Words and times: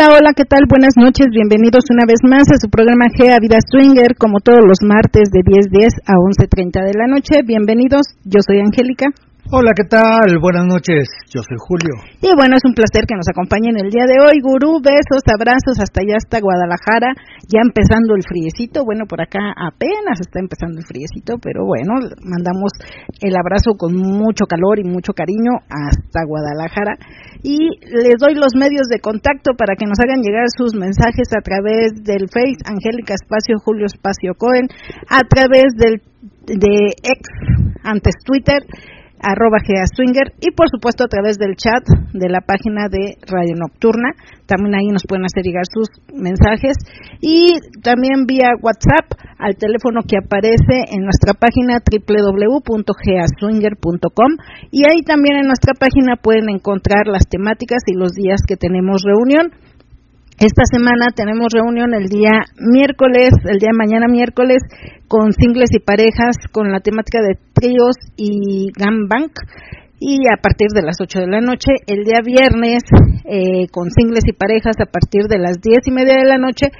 Hola, 0.00 0.14
hola, 0.14 0.30
¿qué 0.32 0.44
tal? 0.44 0.60
Buenas 0.68 0.94
noches, 0.96 1.26
bienvenidos 1.28 1.90
una 1.90 2.06
vez 2.06 2.20
más 2.22 2.46
a 2.54 2.56
su 2.62 2.70
programa 2.70 3.06
Gea 3.16 3.38
Vida 3.42 3.58
Swinger, 3.58 4.14
como 4.16 4.38
todos 4.38 4.60
los 4.62 4.78
martes 4.86 5.26
de 5.32 5.40
10.10 5.40 6.06
a 6.06 6.14
11.30 6.14 6.86
de 6.86 6.94
la 6.94 7.08
noche. 7.08 7.42
Bienvenidos, 7.44 8.06
yo 8.22 8.38
soy 8.46 8.60
Angélica. 8.60 9.06
Hola, 9.48 9.72
¿qué 9.72 9.88
tal? 9.88 10.36
Buenas 10.44 10.68
noches, 10.68 11.08
yo 11.32 11.40
soy 11.40 11.56
Julio. 11.56 11.96
Y 12.20 12.28
bueno, 12.36 12.60
es 12.60 12.64
un 12.68 12.76
placer 12.76 13.08
que 13.08 13.16
nos 13.16 13.32
acompañen 13.32 13.80
el 13.80 13.88
día 13.88 14.04
de 14.04 14.20
hoy. 14.20 14.44
Gurú, 14.44 14.76
besos, 14.84 15.24
abrazos 15.24 15.80
hasta 15.80 16.04
allá, 16.04 16.20
hasta 16.20 16.36
Guadalajara, 16.36 17.16
ya 17.48 17.64
empezando 17.64 18.12
el 18.12 18.28
friecito. 18.28 18.84
Bueno, 18.84 19.08
por 19.08 19.24
acá 19.24 19.40
apenas 19.56 20.20
está 20.20 20.36
empezando 20.36 20.76
el 20.76 20.84
friecito, 20.84 21.40
pero 21.40 21.64
bueno, 21.64 21.96
mandamos 22.28 22.76
el 23.24 23.32
abrazo 23.40 23.72
con 23.80 23.96
mucho 23.96 24.44
calor 24.44 24.84
y 24.84 24.84
mucho 24.84 25.16
cariño 25.16 25.64
hasta 25.64 26.28
Guadalajara. 26.28 27.00
Y 27.40 27.72
les 27.88 28.20
doy 28.20 28.36
los 28.36 28.52
medios 28.52 28.84
de 28.92 29.00
contacto 29.00 29.56
para 29.56 29.80
que 29.80 29.88
nos 29.88 29.96
hagan 29.96 30.20
llegar 30.20 30.44
sus 30.52 30.76
mensajes 30.76 31.32
a 31.32 31.40
través 31.40 31.96
del 32.04 32.28
Face, 32.28 32.68
Angélica 32.68 33.16
Espacio, 33.16 33.56
Julio 33.64 33.88
Espacio 33.88 34.36
Cohen, 34.36 34.68
a 35.08 35.24
través 35.24 35.72
del 35.72 36.04
de 36.44 36.92
ex, 37.00 37.24
antes 37.84 38.12
Twitter, 38.24 38.60
arroba 39.22 39.58
Swinger 39.62 40.34
y 40.40 40.50
por 40.52 40.68
supuesto 40.68 41.04
a 41.04 41.08
través 41.08 41.38
del 41.38 41.56
chat 41.56 41.84
de 42.12 42.28
la 42.28 42.40
página 42.40 42.88
de 42.88 43.16
Radio 43.26 43.54
Nocturna. 43.56 44.12
También 44.46 44.74
ahí 44.74 44.88
nos 44.88 45.04
pueden 45.06 45.24
hacer 45.24 45.44
llegar 45.44 45.64
sus 45.66 45.88
mensajes 46.14 46.76
y 47.20 47.58
también 47.82 48.26
vía 48.26 48.50
WhatsApp 48.60 49.12
al 49.38 49.56
teléfono 49.56 50.02
que 50.02 50.18
aparece 50.18 50.84
en 50.90 51.04
nuestra 51.04 51.34
página 51.34 51.78
www.geaswinger.com 51.84 54.36
y 54.70 54.84
ahí 54.88 55.02
también 55.02 55.36
en 55.36 55.46
nuestra 55.46 55.74
página 55.74 56.16
pueden 56.16 56.48
encontrar 56.50 57.06
las 57.06 57.28
temáticas 57.28 57.82
y 57.86 57.94
los 57.94 58.12
días 58.12 58.40
que 58.46 58.56
tenemos 58.56 59.02
reunión. 59.04 59.52
Esta 60.38 60.62
semana 60.70 61.10
tenemos 61.16 61.48
reunión 61.52 61.94
el 61.94 62.06
día 62.06 62.46
miércoles, 62.62 63.30
el 63.42 63.58
día 63.58 63.70
de 63.72 63.76
mañana 63.76 64.06
miércoles, 64.06 64.62
con 65.08 65.32
singles 65.32 65.70
y 65.74 65.80
parejas, 65.80 66.38
con 66.52 66.70
la 66.70 66.78
temática 66.78 67.18
de 67.20 67.34
tríos 67.52 67.96
y 68.16 68.70
gangbang. 68.78 69.32
Y 69.98 70.30
a 70.30 70.40
partir 70.40 70.68
de 70.72 70.82
las 70.82 71.00
8 71.00 71.22
de 71.22 71.26
la 71.26 71.40
noche, 71.40 71.82
el 71.88 72.04
día 72.04 72.22
viernes, 72.24 72.84
eh, 73.24 73.66
con 73.72 73.90
singles 73.90 74.22
y 74.28 74.32
parejas, 74.32 74.76
a 74.78 74.86
partir 74.86 75.24
de 75.26 75.40
las 75.40 75.60
10 75.60 75.88
y 75.88 75.90
media 75.90 76.14
de 76.14 76.28
la 76.28 76.38
noche, 76.38 76.70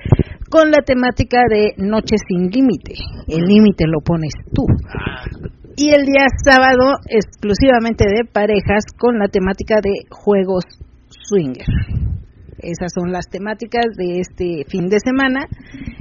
con 0.48 0.70
la 0.70 0.78
temática 0.86 1.42
de 1.50 1.74
Noche 1.78 2.14
sin 2.28 2.50
Límite. 2.50 2.94
El 3.26 3.42
límite 3.42 3.86
lo 3.88 3.98
pones 4.04 4.34
tú. 4.54 4.66
Y 5.76 5.90
el 5.90 6.06
día 6.06 6.26
sábado, 6.44 6.94
exclusivamente 7.08 8.04
de 8.06 8.22
parejas, 8.24 8.84
con 8.96 9.18
la 9.18 9.26
temática 9.26 9.80
de 9.82 10.06
juegos 10.10 10.62
swinger. 11.08 11.66
Esas 12.58 12.92
son 12.94 13.12
las 13.12 13.28
temáticas 13.28 13.86
de 13.96 14.20
este 14.20 14.64
fin 14.68 14.88
de 14.88 14.98
semana 14.98 15.46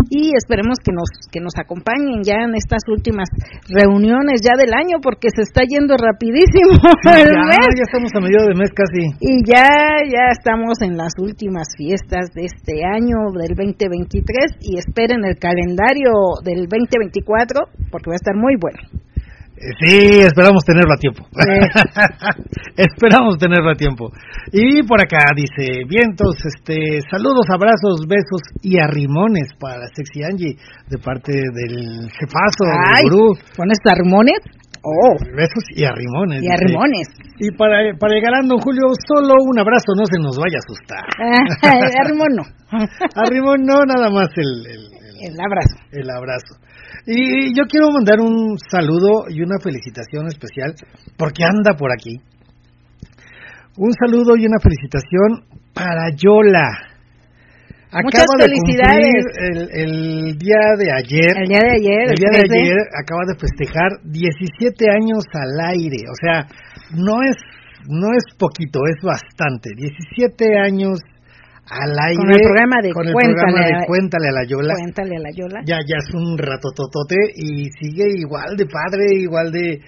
y 0.10 0.34
esperemos 0.36 0.80
que 0.84 0.92
nos 0.92 1.10
que 1.32 1.40
nos 1.40 1.54
acompañen 1.58 2.24
ya 2.24 2.44
en 2.48 2.56
estas 2.56 2.84
últimas 2.88 3.30
reuniones 3.68 4.42
ya 4.42 4.56
del 4.58 4.74
año 4.74 4.98
porque 5.02 5.30
se 5.30 5.44
está 5.44 5.62
yendo 5.68 5.96
rapidísimo 5.98 6.80
el 7.14 7.30
ya, 7.30 7.44
mes. 7.46 7.72
ya 7.76 7.86
estamos 7.86 8.12
a 8.16 8.20
medio 8.20 8.42
de 8.48 8.56
mes 8.56 8.72
casi. 8.74 9.04
Y 9.20 9.44
ya 9.46 9.68
ya 10.08 10.32
estamos 10.32 10.82
en 10.82 10.98
las 10.98 11.14
últimas 11.20 11.68
fiestas 11.78 12.34
de 12.34 12.46
este 12.46 12.86
año 12.86 13.32
del 13.36 13.56
2023 13.56 14.58
y 14.62 14.78
esperen 14.78 15.26
el 15.26 15.38
calendario 15.38 16.12
del 16.44 16.68
2024 16.68 17.92
porque 17.92 18.10
va 18.10 18.16
a 18.16 18.22
estar 18.22 18.36
muy 18.36 18.56
bueno. 18.60 18.80
Sí, 19.58 20.22
esperamos 20.22 20.64
tenerlo 20.64 20.94
a 20.94 20.98
tiempo. 20.98 21.26
esperamos 22.78 23.38
tenerlo 23.40 23.72
a 23.72 23.74
tiempo. 23.74 24.12
Y 24.54 24.84
por 24.84 25.02
acá 25.02 25.34
dice, 25.36 25.82
vientos, 25.90 26.36
este, 26.46 27.02
saludos, 27.10 27.50
abrazos, 27.50 28.06
besos 28.08 28.42
y 28.62 28.78
arrimones 28.80 29.50
para 29.60 29.88
Sexy 29.96 30.22
Angie 30.24 30.58
de 30.90 30.98
parte 31.00 31.34
del 31.34 32.06
jefazo, 32.22 32.70
Ay, 32.70 33.04
del 33.04 33.12
gurú. 33.12 33.34
¿Pones 33.58 33.80
arrimones? 33.84 34.38
Oh. 34.86 35.18
Besos 35.26 35.66
y 35.74 35.84
arrimones. 35.84 36.44
Y 36.44 36.50
arrimones. 36.54 37.08
Y 37.40 37.50
para, 37.58 37.98
para 37.98 38.14
llegar 38.14 38.36
a 38.36 38.46
don 38.46 38.60
Julio, 38.60 38.94
solo 39.10 39.34
un 39.42 39.58
abrazo, 39.58 39.98
no 39.98 40.06
se 40.06 40.22
nos 40.22 40.38
vaya 40.38 40.58
a 40.58 40.64
asustar. 40.64 41.04
Arrimón 42.06 42.30
no. 42.38 42.44
Arrimón 43.26 43.66
no, 43.66 43.82
nada 43.90 44.12
más 44.12 44.30
el, 44.38 44.70
el, 44.70 44.84
el, 45.26 45.34
el 45.34 45.40
abrazo. 45.42 45.76
El 45.92 46.10
abrazo. 46.10 46.62
Y 47.06 47.56
yo 47.56 47.64
quiero 47.70 47.92
mandar 47.92 48.20
un 48.20 48.58
saludo 48.70 49.30
y 49.30 49.42
una 49.42 49.60
felicitación 49.62 50.28
especial 50.28 50.76
porque 51.18 51.44
anda 51.44 51.76
por 51.78 51.92
aquí. 51.92 52.20
Un 53.78 53.94
saludo 53.94 54.36
y 54.36 54.46
una 54.46 54.60
felicitación 54.60 55.46
para 55.74 56.10
Yola. 56.16 56.88
Acaba 57.88 58.04
Muchas 58.04 58.26
felicidades. 58.38 59.24
el, 59.40 59.70
el, 59.72 60.38
día 60.38 60.76
de 60.78 60.92
ayer. 60.92 61.32
El 61.38 61.48
día 61.48 61.60
de 61.60 61.72
ayer. 61.72 62.04
El 62.10 62.20
día 62.20 62.34
de 62.34 62.60
ayer 62.60 62.78
acaba 62.92 63.24
de 63.26 63.40
festejar 63.40 63.90
17 64.04 64.86
años 64.92 65.24
al 65.32 65.78
aire. 65.78 66.04
O 66.12 66.18
sea, 66.20 66.48
no 66.92 67.22
es 67.24 67.38
no 67.88 68.08
es 68.16 68.24
poquito, 68.38 68.80
es 68.86 69.02
bastante. 69.02 69.72
17 69.76 70.60
años 70.60 71.00
al 71.70 71.92
aire 71.92 72.18
con 72.18 72.32
el 72.32 72.42
programa 72.42 72.78
de, 72.82 72.92
con 72.92 73.08
el 73.08 73.14
Cuéntale, 73.14 73.36
programa 73.36 73.66
de 73.68 73.86
Cuéntale 73.88 74.28
a 74.28 74.32
la 74.32 74.46
Yola. 74.48 74.74
Cuéntale 74.74 75.16
a 75.16 75.20
la 75.20 75.32
Yola. 75.36 75.60
Ya, 75.66 75.80
ya 75.84 75.98
es 76.00 76.10
un 76.14 76.38
ratototote 76.38 77.18
y 77.36 77.68
sigue 77.76 78.08
igual 78.16 78.56
de 78.56 78.66
padre, 78.66 79.20
igual 79.20 79.52
de... 79.52 79.82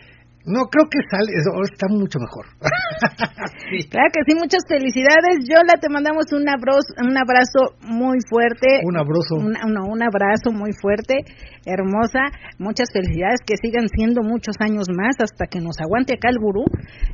No, 0.46 0.66
creo 0.66 0.90
que 0.90 0.98
sale, 1.12 1.30
está 1.36 1.88
mucho 1.90 2.18
mejor. 2.18 2.48
sí. 3.70 3.88
Claro 3.88 4.10
que 4.12 4.24
sí, 4.26 4.34
muchas 4.36 4.64
felicidades. 4.68 5.46
Yola, 5.46 5.78
te 5.80 5.90
mandamos 5.90 6.32
un 6.32 6.48
abrazo, 6.50 6.90
un 6.98 7.16
abrazo 7.16 7.78
muy 7.86 8.18
fuerte. 8.28 8.82
Un 8.84 8.98
abrazo. 8.98 9.36
Un, 9.36 9.54
no, 9.54 9.86
un 9.86 10.02
abrazo 10.02 10.52
muy 10.52 10.72
fuerte, 10.74 11.22
hermosa. 11.66 12.32
Muchas 12.58 12.90
felicidades, 12.92 13.40
que 13.46 13.58
sigan 13.62 13.88
siendo 13.90 14.24
muchos 14.24 14.56
años 14.60 14.88
más 14.90 15.16
hasta 15.20 15.46
que 15.46 15.60
nos 15.60 15.80
aguante 15.80 16.16
acá 16.16 16.30
el 16.30 16.40
gurú. 16.40 16.66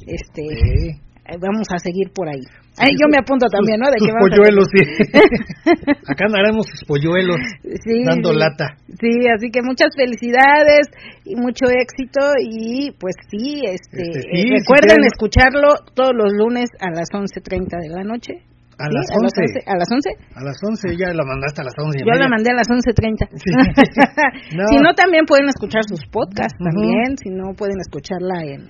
Este... 0.08 0.44
Sí 0.56 1.15
vamos 1.40 1.68
a 1.74 1.80
seguir 1.80 2.12
por 2.14 2.30
ahí. 2.30 2.42
Ahí 2.78 2.92
yo 3.00 3.08
me 3.08 3.18
apunto 3.18 3.48
también, 3.48 3.80
¿no? 3.80 3.88
De 3.88 3.98
sus 3.98 4.12
que 4.12 4.20
polluelos, 4.20 4.68
sí. 4.68 4.84
Acá 6.12 6.28
andaremos 6.28 6.68
sus 6.68 6.84
polluelos 6.84 7.40
sí, 7.64 8.04
dando 8.04 8.34
sí. 8.34 8.40
lata. 8.40 8.76
Sí, 9.00 9.12
así 9.32 9.50
que 9.50 9.64
muchas 9.64 9.96
felicidades 9.96 10.92
y 11.24 11.36
mucho 11.36 11.66
éxito 11.72 12.36
y 12.38 12.92
pues 13.00 13.16
sí, 13.32 13.64
este, 13.64 14.12
este 14.12 14.28
sí, 14.28 14.50
recuerden 14.52 15.02
si 15.02 15.08
escucharlo 15.08 15.88
todos 15.96 16.12
los 16.14 16.34
lunes 16.36 16.70
a 16.80 16.92
las 16.92 17.08
11.30 17.10 17.80
de 17.80 17.90
la 17.90 18.04
noche. 18.04 18.44
A, 18.78 18.92
¿Sí? 18.92 18.92
las 18.92 19.08
¿A, 19.08 19.16
11. 19.16 19.72
¿A 19.72 19.76
las 19.80 19.90
11? 19.90 20.10
A 20.36 20.44
las 20.44 20.58
11, 20.60 20.98
ya 21.00 21.08
la 21.16 21.24
mandaste 21.24 21.62
a 21.62 21.64
las 21.64 21.76
11. 21.80 22.00
Yo 22.04 22.12
la 22.20 22.28
mandé 22.28 22.52
a 22.52 22.60
las 22.60 22.68
11.30. 22.68 23.40
Sí. 23.40 23.56
no. 24.58 24.68
Si 24.68 24.76
no, 24.84 24.94
también 24.94 25.24
pueden 25.24 25.48
escuchar 25.48 25.88
sus 25.88 26.04
podcasts, 26.12 26.60
uh 26.60 26.64
-huh. 26.64 26.76
también. 26.76 27.18
Si 27.18 27.30
no, 27.32 27.56
pueden 27.56 27.80
escucharla 27.80 28.44
en 28.44 28.68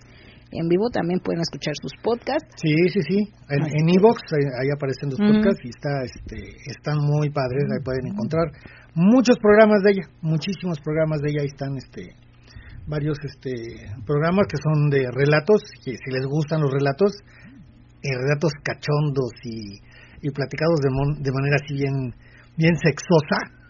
en 0.60 0.68
vivo 0.68 0.90
también 0.90 1.20
pueden 1.20 1.42
escuchar 1.42 1.74
sus 1.82 1.92
podcasts. 2.02 2.50
Sí, 2.62 2.74
sí, 2.94 3.02
sí. 3.02 3.20
En 3.50 3.86
Evox 3.90 4.22
ahí, 4.34 4.46
ahí, 4.62 4.70
aparecen 4.74 5.10
los 5.10 5.20
uh 5.20 5.24
-huh. 5.24 5.34
podcasts 5.36 5.62
y 5.64 5.70
está, 5.70 6.04
este, 6.04 6.38
están 6.68 6.98
muy 7.02 7.30
padres. 7.30 7.64
Ahí 7.72 7.84
pueden 7.84 8.08
encontrar 8.08 8.52
muchos 8.94 9.38
programas 9.40 9.82
de 9.84 9.92
ella, 9.92 10.06
muchísimos 10.22 10.80
programas 10.80 11.20
de 11.22 11.30
ella. 11.32 11.42
Ahí 11.42 11.52
están, 11.52 11.78
este, 11.78 12.16
varios, 12.88 13.18
este, 13.24 13.52
programas 14.06 14.48
que 14.48 14.58
son 14.58 14.90
de 14.90 15.10
relatos. 15.12 15.64
Que 15.84 15.98
si 15.98 16.10
les 16.12 16.26
gustan 16.26 16.62
los 16.62 16.72
relatos, 16.72 17.12
eh, 18.04 18.16
relatos 18.16 18.52
cachondos 18.64 19.34
y, 19.44 19.80
y 20.22 20.30
platicados 20.32 20.80
de, 20.82 20.90
mon, 20.92 21.22
de 21.22 21.32
manera 21.32 21.58
así 21.62 21.74
bien, 21.74 22.14
bien 22.58 22.76
sexosa. 22.78 23.65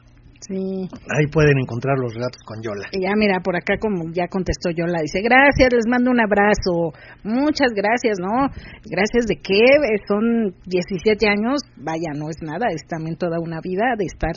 Sí. 0.47 0.87
Ahí 1.09 1.25
pueden 1.31 1.57
encontrar 1.57 1.97
los 1.97 2.13
relatos 2.13 2.41
con 2.45 2.61
Yola. 2.61 2.85
Y 2.91 3.01
ya 3.01 3.13
mira, 3.17 3.39
por 3.41 3.55
acá 3.55 3.77
como 3.79 4.11
ya 4.13 4.27
contestó 4.27 4.69
Yola, 4.69 5.01
dice, 5.01 5.21
gracias, 5.21 5.73
les 5.73 5.87
mando 5.89 6.11
un 6.11 6.21
abrazo. 6.21 6.93
Muchas 7.23 7.73
gracias, 7.73 8.19
¿no? 8.19 8.49
Gracias 8.85 9.25
de 9.25 9.37
qué, 9.41 9.65
son 10.07 10.53
17 10.65 11.27
años, 11.27 11.61
vaya, 11.77 12.13
no 12.13 12.29
es 12.29 12.37
nada, 12.41 12.67
es 12.69 12.85
también 12.87 13.17
toda 13.17 13.39
una 13.39 13.59
vida 13.61 13.95
de 13.97 14.05
estar 14.05 14.33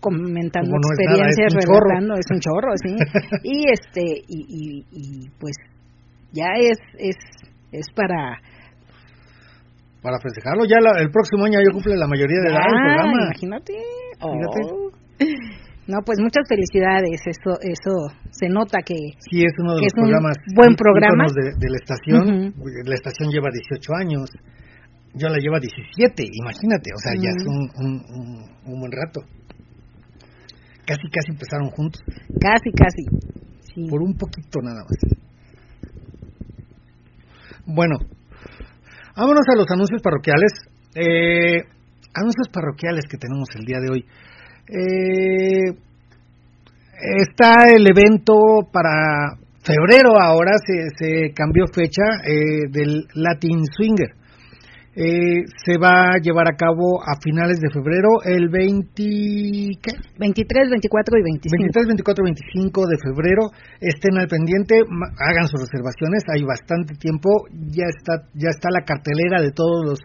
comentando 0.00 0.76
experiencias, 0.76 1.54
es 1.54 1.64
relatando, 1.66 2.14
es 2.14 2.26
un 2.30 2.38
chorro, 2.38 2.70
sí. 2.78 2.94
y 3.42 3.70
este, 3.70 4.02
y, 4.28 4.86
y, 4.92 5.28
pues 5.40 5.56
ya 6.32 6.54
es, 6.56 6.78
es, 6.98 7.16
es 7.72 7.86
para 7.96 8.38
para 10.02 10.20
festejarlo. 10.20 10.64
Ya 10.64 10.78
el 11.02 11.10
próximo 11.10 11.44
año 11.44 11.58
yo 11.58 11.74
cumple 11.74 11.96
la 11.96 12.06
mayoría 12.06 12.38
de 12.40 12.50
edad 12.50 12.62
ah, 12.62 13.10
Imagínate. 13.26 13.74
Oh. 14.20 14.90
No, 15.88 16.04
pues 16.04 16.18
muchas 16.20 16.44
felicidades. 16.46 17.20
Eso 17.24 17.56
eso 17.62 18.12
se 18.30 18.48
nota 18.48 18.80
que, 18.84 18.94
sí, 19.18 19.42
es 19.42 19.52
uno 19.58 19.74
de 19.74 19.82
los 19.82 19.92
programas 19.94 20.36
buen 20.54 20.76
programa 20.76 21.24
de, 21.32 21.56
de, 21.56 21.70
la 21.70 21.78
estación. 21.80 22.54
La 22.84 22.94
estación 22.94 23.30
lleva 23.30 23.48
18 23.50 23.94
años. 23.96 24.28
Yo 25.14 25.28
la 25.28 25.38
lleva 25.38 25.58
17, 25.58 26.24
imagínate. 26.30 26.90
O 26.94 26.98
sea, 26.98 27.12
ya 27.16 27.30
es 27.30 27.42
un, 27.46 27.70
un, 27.80 28.44
un, 28.66 28.80
buen 28.80 28.92
rato. 28.92 29.22
Casi, 30.84 31.08
casi 31.08 31.32
empezaron 31.32 31.70
juntos. 31.70 32.02
Casi, 32.38 32.70
casi. 32.72 33.88
Por 33.88 34.02
un 34.02 34.14
poquito 34.14 34.60
nada 34.60 34.84
más. 34.84 34.98
Bueno, 37.64 37.96
Vámonos 39.18 39.42
a 39.50 39.56
los 39.56 39.66
anuncios 39.68 40.00
parroquiales. 40.00 40.52
Eh, 40.94 41.58
anuncios 42.14 42.48
parroquiales 42.52 43.04
que 43.10 43.18
tenemos 43.18 43.48
el 43.56 43.64
día 43.64 43.78
de 43.80 43.90
hoy. 43.90 44.06
Eh, 44.68 45.74
está 47.16 47.72
el 47.74 47.86
evento 47.86 48.34
para 48.72 49.36
febrero 49.62 50.20
ahora, 50.20 50.52
se, 50.64 50.88
se 50.96 51.32
cambió 51.34 51.66
fecha 51.72 52.04
eh, 52.24 52.68
del 52.70 53.06
Latin 53.14 53.64
Swinger. 53.66 54.18
Eh, 55.00 55.46
se 55.64 55.78
va 55.78 56.10
a 56.10 56.18
llevar 56.20 56.48
a 56.48 56.56
cabo 56.56 56.98
a 57.06 57.14
finales 57.22 57.60
de 57.60 57.70
febrero, 57.70 58.18
el 58.24 58.48
20, 58.48 59.78
¿qué? 59.78 59.92
23, 60.18 60.70
24 60.70 61.18
y 61.18 61.22
25. 61.22 61.54
23, 61.54 61.86
24 61.86 62.18
y 62.18 62.26
25 62.26 62.86
de 62.88 62.96
febrero. 62.98 63.42
Estén 63.78 64.18
al 64.18 64.26
pendiente, 64.26 64.74
hagan 64.82 65.46
sus 65.46 65.60
reservaciones, 65.60 66.24
hay 66.34 66.42
bastante 66.42 66.94
tiempo. 66.98 67.30
Ya 67.70 67.86
está, 67.86 68.26
ya 68.34 68.50
está 68.50 68.70
la 68.74 68.82
cartelera 68.82 69.40
de 69.40 69.52
todos 69.52 69.86
los 69.86 70.00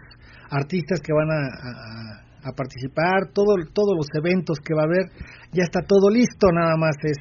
artistas 0.51 1.01
que 1.01 1.11
van 1.11 1.31
a, 1.31 1.41
a 1.41 2.22
participar, 2.51 3.31
todo, 3.33 3.55
todos 3.73 3.95
los 3.95 4.07
eventos 4.13 4.59
que 4.59 4.75
va 4.75 4.81
a 4.81 4.85
haber. 4.85 5.05
Ya 5.53 5.63
está 5.63 5.81
todo 5.81 6.09
listo, 6.09 6.51
nada 6.51 6.75
más 6.77 6.95
es 7.03 7.17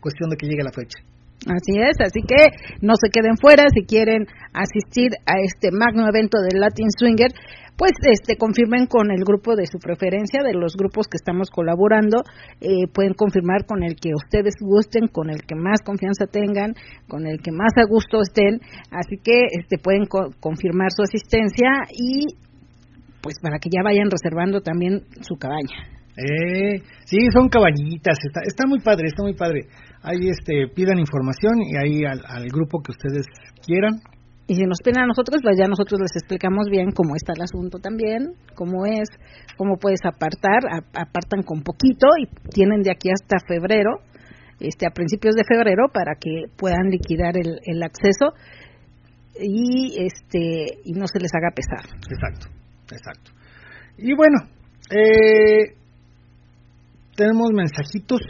cuestión 0.00 0.28
de 0.30 0.36
que 0.36 0.46
llegue 0.46 0.62
la 0.62 0.72
fecha. 0.72 0.98
Así 1.44 1.78
es, 1.78 1.96
así 2.00 2.20
que 2.26 2.76
no 2.80 2.94
se 2.96 3.10
queden 3.10 3.36
fuera 3.36 3.64
si 3.72 3.84
quieren 3.84 4.26
asistir 4.52 5.12
a 5.26 5.38
este 5.44 5.70
magno 5.70 6.08
evento 6.08 6.38
del 6.40 6.60
Latin 6.60 6.88
Swinger, 6.90 7.30
pues 7.76 7.92
este 8.10 8.36
confirmen 8.36 8.86
con 8.86 9.10
el 9.10 9.22
grupo 9.22 9.54
de 9.54 9.66
su 9.66 9.78
preferencia, 9.78 10.42
de 10.42 10.54
los 10.54 10.74
grupos 10.76 11.06
que 11.08 11.16
estamos 11.16 11.50
colaborando, 11.50 12.22
eh, 12.60 12.88
pueden 12.92 13.12
confirmar 13.12 13.66
con 13.66 13.84
el 13.84 13.96
que 13.96 14.12
ustedes 14.16 14.54
gusten, 14.60 15.08
con 15.08 15.28
el 15.28 15.42
que 15.42 15.54
más 15.54 15.82
confianza 15.84 16.26
tengan, 16.26 16.74
con 17.06 17.26
el 17.26 17.38
que 17.42 17.52
más 17.52 17.72
a 17.76 17.86
gusto 17.86 18.22
estén, 18.22 18.60
así 18.90 19.16
que 19.22 19.38
este 19.60 19.78
pueden 19.78 20.06
confirmar 20.06 20.88
su 20.90 21.02
asistencia 21.02 21.68
y 21.92 22.45
pues 23.26 23.42
para 23.42 23.58
que 23.58 23.68
ya 23.68 23.82
vayan 23.82 24.06
reservando 24.06 24.60
también 24.60 25.02
su 25.20 25.34
cabaña. 25.34 25.82
Eh, 26.16 26.80
sí, 27.04 27.18
son 27.34 27.48
cabañitas, 27.48 28.16
está, 28.24 28.40
está 28.46 28.64
muy 28.66 28.78
padre, 28.80 29.08
está 29.08 29.22
muy 29.22 29.34
padre 29.34 29.68
ahí 30.06 30.30
este, 30.30 30.68
pidan 30.72 30.98
información 30.98 31.58
y 31.62 31.76
ahí 31.76 32.04
al, 32.04 32.46
grupo 32.46 32.80
que 32.80 32.92
ustedes 32.92 33.26
quieran. 33.66 33.98
Y 34.46 34.54
si 34.54 34.62
nos 34.62 34.78
piden 34.78 35.02
a 35.02 35.06
nosotros, 35.06 35.42
pues 35.42 35.58
ya 35.58 35.66
nosotros 35.66 35.98
les 36.00 36.14
explicamos 36.14 36.68
bien 36.70 36.92
cómo 36.92 37.16
está 37.16 37.32
el 37.34 37.42
asunto 37.42 37.78
también, 37.78 38.38
cómo 38.54 38.86
es, 38.86 39.08
cómo 39.56 39.76
puedes 39.76 39.98
apartar, 40.04 40.62
apartan 40.94 41.42
con 41.42 41.62
poquito 41.62 42.06
y 42.22 42.30
tienen 42.50 42.82
de 42.82 42.92
aquí 42.92 43.10
hasta 43.10 43.44
febrero, 43.44 43.98
este 44.60 44.86
a 44.86 44.90
principios 44.90 45.34
de 45.34 45.42
febrero 45.42 45.88
para 45.92 46.14
que 46.14 46.44
puedan 46.56 46.88
liquidar 46.90 47.36
el, 47.36 47.58
el 47.66 47.82
acceso 47.82 48.34
y 49.40 49.96
este 49.98 50.78
y 50.84 50.92
no 50.92 51.08
se 51.08 51.18
les 51.18 51.34
haga 51.34 51.50
pesar. 51.50 51.84
Exacto, 52.08 52.46
exacto. 52.90 53.30
Y 53.98 54.14
bueno, 54.14 54.38
eh, 54.90 55.74
tenemos 57.16 57.50
mensajitos 57.52 58.20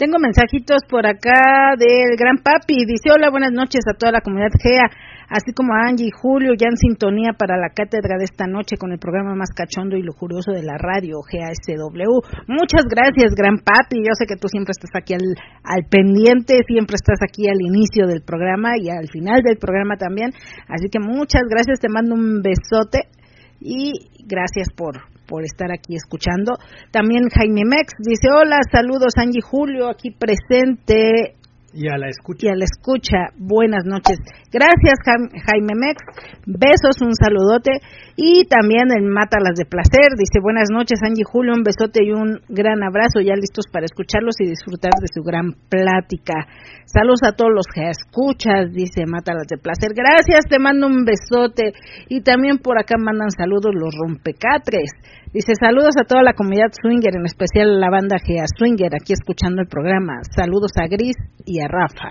tengo 0.00 0.16
mensajitos 0.16 0.80
por 0.88 1.04
acá 1.04 1.76
del 1.76 2.16
Gran 2.16 2.40
Papi. 2.40 2.88
Dice, 2.88 3.12
hola, 3.12 3.28
buenas 3.28 3.52
noches 3.52 3.84
a 3.84 3.92
toda 3.92 4.12
la 4.12 4.22
comunidad 4.24 4.48
GEA, 4.56 4.88
así 5.28 5.52
como 5.52 5.74
a 5.76 5.92
Angie 5.92 6.08
y 6.08 6.10
Julio, 6.10 6.56
ya 6.56 6.72
en 6.72 6.80
sintonía 6.80 7.36
para 7.36 7.60
la 7.60 7.68
cátedra 7.68 8.16
de 8.16 8.24
esta 8.24 8.46
noche 8.46 8.80
con 8.80 8.92
el 8.92 8.98
programa 8.98 9.34
más 9.36 9.52
cachondo 9.52 9.98
y 9.98 10.02
lujurioso 10.02 10.52
de 10.52 10.64
la 10.64 10.80
radio, 10.80 11.20
GASW. 11.20 12.16
Muchas 12.48 12.88
gracias, 12.88 13.36
Gran 13.36 13.60
Papi. 13.60 14.00
Yo 14.00 14.16
sé 14.16 14.24
que 14.24 14.40
tú 14.40 14.48
siempre 14.48 14.72
estás 14.72 14.88
aquí 14.96 15.12
al, 15.12 15.36
al 15.68 15.84
pendiente, 15.84 16.64
siempre 16.64 16.96
estás 16.96 17.20
aquí 17.20 17.44
al 17.52 17.60
inicio 17.60 18.08
del 18.08 18.24
programa 18.24 18.80
y 18.80 18.88
al 18.88 19.12
final 19.12 19.44
del 19.44 19.58
programa 19.58 20.00
también. 20.00 20.32
Así 20.64 20.88
que 20.88 20.96
muchas 20.96 21.44
gracias, 21.44 21.76
te 21.76 21.92
mando 21.92 22.14
un 22.16 22.40
besote 22.40 23.19
y 23.60 23.92
gracias 24.26 24.68
por, 24.74 25.02
por 25.26 25.44
estar 25.44 25.70
aquí 25.72 25.94
escuchando. 25.94 26.54
También 26.90 27.28
Jaime 27.28 27.62
Mex 27.64 27.92
dice, 27.98 28.28
hola, 28.32 28.58
saludos 28.70 29.12
Angie 29.16 29.42
Julio, 29.42 29.88
aquí 29.88 30.10
presente. 30.10 31.36
Y 31.72 31.88
a 31.88 31.96
la 31.96 32.08
escucha. 32.08 32.46
Y 32.46 32.50
a 32.50 32.56
la 32.56 32.64
escucha, 32.64 33.30
buenas 33.38 33.84
noches. 33.84 34.18
Gracias 34.50 34.98
Jaime 35.06 35.74
Mex, 35.78 36.02
besos, 36.46 36.98
un 37.00 37.14
saludote. 37.14 37.78
Y 38.16 38.44
también 38.50 38.90
el 38.90 39.06
Mátalas 39.06 39.54
de 39.54 39.64
Placer, 39.64 40.18
dice 40.18 40.42
buenas 40.42 40.68
noches 40.70 40.98
Angie 41.02 41.24
Julio, 41.24 41.54
un 41.54 41.62
besote 41.62 42.04
y 42.04 42.10
un 42.10 42.42
gran 42.48 42.82
abrazo, 42.82 43.22
ya 43.22 43.34
listos 43.38 43.66
para 43.72 43.86
escucharlos 43.86 44.34
y 44.40 44.50
disfrutar 44.50 44.92
de 45.00 45.08
su 45.14 45.22
gran 45.22 45.54
plática. 45.70 46.50
Saludos 46.84 47.22
a 47.22 47.32
todos 47.32 47.52
los 47.54 47.66
que 47.72 47.88
escuchas, 47.88 48.74
dice 48.74 49.06
Mátalas 49.06 49.46
de 49.46 49.56
Placer. 49.56 49.94
Gracias, 49.94 50.50
te 50.50 50.58
mando 50.58 50.88
un 50.88 51.04
besote. 51.04 51.72
Y 52.08 52.22
también 52.22 52.58
por 52.58 52.78
acá 52.78 52.96
mandan 52.98 53.30
saludos 53.30 53.70
los 53.72 53.94
rompecatres. 53.94 54.90
Dice 55.32 55.54
saludos 55.54 55.94
a 55.94 56.02
toda 56.02 56.24
la 56.24 56.34
comunidad 56.34 56.74
swinger, 56.74 57.14
en 57.14 57.24
especial 57.24 57.78
la 57.78 57.88
banda 57.88 58.18
Gea 58.18 58.50
Swinger, 58.50 58.90
aquí 58.98 59.12
escuchando 59.12 59.62
el 59.62 59.68
programa. 59.68 60.26
Saludos 60.34 60.72
a 60.74 60.88
Gris 60.90 61.14
y 61.46 61.62
a 61.62 61.68
Rafa. 61.68 62.10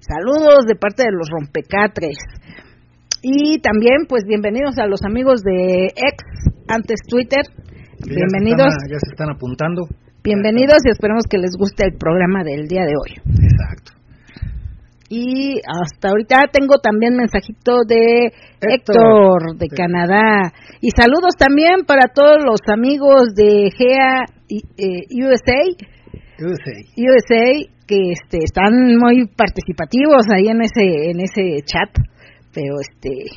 Saludos 0.00 0.66
de 0.68 0.76
parte 0.76 1.04
de 1.04 1.16
los 1.16 1.30
rompecatres. 1.30 2.18
Y 3.22 3.58
también, 3.60 4.04
pues, 4.06 4.24
bienvenidos 4.28 4.76
a 4.76 4.86
los 4.86 5.00
amigos 5.02 5.40
de 5.40 5.96
ex, 5.96 6.18
antes 6.68 7.00
Twitter. 7.08 7.40
bienvenidos. 8.04 8.74
ya 8.84 8.98
se 9.00 9.12
están 9.12 9.30
apuntando. 9.30 9.88
Bienvenidos 10.22 10.84
y 10.84 10.90
esperemos 10.90 11.24
que 11.30 11.38
les 11.38 11.56
guste 11.56 11.86
el 11.86 11.96
programa 11.96 12.44
del 12.44 12.68
día 12.68 12.84
de 12.84 12.92
hoy. 12.92 13.16
Exacto. 13.16 14.01
Y 15.14 15.60
hasta 15.68 16.08
ahorita 16.08 16.48
tengo 16.50 16.78
también 16.78 17.16
mensajito 17.16 17.84
de 17.86 18.32
Héctor, 18.62 19.58
de 19.58 19.68
Canadá. 19.68 20.50
Y 20.80 20.88
saludos 20.96 21.34
también 21.38 21.84
para 21.86 22.08
todos 22.14 22.38
los 22.42 22.60
amigos 22.72 23.34
de 23.36 23.68
GEA 23.76 24.24
eh, 24.48 25.04
USA. 25.22 25.68
USA. 26.40 26.76
USA 26.96 27.52
que 27.86 28.12
este, 28.12 28.38
están 28.42 28.96
muy 28.96 29.28
participativos 29.36 30.24
ahí 30.34 30.48
en 30.48 30.62
ese 30.62 31.10
en 31.10 31.20
ese 31.20 31.62
chat, 31.66 31.90
pero 32.54 32.76
este 32.80 33.28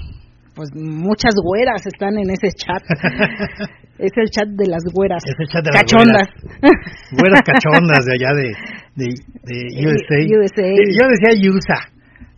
pues 0.56 0.70
muchas 0.74 1.36
güeras 1.44 1.86
están 1.86 2.18
en 2.18 2.32
ese 2.32 2.50
chat. 2.56 2.82
es 4.00 4.12
el 4.16 4.30
chat 4.32 4.48
de 4.48 4.68
las 4.68 4.84
güeras. 4.92 5.22
Es 5.28 5.36
el 5.38 5.48
chat 5.48 5.64
de 5.64 5.72
cachondas. 5.72 6.28
Las 6.62 7.20
güeras. 7.20 7.42
cachondas 7.44 8.06
de 8.06 8.14
allá 8.16 8.32
de, 8.34 8.48
de, 8.96 9.08
de 9.44 9.56
USA. 9.86 10.20
USA. 10.24 10.68
Yo 10.72 11.06
decía 11.12 11.52
USA. 11.52 11.96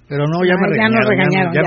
Pero 0.10 0.24
no, 0.26 0.40
ya 0.48 0.56
me 0.56 0.68
regañaron. 0.72 0.96
Ya 0.96 1.00
nos 1.00 1.10
regañaron, 1.10 1.54
ya 1.54 1.62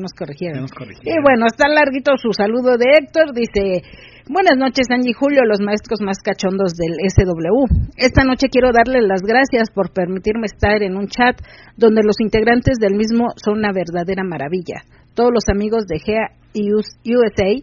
nos 0.00 0.12
corrigieron. 0.14 0.56
Ya 0.56 0.60
nos 0.62 0.72
corrigieron. 0.72 1.12
Y 1.12 1.22
bueno, 1.22 1.44
está 1.46 1.68
larguito 1.68 2.16
su 2.16 2.32
saludo 2.32 2.78
de 2.78 2.86
Héctor. 2.98 3.34
Dice, 3.34 3.84
Buenas 4.28 4.58
noches, 4.58 4.88
Angie 4.90 5.14
Julio, 5.14 5.44
los 5.44 5.60
maestros 5.60 6.00
más 6.02 6.18
cachondos 6.18 6.72
del 6.74 6.98
SW. 6.98 7.92
Esta 7.96 8.24
noche 8.24 8.48
quiero 8.50 8.72
darles 8.72 9.04
las 9.06 9.22
gracias 9.22 9.70
por 9.70 9.92
permitirme 9.92 10.46
estar 10.46 10.82
en 10.82 10.96
un 10.96 11.06
chat 11.06 11.38
donde 11.76 12.02
los 12.02 12.18
integrantes 12.18 12.78
del 12.80 12.96
mismo 12.96 13.26
son 13.36 13.58
una 13.58 13.70
verdadera 13.72 14.24
maravilla. 14.24 14.82
Todos 15.14 15.30
los 15.32 15.48
amigos 15.48 15.86
de 15.86 16.00
GEA 16.00 16.34
USA 16.58 17.54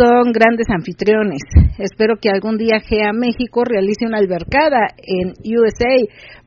son 0.00 0.32
grandes 0.32 0.66
anfitriones. 0.74 1.42
Espero 1.76 2.16
que 2.22 2.30
algún 2.30 2.56
día 2.56 2.80
GEA 2.80 3.12
México 3.12 3.62
realice 3.62 4.06
una 4.06 4.16
albercada 4.16 4.88
en 4.96 5.34
USA 5.44 6.00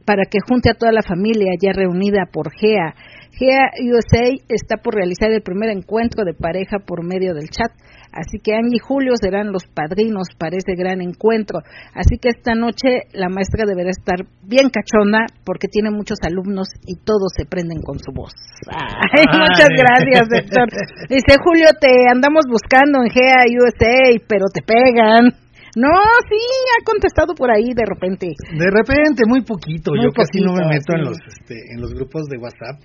para 0.06 0.24
que 0.26 0.40
junte 0.42 0.72
a 0.72 0.74
toda 0.74 0.92
la 0.92 1.04
familia 1.04 1.54
ya 1.62 1.72
reunida 1.72 2.26
por 2.34 2.50
GEA 2.52 2.96
GEA 3.40 3.72
USA 3.94 4.36
está 4.50 4.78
por 4.84 4.96
realizar 4.96 5.32
el 5.32 5.42
primer 5.42 5.70
encuentro 5.70 6.26
de 6.26 6.34
pareja 6.34 6.80
por 6.86 7.06
medio 7.06 7.34
del 7.34 7.50
chat. 7.50 7.72
Así 8.12 8.40
que 8.44 8.56
Angie 8.56 8.78
y 8.78 8.80
Julio 8.80 9.14
serán 9.20 9.52
los 9.52 9.66
padrinos 9.68 10.30
para 10.38 10.58
ese 10.58 10.76
gran 10.76 11.02
encuentro. 11.02 11.60
Así 11.94 12.18
que 12.18 12.30
esta 12.30 12.56
noche 12.56 13.10
la 13.14 13.30
maestra 13.30 13.66
deberá 13.68 13.90
estar 13.90 14.26
bien 14.44 14.70
cachona 14.70 15.26
porque 15.46 15.68
tiene 15.68 15.92
muchos 15.92 16.18
alumnos 16.26 16.70
y 16.86 16.98
todos 17.04 17.32
se 17.36 17.46
prenden 17.46 17.82
con 17.82 18.00
su 18.00 18.12
voz. 18.12 18.34
muchas 18.66 19.70
gracias, 19.70 20.28
Héctor. 20.32 20.68
Dice 21.10 21.38
Julio, 21.44 21.70
te 21.80 22.10
andamos 22.10 22.46
buscando 22.50 23.04
en 23.04 23.10
GEA 23.10 23.46
USA, 23.58 24.20
pero 24.28 24.46
te 24.54 24.62
pegan. 24.62 25.30
No, 25.78 25.94
sí, 26.28 26.42
ha 26.74 26.84
contestado 26.84 27.36
por 27.36 27.52
ahí 27.52 27.74
de 27.76 27.86
repente. 27.86 28.34
De 28.52 28.70
repente, 28.74 29.24
muy 29.28 29.42
poquito. 29.42 29.92
Yo 29.96 30.10
casi 30.10 30.42
no 30.42 30.54
me 30.54 30.66
meto 30.68 30.96
en 30.96 31.06
los 31.06 31.18
este, 31.28 31.56
en 31.74 31.82
los 31.82 31.94
grupos 31.94 32.26
de 32.26 32.38
WhatsApp. 32.38 32.82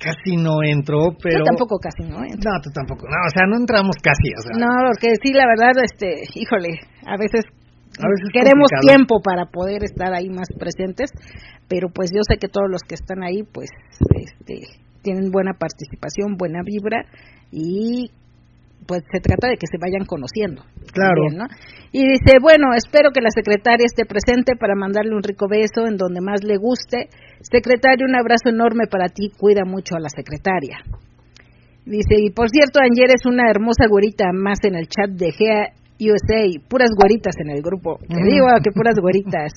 Casi 0.00 0.36
no 0.40 0.64
entro, 0.64 1.12
pero... 1.20 1.38
Yo 1.38 1.44
tampoco 1.44 1.76
casi 1.76 2.08
no 2.08 2.24
entro. 2.24 2.40
No, 2.40 2.56
tú 2.64 2.70
tampoco. 2.72 3.04
No, 3.04 3.20
o 3.20 3.30
sea, 3.30 3.44
no 3.46 3.56
entramos 3.56 3.96
casi. 4.00 4.32
O 4.32 4.40
sea. 4.40 4.56
No, 4.56 4.72
porque 4.88 5.12
sí, 5.20 5.32
la 5.36 5.44
verdad, 5.44 5.76
este, 5.84 6.24
híjole, 6.34 6.80
a 7.04 7.20
veces, 7.20 7.44
a 8.00 8.08
veces 8.08 8.28
queremos 8.32 8.72
tiempo 8.80 9.20
para 9.20 9.44
poder 9.52 9.84
estar 9.84 10.14
ahí 10.14 10.30
más 10.30 10.48
presentes, 10.58 11.12
pero 11.68 11.88
pues 11.92 12.10
yo 12.16 12.24
sé 12.26 12.38
que 12.40 12.48
todos 12.48 12.70
los 12.70 12.80
que 12.80 12.94
están 12.94 13.22
ahí, 13.22 13.44
pues, 13.44 13.68
este, 14.16 14.80
tienen 15.02 15.30
buena 15.30 15.52
participación, 15.52 16.36
buena 16.36 16.60
vibra 16.64 17.04
y 17.52 18.10
pues 18.90 19.06
se 19.06 19.22
trata 19.22 19.46
de 19.46 19.54
que 19.54 19.70
se 19.70 19.78
vayan 19.78 20.02
conociendo. 20.02 20.66
Claro. 20.90 21.22
Y 21.94 22.02
dice, 22.02 22.42
bueno, 22.42 22.74
espero 22.74 23.14
que 23.14 23.22
la 23.22 23.30
secretaria 23.30 23.86
esté 23.86 24.02
presente 24.02 24.58
para 24.58 24.74
mandarle 24.74 25.14
un 25.14 25.22
rico 25.22 25.46
beso 25.46 25.86
en 25.86 25.94
donde 25.94 26.18
más 26.20 26.42
le 26.42 26.58
guste. 26.58 27.06
Secretaria, 27.38 28.02
un 28.02 28.18
abrazo 28.18 28.50
enorme 28.50 28.90
para 28.90 29.06
ti, 29.06 29.30
cuida 29.30 29.62
mucho 29.64 29.94
a 29.94 30.02
la 30.02 30.08
secretaria. 30.10 30.82
Dice, 31.86 32.18
y 32.18 32.34
por 32.34 32.50
cierto, 32.50 32.82
Ayer 32.82 33.14
es 33.14 33.26
una 33.30 33.48
hermosa 33.48 33.86
güerita 33.86 34.34
más 34.34 34.58
en 34.64 34.74
el 34.74 34.88
chat 34.88 35.14
de 35.14 35.30
GEA 35.30 35.70
USA, 36.02 36.42
puras 36.66 36.90
güeritas 36.90 37.38
en 37.38 37.54
el 37.54 37.62
grupo. 37.62 37.94
Te 38.02 38.26
digo 38.26 38.50
que 38.58 38.74
puras 38.74 38.98
güeritas. 39.00 39.54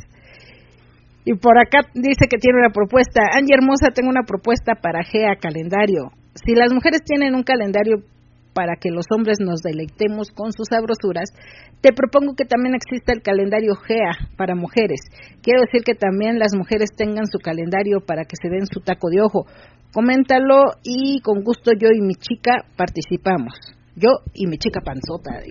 Y 1.25 1.33
por 1.41 1.57
acá 1.57 1.89
dice 1.95 2.29
que 2.29 2.37
tiene 2.37 2.59
una 2.59 2.69
propuesta. 2.69 3.33
Angie 3.33 3.57
Hermosa, 3.57 3.89
tengo 3.95 4.11
una 4.11 4.27
propuesta 4.27 4.75
para 4.75 5.03
GEA 5.03 5.41
Calendario. 5.41 6.13
Si 6.35 6.53
las 6.53 6.71
mujeres 6.71 7.01
tienen 7.03 7.33
un 7.33 7.41
calendario 7.41 8.03
para 8.53 8.75
que 8.75 8.89
los 8.91 9.05
hombres 9.09 9.37
nos 9.39 9.61
deleitemos 9.61 10.31
con 10.31 10.51
sus 10.51 10.67
sabrosuras, 10.69 11.29
te 11.81 11.91
propongo 11.91 12.35
que 12.35 12.45
también 12.45 12.75
exista 12.75 13.11
el 13.13 13.21
calendario 13.21 13.75
GEA 13.75 14.29
para 14.37 14.55
mujeres. 14.55 15.01
Quiero 15.41 15.61
decir 15.61 15.83
que 15.83 15.95
también 15.95 16.39
las 16.39 16.55
mujeres 16.55 16.89
tengan 16.95 17.25
su 17.25 17.39
calendario 17.39 17.99
para 18.05 18.25
que 18.25 18.35
se 18.41 18.49
den 18.49 18.67
su 18.67 18.79
taco 18.79 19.09
de 19.09 19.21
ojo. 19.21 19.45
Coméntalo 19.93 20.75
y 20.83 21.19
con 21.21 21.43
gusto 21.43 21.71
yo 21.73 21.89
y 21.93 22.01
mi 22.01 22.15
chica 22.15 22.65
participamos 22.77 23.72
yo 23.95 24.09
y 24.33 24.47
mi 24.47 24.57
chica 24.57 24.81
panzota. 24.81 25.37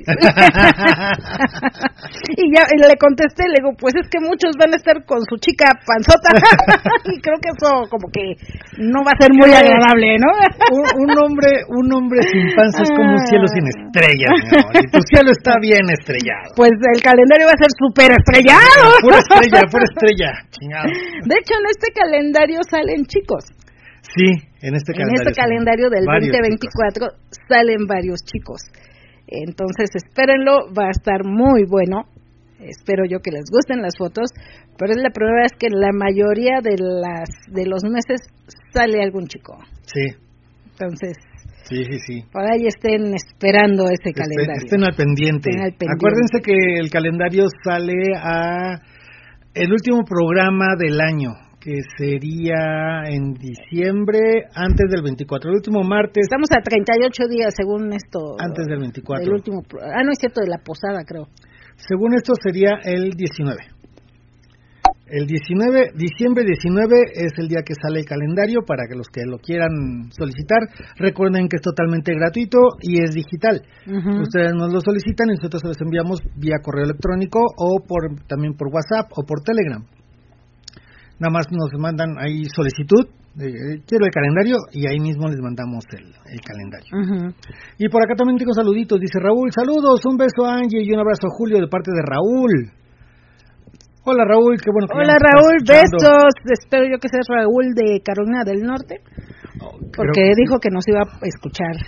y 2.36 2.44
ya 2.50 2.66
le 2.74 2.96
contesté, 2.98 3.46
le 3.46 3.62
digo, 3.62 3.70
pues 3.78 3.94
es 3.94 4.10
que 4.10 4.18
muchos 4.18 4.58
van 4.58 4.74
a 4.74 4.76
estar 4.76 5.04
con 5.06 5.22
su 5.22 5.36
chica 5.38 5.70
panzota. 5.86 6.34
y 7.06 7.20
creo 7.22 7.38
que 7.38 7.54
eso 7.54 7.86
como 7.86 8.10
que 8.10 8.34
no 8.82 9.06
va 9.06 9.14
a 9.14 9.22
ser 9.22 9.30
muy 9.30 9.54
agradable, 9.54 10.18
¿no? 10.18 10.26
un, 10.98 11.10
hombre 11.22 11.62
un 11.70 11.86
hombre 11.94 12.18
sin 12.26 12.50
panza 12.56 12.82
es 12.82 12.90
como 12.90 13.14
un 13.14 13.22
cielo 13.30 13.46
sin 13.46 13.62
estrellas, 13.62 14.34
Y 14.74 14.90
tu 14.90 14.98
cielo 15.06 15.30
está 15.30 15.54
bien 15.62 15.86
estrellado. 15.86 16.50
Pues 16.56 16.72
el 16.74 17.00
calendario 17.02 17.46
va 17.46 17.54
a 17.54 17.62
ser 17.62 17.70
súper 17.78 18.10
estrellado. 18.10 18.98
Pura 19.02 19.22
estrella, 19.22 19.62
pura 19.70 19.86
estrella. 19.86 20.30
De 20.58 21.34
hecho, 21.38 21.54
en 21.54 21.66
este 21.70 21.94
calendario 21.94 22.58
salen 22.68 23.06
chicos. 23.06 23.61
Sí, 24.14 24.28
en 24.60 24.74
este 24.74 24.92
calendario. 24.92 25.22
En 25.22 25.28
este 25.28 25.40
calendario 25.40 25.88
del 25.90 26.04
2024 26.04 27.06
salen 27.48 27.86
varios 27.86 28.20
chicos. 28.24 28.60
Entonces, 29.26 29.90
espérenlo, 29.94 30.68
va 30.76 30.88
a 30.88 30.90
estar 30.90 31.24
muy 31.24 31.64
bueno. 31.64 32.04
Espero 32.60 33.04
yo 33.08 33.18
que 33.20 33.32
les 33.32 33.44
gusten 33.50 33.82
las 33.82 33.96
fotos, 33.96 34.30
pero 34.78 34.92
es 34.92 35.02
la 35.02 35.10
primera 35.10 35.42
vez 35.42 35.52
que 35.58 35.66
en 35.66 35.80
la 35.80 35.90
mayoría 35.92 36.60
de 36.62 36.76
las 36.78 37.28
de 37.48 37.66
los 37.66 37.82
meses 37.84 38.20
sale 38.72 39.02
algún 39.02 39.26
chico. 39.26 39.56
Sí. 39.86 40.14
Entonces, 40.72 41.16
Sí, 41.64 41.84
sí, 41.84 41.98
sí. 42.06 42.24
Por 42.30 42.42
ahí 42.42 42.66
estén 42.66 43.14
esperando 43.14 43.84
ese 43.88 44.12
calendario. 44.12 44.64
Estén 44.64 44.82
al, 44.82 44.94
pendiente. 44.94 45.50
estén 45.50 45.62
al 45.62 45.72
pendiente. 45.72 45.96
Acuérdense 45.96 46.42
que 46.42 46.80
el 46.80 46.90
calendario 46.90 47.46
sale 47.64 47.94
a 48.20 48.80
el 49.54 49.72
último 49.72 50.02
programa 50.04 50.74
del 50.76 51.00
año 51.00 51.30
que 51.62 51.78
sería 51.96 53.04
en 53.06 53.34
diciembre, 53.34 54.50
antes 54.54 54.90
del 54.90 55.02
24, 55.02 55.50
el 55.50 55.56
último 55.56 55.82
martes. 55.84 56.26
Estamos 56.26 56.48
a 56.50 56.60
38 56.60 57.28
días, 57.30 57.54
según 57.56 57.92
esto. 57.92 58.34
Antes 58.38 58.66
del 58.66 58.80
24. 58.80 59.24
El 59.24 59.32
último, 59.32 59.62
ah, 59.80 60.02
no 60.02 60.10
es 60.10 60.18
cierto, 60.18 60.40
de 60.40 60.48
la 60.48 60.58
posada, 60.58 61.04
creo. 61.06 61.28
Según 61.76 62.14
esto 62.14 62.32
sería 62.42 62.80
el 62.82 63.10
19. 63.10 63.56
El 65.06 65.26
19, 65.26 65.92
diciembre 65.94 66.42
19 66.42 66.96
es 67.14 67.32
el 67.36 67.46
día 67.46 67.60
que 67.64 67.74
sale 67.74 68.00
el 68.00 68.06
calendario 68.06 68.64
para 68.66 68.88
que 68.88 68.96
los 68.96 69.08
que 69.08 69.20
lo 69.26 69.36
quieran 69.38 70.10
solicitar 70.10 70.60
recuerden 70.96 71.48
que 71.48 71.56
es 71.56 71.62
totalmente 71.62 72.14
gratuito 72.14 72.58
y 72.80 73.02
es 73.02 73.12
digital. 73.12 73.60
Ustedes 74.22 74.54
nos 74.54 74.72
lo 74.72 74.80
solicitan 74.80 75.28
y 75.28 75.36
nosotros 75.36 75.60
se 75.60 75.68
los 75.68 75.80
enviamos 75.82 76.20
vía 76.36 76.64
correo 76.64 76.86
electrónico 76.86 77.40
o 77.44 77.84
por 77.86 78.24
también 78.26 78.54
por 78.54 78.68
WhatsApp 78.68 79.12
o 79.14 79.22
por 79.26 79.42
Telegram 79.42 79.84
nada 81.22 81.30
más 81.30 81.46
nos 81.54 81.70
mandan 81.78 82.18
ahí 82.18 82.42
solicitud, 82.50 83.06
quiero 83.86 84.04
el 84.04 84.10
calendario 84.10 84.58
y 84.74 84.90
ahí 84.90 84.98
mismo 84.98 85.30
les 85.30 85.38
mandamos 85.38 85.86
el, 85.94 86.10
calendario. 86.42 86.90
Y 87.78 87.88
por 87.88 88.02
acá 88.02 88.18
también 88.18 88.38
tengo 88.38 88.52
saluditos, 88.52 88.98
dice 88.98 89.22
Raúl, 89.22 89.54
saludos, 89.54 90.02
un 90.04 90.18
beso 90.18 90.42
a 90.44 90.58
Angie 90.58 90.82
y 90.82 90.90
un 90.90 90.98
abrazo 90.98 91.30
a 91.30 91.36
Julio 91.38 91.62
de 91.62 91.68
parte 91.68 91.94
de 91.94 92.02
Raúl. 92.02 92.74
Hola 94.04 94.24
Raúl, 94.26 94.58
qué 94.58 94.74
bueno 94.74 94.90
que 94.90 94.98
Hola 94.98 95.14
Raúl, 95.14 95.62
besos, 95.62 96.34
espero 96.50 96.90
yo 96.90 96.98
que 96.98 97.06
sea 97.06 97.22
Raúl 97.22 97.70
de 97.70 98.02
Carolina 98.02 98.42
del 98.42 98.66
Norte, 98.66 98.98
oh, 99.62 99.78
porque 99.94 100.34
dijo 100.34 100.58
que 100.58 100.74
nos 100.74 100.82
iba 100.88 101.06
a 101.06 101.22
escuchar. 101.22 101.78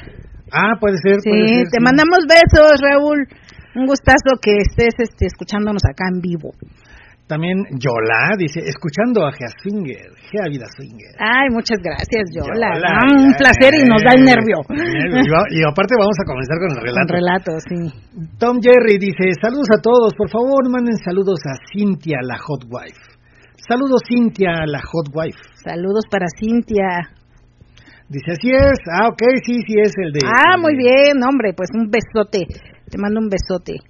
Ah, 0.54 0.78
puede 0.78 0.98
ser. 1.02 1.18
Sí, 1.26 1.66
te 1.74 1.82
mandamos 1.82 2.22
besos 2.30 2.78
Raúl, 2.78 3.26
un 3.74 3.86
gustazo 3.86 4.38
que 4.40 4.62
estés 4.62 4.94
este, 5.02 5.26
escuchándonos 5.26 5.82
acá 5.82 6.06
en 6.14 6.20
vivo. 6.22 6.54
También 7.26 7.64
Yola 7.80 8.36
dice, 8.36 8.60
escuchando 8.60 9.24
a 9.24 9.32
Gea 9.32 9.48
Swinger, 9.62 10.12
Gea 10.28 10.44
Vida 10.44 10.68
Swinger. 10.76 11.16
Ay, 11.16 11.48
muchas 11.48 11.80
gracias, 11.80 12.28
Yola. 12.36 12.68
Ah, 12.84 13.08
un 13.16 13.32
placer 13.32 13.72
y 13.80 13.88
nos 13.88 14.04
da 14.04 14.12
el 14.12 14.24
nervio. 14.28 14.60
Y, 14.68 15.64
aparte 15.64 15.96
vamos 15.96 16.16
a 16.20 16.24
comenzar 16.28 16.58
con 16.60 16.70
el 16.76 16.80
relato. 16.84 17.08
Con 17.08 17.16
relato, 17.16 17.50
sí. 17.64 17.80
Tom 18.38 18.60
Jerry 18.60 18.98
dice, 18.98 19.32
saludos 19.40 19.72
a 19.72 19.80
todos, 19.80 20.12
por 20.12 20.28
favor 20.28 20.68
manden 20.68 20.96
saludos 21.00 21.40
a 21.48 21.56
Cintia, 21.72 22.18
la 22.20 22.36
hot 22.36 22.68
wife. 22.68 23.00
Saludos 23.56 24.02
Cintia, 24.06 24.66
la 24.66 24.80
hot 24.84 25.08
wife. 25.14 25.40
Saludos 25.64 26.04
para 26.10 26.26
Cintia. 26.28 27.08
Dice, 28.06 28.32
así 28.32 28.50
es. 28.52 28.78
Ah, 28.92 29.08
ok, 29.08 29.22
sí, 29.42 29.64
sí 29.66 29.74
es 29.80 29.92
el 29.96 30.12
de... 30.12 30.20
Ah, 30.28 30.58
muy 30.60 30.76
bien, 30.76 31.24
hombre, 31.24 31.54
pues 31.56 31.70
un 31.72 31.88
besote. 31.88 32.44
Te 32.90 32.98
mando 32.98 33.18
un 33.18 33.30
besote. 33.30 33.80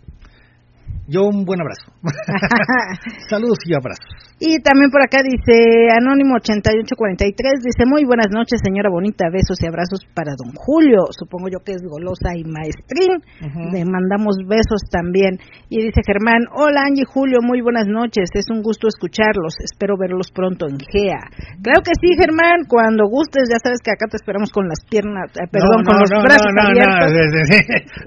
Yo 1.07 1.23
un 1.23 1.45
buen 1.45 1.61
abrazo. 1.61 1.93
Saludos 3.29 3.59
y 3.67 3.75
abrazos. 3.75 4.24
Y 4.43 4.59
también 4.67 4.91
por 4.91 4.99
acá 4.99 5.23
dice 5.23 5.95
Anónimo 5.95 6.35
8843, 6.43 7.63
dice 7.63 7.87
muy 7.87 8.03
buenas 8.05 8.35
noches 8.35 8.59
señora 8.59 8.91
bonita, 8.91 9.31
besos 9.31 9.63
y 9.63 9.67
abrazos 9.67 10.03
para 10.11 10.35
don 10.35 10.51
Julio, 10.59 11.07
supongo 11.15 11.47
yo 11.47 11.63
que 11.63 11.79
es 11.79 11.83
golosa 11.87 12.35
y 12.35 12.43
maestrín, 12.43 13.23
le 13.71 13.87
mandamos 13.87 14.43
besos 14.43 14.83
también. 14.91 15.39
Y 15.71 15.87
dice 15.87 16.03
Germán, 16.03 16.51
hola 16.51 16.91
Angie 16.91 17.07
Julio, 17.07 17.39
muy 17.47 17.63
buenas 17.63 17.87
noches, 17.87 18.27
es 18.35 18.51
un 18.51 18.63
gusto 18.63 18.91
escucharlos, 18.91 19.55
espero 19.63 19.95
verlos 19.95 20.35
pronto 20.35 20.67
en 20.67 20.83
GEA. 20.83 21.23
Claro 21.63 21.87
que 21.87 21.95
sí 21.95 22.19
Germán, 22.19 22.67
cuando 22.67 23.07
gustes, 23.07 23.47
ya 23.47 23.63
sabes 23.63 23.79
que 23.87 23.95
acá 23.95 24.11
te 24.11 24.19
esperamos 24.19 24.51
con 24.51 24.67
las 24.67 24.83
piernas, 24.91 25.31
eh, 25.39 25.47
perdón, 25.47 25.87
con 25.87 25.95
los 25.95 26.11
brazos 26.11 26.51
abiertos. 26.59 27.07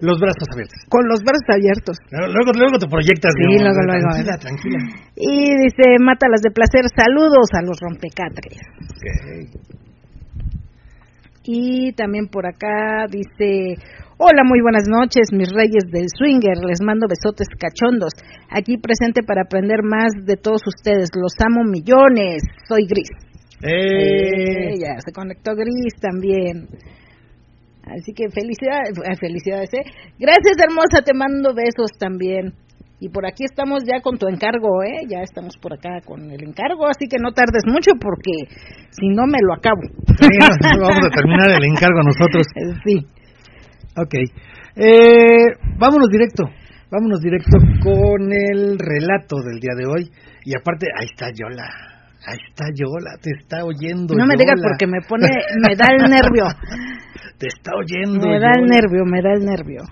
los 0.03 0.19
brazos 0.19 0.48
abiertos. 0.51 0.79
Con 0.91 1.07
los 1.07 1.24
brazos 1.24 1.48
abiertos. 1.55 1.96
Luego, 2.12 2.51
luego 2.51 2.75
te 2.75 2.88
proyectas. 2.91 3.31
Sí, 3.31 3.48
luego, 3.48 3.79
luego. 3.88 4.12
Tranquila, 4.12 4.36
tranquila. 4.38 4.79
Y 5.15 5.55
dice, 5.63 5.98
las 6.26 6.42
de 6.42 6.50
placer, 6.50 6.82
saludos 6.90 7.50
a 7.54 7.62
los 7.62 7.78
rompecatres. 7.80 8.58
Y 11.44 11.94
también 11.94 12.28
por 12.28 12.46
acá 12.46 13.06
dice, 13.10 13.76
hola, 14.18 14.44
muy 14.44 14.60
buenas 14.62 14.90
noches, 14.90 15.30
mis 15.32 15.50
reyes 15.54 15.86
del 15.92 16.08
swinger, 16.10 16.58
les 16.66 16.82
mando 16.82 17.08
besotes 17.08 17.48
cachondos, 17.58 18.12
aquí 18.50 18.78
presente 18.78 19.22
para 19.22 19.44
aprender 19.44 19.84
más 19.84 20.12
de 20.26 20.36
todos 20.36 20.62
ustedes, 20.66 21.10
los 21.16 21.34
amo 21.40 21.64
millones, 21.64 22.44
soy 22.68 22.88
Gris. 22.88 23.10
¡Eh! 23.64 24.76
ya 24.80 25.00
se 25.00 25.12
conectó 25.14 25.56
Gris 25.56 25.96
también. 26.02 26.68
Así 27.84 28.12
que 28.14 28.30
felicidades, 28.30 29.00
felicidades, 29.20 29.70
¿eh? 29.74 29.86
Gracias 30.20 30.58
hermosa, 30.60 31.02
te 31.06 31.14
mando 31.14 31.54
besos 31.56 31.92
también. 31.98 32.54
Y 33.00 33.10
por 33.10 33.27
aquí 33.27 33.44
estamos 33.46 33.84
ya 33.86 34.01
con 34.01 34.18
tu 34.18 34.27
encargo, 34.27 34.82
¿eh? 34.82 35.06
Ya 35.08 35.22
estamos 35.22 35.56
por 35.58 35.74
acá 35.74 36.01
con 36.04 36.32
el 36.32 36.44
encargo, 36.44 36.88
así 36.88 37.06
que 37.08 37.18
no 37.22 37.32
tardes 37.32 37.62
mucho 37.68 37.92
porque 38.01 38.50
si 38.89 39.10
no 39.10 39.27
me 39.27 39.38
lo 39.42 39.54
acabo. 39.54 39.82
vamos 40.82 41.06
a 41.06 41.10
terminar 41.13 41.50
el 41.51 41.63
encargo 41.63 42.01
nosotros. 42.01 42.48
Sí. 42.86 43.06
Ok. 43.96 44.13
Eh, 44.75 45.46
vámonos 45.77 46.10
directo, 46.10 46.44
vámonos 46.89 47.20
directo 47.20 47.58
con 47.84 48.32
el 48.32 48.77
relato 48.80 49.38
del 49.46 49.60
día 49.60 49.74
de 49.77 49.86
hoy. 49.86 50.10
Y 50.44 50.58
aparte, 50.58 50.88
ahí 50.98 51.06
está 51.12 51.27
Yola. 51.34 51.70
Ahí 52.25 52.38
está 52.50 52.66
Yola, 52.74 53.12
te 53.22 53.32
está 53.32 53.63
oyendo. 53.63 54.16
No 54.16 54.25
me 54.25 54.36
digas 54.36 54.60
porque 54.62 54.88
me 54.88 55.01
pone, 55.08 55.27
me 55.62 55.75
da 55.75 55.88
el 55.94 56.10
nervio. 56.10 56.46
te 57.38 57.48
está 57.48 57.72
oyendo. 57.75 58.27
Me 58.27 58.39
da 58.39 58.51
el 58.58 58.66
nervio, 58.66 59.06
me 59.06 59.22
da 59.22 59.34
el 59.34 59.46
nervio. 59.46 59.84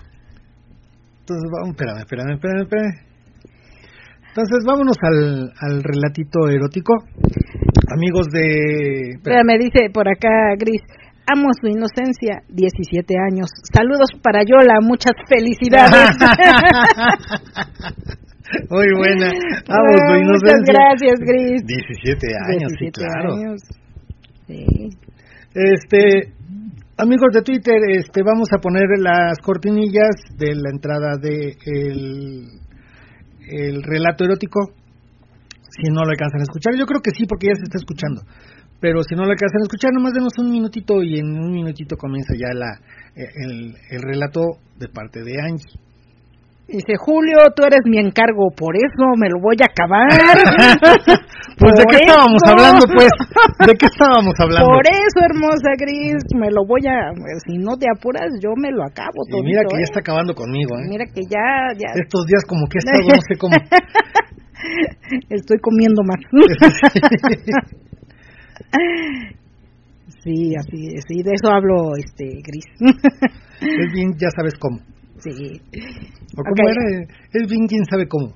Entonces, 1.26 1.50
vamos, 1.50 1.74
espérame, 1.74 2.06
espérame, 2.06 2.38
espérame, 2.38 2.62
espérame. 2.62 3.02
Entonces, 4.30 4.62
vámonos 4.64 4.94
al, 5.02 5.50
al 5.58 5.82
relatito 5.82 6.46
erótico. 6.48 6.94
Amigos 7.90 8.28
de... 8.30 9.18
Espérame, 9.18 9.58
dice 9.58 9.90
por 9.92 10.06
acá 10.06 10.54
Gris, 10.56 10.86
amo 11.26 11.50
su 11.60 11.66
inocencia, 11.66 12.44
17 12.46 13.18
años. 13.18 13.50
Saludos 13.74 14.06
para 14.22 14.44
Yola, 14.46 14.78
muchas 14.80 15.14
felicidades. 15.26 16.14
Muy 18.70 18.86
buena, 18.94 19.26
amo 19.66 19.98
su 19.98 20.14
inocencia. 20.22 20.30
Muchas 20.30 20.62
gracias, 20.62 21.18
Gris. 21.26 21.66
17 21.66 22.22
años, 22.54 22.70
sí, 22.78 22.86
claro. 22.92 23.34
Años. 23.34 23.66
Sí. 24.46 24.94
Este, 25.54 26.35
Amigos 26.98 27.28
de 27.34 27.42
Twitter, 27.42 27.76
este, 27.90 28.22
vamos 28.22 28.48
a 28.56 28.58
poner 28.58 28.86
las 28.98 29.36
cortinillas 29.42 30.16
de 30.34 30.54
la 30.54 30.70
entrada 30.72 31.18
de 31.20 31.54
el, 31.66 32.46
el 33.48 33.82
relato 33.82 34.24
erótico. 34.24 34.72
Si 35.68 35.92
no 35.92 36.04
lo 36.04 36.10
alcanzan 36.10 36.40
a 36.40 36.44
escuchar, 36.44 36.72
yo 36.74 36.86
creo 36.86 37.02
que 37.02 37.10
sí, 37.10 37.26
porque 37.26 37.48
ya 37.48 37.54
se 37.54 37.64
está 37.64 37.76
escuchando. 37.76 38.22
Pero 38.80 39.02
si 39.02 39.14
no 39.14 39.26
lo 39.26 39.30
alcanzan 39.32 39.60
a 39.60 39.64
escuchar, 39.64 39.92
nomás 39.92 40.14
denos 40.14 40.38
un 40.38 40.50
minutito 40.50 41.02
y 41.02 41.18
en 41.18 41.38
un 41.38 41.52
minutito 41.52 41.98
comienza 41.98 42.32
ya 42.32 42.54
la, 42.54 42.80
el, 43.14 43.74
el 43.90 44.00
relato 44.00 44.40
de 44.78 44.88
parte 44.88 45.20
de 45.22 45.34
Angie. 45.38 45.85
Dice, 46.66 46.98
Julio, 46.98 47.46
tú 47.54 47.62
eres 47.62 47.86
mi 47.86 48.02
encargo, 48.02 48.50
por 48.50 48.74
eso 48.74 49.14
me 49.14 49.30
lo 49.30 49.38
voy 49.38 49.54
a 49.62 49.70
acabar. 49.70 50.10
pues, 51.62 51.78
¿de 51.78 51.86
qué 51.86 52.02
estábamos 52.02 52.42
hablando, 52.42 52.90
pues? 52.90 53.14
¿De 53.70 53.78
qué 53.78 53.86
estábamos 53.86 54.34
hablando? 54.34 54.66
Por 54.66 54.82
eso, 54.82 55.22
hermosa 55.30 55.78
Gris, 55.78 56.26
me 56.34 56.50
lo 56.50 56.66
voy 56.66 56.82
a... 56.90 57.14
Si 57.46 57.62
no 57.62 57.78
te 57.78 57.86
apuras, 57.86 58.34
yo 58.42 58.58
me 58.58 58.74
lo 58.74 58.82
acabo 58.82 59.22
todo. 59.30 59.46
Mira 59.46 59.62
que 59.62 59.78
ya 59.78 59.86
¿eh? 59.86 59.88
está 59.94 60.00
acabando 60.00 60.34
conmigo, 60.34 60.74
¿eh? 60.74 60.90
Mira 60.90 61.06
que 61.06 61.22
ya... 61.30 61.70
ya... 61.78 61.94
Estos 62.02 62.26
días 62.26 62.42
como 62.48 62.66
que 62.66 62.78
he 62.78 62.82
estado, 62.82 63.14
no 63.14 63.22
sé 63.22 63.38
cómo... 63.38 63.54
Estoy 65.30 65.62
comiendo 65.62 66.02
más. 66.02 66.18
sí, 70.24 70.56
así, 70.58 70.98
sí, 71.06 71.22
de 71.22 71.30
eso 71.30 71.46
hablo, 71.46 71.94
este, 71.94 72.42
Gris. 72.42 72.66
es 73.60 73.92
bien, 73.94 74.18
ya 74.18 74.34
sabes 74.34 74.58
cómo. 74.58 74.80
Sí. 75.18 75.60
¿O 76.36 76.42
cómo 76.42 76.68
era? 76.68 77.06
Es 77.32 77.48
bien 77.48 77.66
quién 77.66 77.84
sabe 77.90 78.06
cómo. 78.08 78.32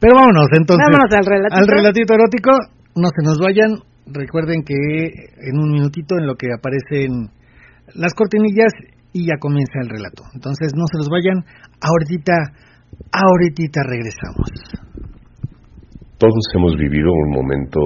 Pero 0.00 0.16
vámonos 0.16 0.48
entonces. 0.52 0.84
Vámonos 0.84 1.12
al 1.12 1.24
relatito. 1.24 1.56
Al 1.56 1.66
relatito 1.66 2.14
erótico. 2.14 2.50
No 2.96 3.08
se 3.08 3.22
nos 3.24 3.38
vayan. 3.38 3.80
Recuerden 4.06 4.62
que 4.62 4.74
en 4.74 5.58
un 5.58 5.72
minutito 5.72 6.16
en 6.18 6.26
lo 6.26 6.34
que 6.36 6.48
aparecen 6.52 7.30
las 7.94 8.12
cortinillas 8.14 8.72
y 9.12 9.26
ya 9.26 9.38
comienza 9.40 9.80
el 9.80 9.88
relato. 9.88 10.24
Entonces 10.34 10.72
no 10.76 10.84
se 10.92 10.98
nos 10.98 11.08
vayan. 11.08 11.44
Ahorita, 11.80 12.34
ahorita 13.12 13.80
regresamos. 13.88 14.50
Todos 16.18 16.44
hemos 16.54 16.76
vivido 16.76 17.10
un 17.10 17.30
momento 17.30 17.80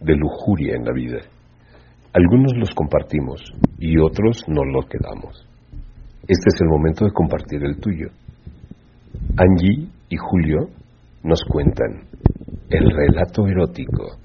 de 0.00 0.16
lujuria 0.16 0.74
en 0.76 0.84
la 0.84 0.92
vida. 0.92 1.18
Algunos 2.12 2.52
los 2.56 2.70
compartimos 2.74 3.40
y 3.78 3.98
otros 3.98 4.42
nos 4.48 4.66
los 4.66 4.86
quedamos. 4.86 5.51
Este 6.28 6.48
es 6.54 6.60
el 6.60 6.68
momento 6.68 7.04
de 7.04 7.12
compartir 7.12 7.64
el 7.64 7.78
tuyo. 7.80 8.08
Angie 9.36 9.88
y 10.08 10.16
Julio 10.16 10.68
nos 11.24 11.40
cuentan 11.48 12.04
el 12.70 12.90
relato 12.90 13.46
erótico. 13.46 14.18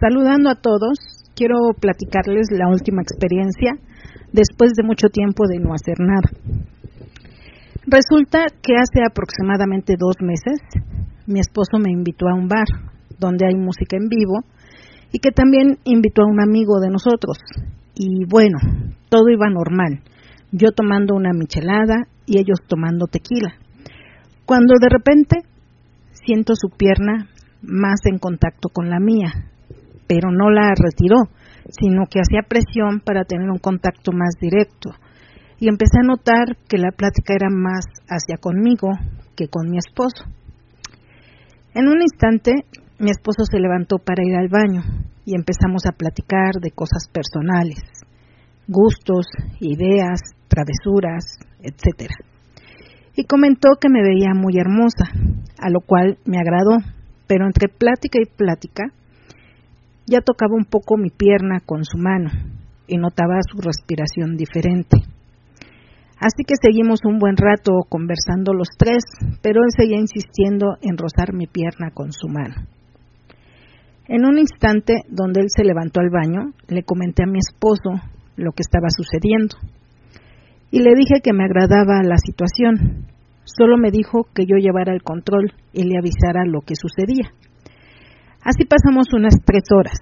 Saludando 0.00 0.48
a 0.48 0.54
todos, 0.54 0.96
quiero 1.36 1.56
platicarles 1.78 2.48
la 2.50 2.68
última 2.68 3.02
experiencia 3.02 3.72
después 4.32 4.72
de 4.72 4.82
mucho 4.82 5.08
tiempo 5.08 5.44
de 5.46 5.58
no 5.58 5.74
hacer 5.74 6.00
nada. 6.00 6.30
Resulta 7.86 8.46
que 8.62 8.76
hace 8.76 9.04
aproximadamente 9.06 9.96
dos 9.98 10.16
meses 10.22 10.58
mi 11.26 11.38
esposo 11.38 11.78
me 11.78 11.90
invitó 11.90 12.28
a 12.28 12.34
un 12.34 12.48
bar 12.48 12.64
donde 13.18 13.46
hay 13.46 13.54
música 13.54 13.98
en 13.98 14.08
vivo 14.08 14.40
y 15.12 15.18
que 15.18 15.32
también 15.32 15.76
invitó 15.84 16.22
a 16.22 16.30
un 16.30 16.40
amigo 16.40 16.80
de 16.80 16.88
nosotros. 16.88 17.36
Y 17.94 18.24
bueno, 18.24 18.56
todo 19.10 19.28
iba 19.28 19.50
normal. 19.50 20.00
Yo 20.50 20.72
tomando 20.74 21.14
una 21.14 21.34
michelada 21.34 22.06
y 22.24 22.38
ellos 22.38 22.60
tomando 22.66 23.06
tequila. 23.06 23.52
Cuando 24.46 24.76
de 24.80 24.88
repente 24.88 25.36
siento 26.24 26.54
su 26.54 26.70
pierna 26.70 27.28
más 27.60 28.00
en 28.06 28.18
contacto 28.18 28.70
con 28.70 28.88
la 28.88 28.98
mía, 28.98 29.50
pero 30.10 30.32
no 30.32 30.50
la 30.50 30.74
retiró, 30.74 31.30
sino 31.70 32.06
que 32.10 32.18
hacía 32.18 32.42
presión 32.42 32.98
para 32.98 33.22
tener 33.22 33.48
un 33.48 33.58
contacto 33.58 34.10
más 34.10 34.34
directo. 34.40 34.90
Y 35.60 35.68
empecé 35.68 36.00
a 36.02 36.06
notar 36.06 36.56
que 36.68 36.78
la 36.78 36.90
plática 36.90 37.32
era 37.32 37.46
más 37.48 37.84
hacia 38.08 38.38
conmigo 38.38 38.88
que 39.36 39.46
con 39.46 39.70
mi 39.70 39.78
esposo. 39.78 40.24
En 41.74 41.86
un 41.86 42.02
instante, 42.02 42.50
mi 42.98 43.10
esposo 43.10 43.44
se 43.48 43.60
levantó 43.60 43.98
para 43.98 44.24
ir 44.26 44.34
al 44.34 44.48
baño 44.48 44.82
y 45.24 45.36
empezamos 45.36 45.86
a 45.86 45.96
platicar 45.96 46.54
de 46.60 46.72
cosas 46.72 47.06
personales, 47.12 47.78
gustos, 48.66 49.28
ideas, 49.60 50.18
travesuras, 50.48 51.38
etc. 51.62 52.10
Y 53.14 53.26
comentó 53.26 53.76
que 53.80 53.88
me 53.88 54.02
veía 54.02 54.34
muy 54.34 54.58
hermosa, 54.58 55.06
a 55.56 55.70
lo 55.70 55.78
cual 55.86 56.18
me 56.24 56.38
agradó 56.38 56.78
pero 57.30 57.46
entre 57.46 57.68
plática 57.68 58.18
y 58.20 58.26
plática 58.26 58.90
ya 60.10 60.20
tocaba 60.20 60.54
un 60.54 60.64
poco 60.64 60.96
mi 60.96 61.10
pierna 61.10 61.60
con 61.64 61.84
su 61.84 61.96
mano 61.96 62.30
y 62.86 62.98
notaba 62.98 63.38
su 63.48 63.58
respiración 63.62 64.36
diferente. 64.36 64.98
Así 66.18 66.42
que 66.46 66.54
seguimos 66.60 67.00
un 67.04 67.18
buen 67.18 67.36
rato 67.36 67.72
conversando 67.88 68.52
los 68.52 68.68
tres, 68.76 69.04
pero 69.40 69.62
él 69.62 69.70
seguía 69.74 69.98
insistiendo 69.98 70.76
en 70.82 70.98
rozar 70.98 71.32
mi 71.32 71.46
pierna 71.46 71.92
con 71.94 72.12
su 72.12 72.28
mano. 72.28 72.66
En 74.06 74.26
un 74.26 74.38
instante 74.38 75.04
donde 75.08 75.40
él 75.40 75.46
se 75.48 75.64
levantó 75.64 76.00
al 76.00 76.10
baño, 76.10 76.52
le 76.68 76.82
comenté 76.82 77.22
a 77.22 77.30
mi 77.30 77.38
esposo 77.38 78.02
lo 78.36 78.52
que 78.52 78.62
estaba 78.62 78.88
sucediendo 78.90 79.56
y 80.72 80.80
le 80.80 80.94
dije 80.94 81.20
que 81.22 81.32
me 81.32 81.44
agradaba 81.44 82.02
la 82.02 82.16
situación, 82.18 83.06
Solo 83.44 83.76
me 83.76 83.90
dijo 83.90 84.26
que 84.34 84.44
yo 84.46 84.56
llevara 84.56 84.92
el 84.92 85.02
control 85.02 85.52
y 85.72 85.84
le 85.84 85.98
avisara 85.98 86.44
lo 86.44 86.60
que 86.60 86.74
sucedía. 86.76 87.32
Así 88.42 88.64
pasamos 88.64 89.12
unas 89.12 89.34
tres 89.44 89.64
horas 89.70 89.98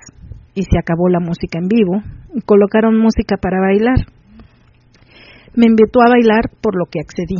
y 0.55 0.63
se 0.63 0.79
acabó 0.79 1.09
la 1.09 1.21
música 1.21 1.59
en 1.59 1.69
vivo 1.69 2.03
y 2.35 2.41
colocaron 2.43 2.97
música 2.97 3.37
para 3.37 3.61
bailar. 3.61 4.07
Me 5.55 5.67
invitó 5.67 6.01
a 6.03 6.11
bailar 6.11 6.51
por 6.61 6.77
lo 6.77 6.85
que 6.87 7.01
accedí 7.01 7.39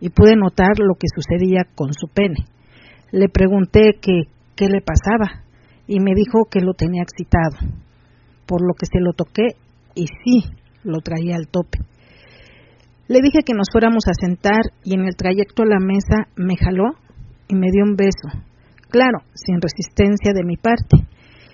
y 0.00 0.10
pude 0.10 0.36
notar 0.36 0.78
lo 0.78 0.94
que 0.94 1.06
sucedía 1.08 1.64
con 1.74 1.94
su 1.94 2.08
pene. 2.08 2.44
Le 3.12 3.28
pregunté 3.28 3.98
que 4.00 4.24
qué 4.56 4.68
le 4.68 4.82
pasaba 4.82 5.44
y 5.86 6.00
me 6.00 6.12
dijo 6.14 6.44
que 6.50 6.60
lo 6.60 6.74
tenía 6.74 7.02
excitado, 7.02 7.56
por 8.46 8.60
lo 8.60 8.74
que 8.74 8.86
se 8.86 9.00
lo 9.00 9.12
toqué 9.12 9.56
y 9.94 10.06
sí, 10.06 10.44
lo 10.84 11.00
traía 11.00 11.36
al 11.36 11.48
tope. 11.48 11.78
Le 13.08 13.20
dije 13.22 13.40
que 13.44 13.54
nos 13.54 13.68
fuéramos 13.70 14.04
a 14.08 14.14
sentar 14.14 14.60
y 14.84 14.94
en 14.94 15.04
el 15.04 15.16
trayecto 15.16 15.62
a 15.62 15.66
la 15.66 15.78
mesa 15.78 16.28
me 16.36 16.56
jaló 16.56 16.90
y 17.48 17.54
me 17.54 17.68
dio 17.70 17.84
un 17.84 17.96
beso, 17.96 18.28
claro, 18.88 19.20
sin 19.34 19.60
resistencia 19.60 20.32
de 20.32 20.44
mi 20.44 20.56
parte, 20.56 20.96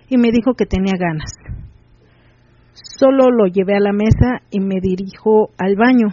y 0.08 0.16
me 0.18 0.30
dijo 0.30 0.54
que 0.54 0.66
tenía 0.66 0.94
ganas. 0.98 1.32
Solo 2.72 3.30
lo 3.30 3.46
llevé 3.46 3.76
a 3.76 3.80
la 3.80 3.92
mesa 3.92 4.42
y 4.50 4.60
me 4.60 4.80
dirijo 4.80 5.50
al 5.58 5.76
baño. 5.76 6.08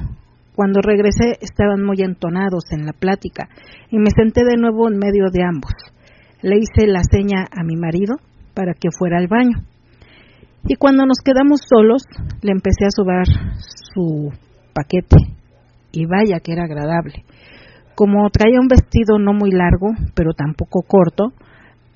Cuando 0.56 0.82
regresé 0.82 1.38
estaban 1.42 1.84
muy 1.84 2.02
entonados 2.02 2.64
en 2.72 2.86
la 2.86 2.94
plática 2.94 3.48
y 3.90 3.98
me 3.98 4.10
senté 4.10 4.44
de 4.44 4.58
nuevo 4.58 4.90
en 4.90 4.98
medio 4.98 5.30
de 5.32 5.44
ambos. 5.44 5.72
Le 6.42 6.58
hice 6.58 6.88
la 6.88 7.02
seña 7.04 7.46
a 7.52 7.64
mi 7.64 7.76
marido 7.76 8.18
para 8.54 8.74
que 8.74 8.90
fuera 8.98 9.18
al 9.18 9.28
baño. 9.28 9.64
Y 10.68 10.76
cuando 10.76 11.06
nos 11.06 11.20
quedamos 11.24 11.62
solos, 11.68 12.04
le 12.42 12.52
empecé 12.52 12.86
a 12.86 12.92
sobar 12.92 13.26
su 13.94 14.32
paquete. 14.74 15.18
Y 15.92 16.06
vaya 16.06 16.40
que 16.42 16.54
era 16.54 16.66
agradable. 16.66 17.24
Como 18.00 18.30
traía 18.30 18.62
un 18.62 18.70
vestido 18.70 19.20
no 19.20 19.34
muy 19.34 19.52
largo, 19.52 19.88
pero 20.16 20.32
tampoco 20.32 20.84
corto, 20.88 21.34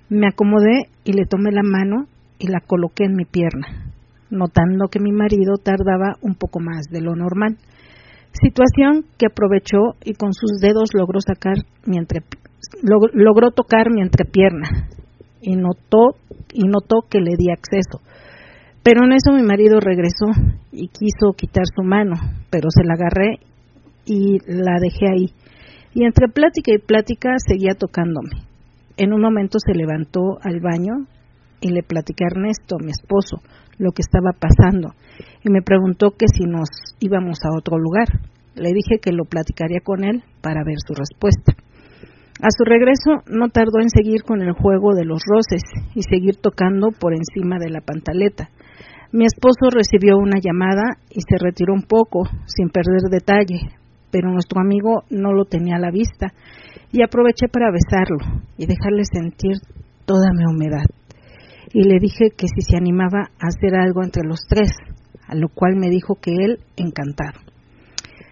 me 0.10 0.28
acomodé 0.28 0.90
y 1.06 1.14
le 1.14 1.26
tomé 1.26 1.50
la 1.54 1.64
mano 1.64 2.08
y 2.40 2.48
la 2.48 2.60
coloqué 2.60 3.06
en 3.06 3.16
mi 3.16 3.24
pierna, 3.24 3.94
notando 4.30 4.90
que 4.92 5.00
mi 5.00 5.14
marido 5.14 5.54
tardaba 5.64 6.18
un 6.22 6.36
poco 6.36 6.60
más 6.60 6.88
de 6.92 7.00
lo 7.00 7.16
normal. 7.16 7.56
Situación 8.34 9.06
que 9.18 9.28
aprovechó 9.28 9.96
y 10.04 10.16
con 10.16 10.34
sus 10.34 10.60
dedos 10.60 10.90
logró 10.94 11.22
sacar 11.22 11.56
mi 11.86 11.98
logró 13.14 13.52
tocar 13.52 13.90
mi 13.90 14.02
entrepierna 14.02 14.90
y 15.42 15.56
notó 15.56 16.18
y 16.52 16.68
notó 16.68 17.08
que 17.10 17.22
le 17.22 17.38
di 17.38 17.50
acceso. 17.50 18.04
Pero 18.84 19.06
en 19.06 19.14
eso 19.14 19.32
mi 19.32 19.44
marido 19.44 19.80
regresó 19.80 20.26
y 20.70 20.90
quiso 20.90 21.32
quitar 21.38 21.64
su 21.74 21.82
mano, 21.82 22.16
pero 22.50 22.68
se 22.72 22.84
la 22.84 22.96
agarré 22.96 23.40
y 24.06 24.40
la 24.48 24.80
dejé 24.82 25.08
ahí. 25.08 25.43
Y 25.94 26.06
entre 26.06 26.28
plática 26.28 26.74
y 26.74 26.80
plática 26.80 27.36
seguía 27.38 27.74
tocándome. 27.76 28.32
En 28.98 29.14
un 29.14 29.22
momento 29.22 29.58
se 29.60 29.74
levantó 29.74 30.40
al 30.42 30.60
baño 30.60 31.08
y 31.62 31.70
le 31.70 31.84
platicé 31.84 32.26
a 32.26 32.28
Ernesto, 32.28 32.78
mi 32.80 32.92
esposo, 32.92 33.42
lo 33.78 33.92
que 33.92 34.02
estaba 34.02 34.32
pasando 34.38 34.94
y 35.44 35.50
me 35.50 35.62
preguntó 35.62 36.12
que 36.12 36.26
si 36.28 36.46
nos 36.46 36.70
íbamos 37.00 37.40
a 37.44 37.56
otro 37.56 37.78
lugar. 37.78 38.08
Le 38.56 38.72
dije 38.72 39.00
que 39.02 39.12
lo 39.12 39.26
platicaría 39.26 39.80
con 39.84 40.04
él 40.04 40.24
para 40.42 40.64
ver 40.64 40.78
su 40.78 40.94
respuesta. 40.94 41.54
A 42.42 42.50
su 42.50 42.64
regreso 42.66 43.24
no 43.28 43.50
tardó 43.50 43.80
en 43.82 43.90
seguir 43.90 44.24
con 44.24 44.42
el 44.42 44.54
juego 44.54 44.94
de 44.94 45.06
los 45.06 45.22
roces 45.26 45.64
y 45.96 46.02
seguir 46.04 46.38
tocando 46.38 46.90
por 46.92 47.14
encima 47.14 47.58
de 47.58 47.70
la 47.70 47.82
pantaleta. 47.82 48.50
Mi 49.12 49.26
esposo 49.26 49.70
recibió 49.72 50.18
una 50.18 50.40
llamada 50.42 50.98
y 51.10 51.22
se 51.22 51.38
retiró 51.38 51.74
un 51.74 51.84
poco, 51.84 52.28
sin 52.46 52.70
perder 52.70 53.10
detalle, 53.10 53.70
pero 54.14 54.32
nuestro 54.32 54.62
amigo 54.62 55.02
no 55.10 55.34
lo 55.34 55.46
tenía 55.46 55.78
a 55.78 55.80
la 55.80 55.90
vista 55.90 56.28
y 56.92 57.02
aproveché 57.02 57.48
para 57.52 57.72
besarlo 57.72 58.44
y 58.60 58.68
dejarle 58.68 59.02
sentir 59.12 59.58
toda 60.06 60.30
mi 60.38 60.46
humedad. 60.46 60.86
Y 61.74 61.82
le 61.90 61.98
dije 62.00 62.30
que 62.38 62.46
si 62.48 62.62
se 62.62 62.78
animaba 62.78 63.32
a 63.42 63.48
hacer 63.48 63.74
algo 63.74 64.04
entre 64.04 64.22
los 64.24 64.42
tres, 64.48 64.70
a 65.28 65.34
lo 65.34 65.50
cual 65.50 65.78
me 65.78 65.90
dijo 65.90 66.14
que 66.22 66.32
él 66.32 66.60
encantado. 66.78 67.40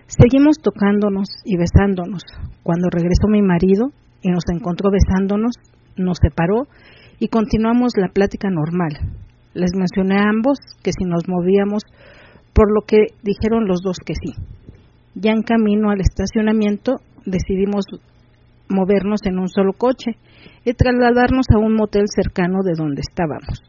Seguimos 0.06 0.58
tocándonos 0.62 1.30
y 1.46 1.58
besándonos. 1.58 2.22
Cuando 2.62 2.89
regresó 2.91 3.28
mi 3.28 3.41
marido 3.41 3.89
y 4.22 4.30
nos 4.30 4.44
encontró 4.54 4.91
besándonos, 4.91 5.56
nos 5.98 6.20
separó 6.22 6.67
y 7.17 7.30
continuamos 7.30 7.94
la 7.98 8.10
plática 8.10 8.50
normal. 8.52 9.00
Les 9.56 9.72
mencioné 9.76 10.17
a 10.17 10.30
ambos 10.30 10.60
que 10.84 10.91
si 10.91 11.06
nos 11.06 11.28
movíamos, 11.28 11.82
por 12.54 12.72
lo 12.72 12.82
que 12.86 12.98
dijeron 13.24 13.65
los 13.65 13.82
dos 13.82 13.98
que 14.06 14.13
sí. 14.13 14.36
Ya 15.15 15.32
en 15.32 15.43
camino 15.43 15.89
al 15.89 16.02
estacionamiento 16.02 16.97
decidimos 17.26 17.86
movernos 18.69 19.21
en 19.26 19.39
un 19.39 19.50
solo 19.50 19.74
coche 19.74 20.12
y 20.63 20.74
trasladarnos 20.74 21.45
a 21.54 21.60
un 21.60 21.76
motel 21.76 22.06
cercano 22.08 22.60
de 22.63 22.74
donde 22.76 23.02
estábamos. 23.02 23.62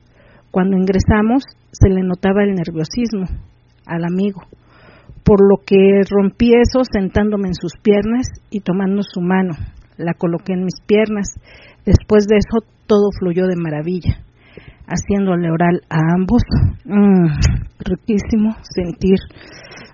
Cuando 0.50 0.76
ingresamos 0.76 1.44
se 1.72 1.88
le 1.88 2.02
notaba 2.02 2.44
el 2.44 2.54
nerviosismo 2.54 3.26
al 3.86 4.04
amigo 4.04 4.42
por 5.24 5.40
lo 5.40 5.62
que 5.64 6.02
rompí 6.08 6.52
eso 6.54 6.80
sentándome 6.90 7.48
en 7.48 7.54
sus 7.54 7.74
piernas 7.82 8.26
y 8.50 8.60
tomando 8.60 9.02
su 9.02 9.20
mano. 9.20 9.54
La 9.96 10.14
coloqué 10.14 10.54
en 10.54 10.64
mis 10.64 10.80
piernas. 10.86 11.34
Después 11.84 12.26
de 12.26 12.36
eso 12.36 12.66
todo 12.86 13.10
fluyó 13.18 13.46
de 13.46 13.56
maravilla, 13.56 14.24
haciéndole 14.86 15.50
oral 15.50 15.82
a 15.88 15.98
ambos. 16.16 16.42
Mm, 16.84 17.26
riquísimo 17.78 18.56
sentir 18.62 19.18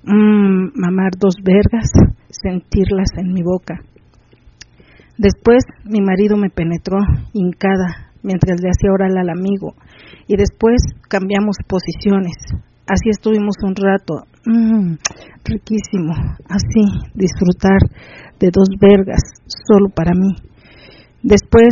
mm, 0.09 0.73
mamar 0.75 1.13
dos 1.19 1.35
vergas, 1.43 1.89
sentirlas 2.31 3.11
en 3.17 3.33
mi 3.33 3.43
boca. 3.43 3.81
Después 5.17 5.65
mi 5.85 6.01
marido 6.01 6.37
me 6.37 6.51
penetró 6.51 6.99
hincada 7.33 8.11
mientras 8.23 8.61
le 8.61 8.71
hacía 8.71 8.93
oral 8.93 9.17
al 9.19 9.31
amigo 9.31 9.75
y 10.27 10.37
después 10.37 10.77
cambiamos 11.09 11.57
posiciones. 11.67 12.35
Así 12.87 13.11
estuvimos 13.11 13.57
un 13.63 13.75
rato, 13.75 14.25
Mmm, 14.49 14.97
riquísimo. 15.45 16.15
Así, 16.49 16.81
disfrutar 17.15 17.77
de 18.41 18.49
dos 18.51 18.69
vergas 18.81 19.21
solo 19.47 19.91
para 19.91 20.13
mí. 20.15 20.37
Después 21.23 21.69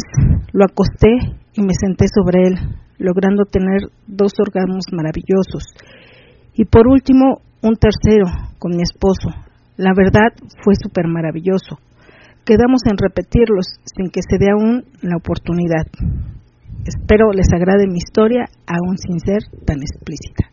lo 0.53 0.67
acosté 0.67 1.09
y 1.55 1.63
me 1.63 1.73
senté 1.73 2.05
sobre 2.13 2.49
él, 2.49 2.55
logrando 2.99 3.45
tener 3.45 3.81
dos 4.07 4.33
órganos 4.39 4.85
maravillosos. 4.93 5.65
Y 6.53 6.67
por 6.67 6.87
último, 6.87 7.41
un 7.63 7.77
tercero 7.77 8.27
con 8.59 8.77
mi 8.77 8.83
esposo. 8.83 9.29
La 9.77 9.93
verdad 9.95 10.33
fue 10.63 10.75
súper 10.75 11.07
maravilloso. 11.07 11.79
Quedamos 12.45 12.83
en 12.87 12.97
repetirlos 12.97 13.67
sin 13.85 14.11
que 14.11 14.21
se 14.23 14.39
dé 14.39 14.51
aún 14.51 14.85
la 15.03 15.17
oportunidad. 15.17 15.87
Espero 16.87 17.33
les 17.33 17.49
agrade 17.53 17.87
mi 17.89 17.99
historia, 17.99 18.45
aún 18.67 18.97
sin 18.99 19.19
ser 19.19 19.43
tan 19.67 19.79
explícita. 19.79 20.47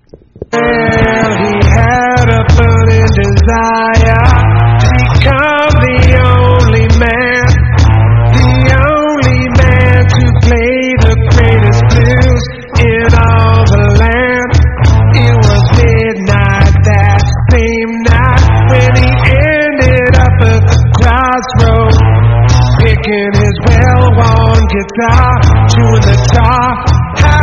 guitar, 24.74 25.30
two 25.70 25.94
the 26.02 26.16
top. 26.34 27.43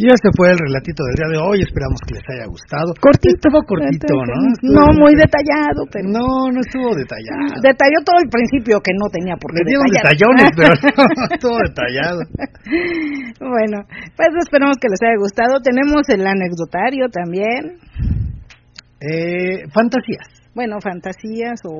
Tar. 0.00 0.14
este 0.14 0.28
fue 0.36 0.50
el 0.52 0.58
relatito 0.58 1.04
del 1.04 1.16
día 1.20 1.28
de 1.34 1.38
hoy. 1.38 1.58
Esperamos 1.60 2.00
que 2.06 2.14
les 2.16 2.26
haya 2.32 2.46
gustado. 2.48 2.94
Cortito. 3.00 3.36
Estuvo 3.36 3.60
cortito, 3.68 4.14
¿no? 4.16 4.38
no 4.64 4.84
muy 4.96 5.12
detallado, 5.14 5.84
pero. 5.92 6.08
No, 6.08 6.48
no 6.48 6.60
estuvo 6.60 6.94
detallado. 6.96 7.60
Detalló 7.60 7.98
todo 8.04 8.18
el 8.24 8.28
principio 8.32 8.80
que 8.80 8.92
no 8.96 9.12
tenía 9.12 9.36
por 9.36 9.52
qué. 9.52 9.62
detallar. 9.62 10.08
detallones, 10.08 10.50
pero 10.56 10.72
no, 11.16 11.24
estuvo 11.28 11.58
detallado. 11.60 12.20
bueno, 13.44 13.84
pues 14.16 14.30
esperamos 14.40 14.80
que 14.80 14.88
les 14.88 15.00
haya 15.04 15.18
gustado. 15.20 15.60
Tenemos 15.60 16.08
el 16.08 16.26
anecdotario 16.26 17.12
también. 17.12 17.76
Eh, 19.00 19.68
fantasías 19.72 20.39
bueno, 20.54 20.78
fantasías 20.82 21.60
o 21.64 21.78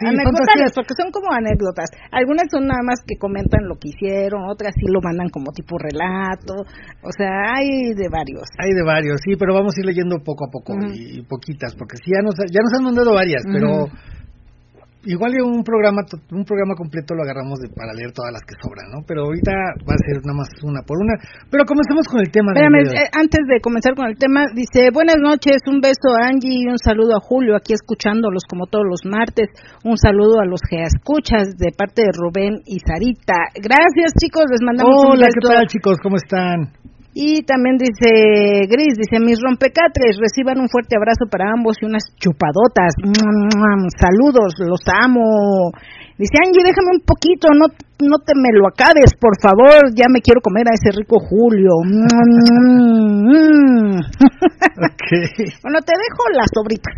anécdotas, 0.00 0.72
porque 0.74 0.94
son 0.96 1.12
como 1.12 1.32
anécdotas. 1.32 1.90
Algunas 2.10 2.48
son 2.50 2.66
nada 2.66 2.80
más 2.82 3.00
que 3.06 3.18
comentan 3.18 3.68
lo 3.68 3.76
que 3.76 3.90
hicieron, 3.90 4.48
otras 4.48 4.74
sí 4.74 4.86
lo 4.88 5.00
mandan 5.00 5.28
como 5.28 5.52
tipo 5.52 5.76
relato, 5.76 6.64
o 7.02 7.12
sea, 7.12 7.54
hay 7.54 7.92
de 7.94 8.08
varios. 8.08 8.48
Hay 8.58 8.72
de 8.72 8.84
varios, 8.84 9.20
sí, 9.24 9.36
pero 9.36 9.54
vamos 9.54 9.74
a 9.76 9.80
ir 9.80 9.86
leyendo 9.86 10.18
poco 10.24 10.46
a 10.46 10.50
poco 10.50 10.74
y, 10.92 11.22
poquitas, 11.28 11.74
porque 11.76 11.96
sí, 11.96 12.10
ya 12.14 12.22
nos, 12.22 12.34
ya 12.50 12.60
nos 12.64 12.72
han 12.78 12.84
mandado 12.84 13.12
varias, 13.12 13.44
pero 13.44 13.86
igual 15.08 15.32
un 15.40 15.64
programa 15.64 16.04
un 16.30 16.44
programa 16.44 16.76
completo 16.76 17.14
lo 17.16 17.24
agarramos 17.24 17.58
de, 17.60 17.72
para 17.72 17.96
leer 17.96 18.12
todas 18.12 18.32
las 18.32 18.44
que 18.44 18.54
sobran, 18.60 18.92
¿no? 18.92 19.00
Pero 19.08 19.24
ahorita 19.24 19.52
va 19.82 19.94
a 19.96 20.04
ser 20.04 20.20
nada 20.24 20.44
más 20.44 20.48
una 20.62 20.84
por 20.84 21.00
una. 21.00 21.16
Pero 21.50 21.64
comencemos 21.64 22.04
con 22.06 22.20
el 22.20 22.30
tema. 22.30 22.52
Espérame, 22.52 22.84
eh, 22.92 23.08
antes 23.16 23.42
de 23.48 23.60
comenzar 23.60 23.96
con 23.96 24.06
el 24.06 24.16
tema, 24.16 24.44
dice, 24.52 24.92
buenas 24.92 25.16
noches, 25.16 25.64
un 25.66 25.80
beso 25.80 26.12
a 26.12 26.28
Angie 26.28 26.60
y 26.60 26.68
un 26.68 26.78
saludo 26.78 27.16
a 27.16 27.24
Julio, 27.24 27.56
aquí 27.56 27.72
escuchándolos 27.72 28.44
como 28.44 28.66
todos 28.68 28.84
los 28.84 29.02
martes. 29.08 29.48
Un 29.84 29.96
saludo 29.96 30.40
a 30.40 30.46
los 30.46 30.60
que 30.60 30.84
escuchas 30.84 31.56
de 31.56 31.72
parte 31.72 32.04
de 32.04 32.12
Rubén 32.12 32.60
y 32.68 32.78
Sarita. 32.84 33.48
Gracias, 33.56 34.12
chicos, 34.20 34.44
les 34.52 34.60
mandamos 34.60 34.92
un 34.92 35.16
beso. 35.16 35.24
Hola, 35.24 35.28
¿qué 35.32 35.48
tal, 35.48 35.66
chicos? 35.66 35.96
¿Cómo 36.02 36.16
están? 36.16 36.87
Y 37.20 37.42
también 37.42 37.82
dice 37.82 38.70
Gris, 38.70 38.94
dice, 38.94 39.18
mis 39.18 39.42
rompecatres, 39.42 40.22
reciban 40.22 40.62
un 40.62 40.70
fuerte 40.70 40.94
abrazo 40.94 41.26
para 41.26 41.50
ambos 41.50 41.74
y 41.82 41.86
unas 41.86 42.14
chupadotas. 42.14 42.94
Saludos, 43.98 44.54
los 44.62 44.86
amo. 44.86 45.74
Dice, 46.14 46.38
Angie, 46.38 46.62
déjame 46.62 46.94
un 46.94 47.02
poquito, 47.02 47.50
no, 47.58 47.74
no 48.06 48.22
te 48.22 48.38
me 48.38 48.54
lo 48.54 48.70
acabes, 48.70 49.18
por 49.18 49.34
favor, 49.42 49.90
ya 49.98 50.06
me 50.06 50.22
quiero 50.22 50.38
comer 50.40 50.70
a 50.70 50.78
ese 50.78 50.94
rico 50.94 51.18
Julio. 51.18 51.82
bueno, 55.66 55.82
te 55.82 55.98
dejo 55.98 56.22
las 56.38 56.54
sobritas. 56.54 56.94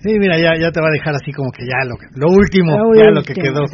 Sí, 0.00 0.16
mira, 0.18 0.40
ya, 0.40 0.56
ya 0.56 0.72
te 0.72 0.80
va 0.80 0.88
a 0.88 0.96
dejar 0.96 1.14
así 1.14 1.30
como 1.32 1.52
que 1.52 1.66
ya 1.68 1.84
lo, 1.84 1.96
lo 2.16 2.32
último, 2.32 2.72
ya 2.96 3.10
lo 3.10 3.20
que 3.20 3.34
quedó. 3.34 3.66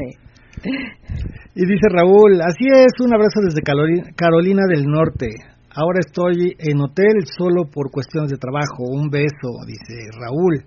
Y 1.55 1.66
dice 1.66 1.88
Raúl, 1.90 2.40
así 2.40 2.64
es, 2.66 2.92
un 3.01 3.14
abrazo 3.14 3.40
desde 3.44 3.62
Carolina 3.62 4.62
del 4.68 4.85
Norte. 4.85 5.29
Ahora 5.75 6.01
estoy 6.01 6.55
en 6.59 6.81
hotel 6.81 7.25
solo 7.37 7.64
por 7.70 7.90
cuestiones 7.90 8.31
de 8.31 8.37
trabajo. 8.37 8.85
Un 8.85 9.09
beso, 9.09 9.64
dice 9.66 10.09
Raúl. 10.18 10.64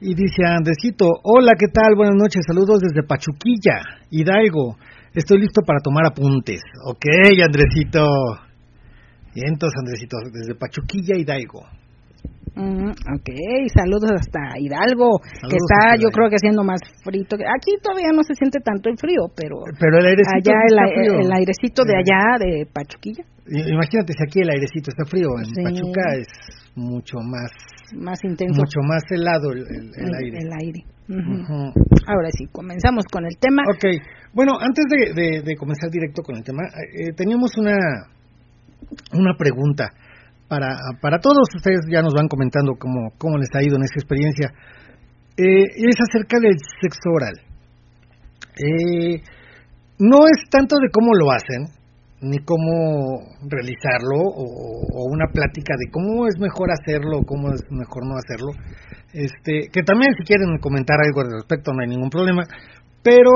Y 0.00 0.14
dice 0.14 0.44
Andresito, 0.44 1.06
hola, 1.22 1.52
¿qué 1.58 1.68
tal? 1.72 1.94
Buenas 1.96 2.16
noches, 2.16 2.42
saludos 2.46 2.80
desde 2.80 3.06
Pachuquilla, 3.06 3.80
Hidalgo. 4.10 4.76
Estoy 5.14 5.40
listo 5.40 5.62
para 5.62 5.80
tomar 5.80 6.04
apuntes. 6.06 6.60
Ok, 6.84 7.06
Andresito. 7.42 8.06
Y 9.34 9.48
entonces, 9.48 9.78
Andresito, 9.78 10.18
desde 10.32 10.54
Pachuquilla, 10.54 11.16
Hidalgo. 11.16 11.64
Mm, 12.56 12.88
ok, 12.88 13.28
saludos 13.68 14.12
hasta 14.16 14.56
Hidalgo, 14.56 15.20
que 15.44 15.60
está 15.60 16.00
yo 16.00 16.08
creo 16.08 16.30
que 16.30 16.36
haciendo 16.40 16.64
más 16.64 16.80
frito. 17.04 17.36
Aquí 17.36 17.76
todavía 17.82 18.16
no 18.16 18.22
se 18.22 18.34
siente 18.34 18.60
tanto 18.64 18.88
el 18.88 18.96
frío, 18.96 19.28
pero, 19.36 19.60
pero 19.78 19.98
el 19.98 20.06
airecito 20.06 20.50
allá 20.50 20.56
el, 21.20 21.32
airecito 21.32 21.84
de 21.84 21.96
allá, 22.00 22.40
de 22.40 22.64
Pachuquilla. 22.64 23.24
Imagínate 23.46 24.14
si 24.16 24.22
aquí 24.24 24.40
el 24.40 24.48
airecito 24.48 24.88
está 24.88 25.04
frío, 25.04 25.28
en 25.36 25.52
Pachuca 25.52 26.16
es 26.16 26.26
mucho 26.74 27.18
más 27.20 27.52
más 27.94 28.18
intenso. 28.24 28.60
Mucho 28.60 28.80
más 28.88 29.02
helado 29.10 29.52
el, 29.52 30.14
aire. 30.16 30.38
El 30.40 30.50
aire. 30.58 30.84
Ahora 32.08 32.30
sí, 32.32 32.46
comenzamos 32.50 33.04
con 33.12 33.26
el 33.26 33.36
tema. 33.38 33.62
Ok, 33.68 33.84
bueno, 34.32 34.58
antes 34.58 34.84
de, 34.88 35.42
de, 35.42 35.56
comenzar 35.56 35.90
directo 35.90 36.22
con 36.22 36.36
el 36.36 36.42
tema, 36.42 36.62
eh, 36.64 37.12
teníamos 37.14 37.56
una, 37.58 37.76
una 39.12 39.36
pregunta 39.36 39.92
para, 40.48 40.76
para 41.00 41.18
todos 41.18 41.48
ustedes 41.54 41.80
ya 41.90 42.02
nos 42.02 42.14
van 42.14 42.28
comentando 42.28 42.74
cómo, 42.78 43.10
cómo 43.18 43.38
les 43.38 43.48
ha 43.54 43.62
ido 43.62 43.76
en 43.76 43.82
esta 43.82 43.98
experiencia. 44.00 44.52
Eh, 45.36 45.64
es 45.76 45.96
acerca 46.00 46.38
del 46.40 46.56
sexo 46.80 47.10
oral. 47.12 47.34
Eh, 48.56 49.20
no 49.98 50.24
es 50.26 50.48
tanto 50.50 50.76
de 50.76 50.88
cómo 50.90 51.12
lo 51.14 51.30
hacen, 51.30 51.68
ni 52.20 52.38
cómo 52.38 53.20
realizarlo, 53.48 54.16
o, 54.16 55.04
una 55.12 55.26
plática 55.32 55.74
de 55.78 55.90
cómo 55.90 56.26
es 56.26 56.38
mejor 56.38 56.70
hacerlo, 56.70 57.18
o 57.18 57.24
cómo 57.24 57.52
es 57.52 57.60
mejor 57.70 58.06
no 58.06 58.14
hacerlo. 58.16 58.52
Este, 59.12 59.68
que 59.72 59.82
también 59.82 60.12
si 60.16 60.24
quieren 60.24 60.58
comentar 60.58 60.96
algo 61.00 61.20
al 61.20 61.32
respecto 61.32 61.72
no 61.72 61.82
hay 61.82 61.88
ningún 61.88 62.10
problema, 62.10 62.44
pero 63.02 63.30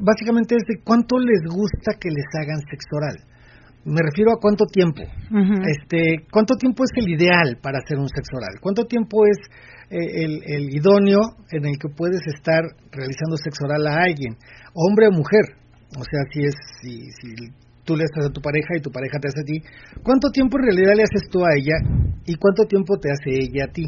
básicamente 0.00 0.56
es 0.56 0.64
de 0.66 0.82
cuánto 0.82 1.18
les 1.18 1.42
gusta 1.48 1.94
que 2.00 2.10
les 2.10 2.26
hagan 2.34 2.60
sexo 2.70 2.96
oral 2.96 3.35
me 3.86 4.02
refiero 4.02 4.32
a 4.32 4.40
cuánto 4.40 4.66
tiempo. 4.66 5.02
Este, 5.62 6.26
cuánto 6.30 6.56
tiempo 6.56 6.82
es 6.82 6.90
el 6.96 7.08
ideal 7.08 7.58
para 7.62 7.78
hacer 7.78 7.98
un 7.98 8.08
sexo 8.08 8.36
oral. 8.36 8.58
Cuánto 8.60 8.84
tiempo 8.84 9.24
es 9.26 9.38
eh, 9.90 10.26
el, 10.26 10.74
idóneo 10.74 11.20
en 11.52 11.66
el 11.66 11.78
que 11.78 11.88
puedes 11.88 12.20
estar 12.26 12.66
realizando 12.90 13.36
sexo 13.36 13.64
oral 13.64 13.86
a 13.86 14.02
alguien, 14.02 14.34
hombre 14.74 15.06
o 15.06 15.12
mujer. 15.12 15.54
O 15.94 16.02
sea, 16.02 16.20
si 16.32 16.42
es 16.42 16.54
si, 16.82 17.10
si 17.14 17.30
tú 17.84 17.94
le 17.94 18.04
haces 18.04 18.26
a 18.26 18.32
tu 18.32 18.42
pareja 18.42 18.74
y 18.76 18.82
tu 18.82 18.90
pareja 18.90 19.18
te 19.20 19.28
hace 19.28 19.40
a 19.40 19.46
ti, 19.46 19.62
¿cuánto 20.02 20.30
tiempo 20.30 20.58
en 20.58 20.64
realidad 20.66 20.94
le 20.96 21.04
haces 21.04 21.30
tú 21.30 21.44
a 21.44 21.54
ella 21.54 21.78
y 22.26 22.34
cuánto 22.34 22.66
tiempo 22.66 22.98
te 22.98 23.10
hace 23.10 23.38
ella 23.38 23.70
a 23.70 23.72
ti? 23.72 23.86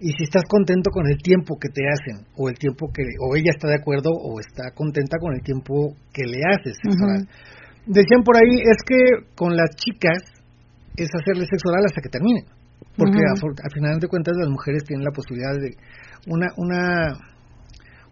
Y 0.00 0.12
si 0.12 0.24
estás 0.24 0.44
contento 0.48 0.90
con 0.90 1.08
el 1.08 1.16
tiempo 1.16 1.56
que 1.58 1.68
te 1.68 1.88
hacen 1.88 2.26
o 2.36 2.48
el 2.48 2.56
tiempo 2.56 2.92
que 2.92 3.04
o 3.20 3.36
ella 3.36 3.52
está 3.56 3.68
de 3.68 3.76
acuerdo 3.80 4.10
o 4.12 4.38
está 4.40 4.72
contenta 4.74 5.16
con 5.18 5.32
el 5.32 5.40
tiempo 5.40 5.96
que 6.12 6.24
le 6.24 6.40
haces 6.44 6.76
sexo 6.82 7.04
oral 7.04 7.28
decían 7.86 8.22
por 8.24 8.36
ahí, 8.36 8.60
es 8.60 8.78
que 8.86 9.34
con 9.34 9.56
las 9.56 9.70
chicas 9.76 10.18
es 10.96 11.08
hacerle 11.14 11.46
sexo 11.46 11.68
oral 11.68 11.84
hasta 11.86 12.00
que 12.00 12.08
terminen. 12.08 12.44
Porque 12.96 13.20
al 13.22 13.72
final 13.72 13.98
de 13.98 14.08
cuentas 14.08 14.34
las 14.36 14.48
mujeres 14.48 14.84
tienen 14.84 15.04
la 15.04 15.12
posibilidad 15.12 15.54
de 15.56 15.72
una, 16.26 16.48
una, 16.56 17.16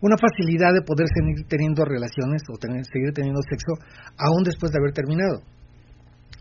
una 0.00 0.16
facilidad 0.16 0.72
de 0.72 0.82
poder 0.82 1.06
seguir 1.12 1.46
teniendo 1.48 1.84
relaciones 1.84 2.42
o 2.48 2.56
tener, 2.56 2.84
seguir 2.86 3.12
teniendo 3.12 3.40
sexo 3.48 3.74
aún 4.16 4.44
después 4.44 4.72
de 4.72 4.78
haber 4.78 4.92
terminado. 4.92 5.42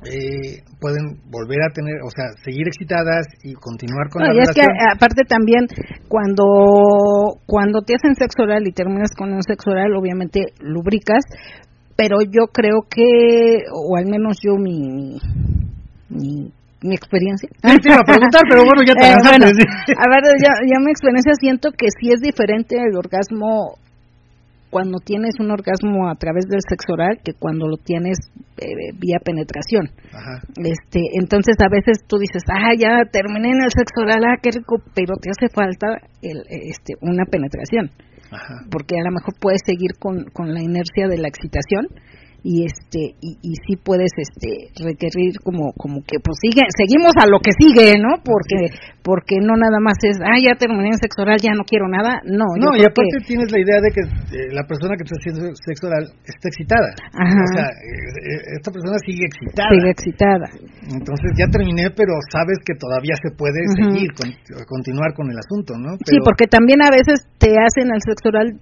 Eh, 0.05 0.61
pueden 0.79 1.17
volver 1.25 1.57
a 1.65 1.73
tener, 1.73 1.95
o 2.05 2.11
sea, 2.13 2.29
seguir 2.45 2.67
excitadas 2.67 3.25
y 3.41 3.53
continuar 3.55 4.09
con 4.11 4.21
la 4.21 4.31
y 4.31 4.39
es 4.41 4.51
que 4.53 4.61
aparte 4.61 5.23
también 5.27 5.65
cuando 6.07 7.41
cuando 7.47 7.81
te 7.81 7.95
hacen 7.95 8.13
sexo 8.13 8.43
oral 8.43 8.61
y 8.67 8.73
terminas 8.73 9.09
con 9.17 9.33
un 9.33 9.41
sexo 9.41 9.71
oral, 9.71 9.95
obviamente 9.95 10.53
lubricas, 10.59 11.23
pero 11.97 12.17
yo 12.21 12.45
creo 12.53 12.85
que, 12.87 13.65
o 13.73 13.97
al 13.97 14.05
menos 14.05 14.37
yo 14.39 14.55
mi, 14.55 15.19
mi, 16.09 16.51
mi 16.81 16.95
experiencia. 16.95 17.49
te 17.61 17.89
iba 17.89 17.99
a 17.99 18.05
preguntar, 18.05 18.43
pero 18.47 18.63
bueno, 18.63 18.83
ya 18.85 18.93
te 18.93 19.07
eh, 19.07 19.11
A 19.11 20.07
ver, 20.07 20.21
ya, 20.39 20.79
mi 20.79 20.91
experiencia 20.91 21.33
siento 21.39 21.71
que 21.71 21.87
sí 21.99 22.11
es 22.13 22.21
diferente 22.21 22.77
el 22.77 22.95
orgasmo 22.95 23.79
cuando 24.69 24.99
tienes 24.99 25.35
un 25.39 25.51
orgasmo 25.51 26.09
a 26.09 26.15
través 26.15 26.45
del 26.49 26.59
sexo 26.67 26.93
oral 26.93 27.19
que 27.23 27.33
cuando 27.33 27.67
lo 27.67 27.77
tienes 27.77 28.17
eh, 28.57 28.91
vía 28.99 29.19
penetración. 29.23 29.89
Ajá. 30.11 30.41
Este, 30.57 31.01
entonces 31.19 31.55
a 31.59 31.69
veces 31.69 32.05
tú 32.07 32.17
dices, 32.17 32.43
ah, 32.51 32.73
ya 32.77 33.03
terminé 33.11 33.49
en 33.49 33.63
el 33.63 33.71
sexo 33.71 34.01
oral, 34.01 34.23
ah, 34.25 34.39
qué 34.41 34.51
rico, 34.51 34.77
pero 34.93 35.15
te 35.21 35.29
hace 35.29 35.53
falta 35.53 36.01
el, 36.21 36.43
este, 36.49 36.93
una 37.01 37.25
penetración 37.25 37.91
porque 38.69 38.95
a 38.99 39.03
lo 39.03 39.11
mejor 39.11 39.33
puedes 39.39 39.61
seguir 39.65 39.91
con, 39.99 40.25
con 40.33 40.53
la 40.53 40.61
inercia 40.61 41.07
de 41.07 41.17
la 41.17 41.27
excitación 41.27 41.87
y 42.43 42.65
este 42.65 43.17
y, 43.19 43.37
y 43.41 43.53
sí 43.65 43.75
puedes 43.81 44.11
este 44.15 44.69
requerir 44.79 45.41
como 45.43 45.73
como 45.73 46.01
que 46.05 46.21
pues 46.21 46.37
sigue 46.37 46.61
seguimos 46.69 47.11
a 47.17 47.25
lo 47.25 47.41
que 47.41 47.51
sigue 47.57 47.97
no 47.97 48.21
porque 48.21 48.71
porque 49.01 49.41
no 49.41 49.57
nada 49.57 49.81
más 49.81 49.97
es 50.05 50.21
ah 50.21 50.37
ya 50.37 50.53
terminé 50.53 50.93
en 50.93 51.01
sexo 51.01 51.23
oral 51.25 51.41
ya 51.41 51.57
no 51.57 51.65
quiero 51.65 51.89
nada 51.89 52.21
no 52.23 52.45
no 52.61 52.77
y 52.77 52.85
aparte 52.85 53.25
tienes 53.25 53.49
la 53.51 53.59
idea 53.59 53.81
de 53.81 53.89
que 53.89 54.01
eh, 54.37 54.53
la 54.53 54.63
persona 54.69 54.93
que 54.95 55.03
está 55.03 55.17
haciendo 55.17 55.49
sexo 55.65 55.87
oral 55.87 56.05
está 56.23 56.45
excitada. 56.47 56.89
O 57.17 57.47
sea 57.57 57.67
eh, 57.73 58.53
eh, 58.53 58.57
esta 58.61 58.71
persona 58.71 58.97
sigue 59.01 59.25
excitada. 59.25 59.69
Sigue 59.73 59.89
excitada. 59.91 60.47
Entonces 60.93 61.29
ya 61.35 61.47
terminé 61.49 61.89
pero 61.91 62.13
sabes 62.29 62.61
que 62.61 62.77
todavía 62.77 63.17
se 63.17 63.33
puede 63.33 63.59
seguir 63.81 64.13
continuar 64.67 65.13
con 65.17 65.29
el 65.31 65.37
asunto 65.41 65.73
no 65.73 65.97
sí 66.05 66.17
porque 66.23 66.45
también 66.45 66.85
a 66.85 66.93
veces 66.93 67.25
te 67.37 67.49
hacen 67.57 67.89
el 67.89 68.01
sexo 68.05 68.29
oral 68.29 68.61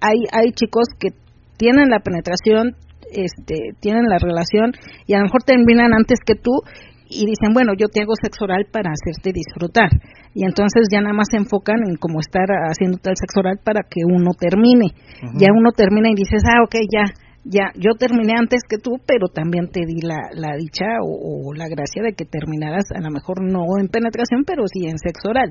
hay 0.00 0.24
hay 0.32 0.52
chicos 0.52 0.86
que 0.98 1.10
tienen 1.58 1.90
la 1.90 2.00
penetración, 2.00 2.76
este, 3.12 3.74
tienen 3.80 4.04
la 4.08 4.18
relación 4.18 4.72
y 5.06 5.14
a 5.14 5.18
lo 5.18 5.24
mejor 5.24 5.42
terminan 5.42 5.92
antes 5.92 6.20
que 6.24 6.34
tú 6.34 6.62
y 7.10 7.24
dicen, 7.24 7.54
bueno, 7.54 7.72
yo 7.76 7.88
te 7.88 8.02
hago 8.02 8.12
sexo 8.20 8.44
oral 8.44 8.66
para 8.70 8.92
hacerte 8.92 9.32
disfrutar. 9.32 9.88
Y 10.34 10.44
entonces 10.44 10.88
ya 10.92 11.00
nada 11.00 11.14
más 11.14 11.28
se 11.30 11.38
enfocan 11.38 11.80
en 11.88 11.96
cómo 11.96 12.20
estar 12.20 12.46
haciéndote 12.68 13.10
el 13.10 13.16
sexo 13.16 13.40
oral 13.40 13.58
para 13.64 13.80
que 13.82 14.04
uno 14.04 14.32
termine. 14.38 14.92
Ya 15.40 15.48
uno 15.56 15.72
termina 15.72 16.10
y 16.10 16.14
dices, 16.14 16.42
ah, 16.44 16.62
ok, 16.62 16.76
ya, 16.92 17.04
ya, 17.50 17.72
yo 17.74 17.96
terminé 17.98 18.34
antes 18.38 18.62
que 18.68 18.78
tú, 18.78 19.00
pero 19.06 19.28
también 19.28 19.68
te 19.70 19.80
di 19.86 20.00
la, 20.02 20.28
la 20.32 20.56
dicha 20.56 20.84
o, 21.02 21.54
la 21.54 21.68
gracia 21.68 22.02
de 22.02 22.12
que 22.12 22.24
terminaras, 22.24 22.84
a 22.94 23.00
lo 23.00 23.10
mejor 23.10 23.42
no 23.42 23.64
en 23.80 23.88
penetración, 23.88 24.44
pero 24.46 24.64
sí 24.66 24.86
en 24.86 24.98
sexo 24.98 25.30
oral. 25.30 25.50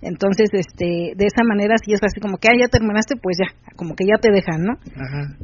Entonces, 0.00 0.48
este, 0.52 1.12
de 1.16 1.26
esa 1.26 1.44
manera, 1.44 1.74
si 1.82 1.92
es 1.92 2.00
así 2.02 2.20
como 2.20 2.38
que, 2.38 2.48
ah, 2.48 2.56
ya 2.58 2.68
terminaste, 2.68 3.16
pues 3.22 3.36
ya, 3.38 3.52
como 3.76 3.94
que 3.94 4.06
ya 4.06 4.18
te 4.18 4.32
dejan, 4.32 4.64
¿no? 4.64 4.72
Ajá 4.72 5.36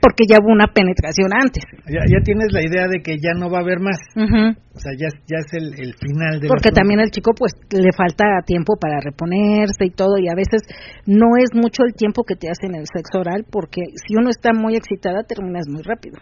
porque 0.00 0.24
ya 0.30 0.38
hubo 0.38 0.52
una 0.52 0.70
penetración 0.70 1.30
antes. 1.34 1.64
Ya, 1.86 2.02
ya 2.06 2.22
tienes 2.22 2.52
la 2.52 2.62
idea 2.62 2.86
de 2.86 3.02
que 3.02 3.18
ya 3.18 3.34
no 3.34 3.50
va 3.50 3.58
a 3.58 3.62
haber 3.62 3.80
más. 3.80 3.98
O 4.14 4.78
sea, 4.78 4.94
ya, 4.94 5.10
ya 5.26 5.38
es 5.42 5.50
el, 5.58 5.74
el 5.74 5.94
final 5.98 6.38
de 6.38 6.46
Porque 6.46 6.70
también 6.70 7.00
al 7.00 7.10
chico 7.10 7.32
pues 7.34 7.52
le 7.70 7.90
falta 7.96 8.24
tiempo 8.46 8.78
para 8.78 9.00
reponerse 9.00 9.86
y 9.86 9.90
todo 9.90 10.18
y 10.18 10.28
a 10.28 10.38
veces 10.38 10.62
no 11.06 11.34
es 11.36 11.50
mucho 11.52 11.82
el 11.82 11.94
tiempo 11.94 12.22
que 12.22 12.36
te 12.36 12.48
hacen 12.48 12.74
el 12.74 12.86
sexo 12.86 13.20
oral 13.20 13.44
porque 13.50 13.82
si 14.06 14.14
uno 14.14 14.30
está 14.30 14.52
muy 14.54 14.76
excitada 14.76 15.24
terminas 15.26 15.66
muy 15.68 15.82
rápido. 15.82 16.18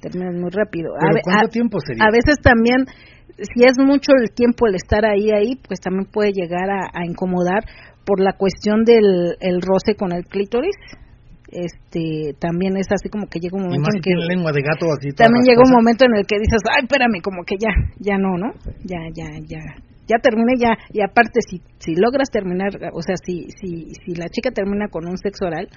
Terminas 0.00 0.34
muy 0.36 0.50
rápido. 0.50 0.92
¿Cuánto 1.24 1.48
tiempo 1.48 1.78
sería? 1.80 2.04
A 2.04 2.12
veces 2.12 2.36
también 2.42 2.84
si 3.38 3.64
es 3.64 3.78
mucho 3.78 4.12
el 4.20 4.34
tiempo 4.34 4.66
el 4.66 4.74
estar 4.74 5.06
ahí 5.06 5.30
ahí 5.32 5.56
pues 5.56 5.80
también 5.80 6.04
puede 6.12 6.32
llegar 6.32 6.68
a 6.68 7.06
incomodar 7.06 7.64
por 8.04 8.20
la 8.20 8.34
cuestión 8.34 8.84
del 8.84 9.36
el 9.40 9.62
roce 9.62 9.96
con 9.96 10.12
el 10.12 10.24
clítoris 10.24 10.76
este 11.52 12.34
también 12.40 12.76
es 12.76 12.88
así 12.90 13.08
como 13.08 13.26
que 13.26 13.38
llega 13.38 13.56
un 13.56 13.64
momento 13.64 13.88
en 13.94 14.00
que 14.00 14.14
lengua 14.16 14.52
de 14.52 14.62
gato 14.62 14.86
así 14.98 15.12
también 15.12 15.44
llega 15.44 15.60
un 15.60 15.72
momento 15.72 16.04
en 16.04 16.16
el 16.16 16.26
que 16.26 16.40
dices 16.40 16.60
ay 16.64 16.84
espérame 16.84 17.20
como 17.22 17.44
que 17.44 17.56
ya 17.60 17.70
ya 18.00 18.16
no 18.16 18.36
no 18.38 18.52
ya 18.84 19.04
ya 19.12 19.28
ya 19.44 19.60
ya 20.08 20.16
terminé 20.18 20.54
ya 20.58 20.72
y 20.92 21.02
aparte 21.02 21.40
si 21.46 21.60
si 21.78 21.94
logras 21.94 22.30
terminar 22.30 22.72
o 22.92 23.02
sea 23.02 23.16
si 23.16 23.48
si 23.60 23.92
si 24.00 24.14
la 24.14 24.28
chica 24.28 24.50
termina 24.50 24.88
con 24.88 25.06
un 25.06 25.18
sexo 25.18 25.46
oral 25.46 25.68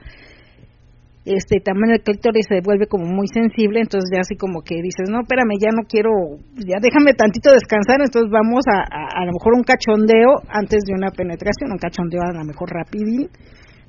este 1.25 1.59
también 1.59 1.91
el 1.91 2.01
clítoris 2.01 2.45
se 2.47 2.61
vuelve 2.61 2.85
como 2.85 3.05
muy 3.05 3.25
sensible, 3.33 3.81
entonces 3.81 4.09
ya 4.13 4.21
así 4.21 4.37
como 4.37 4.61
que 4.61 4.75
dices, 4.75 5.09
no, 5.09 5.21
espérame, 5.21 5.57
ya 5.59 5.73
no 5.73 5.81
quiero, 5.89 6.37
ya 6.53 6.77
déjame 6.79 7.17
tantito 7.17 7.49
descansar, 7.49 7.97
entonces 7.97 8.29
vamos 8.29 8.61
a, 8.69 8.85
a, 8.85 9.25
lo 9.25 9.33
mejor 9.33 9.57
un 9.57 9.65
cachondeo 9.65 10.45
antes 10.49 10.85
de 10.85 10.93
una 10.93 11.09
penetración, 11.09 11.73
un 11.73 11.81
cachondeo 11.81 12.21
a 12.21 12.31
lo 12.31 12.45
mejor 12.45 12.69
rapidín 12.69 13.29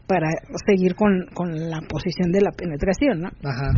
para 0.07 0.29
seguir 0.66 0.95
con, 0.95 1.27
con 1.35 1.53
la 1.53 1.81
posición 1.88 2.31
de 2.33 2.40
la 2.40 2.53
penetración, 2.53 3.21
¿no? 3.21 3.29
Ajá. 3.42 3.71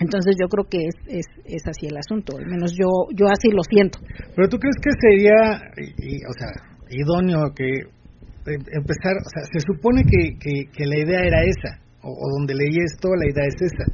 Entonces 0.00 0.34
yo 0.40 0.48
creo 0.48 0.64
que 0.68 0.78
es, 0.78 0.96
es, 1.06 1.26
es 1.44 1.62
así 1.66 1.86
el 1.86 1.96
asunto, 1.96 2.36
al 2.36 2.46
menos 2.46 2.74
yo 2.76 2.88
yo 3.14 3.26
así 3.30 3.50
lo 3.50 3.62
siento. 3.62 4.00
Pero 4.34 4.48
tú 4.48 4.58
crees 4.58 4.76
que 4.82 4.90
sería, 5.00 5.70
o 6.28 6.34
sea, 6.34 6.50
idóneo 6.90 7.54
que 7.54 7.70
em, 7.70 8.60
empezar, 8.72 9.14
o 9.22 9.30
sea, 9.30 9.44
se 9.44 9.60
supone 9.60 10.02
que, 10.02 10.36
que, 10.38 10.70
que 10.72 10.86
la 10.86 10.98
idea 10.98 11.20
era 11.22 11.42
esa, 11.44 11.80
o, 12.02 12.12
donde 12.38 12.54
leí 12.54 12.76
esto, 12.82 13.08
la 13.14 13.30
idea 13.30 13.46
es 13.46 13.62
esa. 13.62 13.84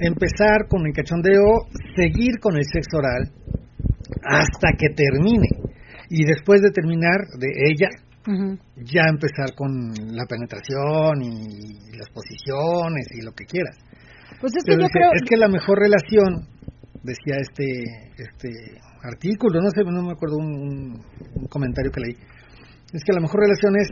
Empezar 0.00 0.68
con 0.68 0.86
el 0.86 0.92
cachondeo, 0.92 1.66
seguir 1.96 2.38
con 2.40 2.56
el 2.56 2.64
sexo 2.64 2.98
oral 2.98 3.30
hasta 4.24 4.72
que 4.78 4.88
termine. 4.94 5.48
Y 6.10 6.24
después 6.24 6.60
de 6.62 6.70
terminar 6.70 7.20
de 7.38 7.48
ella, 7.70 7.88
ya 8.76 9.02
empezar 9.08 9.54
con 9.56 9.92
la 10.12 10.26
penetración 10.26 11.22
y, 11.22 11.96
las 11.96 12.10
posiciones 12.10 13.08
y 13.12 13.24
lo 13.24 13.32
que 13.32 13.44
quieras. 13.44 13.76
Pues 14.40 14.52
es 14.56 14.64
que 14.64 14.80
yo 14.80 14.88
creo... 14.88 15.10
Es 15.14 15.22
que 15.28 15.36
la 15.36 15.48
mejor 15.48 15.78
relación, 15.78 16.46
decía 17.02 17.36
este 17.40 18.08
este 18.18 18.48
artículo, 19.02 19.60
no 19.60 19.70
sé, 19.70 19.82
no 19.84 20.02
me 20.02 20.12
acuerdo 20.12 20.36
un 20.36 21.00
comentario 21.48 21.90
que 21.90 22.00
leí, 22.00 22.16
es 22.92 23.04
que 23.04 23.12
la 23.12 23.20
mejor 23.20 23.40
relación 23.40 23.76
es 23.76 23.88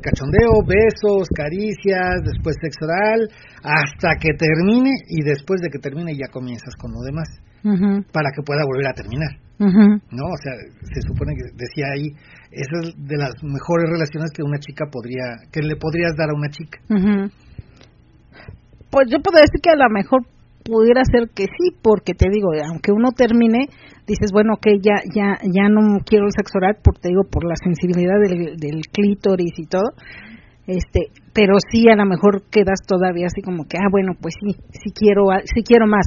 cachondeo, 0.00 0.62
besos, 0.62 1.28
caricias, 1.34 2.22
después 2.22 2.56
sexo 2.60 2.86
oral, 2.86 3.28
hasta 3.62 4.14
que 4.20 4.30
termine 4.38 4.92
y 5.08 5.22
después 5.22 5.60
de 5.60 5.68
que 5.70 5.78
termine 5.78 6.14
ya 6.14 6.28
comienzas 6.30 6.74
con 6.76 6.92
lo 6.92 7.00
demás, 7.02 7.28
para 8.12 8.30
que 8.30 8.42
pueda 8.42 8.62
volver 8.64 8.86
a 8.86 8.94
terminar. 8.94 9.32
¿No? 9.58 10.24
O 10.30 10.38
sea, 10.42 10.52
se 10.94 11.00
supone 11.02 11.34
que 11.34 11.50
decía 11.56 11.86
ahí, 11.92 12.14
esa 12.50 12.76
es 12.82 12.94
de 12.96 13.16
las 13.16 13.34
mejores 13.42 13.90
relaciones 13.90 14.30
que 14.34 14.42
una 14.42 14.58
chica 14.58 14.86
podría, 14.90 15.48
que 15.52 15.60
le 15.60 15.76
podrías 15.76 16.16
dar 16.16 16.30
a 16.30 16.36
una 16.36 16.50
chica. 16.50 16.78
Pues 18.90 19.08
yo 19.10 19.20
puedo 19.20 19.40
decir 19.40 19.60
que 19.62 19.70
a 19.70 19.76
lo 19.76 19.90
mejor 19.90 20.22
pudiera 20.64 21.02
ser 21.04 21.30
que 21.34 21.44
sí, 21.44 21.76
porque 21.82 22.14
te 22.14 22.28
digo, 22.30 22.50
aunque 22.68 22.92
uno 22.92 23.10
termine, 23.12 23.68
dices, 24.06 24.32
bueno, 24.32 24.56
que 24.60 24.78
ya 24.82 24.98
ya 25.14 25.38
ya 25.42 25.68
no 25.68 25.98
quiero 26.04 26.26
el 26.26 26.32
sexo 26.32 26.58
oral, 26.58 26.78
porque 26.82 27.02
te 27.02 27.08
digo, 27.08 27.22
por 27.30 27.44
la 27.44 27.54
sensibilidad 27.56 28.18
del, 28.20 28.56
del 28.56 28.82
clítoris 28.92 29.54
y 29.58 29.66
todo, 29.66 29.94
este, 30.66 31.14
pero 31.32 31.54
sí 31.70 31.88
a 31.88 31.96
lo 31.96 32.06
mejor 32.06 32.42
quedas 32.50 32.80
todavía 32.86 33.26
así 33.26 33.40
como 33.42 33.64
que, 33.64 33.78
ah, 33.78 33.88
bueno, 33.90 34.12
pues 34.20 34.34
sí, 34.40 34.56
sí 34.72 34.90
quiero, 34.94 35.26
sí 35.44 35.62
quiero 35.62 35.86
más. 35.86 36.06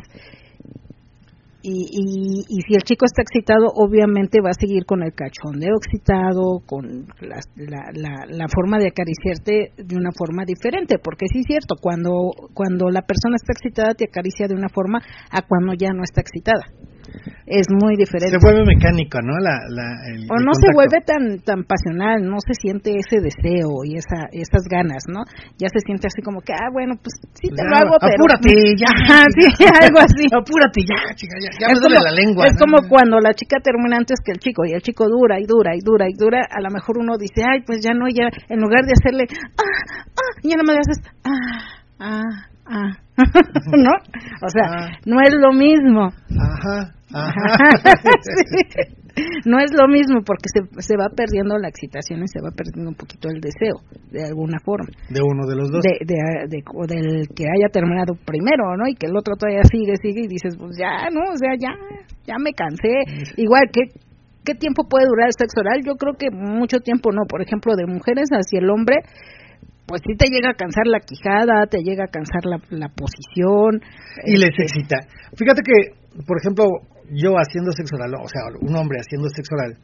Y, 1.62 1.72
y, 1.72 2.45
y, 2.48 2.62
si 2.62 2.74
el 2.74 2.84
chico 2.84 3.06
está 3.06 3.22
excitado, 3.22 3.67
obviamente 3.76 4.39
va 4.39 4.52
a 4.52 4.60
seguir 4.60 4.86
con 4.86 5.04
el 5.04 5.12
cachondeo 5.13 5.76
excitado, 5.76 6.62
con 6.65 7.06
la, 7.19 7.41
la, 7.58 8.26
la, 8.28 8.48
forma 8.48 8.78
de 8.80 8.88
acariciarte 8.88 9.74
de 9.76 9.95
una 9.98 10.12
forma 10.17 10.45
diferente, 10.45 10.95
porque 11.04 11.26
sí 11.28 11.39
es 11.39 11.45
cierto, 11.48 11.76
cuando, 11.82 12.32
cuando 12.54 12.89
la 12.89 13.02
persona 13.02 13.36
está 13.36 13.52
excitada 13.52 13.93
te 13.93 14.06
acaricia 14.06 14.48
de 14.48 14.56
una 14.56 14.69
forma 14.69 15.00
a 15.32 15.41
cuando 15.41 15.74
ya 15.74 15.89
no 15.91 16.04
está 16.04 16.22
excitada 16.22 16.63
es 17.45 17.65
muy 17.69 17.98
diferente. 17.98 18.38
Se 18.38 18.45
vuelve 18.45 18.65
mecánico, 18.65 19.17
¿no? 19.22 19.34
La, 19.41 19.58
la, 19.69 19.88
o 20.30 20.38
no 20.38 20.54
se 20.54 20.69
vuelve 20.74 21.02
tan 21.02 21.41
tan 21.41 21.63
pasional, 21.65 22.22
no 22.22 22.38
se 22.45 22.54
siente 22.54 22.93
ese 22.93 23.22
deseo 23.22 23.82
y 23.84 23.98
esa 23.98 24.30
esas 24.32 24.69
ganas, 24.69 25.10
¿no? 25.10 25.26
Ya 25.58 25.67
se 25.74 25.82
siente 25.82 26.08
así 26.08 26.22
como 26.22 26.41
que, 26.41 26.54
ah, 26.54 26.69
bueno, 26.72 26.95
pues 27.02 27.17
sí 27.34 27.50
te 27.50 27.63
lo 27.65 27.74
hago, 27.76 27.98
pero... 27.98 28.22
Apúrate, 28.22 28.54
ya. 28.78 28.91
sí, 29.34 29.65
algo 29.82 30.00
así. 30.00 30.26
Apúrate, 30.30 30.82
ya, 30.86 31.00
chica, 31.15 31.36
ya, 31.41 31.50
ya 31.58 31.74
me 31.74 31.80
duele 31.80 32.00
la 32.00 32.13
lengua. 32.13 32.45
Es 32.45 32.58
como 32.58 32.86
cuando 32.88 33.17
la 33.19 33.34
chica 33.34 33.58
termina 33.63 33.98
antes 33.98 34.19
que 34.24 34.32
el 34.32 34.39
chico 34.39 34.65
y 34.65 34.74
el 34.74 34.82
chico 34.82 35.10
dura 35.10 35.39
y 35.39 35.45
dura 35.45 35.76
y 35.76 35.82
dura 35.82 36.06
y 36.08 36.13
dura, 36.13 36.45
a 36.50 36.62
lo 36.62 36.69
mejor 36.69 36.98
uno 37.00 37.17
dice, 37.17 37.41
ay, 37.41 37.62
pues 37.65 37.82
ya 37.82 37.93
no, 37.93 38.08
ya, 38.08 38.30
en 38.50 38.60
lugar 38.62 38.86
de 38.86 38.93
hacerle, 38.93 39.26
ah, 39.58 40.06
ah, 40.13 40.34
ya 40.43 40.56
no 40.56 40.63
me 40.63 40.78
haces, 40.78 41.02
ah, 41.26 41.80
ah, 42.00 42.50
ah, 42.65 42.91
¿no? 43.74 43.93
O 44.41 44.50
sea, 44.50 44.65
ah. 44.69 44.88
no 45.06 45.22
es 45.22 45.34
lo 45.34 45.52
mismo. 45.52 46.13
Ajá. 46.38 46.99
No 49.45 49.60
es 49.60 49.72
lo 49.74 49.88
mismo 49.88 50.22
porque 50.24 50.48
se, 50.48 50.62
se 50.82 50.95
va 50.95 51.10
perdiendo 51.10 51.58
la 51.58 51.67
excitación 51.67 52.24
y 52.24 52.28
se 52.28 52.39
va 52.39 52.52
perdiendo 52.56 52.89
un 52.89 52.95
poquito 52.95 53.28
el 53.28 53.41
deseo, 53.41 53.82
de 54.12 54.24
alguna 54.24 54.60
forma. 54.63 54.88
De 55.10 55.19
uno 55.19 55.45
de 55.45 55.56
los 55.56 55.69
dos. 55.72 55.82
De, 55.84 56.00
de, 56.06 56.63
o 56.74 56.88
del 56.88 57.28
que 57.36 57.43
haya 57.43 57.67
terminado 57.72 58.13
primero, 58.24 58.78
¿no? 58.78 58.88
Y 58.88 58.95
que 58.95 59.08
el 59.08 59.17
otro 59.17 59.36
todavía 59.36 59.63
sigue, 59.63 59.95
sigue 60.02 60.24
y 60.24 60.28
dices, 60.28 60.56
pues 60.58 60.78
ya, 60.78 61.10
¿no? 61.12 61.19
O 61.34 61.38
sea, 61.38 61.52
ya, 61.60 61.76
ya 62.26 62.38
me 62.39 62.54
cansé. 62.54 63.04
Igual, 63.36 63.67
que 63.74 63.91
¿qué 64.45 64.56
tiempo 64.56 64.88
puede 64.88 65.06
durar 65.08 65.28
el 65.28 65.38
sexo 65.38 65.62
oral? 65.62 65.82
Yo 65.84 65.95
creo 65.95 66.13
que 66.13 66.32
mucho 66.32 66.80
tiempo 66.80 67.12
no. 67.12 67.26
Por 67.28 67.41
ejemplo, 67.41 67.76
de 67.76 67.86
mujeres 67.88 68.30
hacia 68.32 68.60
el 68.60 68.69
hombre, 68.69 69.04
pues 69.86 70.02
sí 70.06 70.15
te 70.15 70.30
llega 70.30 70.52
a 70.52 70.54
cansar 70.54 70.88
la 70.88 71.00
quijada, 71.00 71.65
te 71.67 71.80
llega 71.84 72.06
a 72.06 72.12
cansar 72.12 72.45
la, 72.45 72.58
la 72.69 72.89
posición. 72.89 73.82
Y 74.26 74.38
les 74.38 74.50
este, 74.52 74.63
excita. 74.63 74.98
Fíjate 75.36 75.62
que, 75.62 76.24
por 76.26 76.38
ejemplo, 76.39 76.65
yo 77.12 77.36
haciendo 77.38 77.72
sexo 77.72 77.95
oral, 77.95 78.13
o 78.15 78.28
sea, 78.28 78.41
un 78.62 78.76
hombre 78.76 79.00
haciendo 79.00 79.30
sexo 79.30 79.56
oral, 79.56 79.78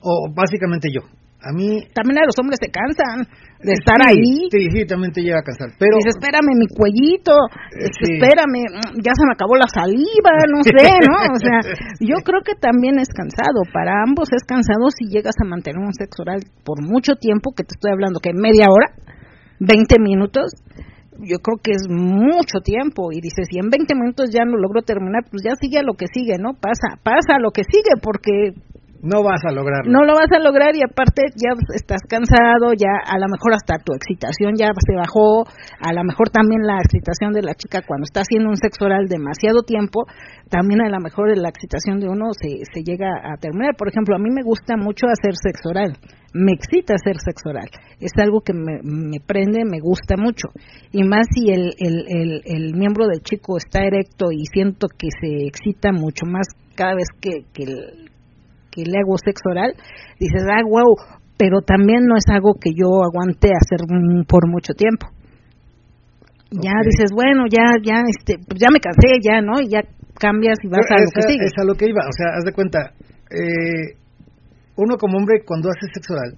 o 0.00 0.32
básicamente 0.34 0.88
yo. 0.92 1.02
A 1.44 1.52
mí... 1.52 1.84
También 1.92 2.24
a 2.24 2.24
los 2.24 2.38
hombres 2.40 2.56
se 2.56 2.72
cansan 2.72 3.28
de 3.60 3.72
estar 3.76 4.00
ahí. 4.00 4.48
Sí, 4.48 4.64
sí, 4.72 4.86
también 4.88 5.12
te 5.12 5.20
llega 5.20 5.40
a 5.40 5.44
cansar. 5.44 5.76
Pero... 5.76 6.00
Dice, 6.00 6.16
espérame, 6.16 6.56
mi 6.56 6.68
cuellito, 6.72 7.36
este, 7.76 8.16
espérame, 8.16 8.64
ya 9.04 9.12
se 9.12 9.24
me 9.28 9.36
acabó 9.36 9.56
la 9.56 9.68
saliva, 9.68 10.32
no 10.48 10.64
sé, 10.64 10.88
¿no? 11.04 11.16
O 11.20 11.36
sea, 11.36 11.60
yo 12.00 12.24
creo 12.24 12.40
que 12.40 12.56
también 12.56 12.98
es 12.98 13.12
cansado. 13.12 13.60
Para 13.72 14.00
ambos 14.08 14.32
es 14.32 14.44
cansado 14.48 14.88
si 14.96 15.12
llegas 15.12 15.36
a 15.36 15.44
mantener 15.44 15.84
un 15.84 15.92
sexo 15.92 16.24
oral 16.24 16.40
por 16.64 16.80
mucho 16.80 17.16
tiempo, 17.16 17.52
que 17.52 17.64
te 17.64 17.76
estoy 17.76 17.92
hablando 17.92 18.20
que 18.20 18.32
media 18.32 18.72
hora, 18.72 18.96
20 19.60 20.00
minutos, 20.00 20.48
yo 21.20 21.38
creo 21.38 21.58
que 21.62 21.72
es 21.72 21.86
mucho 21.88 22.60
tiempo 22.64 23.12
y 23.12 23.20
dice 23.20 23.44
si 23.44 23.58
en 23.58 23.70
20 23.70 23.94
minutos 23.94 24.30
ya 24.30 24.44
no 24.44 24.56
logro 24.56 24.82
terminar 24.82 25.24
pues 25.30 25.42
ya 25.44 25.54
sigue 25.60 25.78
a 25.78 25.82
lo 25.82 25.94
que 25.94 26.06
sigue 26.12 26.38
no 26.38 26.54
pasa 26.54 26.98
pasa 27.02 27.38
lo 27.38 27.50
que 27.50 27.62
sigue 27.64 28.00
porque 28.02 28.54
no 29.04 29.22
vas 29.22 29.44
a 29.44 29.52
lograrlo. 29.52 29.92
No 29.92 30.04
lo 30.04 30.14
vas 30.16 30.32
a 30.32 30.40
lograr 30.40 30.74
y 30.74 30.80
aparte 30.80 31.28
ya 31.36 31.52
estás 31.76 32.00
cansado, 32.08 32.72
ya 32.72 33.04
a 33.04 33.20
lo 33.20 33.28
mejor 33.28 33.52
hasta 33.52 33.76
tu 33.76 33.92
excitación 33.92 34.56
ya 34.56 34.72
se 34.72 34.96
bajó, 34.96 35.44
a 35.44 35.92
lo 35.92 36.02
mejor 36.04 36.30
también 36.30 36.64
la 36.64 36.80
excitación 36.80 37.32
de 37.36 37.42
la 37.42 37.54
chica 37.54 37.84
cuando 37.86 38.04
está 38.04 38.24
haciendo 38.24 38.48
un 38.48 38.56
sexo 38.56 38.86
oral 38.86 39.06
demasiado 39.06 39.62
tiempo, 39.62 40.06
también 40.48 40.80
a 40.80 40.88
lo 40.88 40.98
mejor 41.00 41.36
la 41.36 41.50
excitación 41.50 42.00
de 42.00 42.08
uno 42.08 42.32
se, 42.32 42.64
se 42.72 42.80
llega 42.80 43.12
a 43.12 43.36
terminar. 43.36 43.76
Por 43.76 43.88
ejemplo, 43.88 44.16
a 44.16 44.18
mí 44.18 44.30
me 44.32 44.42
gusta 44.42 44.76
mucho 44.78 45.04
hacer 45.06 45.36
sexo 45.36 45.68
oral, 45.68 46.00
me 46.34 46.52
excita 46.52 46.94
hacer 46.94 47.16
sexo 47.24 47.50
oral, 47.50 47.68
es 48.00 48.10
algo 48.18 48.40
que 48.40 48.52
me, 48.52 48.82
me 48.82 49.18
prende, 49.24 49.64
me 49.64 49.78
gusta 49.80 50.16
mucho. 50.16 50.48
Y 50.90 51.04
más 51.04 51.26
si 51.32 51.50
el, 51.50 51.72
el, 51.78 52.04
el, 52.08 52.42
el 52.44 52.74
miembro 52.74 53.06
del 53.06 53.22
chico 53.22 53.56
está 53.56 53.84
erecto 53.86 54.32
y 54.32 54.44
siento 54.52 54.88
que 54.88 55.08
se 55.20 55.46
excita 55.46 55.92
mucho 55.92 56.26
más 56.26 56.46
cada 56.74 56.96
vez 56.96 57.06
que, 57.20 57.46
que, 57.54 57.64
que 58.70 58.82
le 58.82 58.98
hago 58.98 59.16
sexo 59.16 59.48
oral, 59.48 59.74
dices, 60.18 60.42
ah, 60.50 60.62
wow, 60.68 60.96
pero 61.38 61.60
también 61.62 62.06
no 62.06 62.16
es 62.16 62.24
algo 62.28 62.54
que 62.60 62.70
yo 62.74 63.02
aguante 63.04 63.50
hacer 63.54 63.86
por 64.26 64.48
mucho 64.48 64.74
tiempo. 64.74 65.06
Ya 66.50 66.74
dices, 66.84 67.10
bueno, 67.14 67.46
ya, 67.50 67.78
ya, 67.82 68.02
este, 68.06 68.38
pues 68.46 68.60
ya 68.60 68.68
me 68.70 68.78
cansé, 68.78 69.18
ya, 69.22 69.40
¿no? 69.40 69.60
Y 69.60 69.68
ya 69.68 69.80
cambias 70.18 70.58
y 70.62 70.68
vas 70.68 70.86
a 70.90 71.02
lo 71.02 71.10
que 71.14 71.22
sigue. 71.22 71.46
Es 71.46 71.58
a 71.58 71.64
lo 71.64 71.74
que 71.74 71.88
iba, 71.88 72.02
o 72.06 72.12
sea, 72.12 72.38
haz 72.38 72.44
de 72.44 72.52
cuenta, 72.52 72.78
eh, 73.30 73.98
uno 74.76 74.96
como 74.96 75.18
hombre 75.18 75.42
cuando 75.44 75.68
hace 75.70 75.92
sexo 75.92 76.14
oral, 76.14 76.36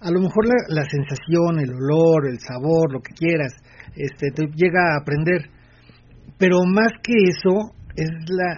a 0.00 0.10
lo 0.10 0.20
mejor 0.20 0.46
la, 0.46 0.82
la, 0.82 0.84
sensación, 0.88 1.60
el 1.60 1.70
olor, 1.74 2.26
el 2.28 2.38
sabor, 2.40 2.92
lo 2.92 3.00
que 3.00 3.12
quieras, 3.12 3.52
este, 3.96 4.30
te 4.30 4.46
llega 4.54 4.94
a 4.94 5.00
aprender, 5.00 5.50
pero 6.38 6.58
más 6.64 6.92
que 7.02 7.12
eso, 7.28 7.74
es 7.96 8.08
la, 8.30 8.56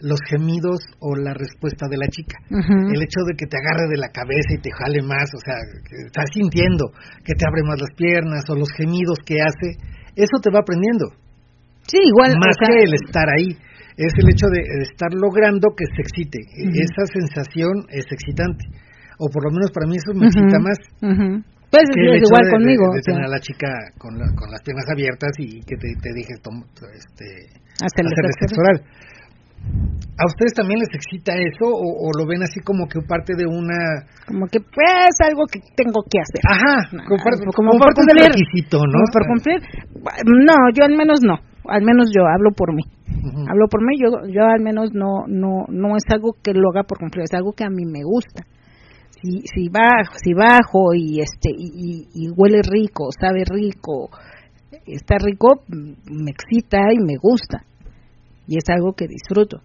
los 0.00 0.20
gemidos 0.28 0.80
o 1.00 1.16
la 1.16 1.34
respuesta 1.34 1.86
de 1.90 1.96
la 1.96 2.08
chica. 2.08 2.38
El 2.48 3.02
hecho 3.02 3.20
de 3.26 3.34
que 3.36 3.46
te 3.46 3.58
agarre 3.58 3.88
de 3.90 3.98
la 3.98 4.08
cabeza 4.08 4.54
y 4.54 4.62
te 4.62 4.70
jale 4.70 5.02
más, 5.02 5.28
o 5.34 5.40
sea, 5.44 5.56
que 5.84 6.06
estás 6.06 6.30
sintiendo 6.32 6.90
que 7.24 7.34
te 7.34 7.44
abre 7.46 7.62
más 7.64 7.80
las 7.80 7.92
piernas 7.96 8.44
o 8.48 8.54
los 8.54 8.70
gemidos 8.76 9.18
que 9.24 9.36
hace, 9.42 9.76
eso 10.14 10.40
te 10.42 10.50
va 10.50 10.60
aprendiendo. 10.60 11.12
Sí, 11.86 11.98
igual. 12.04 12.36
Más 12.38 12.56
que 12.56 12.84
el 12.84 12.94
estar 12.94 13.28
ahí. 13.28 13.56
Es 13.98 14.14
el 14.14 14.30
hecho 14.30 14.46
de, 14.46 14.62
estar 14.86 15.10
logrando 15.10 15.74
que 15.74 15.82
se 15.90 16.00
excite. 16.06 16.38
Esa 16.54 17.02
sensación 17.10 17.82
es 17.90 18.06
excitante. 18.06 18.62
O 19.18 19.26
por 19.26 19.42
lo 19.42 19.50
menos 19.50 19.74
para 19.74 19.90
mí 19.90 19.98
eso 19.98 20.14
me 20.14 20.30
excita 20.30 20.62
más. 20.62 20.78
Pues 21.66 21.82
es 21.82 22.22
igual 22.22 22.46
conmigo. 22.46 22.94
De, 22.94 23.02
tener 23.02 23.26
a 23.26 23.28
la 23.28 23.40
chica 23.42 23.68
con, 23.98 24.14
con 24.38 24.54
las 24.54 24.62
piernas 24.62 24.86
abiertas 24.86 25.34
y 25.38 25.60
que 25.66 25.74
te, 25.74 25.98
te 25.98 26.10
dejes 26.14 26.38
este, 26.38 27.26
hacer 27.82 28.06
oral. 28.54 28.78
¿A 30.18 30.26
ustedes 30.26 30.54
también 30.54 30.78
les 30.78 30.94
excita 30.94 31.34
eso 31.34 31.66
o, 31.66 32.10
lo 32.14 32.26
ven 32.26 32.42
así 32.42 32.58
como 32.60 32.86
que 32.86 33.02
parte 33.02 33.34
de 33.34 33.46
una... 33.46 34.06
Como 34.26 34.46
que 34.46 34.58
pues 34.58 35.14
algo 35.26 35.46
que 35.50 35.58
tengo 35.74 36.02
que 36.06 36.18
hacer. 36.18 36.42
Ajá, 36.46 36.86
como, 37.06 37.18
como, 37.54 37.70
por 37.78 37.94
cumplir. 37.94 38.30
¿no? 38.78 38.98
por 39.12 39.26
cumplir. 39.26 39.58
No, 40.26 40.54
yo 40.74 40.84
al 40.84 40.96
menos 40.96 41.20
no. 41.22 41.38
Al 41.68 41.82
menos 41.82 42.10
yo 42.14 42.26
hablo 42.26 42.50
por 42.50 42.74
mí. 42.74 42.82
Hablo 43.48 43.68
por 43.68 43.82
mí, 43.84 43.96
yo, 43.98 44.26
yo 44.28 44.42
al 44.44 44.60
menos 44.60 44.92
no, 44.92 45.26
no, 45.26 45.64
no 45.68 45.96
es 45.96 46.04
algo 46.12 46.36
que 46.42 46.52
lo 46.52 46.70
haga 46.70 46.84
por 46.84 46.98
cumplir, 46.98 47.24
es 47.24 47.34
algo 47.34 47.52
que 47.52 47.64
a 47.64 47.70
mí 47.70 47.84
me 47.84 48.02
gusta. 48.04 48.44
Si, 49.20 49.42
si 49.52 49.68
bajo, 49.68 50.14
si 50.22 50.32
bajo 50.32 50.94
y 50.94 51.20
este 51.20 51.50
y, 51.50 52.08
y 52.14 52.30
huele 52.30 52.60
rico, 52.62 53.08
sabe 53.18 53.42
rico, 53.44 54.10
está 54.86 55.16
rico, 55.18 55.62
me 55.68 56.30
excita 56.30 56.78
y 56.92 56.98
me 57.04 57.16
gusta 57.16 57.64
y 58.48 58.56
es 58.56 58.64
algo 58.70 58.94
que 58.94 59.06
disfruto. 59.06 59.60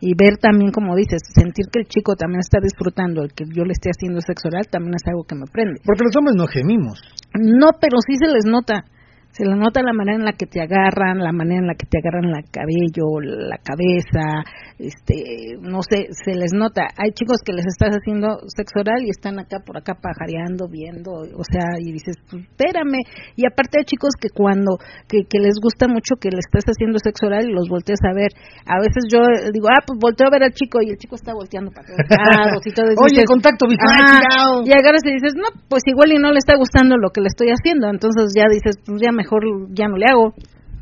Y 0.00 0.14
ver 0.16 0.38
también, 0.38 0.72
como 0.72 0.96
dices, 0.96 1.20
sentir 1.22 1.66
que 1.70 1.80
el 1.80 1.86
chico 1.86 2.16
también 2.16 2.40
está 2.40 2.58
disfrutando, 2.60 3.22
el 3.22 3.32
que 3.32 3.44
yo 3.44 3.62
le 3.64 3.72
esté 3.72 3.90
haciendo 3.90 4.20
sexo 4.22 4.48
oral, 4.48 4.66
también 4.68 4.94
es 4.94 5.06
algo 5.06 5.24
que 5.24 5.36
me 5.36 5.44
prende. 5.46 5.80
Porque 5.84 6.04
los 6.04 6.16
hombres 6.16 6.34
no 6.34 6.46
gemimos. 6.46 6.98
No, 7.38 7.68
pero 7.78 8.00
sí 8.00 8.16
se 8.16 8.32
les 8.32 8.46
nota 8.46 8.84
se 9.32 9.44
le 9.44 9.54
nota 9.54 9.82
la 9.82 9.92
manera 9.92 10.18
en 10.18 10.24
la 10.24 10.32
que 10.32 10.46
te 10.46 10.60
agarran, 10.60 11.18
la 11.18 11.32
manera 11.32 11.60
en 11.60 11.66
la 11.66 11.74
que 11.74 11.86
te 11.86 11.98
agarran 11.98 12.34
el 12.34 12.50
cabello, 12.50 13.20
la 13.20 13.58
cabeza, 13.62 14.42
este, 14.78 15.56
no 15.60 15.80
sé, 15.82 16.08
se 16.10 16.34
les 16.34 16.52
nota. 16.52 16.88
Hay 16.98 17.12
chicos 17.12 17.38
que 17.44 17.52
les 17.52 17.66
estás 17.66 17.94
haciendo 17.94 18.42
sexo 18.48 18.80
oral 18.80 19.06
y 19.06 19.10
están 19.10 19.38
acá 19.38 19.58
por 19.64 19.78
acá 19.78 19.94
pajareando, 19.94 20.66
viendo, 20.68 21.12
o 21.12 21.44
sea, 21.46 21.78
y 21.78 21.92
dices, 21.92 22.16
pues, 22.28 22.42
espérame. 22.42 23.06
Y 23.36 23.46
aparte 23.46 23.78
hay 23.78 23.84
chicos 23.84 24.18
que 24.18 24.28
cuando, 24.34 24.78
que, 25.06 25.22
que 25.30 25.38
les 25.38 25.62
gusta 25.62 25.86
mucho 25.86 26.16
que 26.18 26.34
le 26.34 26.42
estás 26.42 26.66
haciendo 26.66 26.98
sexo 26.98 27.26
oral 27.26 27.46
y 27.48 27.52
los 27.52 27.68
volteas 27.68 28.00
a 28.02 28.12
ver. 28.12 28.34
A 28.66 28.82
veces 28.82 29.06
yo 29.06 29.22
digo, 29.52 29.68
ah, 29.70 29.84
pues 29.86 29.98
volteo 30.00 30.26
a 30.26 30.34
ver 30.34 30.42
al 30.42 30.52
chico 30.52 30.82
y 30.82 30.90
el 30.90 30.98
chico 30.98 31.14
está 31.14 31.34
volteando 31.34 31.70
para 31.70 31.86
todos 31.86 32.02
lados 32.10 32.62
y 32.66 32.72
todo. 32.74 32.90
Oye, 33.06 33.22
contacto 33.30 33.70
visual, 33.70 34.66
Y 34.66 34.72
agarras 34.74 35.06
y 35.06 35.14
dices, 35.14 35.38
no, 35.38 35.54
pues 35.68 35.86
igual 35.86 36.10
y 36.12 36.18
no 36.18 36.32
le 36.32 36.42
está 36.42 36.56
gustando 36.56 36.96
lo 36.96 37.10
que 37.14 37.20
le 37.20 37.28
estoy 37.28 37.54
haciendo. 37.54 37.86
Entonces 37.88 38.34
ya 38.34 38.50
dices, 38.50 38.80
pues 38.84 38.98
ya 39.00 39.12
me 39.12 39.19
mejor 39.20 39.42
ya 39.70 39.86
no 39.86 39.96
le 39.96 40.06
hago 40.08 40.34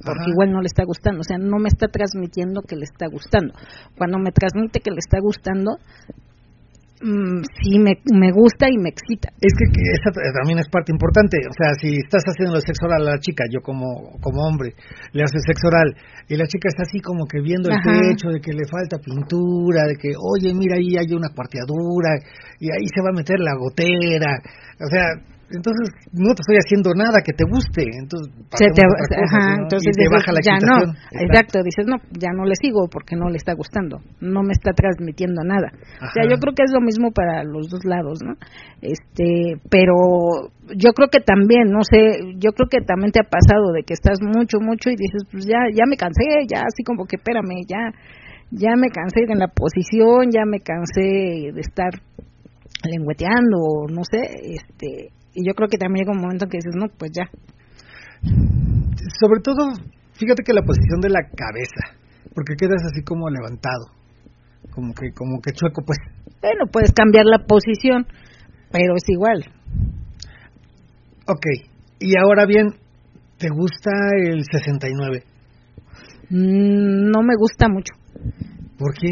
porque 0.05 0.31
igual 0.31 0.53
no 0.53 0.61
le 0.61 0.67
está 0.67 0.85
gustando, 0.85 1.21
o 1.21 1.25
sea, 1.25 1.39
no 1.39 1.59
me 1.59 1.69
está 1.69 1.89
transmitiendo 1.89 2.63
que 2.63 2.77
le 2.77 2.85
está 2.85 3.07
gustando. 3.11 3.55
Cuando 3.97 4.19
me 4.19 4.31
transmite 4.31 4.81
que 4.81 4.91
le 4.91 5.03
está 5.03 5.19
gustando, 5.21 5.79
mmm, 7.03 7.43
sí 7.43 7.79
me, 7.79 7.99
me 8.15 8.31
gusta 8.31 8.71
y 8.71 8.79
me 8.79 8.91
excita. 8.91 9.31
Es 9.41 9.53
que, 9.59 9.67
esa 9.67 10.15
también 10.39 10.59
es 10.59 10.69
parte 10.71 10.93
importante, 10.93 11.39
o 11.51 11.55
sea, 11.55 11.75
si 11.83 11.99
estás 11.99 12.23
haciendo 12.31 12.57
el 12.57 12.63
sexo 12.63 12.87
oral 12.87 13.09
a 13.09 13.19
la 13.19 13.19
chica, 13.19 13.45
yo 13.51 13.61
como, 13.61 14.19
como 14.23 14.47
hombre, 14.47 14.75
le 15.13 15.23
hace 15.23 15.39
sexo 15.43 15.67
oral 15.67 15.95
y 16.29 16.37
la 16.37 16.47
chica 16.47 16.69
está 16.69 16.83
así 16.87 17.01
como 17.01 17.27
que 17.27 17.43
viendo 17.43 17.69
el 17.69 17.83
pecho, 17.83 18.31
de 18.31 18.41
que 18.41 18.53
le 18.53 18.71
falta 18.71 19.03
pintura, 19.03 19.83
de 19.91 19.97
que, 19.99 20.15
oye, 20.15 20.55
mira, 20.55 20.79
ahí 20.79 20.95
hay 20.95 21.11
una 21.11 21.35
cuarteadura 21.35 22.23
y 22.61 22.71
ahí 22.71 22.87
se 22.87 23.03
va 23.03 23.11
a 23.11 23.19
meter 23.19 23.41
la 23.41 23.59
gotera, 23.59 24.39
o 24.79 24.89
sea, 24.89 25.38
entonces 25.51 25.89
no 26.13 26.35
te 26.37 26.43
estoy 26.45 26.57
haciendo 26.61 26.93
nada 26.93 27.25
que 27.25 27.33
te 27.33 27.45
guste 27.49 27.89
entonces 27.89 28.29
te, 28.53 28.83
entonces 28.85 29.97
baja 30.11 30.33
la 30.33 30.41
ya 30.45 30.61
no 30.61 30.93
exacto. 31.13 31.63
dices 31.65 31.87
no 31.87 31.97
ya 32.13 32.29
no 32.37 32.45
le 32.45 32.55
sigo 32.61 32.89
porque 32.91 33.17
no 33.17 33.29
le 33.31 33.37
está 33.37 33.55
gustando 33.55 34.01
no 34.21 34.43
me 34.43 34.53
está 34.53 34.73
transmitiendo 34.73 35.43
nada. 35.45 35.73
O 36.03 36.11
sea 36.13 36.29
yo 36.29 36.37
creo 36.39 36.55
que 36.55 36.65
es 36.65 36.73
lo 36.73 36.81
mismo 36.81 37.13
para 37.13 37.45
los 37.45 37.69
dos 37.71 37.85
lados 37.85 38.21
no 38.25 38.35
este 38.83 39.57
pero 39.71 40.53
yo 40.77 40.93
creo 40.93 41.09
que 41.09 41.21
también 41.21 41.71
no 41.73 41.81
sé 41.83 42.37
yo 42.37 42.53
creo 42.53 42.69
que 42.69 42.85
también 42.85 43.13
te 43.13 43.21
ha 43.21 43.29
pasado 43.29 43.73
de 43.73 43.83
que 43.85 43.95
estás 43.95 44.21
mucho 44.21 44.61
mucho 44.61 44.91
y 44.91 44.97
dices 44.97 45.25
pues 45.31 45.47
ya 45.47 45.65
ya 45.73 45.85
me 45.89 45.97
cansé 45.97 46.45
ya 46.49 46.61
así 46.61 46.85
como 46.85 47.07
que 47.07 47.17
espérame 47.17 47.65
ya 47.67 47.93
ya 48.51 48.77
me 48.77 48.89
cansé 48.89 49.25
en 49.29 49.39
la 49.39 49.49
posición 49.49 50.31
ya 50.31 50.45
me 50.45 50.61
cansé 50.61 51.53
de 51.53 51.61
estar 51.61 51.91
lengüeteando 52.85 53.89
no 53.89 54.03
sé 54.05 54.21
este 54.55 55.11
y 55.35 55.47
yo 55.47 55.55
creo 55.55 55.69
que 55.69 55.79
también 55.79 56.05
llega 56.05 56.17
un 56.17 56.23
momento 56.23 56.47
que 56.47 56.59
dices, 56.59 56.75
no, 56.75 56.87
pues 56.99 57.13
ya. 57.13 57.31
Sobre 59.21 59.41
todo, 59.41 59.71
fíjate 60.13 60.43
que 60.43 60.53
la 60.53 60.63
posición 60.63 61.01
de 61.01 61.11
la 61.11 61.23
cabeza, 61.23 61.99
porque 62.35 62.57
quedas 62.57 62.83
así 62.85 63.03
como 63.05 63.31
levantado, 63.31 63.93
como 64.71 64.93
que 64.95 65.13
como 65.13 65.41
que 65.41 65.53
chueco, 65.53 65.83
pues. 65.85 65.99
Bueno, 66.41 66.67
puedes 66.71 66.93
cambiar 66.93 67.27
la 67.27 67.47
posición, 67.47 68.07
pero 68.71 68.95
es 68.97 69.09
igual. 69.09 69.45
Ok, 71.27 71.47
y 72.01 72.17
ahora 72.17 72.47
bien, 72.47 72.69
¿te 73.39 73.49
gusta 73.49 73.91
el 74.25 74.45
69? 74.45 75.25
Mm, 76.31 77.11
no 77.11 77.23
me 77.23 77.35
gusta 77.39 77.69
mucho. 77.69 77.95
¿Por 78.79 78.95
qué? 78.95 79.09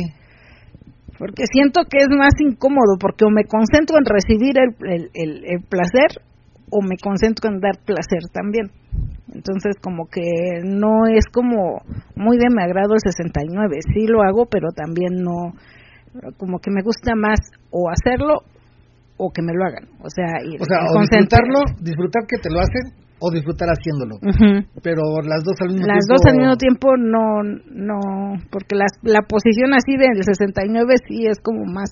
Porque 1.19 1.45
siento 1.51 1.83
que 1.89 1.99
es 1.99 2.09
más 2.11 2.35
incómodo, 2.39 2.99
porque 3.01 3.25
o 3.25 3.31
me 3.31 3.45
concentro 3.45 3.97
en 3.99 4.05
recibir 4.05 4.59
el, 4.59 5.11
el, 5.15 5.63
placer 5.69 6.23
o 6.71 6.83
me 6.83 6.97
concentro 6.99 7.51
en 7.51 7.61
dar 7.61 7.79
placer 7.85 8.21
también. 8.33 8.71
Entonces 9.33 9.77
como 9.81 10.07
que 10.07 10.63
no 10.65 11.07
es 11.07 11.27
como 11.33 11.83
muy 12.15 12.37
de 12.37 12.49
mi 12.51 12.63
agrado 12.63 12.95
el 12.95 13.01
69, 13.01 13.77
sí 13.95 14.07
lo 14.07 14.23
hago, 14.23 14.47
pero 14.47 14.69
también 14.75 15.23
no, 15.23 15.53
como 16.37 16.59
que 16.59 16.71
me 16.71 16.83
gusta 16.83 17.15
más 17.15 17.41
o 17.71 17.91
hacerlo 17.91 18.43
o 19.17 19.31
que 19.33 19.43
me 19.43 19.53
lo 19.55 19.65
hagan. 19.65 19.89
O 20.03 20.11
sea, 20.11 20.41
o 20.41 20.65
sea, 20.65 20.79
o 20.85 21.01
disfrutarlo, 21.01 21.61
disfrutar 21.81 22.23
que 22.29 22.39
te 22.39 22.51
lo 22.51 22.61
hacen 22.61 23.06
o 23.19 23.31
disfrutar 23.31 23.69
haciéndolo. 23.69 24.19
Pero 24.83 25.03
las 25.25 25.43
dos 25.45 25.57
al 25.61 25.73
mismo 25.73 25.87
las 25.87 26.05
tiempo. 26.05 26.13
Las 26.13 26.21
dos 26.21 26.23
al 26.27 26.37
mismo 26.37 26.57
tiempo 26.57 26.97
no, 26.97 27.43
no, 27.71 28.01
porque 28.51 28.77
la, 28.77 28.87
la 29.03 29.23
posición 29.23 29.73
así 29.75 29.97
del 29.97 30.23
69 30.23 30.95
sí 31.09 31.27
es 31.27 31.41
como 31.41 31.65
más, 31.65 31.91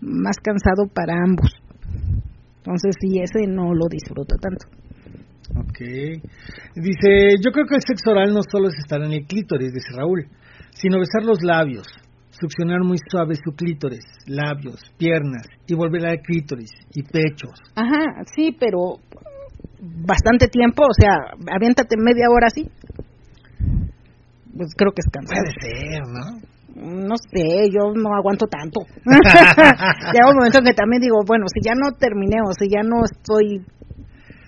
más 0.00 0.36
cansado 0.42 0.88
para 0.92 1.14
ambos. 1.22 1.52
Entonces 2.58 2.94
sí, 3.00 3.18
ese 3.18 3.46
no 3.46 3.74
lo 3.74 3.88
disfruto 3.88 4.36
tanto. 4.36 4.66
Ok. 5.56 5.80
Dice, 6.76 7.36
yo 7.44 7.50
creo 7.52 7.66
que 7.66 7.74
el 7.76 7.82
sexo 7.82 8.10
oral 8.10 8.32
no 8.32 8.40
solo 8.48 8.68
es 8.68 8.78
estar 8.78 9.02
en 9.02 9.12
el 9.12 9.26
clítoris, 9.26 9.72
dice 9.72 9.96
Raúl, 9.96 10.26
sino 10.70 10.98
besar 10.98 11.24
los 11.24 11.42
labios, 11.42 11.86
succionar 12.30 12.80
muy 12.82 12.96
suave 13.10 13.34
su 13.34 13.54
clítoris, 13.54 14.04
labios, 14.26 14.80
piernas 14.96 15.46
y 15.66 15.74
volver 15.74 16.06
al 16.06 16.20
clítoris 16.20 16.70
y 16.94 17.02
pechos. 17.02 17.58
Ajá, 17.74 18.22
sí, 18.34 18.56
pero 18.58 19.00
bastante 19.82 20.46
tiempo, 20.46 20.84
o 20.84 20.94
sea, 20.94 21.34
aviéntate 21.52 21.96
media 21.98 22.30
hora 22.30 22.46
así. 22.46 22.70
Pues 24.56 24.74
creo 24.76 24.92
que 24.92 25.02
es 25.02 25.10
cansado. 25.10 25.42
Puede 25.42 25.54
ser, 25.60 26.00
¿no? 26.06 26.52
No 26.74 27.16
sé, 27.16 27.68
yo 27.68 27.92
no 27.94 28.14
aguanto 28.14 28.46
tanto. 28.46 28.80
Llega 29.04 30.30
un 30.30 30.36
momento 30.36 30.60
que 30.64 30.72
también 30.72 31.02
digo, 31.02 31.20
bueno, 31.26 31.44
si 31.52 31.60
ya 31.60 31.74
no 31.74 31.92
terminé 31.98 32.38
o 32.46 32.52
si 32.52 32.68
ya 32.68 32.82
no 32.82 33.02
estoy 33.04 33.60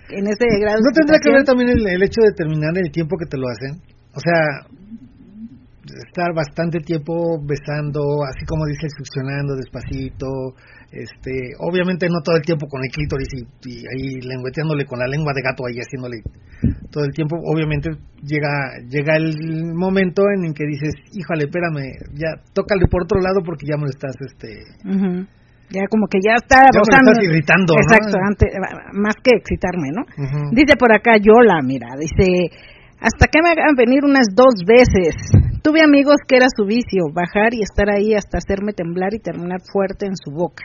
en 0.09 0.25
ese 0.27 0.45
grado. 0.59 0.79
¿No 0.81 0.91
tendrá 0.93 1.19
que 1.19 1.31
ver 1.31 1.43
también 1.43 1.69
el, 1.69 1.85
el 1.85 2.03
hecho 2.03 2.21
de 2.21 2.33
terminar 2.33 2.71
el 2.77 2.91
tiempo 2.91 3.17
que 3.17 3.25
te 3.25 3.37
lo 3.37 3.47
hacen? 3.47 3.81
O 4.15 4.19
sea, 4.19 4.65
estar 6.07 6.33
bastante 6.33 6.79
tiempo 6.79 7.39
besando, 7.43 8.23
así 8.23 8.45
como 8.45 8.65
dice, 8.65 8.87
succionando 8.89 9.55
despacito, 9.55 10.27
este, 10.95 11.53
obviamente 11.59 12.07
no 12.09 12.21
todo 12.23 12.35
el 12.35 12.41
tiempo 12.41 12.67
con 12.67 12.81
el 12.83 12.89
clítoris 12.89 13.27
y, 13.33 13.85
ahí 13.87 14.21
lengüeteándole 14.21 14.85
con 14.85 14.99
la 14.99 15.07
lengua 15.07 15.33
de 15.35 15.41
gato 15.41 15.65
ahí 15.67 15.77
haciéndole 15.77 16.23
todo 16.89 17.03
el 17.03 17.11
tiempo, 17.11 17.35
obviamente 17.43 17.91
llega 18.23 18.79
llega 18.89 19.17
el 19.17 19.75
momento 19.75 20.23
en 20.33 20.45
el 20.45 20.53
que 20.53 20.65
dices, 20.65 20.95
híjole, 21.13 21.45
espérame, 21.45 21.83
ya 22.15 22.39
tócale 22.53 22.87
por 22.89 23.03
otro 23.03 23.19
lado 23.19 23.41
porque 23.45 23.67
ya 23.67 23.77
me 23.77 23.83
lo 23.83 23.91
estás, 23.91 24.15
este... 24.21 24.63
Ya 25.69 25.81
como 25.89 26.05
que 26.05 26.19
ya 26.21 26.37
está 26.37 26.69
ya 26.69 26.77
me 26.77 26.85
estás 26.85 27.25
irritando. 27.25 27.73
Exacto, 27.73 28.17
más 28.93 29.15
que 29.17 29.33
excitarme, 29.35 29.89
¿no? 29.89 30.05
Dice 30.51 30.77
por 30.77 30.93
acá 30.93 31.17
Yola, 31.17 31.59
mira, 31.63 31.87
dice, 31.97 32.53
hasta 33.01 33.27
que 33.27 33.41
me 33.41 33.49
hagan 33.49 33.75
venir 33.75 34.05
unas 34.05 34.27
dos 34.35 34.61
veces. 34.65 35.15
Tuve 35.65 35.81
amigos 35.81 36.21
que 36.29 36.37
era 36.37 36.45
su 36.53 36.61
vicio, 36.61 37.09
bajar 37.09 37.57
y 37.57 37.65
estar 37.65 37.89
ahí 37.89 38.13
hasta 38.13 38.37
hacerme 38.37 38.77
temblar 38.77 39.17
y 39.17 39.19
terminar 39.19 39.65
fuerte 39.65 40.05
en 40.05 40.13
su 40.13 40.29
boca. 40.29 40.61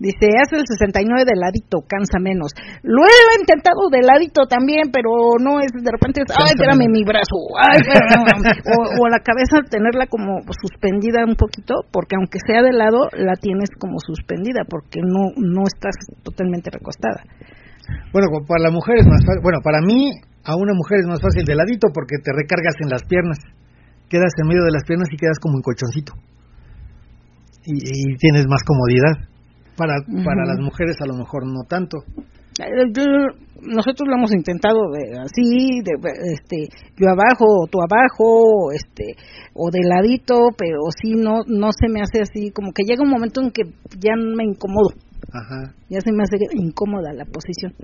Dice, 0.00 0.32
hace 0.40 0.56
el 0.56 0.64
69 0.64 1.28
de 1.28 1.36
ladito, 1.36 1.84
cansa 1.84 2.16
menos. 2.16 2.56
Lo 2.80 3.04
he 3.04 3.36
intentado 3.36 3.92
de 3.92 4.00
ladito 4.00 4.48
también, 4.48 4.88
pero 4.88 5.36
no 5.36 5.60
es 5.60 5.68
de 5.76 5.92
repente, 5.92 6.24
ay, 6.24 6.56
espérame 6.56 6.88
mi 6.88 7.04
brazo, 7.04 7.36
ay, 7.52 7.84
o, 8.64 9.04
o, 9.04 9.08
la 9.12 9.20
cabeza 9.20 9.60
tenerla 9.68 10.08
como 10.08 10.40
suspendida 10.56 11.28
un 11.28 11.36
poquito, 11.36 11.84
porque 11.92 12.16
aunque 12.16 12.40
sea 12.48 12.64
de 12.64 12.72
lado, 12.72 13.12
la 13.12 13.36
tienes 13.36 13.68
como 13.76 14.00
suspendida, 14.00 14.64
porque 14.64 15.04
no, 15.04 15.36
no 15.36 15.68
estás 15.68 16.00
totalmente 16.24 16.72
recostada. 16.72 17.20
Bueno, 18.08 18.32
para 18.48 18.64
la 18.64 18.72
mujer 18.72 19.04
es 19.04 19.06
más 19.06 19.20
fácil, 19.20 19.44
bueno, 19.44 19.60
para 19.60 19.84
mí 19.84 20.16
a 20.48 20.56
una 20.56 20.72
mujer 20.72 21.04
es 21.04 21.06
más 21.12 21.20
fácil 21.20 21.44
de 21.44 21.56
ladito 21.56 21.92
porque 21.92 22.16
te 22.24 22.32
recargas 22.32 22.80
en 22.80 22.88
las 22.88 23.04
piernas. 23.04 23.36
Quedas 24.08 24.32
en 24.40 24.48
medio 24.48 24.64
de 24.64 24.72
las 24.72 24.84
piernas 24.84 25.08
y 25.12 25.16
quedas 25.16 25.38
como 25.40 25.56
un 25.56 25.62
colchoncito. 25.62 26.12
Y, 27.64 28.16
tienes 28.18 28.46
más 28.46 28.62
comodidad. 28.62 29.28
Para, 29.76 29.94
para 30.24 30.46
las 30.46 30.58
mujeres 30.58 30.96
a 31.02 31.06
lo 31.06 31.14
mejor 31.14 31.44
no 31.44 31.64
tanto. 31.68 31.98
Eh, 32.58 32.88
nosotros 33.60 34.08
lo 34.08 34.16
hemos 34.16 34.32
intentado 34.32 34.78
de, 34.92 35.18
así, 35.20 35.80
de, 35.84 35.92
este, 36.32 36.68
yo 36.96 37.08
abajo 37.10 37.44
o 37.44 37.66
tú 37.66 37.78
abajo, 37.80 38.72
este, 38.72 39.16
o 39.52 39.70
de 39.70 39.80
ladito, 39.84 40.48
pero 40.56 40.80
sí 41.02 41.14
no, 41.16 41.40
no 41.46 41.70
se 41.72 41.88
me 41.88 42.00
hace 42.00 42.22
así, 42.22 42.50
como 42.52 42.72
que 42.72 42.84
llega 42.84 43.02
un 43.02 43.10
momento 43.10 43.42
en 43.42 43.50
que 43.50 43.64
ya 43.98 44.16
me 44.16 44.44
incomodo. 44.44 44.88
Ajá. 45.32 45.74
Ya 45.90 46.00
se 46.00 46.12
me 46.12 46.22
hace 46.22 46.36
incómoda 46.54 47.12
la 47.12 47.24
posición. 47.24 47.74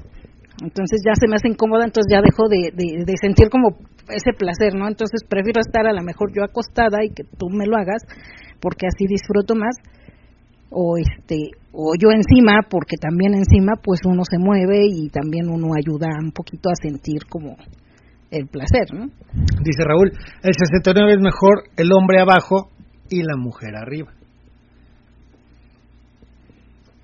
Entonces 0.62 1.02
ya 1.04 1.12
se 1.18 1.28
me 1.28 1.36
hace 1.36 1.48
incómoda, 1.48 1.84
entonces 1.84 2.10
ya 2.10 2.20
dejo 2.22 2.48
de, 2.48 2.70
de, 2.72 3.14
sentir 3.20 3.48
como 3.48 3.76
ese 4.08 4.32
placer, 4.36 4.74
¿no? 4.74 4.88
Entonces 4.88 5.22
prefiero 5.28 5.60
estar 5.60 5.86
a 5.86 5.92
lo 5.92 6.02
mejor 6.02 6.32
yo 6.34 6.44
acostada 6.44 7.04
y 7.04 7.10
que 7.10 7.24
tú 7.24 7.48
me 7.50 7.66
lo 7.66 7.76
hagas, 7.76 8.02
porque 8.60 8.86
así 8.86 9.06
disfruto 9.06 9.54
más, 9.54 9.76
o 10.70 10.96
este, 10.96 11.50
o 11.72 11.94
yo 11.98 12.10
encima, 12.10 12.60
porque 12.68 12.96
también 12.96 13.34
encima 13.34 13.74
pues 13.82 14.00
uno 14.04 14.22
se 14.24 14.38
mueve 14.38 14.86
y 14.88 15.08
también 15.10 15.48
uno 15.48 15.74
ayuda 15.74 16.08
un 16.20 16.32
poquito 16.32 16.70
a 16.70 16.74
sentir 16.80 17.26
como 17.28 17.56
el 18.30 18.46
placer, 18.48 18.92
¿no? 18.94 19.06
Dice 19.62 19.84
Raúl, 19.84 20.10
el 20.42 20.54
69 20.54 21.12
es 21.12 21.20
mejor 21.20 21.64
el 21.76 21.92
hombre 21.92 22.20
abajo 22.20 22.70
y 23.10 23.22
la 23.22 23.36
mujer 23.36 23.76
arriba. 23.76 24.12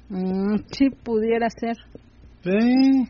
Mm, 0.08 0.56
sí, 0.72 0.88
pudiera 0.90 1.48
ser. 1.50 1.76
Sí. 2.42 3.04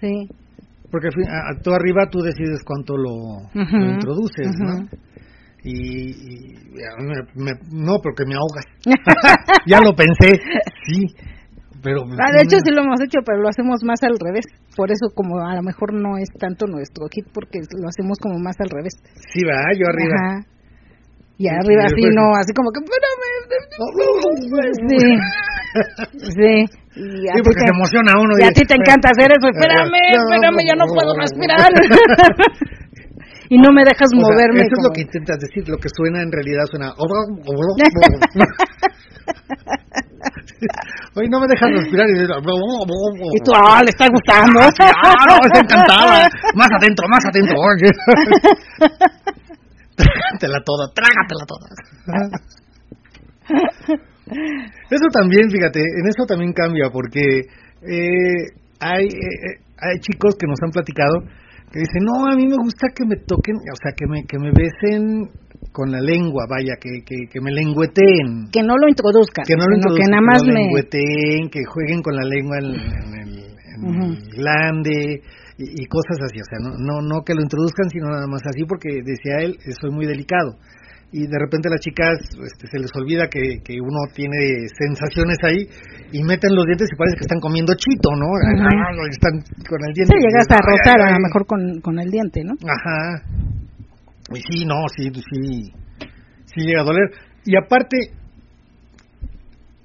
Sí. 0.00 0.28
Porque 0.90 1.08
a, 1.08 1.60
tú 1.62 1.72
arriba 1.72 2.08
tú 2.10 2.20
decides 2.20 2.62
cuánto 2.64 2.96
lo, 2.96 3.42
introduces, 3.54 4.48
¿no? 4.58 4.88
Y, 5.64 6.54
no, 7.72 7.98
porque 8.02 8.24
me 8.26 8.34
ahogas. 8.34 8.64
ya 9.66 9.80
lo 9.80 9.94
pensé, 9.94 10.40
sí. 10.86 11.06
Pero, 11.82 12.02
ah, 12.02 12.32
de 12.32 12.42
hecho 12.42 12.58
sí 12.58 12.70
lo 12.74 12.82
hemos 12.82 13.00
hecho, 13.00 13.20
pero 13.24 13.38
lo 13.38 13.48
hacemos 13.48 13.84
más 13.84 14.02
al 14.02 14.18
revés. 14.18 14.46
Por 14.76 14.90
eso 14.90 15.14
como 15.14 15.38
a 15.38 15.54
lo 15.54 15.62
mejor 15.62 15.94
no 15.94 16.18
es 16.18 16.28
tanto 16.38 16.66
nuestro 16.66 17.06
hit, 17.10 17.26
porque 17.32 17.60
lo 17.78 17.88
hacemos 17.88 18.18
como 18.18 18.38
más 18.38 18.56
al 18.58 18.70
revés. 18.70 18.94
Sí, 19.32 19.44
va, 19.44 19.70
yo 19.78 19.86
arriba. 19.86 20.42
Y 21.38 21.46
arriba 21.46 21.84
así 21.86 22.02
no, 22.10 22.34
así 22.34 22.52
como 22.52 22.70
que, 22.74 22.80
Sí. 24.88 24.98
Sí. 26.34 26.66
Y 26.98 27.30
sí, 27.30 27.40
porque 27.46 27.62
se 27.62 27.70
emociona 27.70 28.10
uno. 28.18 28.34
Y, 28.42 28.42
a 28.42 28.50
ti 28.50 28.66
te 28.66 28.74
encanta 28.74 29.14
hacer 29.14 29.30
eso. 29.30 29.46
Espérame, 29.46 30.18
espérame, 30.18 30.66
ya 30.66 30.74
no 30.74 30.86
puedo 30.90 31.14
respirar. 31.14 31.70
y 33.54 33.58
no 33.58 33.70
me 33.70 33.84
dejas 33.86 34.10
moverme. 34.18 34.66
eso 34.66 34.74
es 34.74 34.82
lo 34.82 34.90
que 34.90 35.02
intentas 35.02 35.38
decir, 35.38 35.62
lo 35.68 35.78
que 35.78 35.88
suena 35.94 36.22
en 36.22 36.32
realidad 36.32 36.66
suena. 36.66 36.90
Hoy 41.14 41.28
no 41.30 41.38
me 41.38 41.46
dejas 41.46 41.70
respirar 41.70 42.10
y, 42.10 42.18
y 42.18 43.38
tú, 43.46 43.52
ah, 43.54 43.78
le 43.78 43.90
está 43.94 44.08
gustando. 44.10 44.58
ah, 44.58 45.14
no, 45.30 45.38
está 45.38 45.60
encantada. 45.62 46.26
Más 46.54 46.68
adentro, 46.82 47.06
más 47.06 47.24
adentro. 47.30 47.54
trágatela 49.94 50.58
toda, 50.66 50.90
trágatela 50.94 51.46
toda. 51.46 51.70
Eso 54.90 55.06
también, 55.12 55.50
fíjate, 55.50 55.80
en 55.80 56.06
eso 56.08 56.26
también 56.26 56.52
cambia, 56.52 56.90
porque 56.90 57.20
eh, 57.82 58.42
hay, 58.80 59.06
eh, 59.06 59.60
hay 59.78 59.98
chicos 60.00 60.36
que 60.38 60.46
nos 60.46 60.58
han 60.62 60.70
platicado 60.70 61.20
que 61.72 61.80
dicen, 61.80 62.04
no, 62.04 62.24
a 62.24 62.34
mí 62.34 62.46
me 62.48 62.56
gusta 62.56 62.88
que 62.94 63.04
me 63.04 63.16
toquen, 63.16 63.56
o 63.56 63.76
sea, 63.76 63.92
que 63.92 64.06
me, 64.08 64.24
que 64.24 64.38
me 64.38 64.50
besen 64.52 65.28
con 65.72 65.92
la 65.92 66.00
lengua, 66.00 66.46
vaya, 66.48 66.74
que, 66.80 67.04
que, 67.04 67.28
que 67.30 67.40
me 67.40 67.52
lengüeteen. 67.52 68.48
Que 68.50 68.62
no 68.62 68.74
lo 68.76 68.88
introduzcan, 68.88 69.44
que 69.44 69.54
no 69.54 69.66
lo 69.68 69.76
introduzcan, 69.76 70.06
que 70.06 70.10
nada 70.10 70.24
más 70.24 70.42
me... 70.44 70.54
lengüeteen, 70.54 71.50
que 71.50 71.60
jueguen 71.68 72.00
con 72.00 72.16
la 72.16 72.24
lengua 72.24 72.56
en, 72.58 72.64
el, 72.64 73.36
en 73.76 74.14
glande 74.32 75.20
y, 75.58 75.84
cosas 75.86 76.16
así, 76.24 76.40
o 76.40 76.48
sea, 76.48 76.58
no, 76.62 76.70
no, 76.78 77.02
no 77.02 77.22
que 77.22 77.34
lo 77.34 77.42
introduzcan, 77.42 77.90
sino 77.90 78.08
nada 78.08 78.26
más 78.26 78.42
así, 78.46 78.64
porque 78.64 79.02
decía 79.04 79.44
él, 79.44 79.58
es 79.66 79.76
muy 79.92 80.06
delicado 80.06 80.56
y 81.10 81.26
de 81.26 81.38
repente 81.38 81.70
las 81.70 81.80
chicas 81.80 82.18
este, 82.20 82.66
se 82.68 82.78
les 82.78 82.90
olvida 82.94 83.28
que, 83.28 83.62
que 83.64 83.80
uno 83.80 84.12
tiene 84.14 84.68
sensaciones 84.76 85.38
ahí 85.42 85.66
y 86.12 86.22
meten 86.22 86.54
los 86.54 86.66
dientes 86.66 86.88
y 86.92 86.96
parece 86.96 87.16
que 87.16 87.24
están 87.24 87.40
comiendo 87.40 87.72
chito, 87.74 88.10
¿no? 88.12 88.28
Están 89.08 89.40
con 89.66 89.80
el 89.86 89.94
diente. 89.94 90.12
Sí, 90.12 90.20
llegas 90.20 90.46
a 90.50 90.60
rozar 90.60 91.00
a 91.00 91.12
lo 91.12 91.20
mejor 91.20 91.46
con, 91.46 91.80
con 91.80 91.98
el 91.98 92.10
diente, 92.10 92.44
¿no? 92.44 92.54
Ajá. 92.60 93.24
Y 94.34 94.40
sí, 94.40 94.66
no, 94.66 94.84
sí, 94.94 95.10
sí, 95.14 95.72
sí 96.44 96.60
llega 96.60 96.82
a 96.82 96.84
doler. 96.84 97.10
Y 97.44 97.56
aparte, 97.56 97.96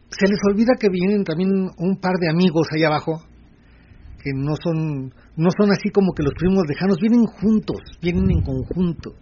se 0.09 0.27
les 0.27 0.39
olvida 0.51 0.73
que 0.77 0.89
vienen 0.89 1.23
también 1.23 1.49
un 1.77 1.99
par 2.01 2.15
de 2.19 2.29
amigos 2.29 2.67
ahí 2.75 2.83
abajo 2.83 3.21
que 4.23 4.31
no 4.33 4.55
son 4.55 5.13
no 5.35 5.49
son 5.57 5.71
así 5.71 5.89
como 5.89 6.13
que 6.13 6.23
los 6.23 6.33
primos 6.33 6.63
lejanos, 6.67 6.97
vienen 7.01 7.25
juntos, 7.25 7.81
vienen 8.01 8.29
en 8.29 8.41
conjunto. 8.41 9.15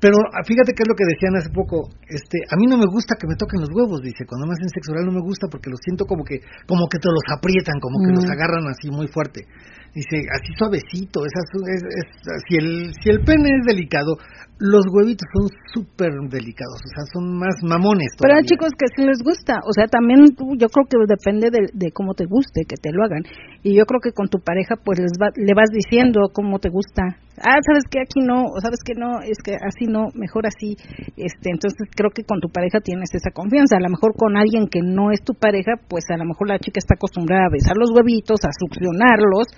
Pero 0.00 0.16
ah, 0.32 0.40
fíjate 0.48 0.72
qué 0.72 0.82
es 0.82 0.88
lo 0.88 0.96
que 0.96 1.04
decían 1.04 1.36
hace 1.36 1.52
poco, 1.52 1.92
este, 2.08 2.40
a 2.48 2.56
mí 2.56 2.64
no 2.64 2.80
me 2.80 2.88
gusta 2.88 3.20
que 3.20 3.28
me 3.28 3.36
toquen 3.36 3.60
los 3.60 3.68
huevos, 3.68 4.00
dice, 4.00 4.24
cuando 4.24 4.48
me 4.48 4.56
hacen 4.56 4.72
sexo 4.72 4.92
oral 4.92 5.04
no 5.04 5.12
me 5.12 5.20
gusta 5.20 5.46
porque 5.52 5.68
los 5.68 5.78
siento 5.84 6.08
como 6.08 6.24
que, 6.24 6.40
como 6.64 6.88
que 6.88 6.98
te 6.98 7.12
los 7.12 7.26
aprietan, 7.28 7.76
como 7.78 8.00
que 8.00 8.16
los 8.16 8.24
mm. 8.24 8.32
agarran 8.32 8.64
así 8.72 8.88
muy 8.88 9.08
fuerte. 9.12 9.44
Dice, 9.92 10.24
así 10.32 10.54
suavecito, 10.56 11.26
es, 11.26 11.34
es, 11.36 12.06
si, 12.48 12.56
el, 12.56 12.94
si 12.96 13.10
el 13.10 13.20
pene 13.20 13.50
es 13.60 13.66
delicado, 13.66 14.16
los 14.60 14.84
huevitos 14.92 15.24
son 15.32 15.48
súper 15.72 16.12
delicados, 16.28 16.76
o 16.84 16.88
sea, 16.92 17.04
son 17.12 17.38
más 17.38 17.56
mamones. 17.64 18.12
Pero 18.20 18.36
hay 18.36 18.44
chicos 18.44 18.68
que 18.76 18.92
sí 18.94 19.08
les 19.08 19.24
gusta, 19.24 19.56
o 19.64 19.72
sea, 19.72 19.88
también 19.88 20.36
yo 20.36 20.68
creo 20.68 20.84
que 20.84 21.00
depende 21.08 21.48
de, 21.48 21.72
de, 21.72 21.90
cómo 21.92 22.12
te 22.12 22.26
guste, 22.28 22.68
que 22.68 22.76
te 22.76 22.92
lo 22.92 23.02
hagan. 23.02 23.24
Y 23.64 23.74
yo 23.74 23.86
creo 23.86 24.00
que 24.00 24.12
con 24.12 24.28
tu 24.28 24.38
pareja, 24.38 24.76
pues 24.76 25.00
les 25.00 25.12
le 25.16 25.52
vas 25.56 25.72
diciendo 25.72 26.28
cómo 26.32 26.58
te 26.58 26.68
gusta. 26.68 27.16
Ah, 27.40 27.56
sabes 27.64 27.84
que 27.88 28.00
aquí 28.00 28.20
no, 28.20 28.52
o 28.52 28.60
sabes 28.60 28.84
que 28.84 28.92
no, 28.92 29.24
es 29.24 29.40
que 29.42 29.56
así 29.56 29.88
no, 29.88 30.12
mejor 30.12 30.44
así. 30.46 30.76
este 31.16 31.48
Entonces 31.48 31.88
creo 31.96 32.10
que 32.12 32.24
con 32.24 32.40
tu 32.40 32.48
pareja 32.52 32.80
tienes 32.80 33.08
esa 33.14 33.32
confianza. 33.32 33.76
A 33.76 33.80
lo 33.80 33.88
mejor 33.88 34.12
con 34.12 34.36
alguien 34.36 34.68
que 34.68 34.80
no 34.84 35.10
es 35.10 35.24
tu 35.24 35.32
pareja, 35.32 35.72
pues 35.88 36.04
a 36.12 36.18
lo 36.18 36.24
mejor 36.24 36.48
la 36.48 36.58
chica 36.58 36.78
está 36.78 36.94
acostumbrada 36.96 37.48
a 37.48 37.52
besar 37.52 37.76
los 37.80 37.90
huevitos, 37.96 38.40
a 38.44 38.52
succionarlos 38.52 39.48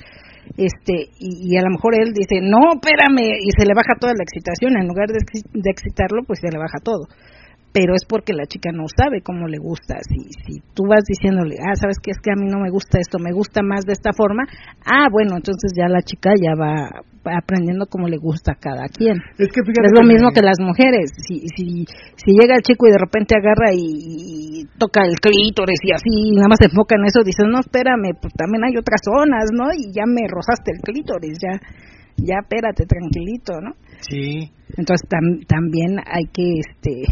este 0.56 1.10
y, 1.18 1.56
a 1.56 1.62
lo 1.62 1.70
mejor 1.70 1.94
él 1.94 2.12
dice 2.12 2.40
no 2.42 2.74
espérame 2.74 3.40
y 3.40 3.50
se 3.56 3.66
le 3.66 3.74
baja 3.74 3.94
toda 3.98 4.12
la 4.12 4.22
excitación 4.22 4.76
en 4.76 4.88
lugar 4.88 5.08
de, 5.08 5.20
de 5.52 5.70
excitarlo 5.70 6.22
pues 6.26 6.40
se 6.40 6.50
le 6.50 6.58
baja 6.58 6.78
todo 6.82 7.06
pero 7.72 7.94
es 7.94 8.04
porque 8.04 8.34
la 8.34 8.44
chica 8.44 8.70
no 8.70 8.84
sabe 8.86 9.22
cómo 9.22 9.48
le 9.48 9.58
gusta. 9.58 9.96
Si, 10.04 10.20
si 10.44 10.60
tú 10.74 10.84
vas 10.88 11.04
diciéndole, 11.08 11.56
ah, 11.56 11.74
sabes 11.74 11.96
que 11.98 12.12
es 12.12 12.18
que 12.22 12.30
a 12.30 12.36
mí 12.36 12.46
no 12.46 12.60
me 12.60 12.70
gusta 12.70 13.00
esto, 13.00 13.18
me 13.18 13.32
gusta 13.32 13.62
más 13.62 13.84
de 13.84 13.94
esta 13.94 14.12
forma, 14.12 14.44
ah, 14.84 15.08
bueno, 15.10 15.36
entonces 15.36 15.72
ya 15.76 15.88
la 15.88 16.02
chica 16.02 16.32
ya 16.36 16.52
va 16.52 16.88
aprendiendo 17.24 17.86
cómo 17.86 18.08
le 18.08 18.18
gusta 18.18 18.52
a 18.52 18.60
cada 18.60 18.88
quien. 18.92 19.16
Es, 19.38 19.48
que 19.48 19.60
es 19.64 19.92
lo 19.94 20.04
mismo 20.04 20.30
que 20.34 20.42
las 20.42 20.60
mujeres. 20.60 21.16
Si, 21.16 21.48
si, 21.56 21.86
si 21.86 22.30
llega 22.36 22.56
el 22.56 22.62
chico 22.62 22.86
y 22.86 22.92
de 22.92 22.98
repente 23.00 23.36
agarra 23.36 23.72
y, 23.72 24.68
toca 24.78 25.02
el 25.06 25.16
clítoris 25.16 25.80
y 25.82 25.92
así, 25.92 26.36
nada 26.36 26.48
más 26.48 26.58
se 26.60 26.66
enfoca 26.66 26.96
en 26.96 27.06
eso, 27.06 27.24
dices, 27.24 27.46
no, 27.48 27.60
espérame, 27.60 28.12
pues 28.20 28.34
también 28.34 28.64
hay 28.64 28.76
otras 28.76 29.00
zonas, 29.00 29.48
¿no? 29.52 29.72
Y 29.72 29.92
ya 29.94 30.04
me 30.06 30.28
rozaste 30.28 30.72
el 30.74 30.80
clítoris, 30.82 31.38
ya, 31.40 31.56
ya 32.16 32.36
espérate, 32.42 32.84
tranquilito, 32.84 33.60
¿no? 33.62 33.72
Sí. 34.00 34.50
Entonces 34.76 35.08
también 35.46 35.98
hay 36.04 36.26
que, 36.32 36.60
este 36.60 37.06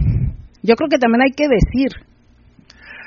yo 0.63 0.75
creo 0.77 0.89
que 0.89 0.99
también 0.99 1.23
hay 1.23 1.33
que 1.33 1.49
decir 1.49 1.91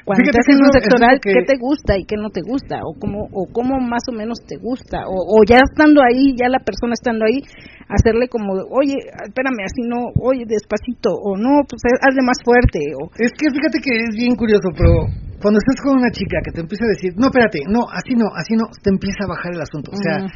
cuando 0.03 0.31
te 0.31 0.39
hacen 0.39 0.59
un 0.59 0.71
sexo 0.71 0.95
oral 0.99 1.19
qué 1.23 1.47
te 1.47 1.55
gusta 1.55 1.95
y 1.95 2.03
qué 2.03 2.19
no 2.19 2.29
te 2.29 2.43
gusta 2.43 2.83
o 2.83 2.91
cómo 2.99 3.31
o 3.31 3.47
cómo 3.47 3.79
más 3.79 4.03
o 4.11 4.13
menos 4.13 4.39
te 4.43 4.59
gusta. 4.59 5.07
O, 5.07 5.39
ya 5.47 5.63
estando 5.63 6.03
ahí 6.03 6.35
ya 6.35 6.51
la 6.51 6.59
persona 6.59 6.91
estando 6.91 7.23
ahí 7.25 7.39
hacerle 7.87 8.27
como 8.27 8.51
oye 8.67 8.99
espérame 8.99 9.63
así 9.63 9.87
no 9.87 10.11
oye 10.19 10.43
despacito 10.43 11.11
o 11.11 11.39
no 11.39 11.63
pues 11.63 11.79
hazle 12.03 12.23
más 12.23 12.39
fuerte 12.43 12.79
o 12.99 13.07
es 13.15 13.31
que 13.31 13.47
fíjate 13.47 13.79
que 13.79 13.91
es 14.11 14.15
bien 14.15 14.35
curioso 14.35 14.67
pero 14.75 15.07
cuando 15.39 15.59
estás 15.59 15.79
con 15.83 15.99
una 15.99 16.11
chica 16.11 16.39
que 16.43 16.51
te 16.51 16.61
empieza 16.61 16.83
a 16.83 16.95
decir 16.95 17.13
no 17.15 17.27
espérate 17.27 17.63
no 17.67 17.87
así 17.91 18.15
no 18.15 18.27
así 18.35 18.55
no 18.55 18.67
te 18.83 18.89
empieza 18.91 19.23
a 19.23 19.31
bajar 19.31 19.55
el 19.55 19.61
asunto. 19.63 19.91
O 19.91 19.99
sea 19.99 20.27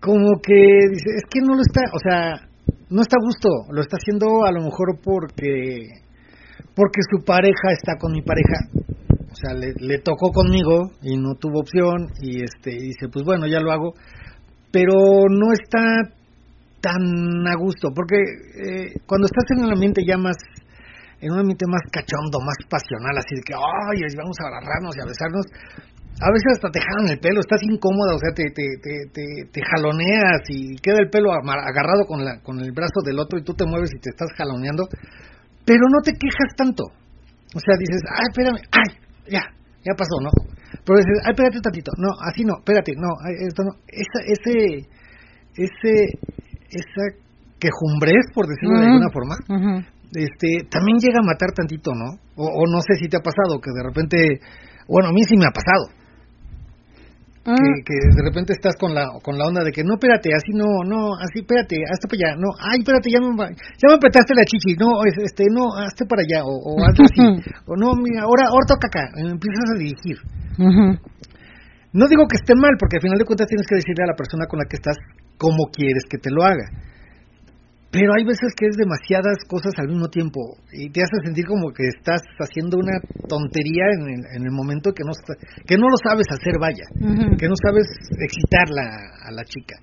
como 0.00 0.40
que 0.40 0.88
dice 0.88 1.20
es 1.20 1.24
que 1.28 1.40
no 1.44 1.52
lo 1.52 1.60
está 1.60 1.84
o 1.92 2.00
sea 2.00 2.48
no 2.88 3.00
está 3.02 3.16
a 3.20 3.24
gusto 3.24 3.48
lo 3.72 3.80
está 3.80 3.96
haciendo 4.00 4.44
a 4.44 4.52
lo 4.52 4.64
mejor 4.64 4.96
porque 5.04 6.01
porque 6.74 7.00
su 7.10 7.24
pareja 7.24 7.72
está 7.72 7.96
con 7.98 8.12
mi 8.12 8.22
pareja. 8.22 8.68
O 9.30 9.34
sea, 9.34 9.54
le, 9.54 9.72
le 9.78 9.98
tocó 9.98 10.30
conmigo 10.30 10.92
y 11.02 11.16
no 11.16 11.34
tuvo 11.34 11.60
opción 11.60 12.08
y 12.20 12.42
este 12.42 12.70
dice, 12.70 13.08
pues 13.10 13.24
bueno, 13.24 13.46
ya 13.46 13.60
lo 13.60 13.72
hago, 13.72 13.94
pero 14.70 14.94
no 15.28 15.52
está 15.52 15.80
tan 16.82 17.46
a 17.46 17.54
gusto, 17.56 17.90
porque 17.94 18.16
eh, 18.18 18.98
cuando 19.06 19.26
estás 19.26 19.46
en 19.54 19.64
un 19.64 19.72
ambiente 19.72 20.02
ya 20.06 20.18
más, 20.18 20.36
en 21.20 21.32
un 21.32 21.38
ambiente 21.38 21.64
más 21.70 21.80
cachondo, 21.92 22.42
más 22.42 22.58
pasional, 22.68 23.16
así 23.16 23.36
de 23.36 23.42
que, 23.46 23.54
ay, 23.54 24.02
vamos 24.18 24.36
a 24.42 24.48
agarrarnos 24.50 24.96
y 24.96 25.00
a 25.00 25.06
besarnos, 25.06 25.46
a 26.20 26.28
veces 26.30 26.58
hasta 26.58 26.70
te 26.70 26.80
jalan 26.82 27.14
el 27.14 27.20
pelo, 27.20 27.40
estás 27.40 27.62
incómoda, 27.62 28.14
o 28.14 28.18
sea, 28.18 28.34
te, 28.34 28.50
te, 28.50 28.66
te, 28.82 29.24
te, 29.46 29.60
jaloneas 29.62 30.42
y 30.50 30.76
queda 30.82 30.98
el 30.98 31.08
pelo 31.08 31.32
agarrado 31.32 32.04
con, 32.06 32.24
la, 32.24 32.42
con 32.42 32.60
el 32.60 32.72
brazo 32.72 33.00
del 33.06 33.18
otro 33.18 33.38
y 33.38 33.44
tú 33.44 33.54
te 33.54 33.64
mueves 33.64 33.90
y 33.94 34.00
te 34.00 34.10
estás 34.10 34.28
jaloneando 34.36 34.84
pero 35.64 35.82
no 35.90 36.00
te 36.02 36.12
quejas 36.12 36.54
tanto. 36.56 36.84
O 37.54 37.60
sea, 37.60 37.76
dices, 37.78 38.00
ay, 38.08 38.26
espérame, 38.30 38.60
ay, 38.72 38.88
ya, 39.28 39.42
ya 39.84 39.92
pasó, 39.96 40.16
¿no? 40.22 40.30
Pero 40.84 40.98
dices, 40.98 41.18
ay, 41.24 41.32
espérate 41.32 41.56
un 41.58 41.62
tantito, 41.62 41.92
no, 41.98 42.10
así 42.24 42.44
no, 42.44 42.54
espérate, 42.58 42.92
no, 42.96 43.10
esto 43.28 43.62
no, 43.62 43.72
esa, 43.88 44.18
ese, 44.24 44.88
ese, 45.54 45.94
esa 46.70 47.04
quejumbrez, 47.60 48.24
por 48.34 48.46
decirlo 48.46 48.80
de 48.80 48.86
alguna 48.86 49.10
forma, 49.12 49.36
este, 50.14 50.66
también 50.68 50.98
llega 50.98 51.20
a 51.20 51.28
matar 51.28 51.52
tantito, 51.52 51.92
¿no? 51.94 52.16
O, 52.36 52.48
o, 52.48 52.62
no 52.72 52.80
sé 52.80 52.96
si 52.96 53.08
te 53.08 53.18
ha 53.18 53.20
pasado, 53.20 53.60
que 53.60 53.70
de 53.70 53.82
repente, 53.84 54.40
bueno, 54.88 55.10
a 55.10 55.12
mí 55.12 55.22
sí 55.28 55.36
me 55.36 55.46
ha 55.46 55.52
pasado, 55.52 55.92
Ah. 57.44 57.58
Que, 57.58 57.96
de 58.14 58.22
repente 58.22 58.52
estás 58.52 58.76
con 58.78 58.94
la 58.94 59.18
con 59.18 59.36
la 59.36 59.50
onda 59.50 59.64
de 59.64 59.72
que 59.72 59.82
no, 59.82 59.94
espérate, 59.94 60.30
así 60.30 60.54
no, 60.54 60.86
no, 60.86 61.18
así, 61.18 61.42
espérate, 61.42 61.74
hasta 61.90 62.06
para 62.06 62.18
allá, 62.22 62.30
no, 62.38 62.54
ay, 62.54 62.78
espérate, 62.78 63.10
ya 63.10 63.18
me, 63.18 63.34
ya 63.34 63.86
me 63.90 63.94
apretaste 63.98 64.30
la 64.34 64.44
chichi, 64.46 64.78
no, 64.78 65.02
este, 65.02 65.50
no, 65.50 65.74
hazte 65.74 66.06
para 66.06 66.22
allá, 66.22 66.46
o, 66.46 66.54
o 66.54 66.78
algo 66.78 67.02
así, 67.02 67.18
o 67.66 67.74
no, 67.74 67.98
mira, 67.98 68.22
ahora, 68.22 68.46
ahora 68.46 68.62
toca 68.70 68.86
acá, 68.86 69.10
empiezas 69.18 69.66
a 69.74 69.78
dirigir. 69.78 70.18
No 71.92 72.06
digo 72.06 72.24
que 72.30 72.38
esté 72.38 72.54
mal, 72.54 72.78
porque 72.78 72.96
al 72.96 73.02
final 73.02 73.18
de 73.18 73.26
cuentas 73.26 73.48
tienes 73.48 73.66
que 73.66 73.74
decirle 73.74 74.04
a 74.06 74.14
la 74.14 74.16
persona 74.16 74.46
con 74.46 74.62
la 74.62 74.64
que 74.64 74.78
estás 74.78 74.96
cómo 75.36 75.66
quieres 75.74 76.06
que 76.08 76.18
te 76.18 76.30
lo 76.30 76.44
haga 76.46 76.70
pero 77.92 78.08
hay 78.16 78.24
veces 78.24 78.56
que 78.56 78.64
es 78.64 78.76
demasiadas 78.80 79.44
cosas 79.46 79.76
al 79.76 79.88
mismo 79.88 80.08
tiempo 80.08 80.56
y 80.72 80.88
te 80.88 81.04
hace 81.04 81.12
sentir 81.28 81.44
como 81.44 81.68
que 81.76 81.84
estás 81.92 82.24
haciendo 82.40 82.78
una 82.80 82.96
tontería 83.28 83.84
en 84.00 84.24
el, 84.24 84.50
momento 84.50 84.96
que 84.96 85.04
no 85.04 85.12
que 85.68 85.76
no 85.76 85.92
lo 85.92 85.98
sabes 86.00 86.24
hacer 86.32 86.56
vaya 86.58 86.88
que 87.36 87.48
no 87.48 87.54
sabes 87.60 87.84
excitar 88.16 88.72
a 88.72 89.30
la 89.30 89.44
chica. 89.44 89.76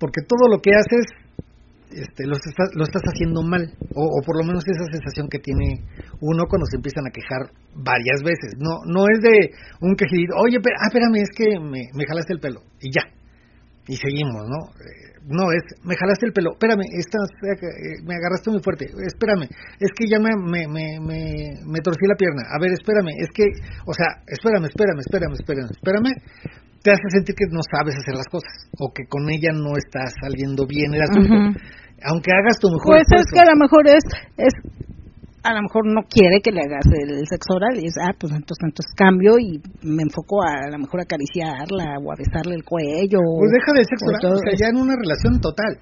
Porque 0.00 0.24
todo 0.26 0.48
lo 0.48 0.58
que 0.64 0.72
haces 0.72 1.04
este, 1.92 2.24
lo, 2.24 2.36
estás, 2.36 2.72
lo 2.72 2.84
estás 2.84 3.02
haciendo 3.12 3.42
mal 3.42 3.68
o, 3.92 4.22
por 4.24 4.40
lo 4.40 4.46
menos 4.46 4.64
esa 4.64 4.88
sensación 4.90 5.28
que 5.28 5.40
tiene 5.40 5.84
uno 6.22 6.46
cuando 6.48 6.64
se 6.64 6.76
empiezan 6.76 7.04
a 7.04 7.12
quejar 7.12 7.52
varias 7.76 8.24
veces. 8.24 8.56
No 8.56 8.80
no 8.88 9.04
es 9.04 9.20
de 9.20 9.52
un 9.84 9.96
quejido 9.96 10.32
oye 10.40 10.56
ah, 10.64 10.88
espérame 10.88 11.20
es 11.20 11.30
que 11.36 11.60
me, 11.60 11.92
me 11.92 12.06
jalaste 12.08 12.32
el 12.32 12.40
pelo 12.40 12.62
y 12.80 12.88
ya 12.88 13.04
y 13.86 13.96
seguimos 13.96 14.48
no 14.48 14.72
no, 15.26 15.52
es, 15.52 15.62
me 15.84 15.94
jalaste 15.96 16.26
el 16.26 16.32
pelo, 16.32 16.52
espérame, 16.52 16.84
estás, 16.96 17.28
eh, 17.44 18.00
me 18.04 18.14
agarraste 18.16 18.50
muy 18.50 18.62
fuerte, 18.62 18.86
espérame, 18.86 19.48
es 19.78 19.90
que 19.92 20.08
ya 20.08 20.18
me, 20.18 20.32
me, 20.36 20.66
me, 20.66 20.96
me, 21.00 21.80
torcí 21.80 22.06
la 22.08 22.16
pierna, 22.16 22.42
a 22.48 22.58
ver, 22.60 22.72
espérame, 22.72 23.12
es 23.18 23.28
que, 23.34 23.44
o 23.84 23.92
sea, 23.92 24.24
espérame, 24.26 24.66
espérame, 24.66 25.00
espérame, 25.04 25.34
espérame, 25.36 25.70
espérame, 25.70 26.12
te 26.82 26.90
hace 26.92 27.08
sentir 27.12 27.34
que 27.34 27.44
no 27.52 27.60
sabes 27.60 27.96
hacer 27.96 28.16
las 28.16 28.28
cosas, 28.32 28.52
o 28.80 28.92
que 28.92 29.04
con 29.04 29.28
ella 29.28 29.52
no 29.52 29.76
está 29.76 30.08
saliendo 30.08 30.64
bien 30.66 30.94
el 30.94 31.02
asunto. 31.02 31.60
Aunque 32.02 32.32
hagas 32.32 32.56
tu 32.58 32.68
mejor 32.72 32.96
Pues 32.96 33.04
es 33.12 33.28
que 33.28 33.40
a 33.40 33.52
lo 33.52 33.56
mejor 33.60 33.84
es, 33.84 34.04
es 34.40 34.54
a 35.42 35.54
lo 35.54 35.62
mejor 35.62 35.86
no 35.86 36.02
quiere 36.08 36.40
que 36.42 36.52
le 36.52 36.60
hagas 36.60 36.84
el 36.84 37.26
sexo 37.26 37.54
oral 37.56 37.80
y 37.80 37.86
es, 37.86 37.94
ah, 38.00 38.12
pues 38.18 38.32
entonces, 38.32 38.60
entonces 38.60 38.92
cambio 38.96 39.38
y 39.38 39.60
me 39.82 40.02
enfoco 40.02 40.42
a, 40.42 40.68
a 40.68 40.70
lo 40.70 40.78
mejor 40.78 41.00
a 41.00 41.04
acariciarla 41.04 41.96
o 42.04 42.12
a 42.12 42.16
besarle 42.16 42.54
el 42.54 42.64
cuello. 42.64 43.18
Pues 43.18 43.52
deja 43.52 43.72
de 43.72 43.84
sexo 43.84 44.04
oral, 44.06 44.36
o 44.36 44.42
sea, 44.44 44.52
ya 44.56 44.68
en 44.68 44.76
una 44.76 44.94
relación 44.96 45.40
total. 45.40 45.80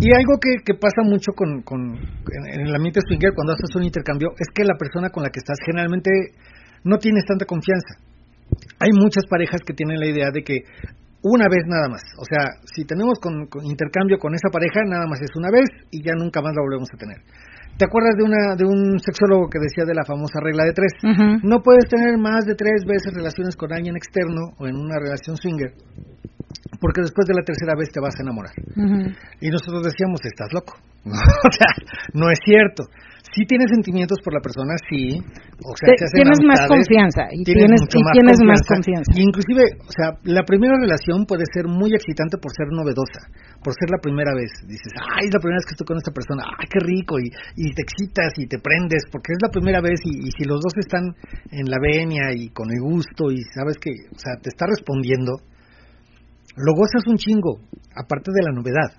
Y 0.00 0.08
algo 0.12 0.40
que, 0.40 0.64
que 0.64 0.74
pasa 0.74 1.04
mucho 1.04 1.32
con, 1.36 1.62
con 1.62 1.94
en, 1.94 2.60
el 2.66 2.74
ambiente 2.74 3.00
swinger 3.06 3.32
cuando 3.34 3.52
haces 3.52 3.74
un 3.76 3.84
intercambio 3.84 4.32
es 4.38 4.48
que 4.54 4.64
la 4.64 4.74
persona 4.74 5.10
con 5.10 5.22
la 5.22 5.30
que 5.30 5.38
estás 5.38 5.58
generalmente 5.64 6.10
no 6.84 6.96
tienes 6.98 7.24
tanta 7.26 7.44
confianza. 7.44 8.00
Hay 8.80 8.90
muchas 8.92 9.26
parejas 9.28 9.60
que 9.66 9.74
tienen 9.74 10.00
la 10.00 10.06
idea 10.06 10.30
de 10.32 10.42
que 10.42 10.64
una 11.22 11.46
vez 11.48 11.64
nada 11.66 11.88
más. 11.88 12.02
O 12.18 12.24
sea, 12.24 12.56
si 12.64 12.84
tenemos 12.84 13.18
con, 13.20 13.48
intercambio 13.64 14.18
con 14.18 14.34
esa 14.34 14.48
pareja, 14.50 14.80
nada 14.86 15.06
más 15.06 15.20
es 15.20 15.30
una 15.36 15.50
vez 15.50 15.68
y 15.90 16.02
ya 16.02 16.12
nunca 16.16 16.40
más 16.40 16.54
la 16.54 16.62
volvemos 16.62 16.88
a 16.92 16.96
tener. 16.96 17.18
¿Te 17.76 17.84
acuerdas 17.84 18.16
de 18.16 18.24
una 18.24 18.56
de 18.56 18.64
un 18.64 18.98
sexólogo 19.00 19.48
que 19.50 19.58
decía 19.60 19.84
de 19.84 19.94
la 19.94 20.04
famosa 20.04 20.40
regla 20.40 20.64
de 20.64 20.72
tres? 20.72 20.92
No 21.42 21.62
puedes 21.62 21.84
tener 21.88 22.16
más 22.16 22.46
de 22.46 22.54
tres 22.54 22.84
veces 22.86 23.12
relaciones 23.12 23.54
con 23.56 23.72
alguien 23.72 23.96
externo 23.96 24.56
o 24.58 24.66
en 24.66 24.76
una 24.76 24.98
relación 24.98 25.36
swinger, 25.36 25.72
porque 26.80 27.02
después 27.02 27.26
de 27.28 27.34
la 27.34 27.44
tercera 27.44 27.74
vez 27.76 27.92
te 27.92 28.00
vas 28.00 28.16
a 28.16 28.22
enamorar. 28.22 28.54
Y 29.40 29.50
nosotros 29.50 29.84
decíamos, 29.84 30.24
estás 30.24 30.52
loco. 30.52 30.74
o 31.06 31.52
sea, 31.52 31.70
no 32.14 32.30
es 32.30 32.38
cierto 32.44 32.84
si 33.36 33.44
tienes 33.44 33.68
sentimientos 33.68 34.16
por 34.24 34.32
la 34.32 34.40
persona, 34.40 34.72
sí. 34.88 35.20
O 35.60 35.76
sea, 35.76 35.92
tienes 35.92 36.40
más 36.40 36.64
confianza 36.64 37.28
y 37.30 37.44
tienes, 37.44 37.84
tienes, 37.84 38.40
más, 38.40 38.64
confianza. 38.64 39.12
Y 39.12 39.28
inclusive, 39.28 39.76
o 39.84 39.92
sea, 39.92 40.16
la 40.24 40.42
primera 40.48 40.72
relación 40.80 41.28
puede 41.28 41.44
ser 41.52 41.68
muy 41.68 41.92
excitante 41.92 42.40
por 42.40 42.48
ser 42.56 42.72
novedosa, 42.72 43.28
por 43.60 43.76
ser 43.76 43.92
la 43.92 44.00
primera 44.00 44.32
vez. 44.32 44.48
Dices, 44.64 44.88
ay, 44.96 45.28
es 45.28 45.34
la 45.36 45.40
primera 45.40 45.60
vez 45.60 45.68
que 45.68 45.76
estoy 45.76 45.84
con 45.84 46.00
esta 46.00 46.16
persona, 46.16 46.48
ay, 46.48 46.64
qué 46.64 46.80
rico, 46.80 47.20
y, 47.20 47.28
y 47.60 47.76
te 47.76 47.82
excitas 47.84 48.32
y 48.40 48.48
te 48.48 48.56
prendes, 48.56 49.04
porque 49.12 49.36
es 49.36 49.38
la 49.44 49.52
primera 49.52 49.84
vez 49.84 50.00
y, 50.08 50.32
si 50.32 50.48
los 50.48 50.60
dos 50.64 50.72
están 50.80 51.12
en 51.52 51.68
la 51.68 51.76
venia 51.76 52.32
y 52.32 52.48
con 52.56 52.72
el 52.72 52.80
gusto 52.80 53.30
y 53.30 53.44
sabes 53.52 53.76
que, 53.76 53.92
o 53.92 54.18
sea, 54.18 54.40
te 54.40 54.48
está 54.48 54.64
respondiendo, 54.64 55.44
lo 56.56 56.72
gozas 56.72 57.04
un 57.06 57.20
chingo, 57.20 57.60
aparte 57.92 58.32
de 58.32 58.42
la 58.42 58.52
novedad. 58.56 58.96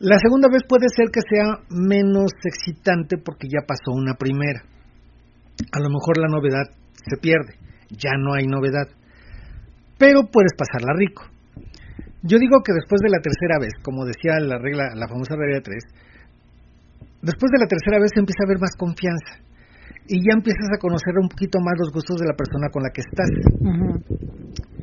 La 0.00 0.16
segunda 0.22 0.46
vez 0.46 0.62
puede 0.68 0.86
ser 0.94 1.10
que 1.10 1.26
sea 1.26 1.58
menos 1.70 2.30
excitante 2.44 3.18
porque 3.18 3.48
ya 3.50 3.66
pasó 3.66 3.90
una 3.90 4.14
primera. 4.14 4.62
A 5.72 5.80
lo 5.80 5.90
mejor 5.90 6.18
la 6.18 6.28
novedad 6.28 6.70
se 6.94 7.16
pierde, 7.18 7.58
ya 7.90 8.14
no 8.16 8.34
hay 8.34 8.46
novedad. 8.46 8.86
Pero 9.98 10.30
puedes 10.30 10.54
pasarla 10.54 10.94
rico. 10.94 11.24
Yo 12.22 12.38
digo 12.38 12.62
que 12.62 12.72
después 12.72 13.00
de 13.02 13.10
la 13.10 13.18
tercera 13.18 13.58
vez, 13.58 13.74
como 13.82 14.04
decía 14.04 14.38
la 14.38 14.58
regla, 14.58 14.94
la 14.94 15.08
famosa 15.08 15.34
regla 15.34 15.56
de 15.56 15.62
tres, 15.62 15.82
después 17.22 17.50
de 17.50 17.58
la 17.58 17.66
tercera 17.66 17.98
vez 17.98 18.12
empieza 18.14 18.42
a 18.42 18.46
haber 18.46 18.60
más 18.60 18.78
confianza 18.78 19.42
y 20.06 20.22
ya 20.22 20.38
empiezas 20.38 20.70
a 20.74 20.78
conocer 20.78 21.18
un 21.18 21.28
poquito 21.28 21.58
más 21.58 21.74
los 21.76 21.90
gustos 21.92 22.22
de 22.22 22.26
la 22.26 22.38
persona 22.38 22.70
con 22.70 22.82
la 22.82 22.90
que 22.94 23.02
estás 23.02 23.30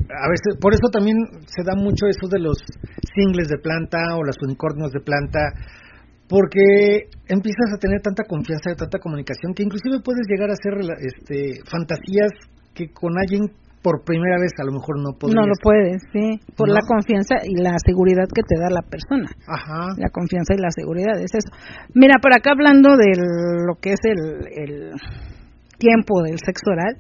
a 0.09 0.29
veces, 0.29 0.57
por 0.59 0.73
eso 0.73 0.89
también 0.91 1.17
se 1.47 1.63
da 1.63 1.75
mucho 1.75 2.07
eso 2.07 2.27
de 2.27 2.39
los 2.39 2.57
singles 3.15 3.47
de 3.47 3.57
planta 3.57 4.15
o 4.17 4.23
los 4.23 4.35
unicornios 4.41 4.91
de 4.91 5.01
planta, 5.01 5.53
porque 6.27 7.09
empiezas 7.27 7.73
a 7.75 7.79
tener 7.79 8.01
tanta 8.01 8.23
confianza 8.27 8.71
y 8.71 8.75
tanta 8.75 8.99
comunicación 8.99 9.53
que 9.53 9.63
inclusive 9.63 10.01
puedes 10.03 10.25
llegar 10.27 10.49
a 10.49 10.53
hacer 10.53 10.73
este, 10.99 11.61
fantasías 11.69 12.31
que 12.73 12.91
con 12.91 13.17
alguien 13.17 13.51
por 13.85 14.03
primera 14.03 14.41
vez 14.41 14.49
a 14.57 14.65
lo 14.65 14.73
mejor 14.73 14.97
no 14.97 15.13
puedes. 15.13 15.35
No 15.35 15.45
lo 15.45 15.53
puedes, 15.61 16.01
sí, 16.11 16.41
por 16.57 16.69
la 16.69 16.81
confianza 16.81 17.35
y 17.45 17.61
la 17.61 17.77
seguridad 17.85 18.25
que 18.33 18.41
te 18.41 18.57
da 18.57 18.73
la 18.73 18.81
persona. 18.81 19.29
Ajá. 19.45 19.93
La 19.97 20.09
confianza 20.09 20.55
y 20.55 20.57
la 20.57 20.71
seguridad, 20.71 21.13
es 21.21 21.29
eso. 21.29 21.53
Mira, 21.93 22.17
por 22.19 22.33
acá 22.33 22.51
hablando 22.51 22.97
de 22.97 23.13
lo 23.13 23.75
que 23.79 23.93
es 23.93 24.01
el, 24.03 24.41
el 24.57 24.91
tiempo 25.77 26.23
del 26.23 26.39
sexo 26.39 26.71
oral, 26.71 26.97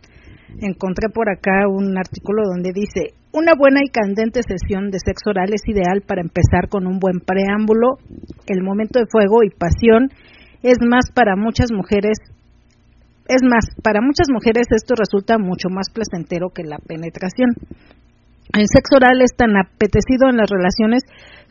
encontré 0.61 1.09
por 1.09 1.29
acá 1.29 1.67
un 1.67 1.97
artículo 1.97 2.43
donde 2.45 2.71
dice, 2.73 3.13
una 3.31 3.53
buena 3.57 3.81
y 3.83 3.89
candente 3.89 4.41
sesión 4.47 4.91
de 4.91 4.99
sexo 5.03 5.31
oral 5.31 5.49
es 5.53 5.61
ideal 5.67 6.01
para 6.07 6.21
empezar 6.21 6.69
con 6.69 6.87
un 6.87 6.99
buen 6.99 7.19
preámbulo. 7.19 7.97
El 8.47 8.63
momento 8.63 8.99
de 8.99 9.07
fuego 9.11 9.43
y 9.43 9.49
pasión 9.49 10.09
es 10.63 10.77
más 10.81 11.11
para 11.13 11.35
muchas 11.35 11.71
mujeres 11.71 12.17
es 13.27 13.41
más, 13.41 13.65
para 13.81 14.01
muchas 14.01 14.27
mujeres 14.31 14.67
esto 14.69 14.93
resulta 14.95 15.37
mucho 15.39 15.69
más 15.69 15.87
placentero 15.91 16.49
que 16.53 16.63
la 16.63 16.77
penetración. 16.77 17.55
El 18.53 18.67
sexo 18.71 18.97
oral 18.97 19.19
es 19.21 19.35
tan 19.35 19.57
apetecido 19.57 20.29
en 20.29 20.37
las 20.37 20.49
relaciones 20.49 21.01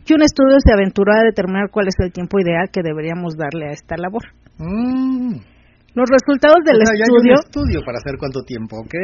que 0.07 0.15
un 0.15 0.23
estudio 0.23 0.57
se 0.65 0.73
aventuró 0.73 1.13
a 1.13 1.25
determinar 1.25 1.71
cuál 1.71 1.89
es 1.89 1.97
el 1.99 2.13
tiempo 2.13 2.39
ideal 2.39 2.71
que 2.71 2.83
deberíamos 2.83 3.35
darle 3.37 3.67
a 3.67 3.73
esta 3.73 3.97
labor. 3.97 4.23
Mm. 4.59 5.54
Los 5.95 6.11
resultados 6.11 6.59
del 6.67 6.83
estudio. 6.83 7.39
estudio 7.39 7.79
para 7.87 8.03
hacer 8.03 8.19
cuánto 8.19 8.43
tiempo, 8.43 8.83
ok. 8.83 8.95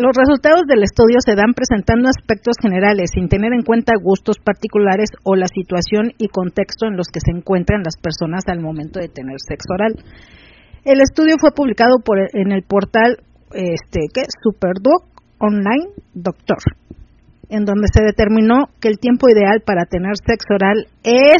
Los 0.00 0.16
resultados 0.16 0.64
del 0.64 0.82
estudio 0.82 1.20
se 1.20 1.36
dan 1.36 1.52
presentando 1.52 2.08
aspectos 2.08 2.56
generales 2.56 3.10
sin 3.12 3.28
tener 3.28 3.52
en 3.52 3.60
cuenta 3.60 3.92
gustos 4.00 4.40
particulares 4.40 5.10
o 5.22 5.36
la 5.36 5.44
situación 5.52 6.16
y 6.16 6.28
contexto 6.28 6.86
en 6.86 6.96
los 6.96 7.08
que 7.12 7.20
se 7.20 7.36
encuentran 7.36 7.84
las 7.84 8.00
personas 8.00 8.48
al 8.48 8.60
momento 8.60 9.00
de 9.00 9.08
tener 9.12 9.36
sexo 9.36 9.68
oral. 9.74 10.00
El 10.84 11.02
estudio 11.02 11.36
fue 11.38 11.52
publicado 11.52 12.00
por, 12.02 12.16
en 12.18 12.52
el 12.52 12.62
portal 12.62 13.20
este, 13.52 14.08
¿qué? 14.14 14.22
Superdoc 14.42 15.04
Online 15.40 15.92
Doctor, 16.14 16.56
en 17.50 17.66
donde 17.66 17.88
se 17.92 18.02
determinó 18.02 18.72
que 18.80 18.88
el 18.88 18.98
tiempo 18.98 19.28
ideal 19.28 19.60
para 19.60 19.84
tener 19.84 20.16
sexo 20.16 20.54
oral 20.54 20.86
es 21.04 21.36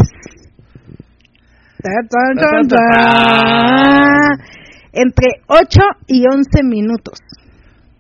entre 4.93 5.43
8 5.47 5.81
y 6.07 6.25
11 6.27 6.63
minutos. 6.65 7.19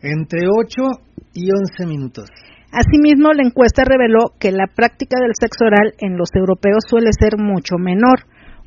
Entre 0.03 0.49
8 0.49 0.82
y 1.34 1.51
11 1.51 1.86
minutos. 1.86 2.30
Asimismo, 2.72 3.32
la 3.32 3.43
encuesta 3.43 3.82
reveló 3.84 4.32
que 4.38 4.53
la 4.53 4.66
práctica 4.66 5.18
del 5.20 5.32
sexo 5.38 5.64
oral 5.64 5.95
en 5.99 6.16
los 6.16 6.30
europeos 6.34 6.84
suele 6.88 7.11
ser 7.18 7.36
mucho 7.36 7.76
menor, 7.78 8.20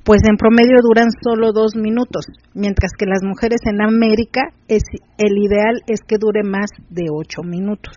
pues 0.03 0.19
en 0.27 0.35
promedio 0.35 0.83
duran 0.83 1.07
solo 1.23 1.53
dos 1.53 1.75
minutos, 1.75 2.25
mientras 2.53 2.91
que 2.97 3.05
las 3.05 3.23
mujeres 3.23 3.61
en 3.65 3.81
América 3.81 4.41
es, 4.67 4.83
el 5.17 5.37
ideal 5.37 5.79
es 5.87 6.01
que 6.05 6.17
dure 6.17 6.43
más 6.43 6.67
de 6.89 7.05
ocho 7.09 7.43
minutos. 7.43 7.95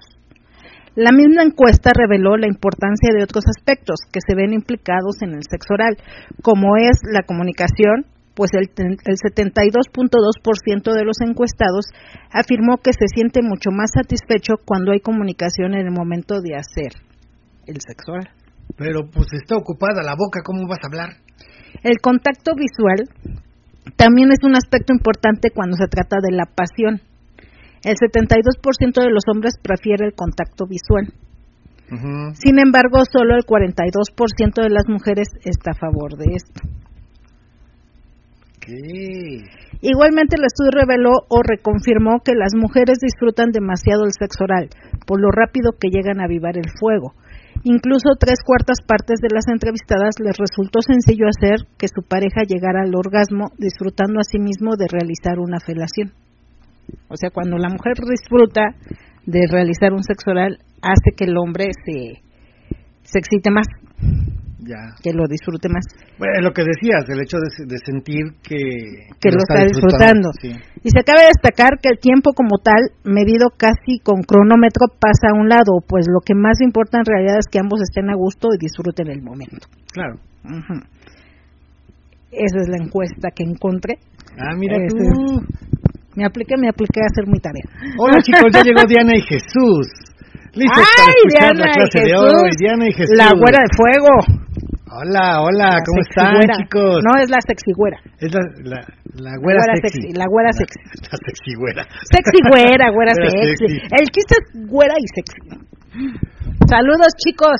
La 0.95 1.11
misma 1.11 1.43
encuesta 1.43 1.91
reveló 1.93 2.37
la 2.37 2.47
importancia 2.47 3.11
de 3.15 3.25
otros 3.25 3.45
aspectos 3.55 3.97
que 4.11 4.21
se 4.27 4.35
ven 4.35 4.55
implicados 4.55 5.21
en 5.21 5.35
el 5.35 5.43
sexo 5.43 5.75
oral, 5.75 5.99
como 6.41 6.77
es 6.77 7.03
la 7.13 7.23
comunicación, 7.25 8.07
pues 8.37 8.51
el, 8.53 8.69
el 8.77 9.17
72.2% 9.17 10.93
de 10.93 11.05
los 11.05 11.17
encuestados 11.27 11.87
afirmó 12.31 12.77
que 12.77 12.93
se 12.93 13.09
siente 13.09 13.41
mucho 13.43 13.71
más 13.73 13.91
satisfecho 13.95 14.55
cuando 14.63 14.93
hay 14.93 15.01
comunicación 15.01 15.73
en 15.73 15.87
el 15.87 15.93
momento 15.93 16.41
de 16.43 16.55
hacer 16.55 16.93
el 17.67 17.81
sexual. 17.81 18.29
Pero 18.77 19.09
pues 19.11 19.29
está 19.33 19.57
ocupada 19.57 20.03
la 20.03 20.15
boca, 20.15 20.43
¿cómo 20.45 20.69
vas 20.69 20.81
a 20.85 20.89
hablar? 20.89 21.17
El 21.83 21.99
contacto 22.01 22.53
visual 22.55 23.09
también 23.97 24.31
es 24.33 24.45
un 24.45 24.55
aspecto 24.55 24.93
importante 24.93 25.51
cuando 25.51 25.77
se 25.77 25.89
trata 25.89 26.19
de 26.21 26.37
la 26.37 26.45
pasión. 26.45 27.01
El 27.83 27.97
72% 27.97 29.01
de 29.01 29.11
los 29.11 29.25
hombres 29.33 29.55
prefiere 29.63 30.07
el 30.07 30.15
contacto 30.15 30.67
visual. 30.67 31.13
Sin 32.35 32.59
embargo, 32.59 33.05
solo 33.11 33.37
el 33.37 33.47
42% 33.47 34.61
de 34.61 34.71
las 34.71 34.89
mujeres 34.89 35.29
está 35.45 35.71
a 35.71 35.79
favor 35.79 36.17
de 36.19 36.35
esto. 36.35 36.61
Igualmente 39.81 40.37
el 40.37 40.45
estudio 40.45 40.71
reveló 40.73 41.13
o 41.29 41.43
reconfirmó 41.43 42.21
que 42.25 42.35
las 42.35 42.55
mujeres 42.55 42.99
disfrutan 43.01 43.51
demasiado 43.51 44.05
el 44.05 44.13
sexo 44.13 44.45
oral, 44.45 44.69
por 45.07 45.21
lo 45.21 45.31
rápido 45.31 45.73
que 45.79 45.91
llegan 45.91 46.21
a 46.21 46.25
avivar 46.25 46.57
el 46.57 46.71
fuego. 46.79 47.15
Incluso 47.63 48.17
tres 48.19 48.39
cuartas 48.45 48.79
partes 48.87 49.19
de 49.21 49.29
las 49.33 49.49
entrevistadas 49.49 50.17
les 50.23 50.37
resultó 50.37 50.81
sencillo 50.83 51.27
hacer 51.27 51.67
que 51.79 51.89
su 51.89 52.03
pareja 52.03 52.43
llegara 52.47 52.83
al 52.83 52.95
orgasmo 52.95 53.51
disfrutando 53.59 54.21
a 54.21 54.25
sí 54.25 54.39
mismo 54.39 54.77
de 54.77 54.87
realizar 54.91 55.39
una 55.39 55.59
felación. 55.61 56.13
O 57.09 57.17
sea, 57.17 57.31
cuando 57.31 57.57
la 57.59 57.69
mujer 57.69 57.95
disfruta 58.09 58.75
de 59.27 59.47
realizar 59.51 59.93
un 59.93 60.03
sexo 60.03 60.31
oral, 60.31 60.59
hace 60.83 61.17
que 61.17 61.25
el 61.25 61.37
hombre 61.37 61.67
se, 61.85 62.23
se 63.03 63.19
excite 63.19 63.51
más 63.51 63.67
que 65.03 65.13
lo 65.13 65.25
disfrute 65.29 65.69
más. 65.69 65.85
Bueno, 66.19 66.41
lo 66.43 66.53
que 66.53 66.63
decías, 66.63 67.09
el 67.09 67.21
hecho 67.21 67.39
de, 67.39 67.79
sentir 67.85 68.25
que, 68.43 68.59
que, 69.21 69.31
lo, 69.31 69.39
está, 69.39 69.65
disfrutando. 69.65 70.31
Y 70.83 70.91
se 70.91 71.01
acaba 71.01 71.23
de 71.23 71.33
destacar 71.35 71.79
que 71.81 71.91
el 71.91 71.99
tiempo 71.99 72.33
como 72.33 72.59
tal, 72.63 72.81
medido 73.05 73.51
casi 73.57 73.99
con 74.03 74.23
cronómetro, 74.23 74.87
pasa 74.99 75.35
a 75.35 75.39
un 75.39 75.49
lado, 75.49 75.83
pues 75.87 76.07
lo 76.09 76.21
que 76.25 76.35
más 76.35 76.61
importa 76.61 76.99
en 76.99 77.07
realidad 77.07 77.39
es 77.39 77.47
que 77.51 77.59
ambos 77.59 77.81
estén 77.83 78.11
a 78.11 78.15
gusto 78.15 78.49
y 78.55 78.59
disfruten 78.59 79.09
el 79.09 79.23
momento. 79.23 79.69
Claro. 79.93 80.17
Esa 82.31 82.59
es 82.61 82.69
la 82.69 82.85
encuesta 82.85 83.31
que 83.35 83.45
encontré. 83.45 83.99
Ah, 84.39 84.55
mira 84.57 84.77
tú. 84.89 85.41
Me 86.17 86.25
apliqué, 86.25 86.57
me 86.57 86.69
apliqué 86.69 87.01
a 87.01 87.09
hacer 87.13 87.27
mi 87.27 87.39
tarea. 87.41 87.65
Hola 87.99 88.17
chicos, 88.23 88.49
ya 88.53 88.63
llegó 88.63 88.87
Diana 88.89 89.13
y 89.17 89.21
Jesús. 89.21 89.89
Listos 90.57 90.89
Ay, 90.97 91.13
para 91.37 91.53
Diana 91.53 91.67
la 91.67 91.73
clase 91.73 92.01
de 92.01 92.17
hoy. 92.17 92.51
Diana 92.59 92.89
y 92.89 92.93
Jesús. 92.93 93.17
La 93.17 93.31
güera 93.37 93.59
de 93.61 93.69
fuego. 93.77 94.46
Hola, 94.87 95.43
hola, 95.43 95.83
¿cómo 95.83 96.01
están, 96.07 96.47
chicos? 96.63 97.03
No, 97.03 97.19
es 97.19 97.29
la 97.29 97.43
sexy 97.43 97.75
güera. 97.75 97.99
Es 98.23 98.31
la, 98.33 98.39
la, 98.63 98.81
la 99.19 99.35
güera, 99.43 99.75
sexy. 99.83 100.15
La 100.15 100.27
güera 100.31 100.53
sexy. 100.55 100.79
La, 101.11 101.19
sexy 101.27 101.55
güera. 101.59 101.83
Sexy 102.07 102.39
güera, 102.47 102.91
güera 102.95 103.13
sexy. 103.19 103.83
El 103.83 104.07
chiste 104.15 104.35
es 104.39 104.71
güera 104.71 104.95
y 104.95 105.07
sexy. 105.11 105.43
Saludos, 106.71 107.11
chicos. 107.19 107.59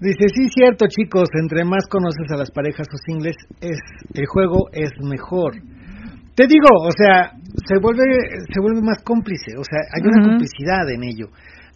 Dice, 0.00 0.24
sí, 0.32 0.48
cierto, 0.48 0.86
chicos, 0.88 1.28
entre 1.38 1.62
más 1.64 1.84
conoces 1.90 2.24
a 2.32 2.38
las 2.38 2.50
parejas 2.50 2.88
o 2.88 2.96
singles, 3.04 3.36
es, 3.60 3.78
el 4.14 4.24
juego 4.24 4.70
es 4.72 4.90
mejor. 4.98 5.52
Te 6.34 6.46
digo, 6.46 6.72
o 6.72 6.90
sea, 6.96 7.36
se 7.68 7.76
vuelve, 7.82 8.02
se 8.48 8.60
vuelve 8.60 8.80
más 8.80 9.04
cómplice, 9.04 9.52
o 9.58 9.62
sea, 9.62 9.78
hay 9.92 10.00
una 10.08 10.26
complicidad 10.26 10.88
en 10.88 11.04
ello. 11.04 11.26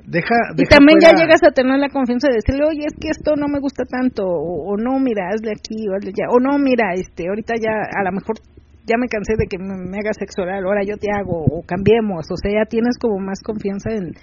Deja, 0.07 0.55
y 0.57 0.63
también 0.71 1.03
ya 1.03 1.11
llegas 1.19 1.43
a 1.43 1.51
tener 1.51 1.81
la 1.81 1.89
confianza 1.89 2.29
de 2.29 2.39
decirle, 2.39 2.63
oye, 2.63 2.87
es 2.87 2.95
que 2.95 3.11
esto 3.11 3.35
no 3.35 3.49
me 3.49 3.59
gusta 3.59 3.83
tanto, 3.83 4.23
o, 4.23 4.77
no, 4.79 5.01
mira, 5.01 5.35
hazle 5.35 5.51
aquí, 5.51 5.83
o 5.91 5.99
hazle 5.99 6.15
allá, 6.15 6.31
o 6.31 6.39
no, 6.39 6.63
mira, 6.63 6.95
este, 6.95 7.27
ahorita 7.27 7.55
ya 7.59 7.75
a 7.91 8.05
lo 8.07 8.13
mejor 8.13 8.39
ya 8.87 8.95
me 9.03 9.11
cansé 9.11 9.35
de 9.35 9.51
que 9.51 9.59
me, 9.59 9.99
hagas 9.99 10.15
sexo 10.15 10.43
oral, 10.43 10.63
ahora 10.63 10.87
yo 10.87 10.95
te 10.95 11.11
hago, 11.11 11.43
o 11.43 11.67
cambiemos, 11.67 12.23
o 12.31 12.37
sea, 12.39 12.63
ya 12.63 12.71
tienes 12.71 12.95
como 13.03 13.19
más 13.19 13.43
confianza 13.43 13.91
en, 13.91 14.15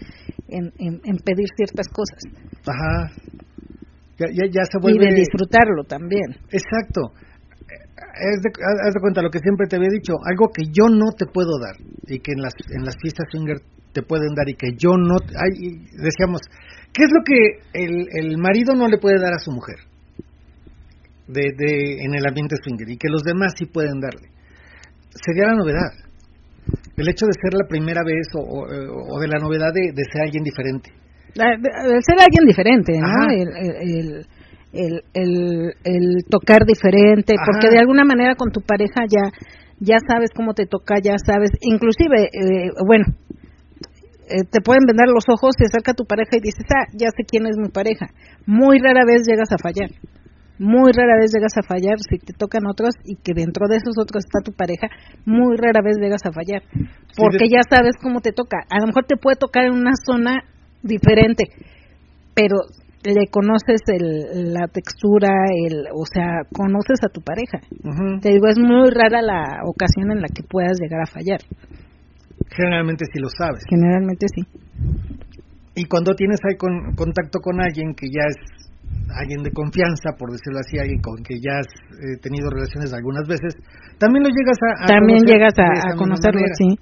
en, 0.80 1.18
pedir 1.20 1.52
ciertas 1.52 1.92
cosas. 1.92 2.32
Ajá. 2.64 3.12
Ya, 4.20 4.48
ya, 4.48 4.64
se 4.64 4.80
vuelve... 4.80 5.04
Y 5.04 5.10
de 5.10 5.16
disfrutarlo 5.20 5.84
también. 5.84 6.40
Exacto. 6.48 7.12
Haz 7.12 8.40
de, 8.40 8.50
haz 8.88 8.94
de 8.94 9.02
cuenta 9.02 9.22
lo 9.22 9.30
que 9.30 9.40
siempre 9.40 9.68
te 9.68 9.76
había 9.76 9.90
dicho, 9.92 10.14
algo 10.24 10.48
que 10.48 10.64
yo 10.72 10.88
no 10.88 11.12
te 11.12 11.26
puedo 11.26 11.60
dar, 11.60 11.76
y 12.08 12.20
que 12.20 12.32
en 12.32 12.42
las, 12.42 12.54
en 12.72 12.86
las 12.86 12.96
fiestas 13.02 13.28
swinger 13.32 13.60
te 13.94 14.02
pueden 14.02 14.34
dar 14.36 14.50
y 14.50 14.56
que 14.56 14.76
yo 14.78 14.98
no... 14.98 15.16
Hay, 15.22 15.78
decíamos, 16.02 16.42
¿qué 16.92 17.04
es 17.04 17.12
lo 17.12 17.24
que 17.24 17.38
el, 17.74 18.08
el 18.12 18.38
marido 18.38 18.74
no 18.76 18.88
le 18.88 18.98
puede 18.98 19.20
dar 19.20 19.34
a 19.34 19.40
su 19.40 19.52
mujer 19.52 19.78
de, 21.28 21.54
de, 21.56 22.04
en 22.04 22.14
el 22.16 22.26
ambiente 22.28 22.56
swinger 22.62 22.90
y 22.90 22.98
que 22.98 23.10
los 23.10 23.24
demás 23.24 23.54
sí 23.58 23.66
pueden 23.66 24.00
darle? 24.00 24.30
Sería 25.10 25.48
la 25.48 25.56
novedad. 25.56 25.94
El 26.98 27.10
hecho 27.10 27.26
de 27.26 27.34
ser 27.34 27.54
la 27.54 27.68
primera 27.68 28.02
vez 28.06 28.28
o, 28.36 28.42
o, 28.42 29.20
de 29.20 29.28
la 29.28 29.40
novedad 29.40 29.74
de, 29.74 29.92
de, 29.94 30.04
ser 30.12 30.22
alguien 30.24 30.44
diferente. 30.44 30.92
De, 31.36 32.02
ser 32.02 32.18
alguien 32.20 32.46
diferente, 32.46 32.94
¿no? 33.00 33.32
El, 33.32 34.26
el, 34.74 35.04
el, 35.14 35.74
el, 35.84 36.24
tocar 36.30 36.66
diferente, 36.66 37.36
porque 37.46 37.70
de 37.70 37.80
alguna 37.80 38.06
manera 38.06 38.36
con 38.36 38.52
tu 38.52 38.62
pareja 38.62 39.06
ya 39.08 39.30
ya 39.84 39.98
sabes 40.08 40.30
cómo 40.36 40.54
te 40.54 40.66
toca, 40.66 40.96
ya 41.04 41.16
sabes, 41.18 41.52
inclusive, 41.62 42.30
eh, 42.32 42.70
bueno, 42.88 43.06
eh, 44.30 44.44
te 44.50 44.62
pueden 44.62 44.86
vender 44.88 45.08
los 45.08 45.26
ojos, 45.28 45.56
te 45.56 45.66
acerca 45.66 45.94
tu 45.94 46.06
pareja 46.06 46.38
y 46.38 46.42
dices, 46.42 46.66
ah, 46.70 46.88
ya 46.94 47.08
sé 47.16 47.24
quién 47.28 47.48
es 47.48 47.58
mi 47.58 47.70
pareja. 47.70 48.08
Muy 48.46 48.80
rara 48.80 49.06
vez 49.06 49.24
llegas 49.28 49.52
a 49.52 49.58
fallar. 49.58 49.90
Muy 50.60 50.92
rara 50.94 51.18
vez 51.20 51.32
llegas 51.34 51.58
a 51.58 51.64
fallar 51.64 51.98
si 52.00 52.20
te 52.20 52.34
tocan 52.34 52.68
otros 52.68 52.94
y 53.04 53.16
que 53.16 53.34
dentro 53.34 53.68
de 53.68 53.78
esos 53.78 53.98
otros 53.98 54.24
está 54.24 54.40
tu 54.40 54.54
pareja. 54.54 54.88
Muy 55.26 55.58
rara 55.58 55.82
vez 55.84 55.98
llegas 56.00 56.22
a 56.26 56.32
fallar. 56.32 56.64
Porque 57.18 57.50
ya 57.50 57.62
sabes 57.68 57.96
cómo 58.02 58.22
te 58.22 58.32
toca. 58.32 58.58
A 58.70 58.80
lo 58.80 58.88
mejor 58.88 59.06
te 59.06 59.18
puede 59.18 59.36
tocar 59.36 59.66
en 59.66 59.74
una 59.74 59.94
zona 60.06 60.44
diferente, 60.84 61.46
pero 62.34 62.58
le 63.04 63.28
conoces 63.30 63.82
el, 63.88 64.54
la 64.54 64.68
textura, 64.68 65.30
el, 65.68 65.88
o 65.94 66.06
sea, 66.06 66.44
conoces 66.54 67.00
a 67.04 67.10
tu 67.10 67.22
pareja. 67.22 67.60
Te 68.22 68.30
digo, 68.30 68.48
es 68.48 68.58
muy 68.58 68.90
rara 68.90 69.22
la 69.22 69.62
ocasión 69.66 70.12
en 70.12 70.22
la 70.22 70.28
que 70.28 70.44
puedas 70.44 70.80
llegar 70.80 71.02
a 71.02 71.12
fallar. 71.12 71.42
Generalmente 72.56 73.06
sí 73.12 73.20
lo 73.20 73.30
sabes. 73.30 73.64
Generalmente 73.70 74.26
sí. 74.34 74.42
Y 75.76 75.86
cuando 75.86 76.14
tienes 76.14 76.40
ahí 76.46 76.56
con, 76.56 76.94
contacto 76.96 77.40
con 77.40 77.60
alguien 77.60 77.94
que 77.96 78.08
ya 78.08 78.26
es 78.30 78.38
alguien 79.10 79.44
de 79.44 79.52
confianza, 79.52 80.14
por 80.18 80.32
decirlo 80.32 80.60
así, 80.60 80.78
alguien 80.78 81.02
con 81.02 81.22
que 81.24 81.36
ya 81.42 81.58
has 81.58 81.68
eh, 81.98 82.18
tenido 82.22 82.50
relaciones 82.50 82.94
algunas 82.94 83.28
veces, 83.28 83.58
también 83.98 84.24
lo 84.24 84.30
llegas 84.30 84.58
a, 84.62 84.86
también 84.86 85.26
llegas 85.26 85.54
a, 85.58 85.96
conocerlo, 85.98 86.42
sí. 86.58 86.78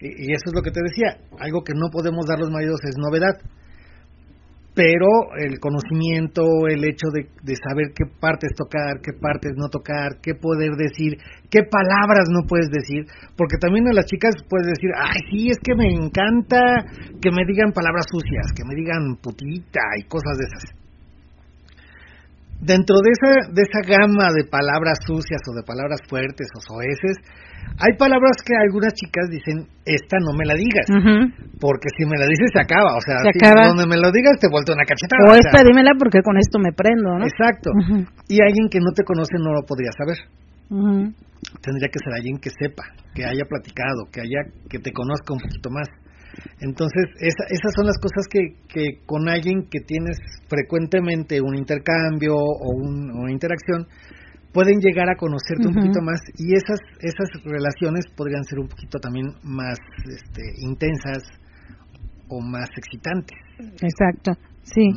y, 0.00 0.32
eso 0.32 0.46
es 0.46 0.54
lo 0.54 0.62
que 0.62 0.70
te 0.70 0.80
decía, 0.82 1.18
algo 1.38 1.62
que 1.62 1.74
no 1.74 1.90
podemos 1.90 2.26
dar 2.26 2.38
los 2.38 2.50
maridos 2.50 2.80
es 2.84 2.96
novedad 2.98 3.38
pero 4.74 5.36
el 5.36 5.60
conocimiento, 5.60 6.42
el 6.68 6.84
hecho 6.84 7.08
de, 7.12 7.28
saber 7.56 7.92
qué 7.94 8.04
partes 8.08 8.50
tocar, 8.56 9.00
qué 9.02 9.12
partes 9.12 9.52
no 9.56 9.68
tocar, 9.68 10.16
qué 10.22 10.34
poder 10.34 10.72
decir, 10.76 11.18
qué 11.50 11.60
palabras 11.68 12.28
no 12.32 12.46
puedes 12.48 12.70
decir, 12.70 13.04
porque 13.36 13.58
también 13.60 13.88
a 13.88 13.92
las 13.92 14.06
chicas 14.06 14.34
puedes 14.48 14.68
decir, 14.68 14.90
ay, 14.96 15.20
sí, 15.30 15.48
es 15.50 15.58
que 15.62 15.74
me 15.74 15.92
encanta 15.92 16.88
que 17.20 17.30
me 17.30 17.44
digan 17.44 17.72
palabras 17.72 18.06
sucias, 18.10 18.48
que 18.56 18.64
me 18.64 18.74
digan 18.74 19.16
putita 19.20 19.80
y 19.98 20.04
cosas 20.04 20.38
de 20.38 20.44
esas. 20.44 20.64
Dentro 22.62 22.96
de 23.02 23.10
esa, 23.12 23.52
de 23.52 23.62
esa 23.62 23.82
gama 23.84 24.32
de 24.32 24.44
palabras 24.48 25.00
sucias 25.04 25.42
o 25.50 25.52
de 25.52 25.64
palabras 25.64 26.00
fuertes 26.08 26.46
o 26.56 26.60
soeces, 26.60 27.18
hay 27.78 27.96
palabras 27.98 28.36
que 28.44 28.54
algunas 28.54 28.92
chicas 28.94 29.26
dicen, 29.30 29.66
esta 29.84 30.16
no 30.20 30.36
me 30.36 30.44
la 30.44 30.54
digas, 30.54 30.86
porque 31.58 31.88
si 31.96 32.04
me 32.06 32.18
la 32.18 32.26
dices 32.26 32.50
se 32.52 32.60
acaba, 32.60 32.94
o 32.94 33.02
sea, 33.02 33.18
donde 33.66 33.86
me 33.86 33.98
lo 33.98 34.12
digas 34.12 34.38
te 34.38 34.48
vuelto 34.48 34.72
una 34.72 34.84
cachetada. 34.84 35.24
O, 35.26 35.34
esta 35.34 35.64
dímela 35.64 35.92
porque 35.98 36.22
con 36.22 36.36
esto 36.38 36.58
me 36.58 36.72
prendo, 36.72 37.18
¿no? 37.18 37.24
Exacto. 37.26 37.70
Y 38.28 38.38
alguien 38.42 38.68
que 38.70 38.78
no 38.78 38.92
te 38.94 39.04
conoce 39.04 39.34
no 39.38 39.52
lo 39.52 39.62
podría 39.66 39.90
saber. 39.96 40.18
Tendría 41.60 41.88
que 41.88 41.98
ser 41.98 42.14
alguien 42.14 42.38
que 42.38 42.50
sepa, 42.50 42.84
que 43.14 43.24
haya 43.24 43.44
platicado, 43.48 44.06
que 44.12 44.20
haya 44.20 44.46
que 44.70 44.78
te 44.78 44.92
conozca 44.92 45.34
un 45.34 45.40
poquito 45.40 45.70
más. 45.70 45.88
Entonces, 46.60 47.04
esas 47.18 47.72
son 47.76 47.86
las 47.86 47.98
cosas 47.98 48.24
que, 48.30 48.56
que 48.68 49.04
con 49.04 49.28
alguien 49.28 49.68
que 49.68 49.80
tienes 49.80 50.16
frecuentemente 50.48 51.40
un 51.42 51.56
intercambio 51.56 52.36
o 52.36 52.68
una 52.72 53.30
interacción, 53.30 53.86
pueden 54.52 54.80
llegar 54.80 55.08
a 55.08 55.16
conocerte 55.16 55.66
un 55.66 55.74
poquito 55.74 56.00
más 56.02 56.20
y 56.38 56.54
esas 56.54 56.78
esas 57.00 57.28
relaciones 57.44 58.04
podrían 58.16 58.44
ser 58.44 58.58
un 58.58 58.68
poquito 58.68 58.98
también 58.98 59.34
más 59.42 59.78
este, 60.04 60.42
intensas 60.60 61.22
o 62.28 62.40
más 62.40 62.68
excitantes. 62.76 63.36
Exacto, 63.82 64.32
sí. 64.62 64.90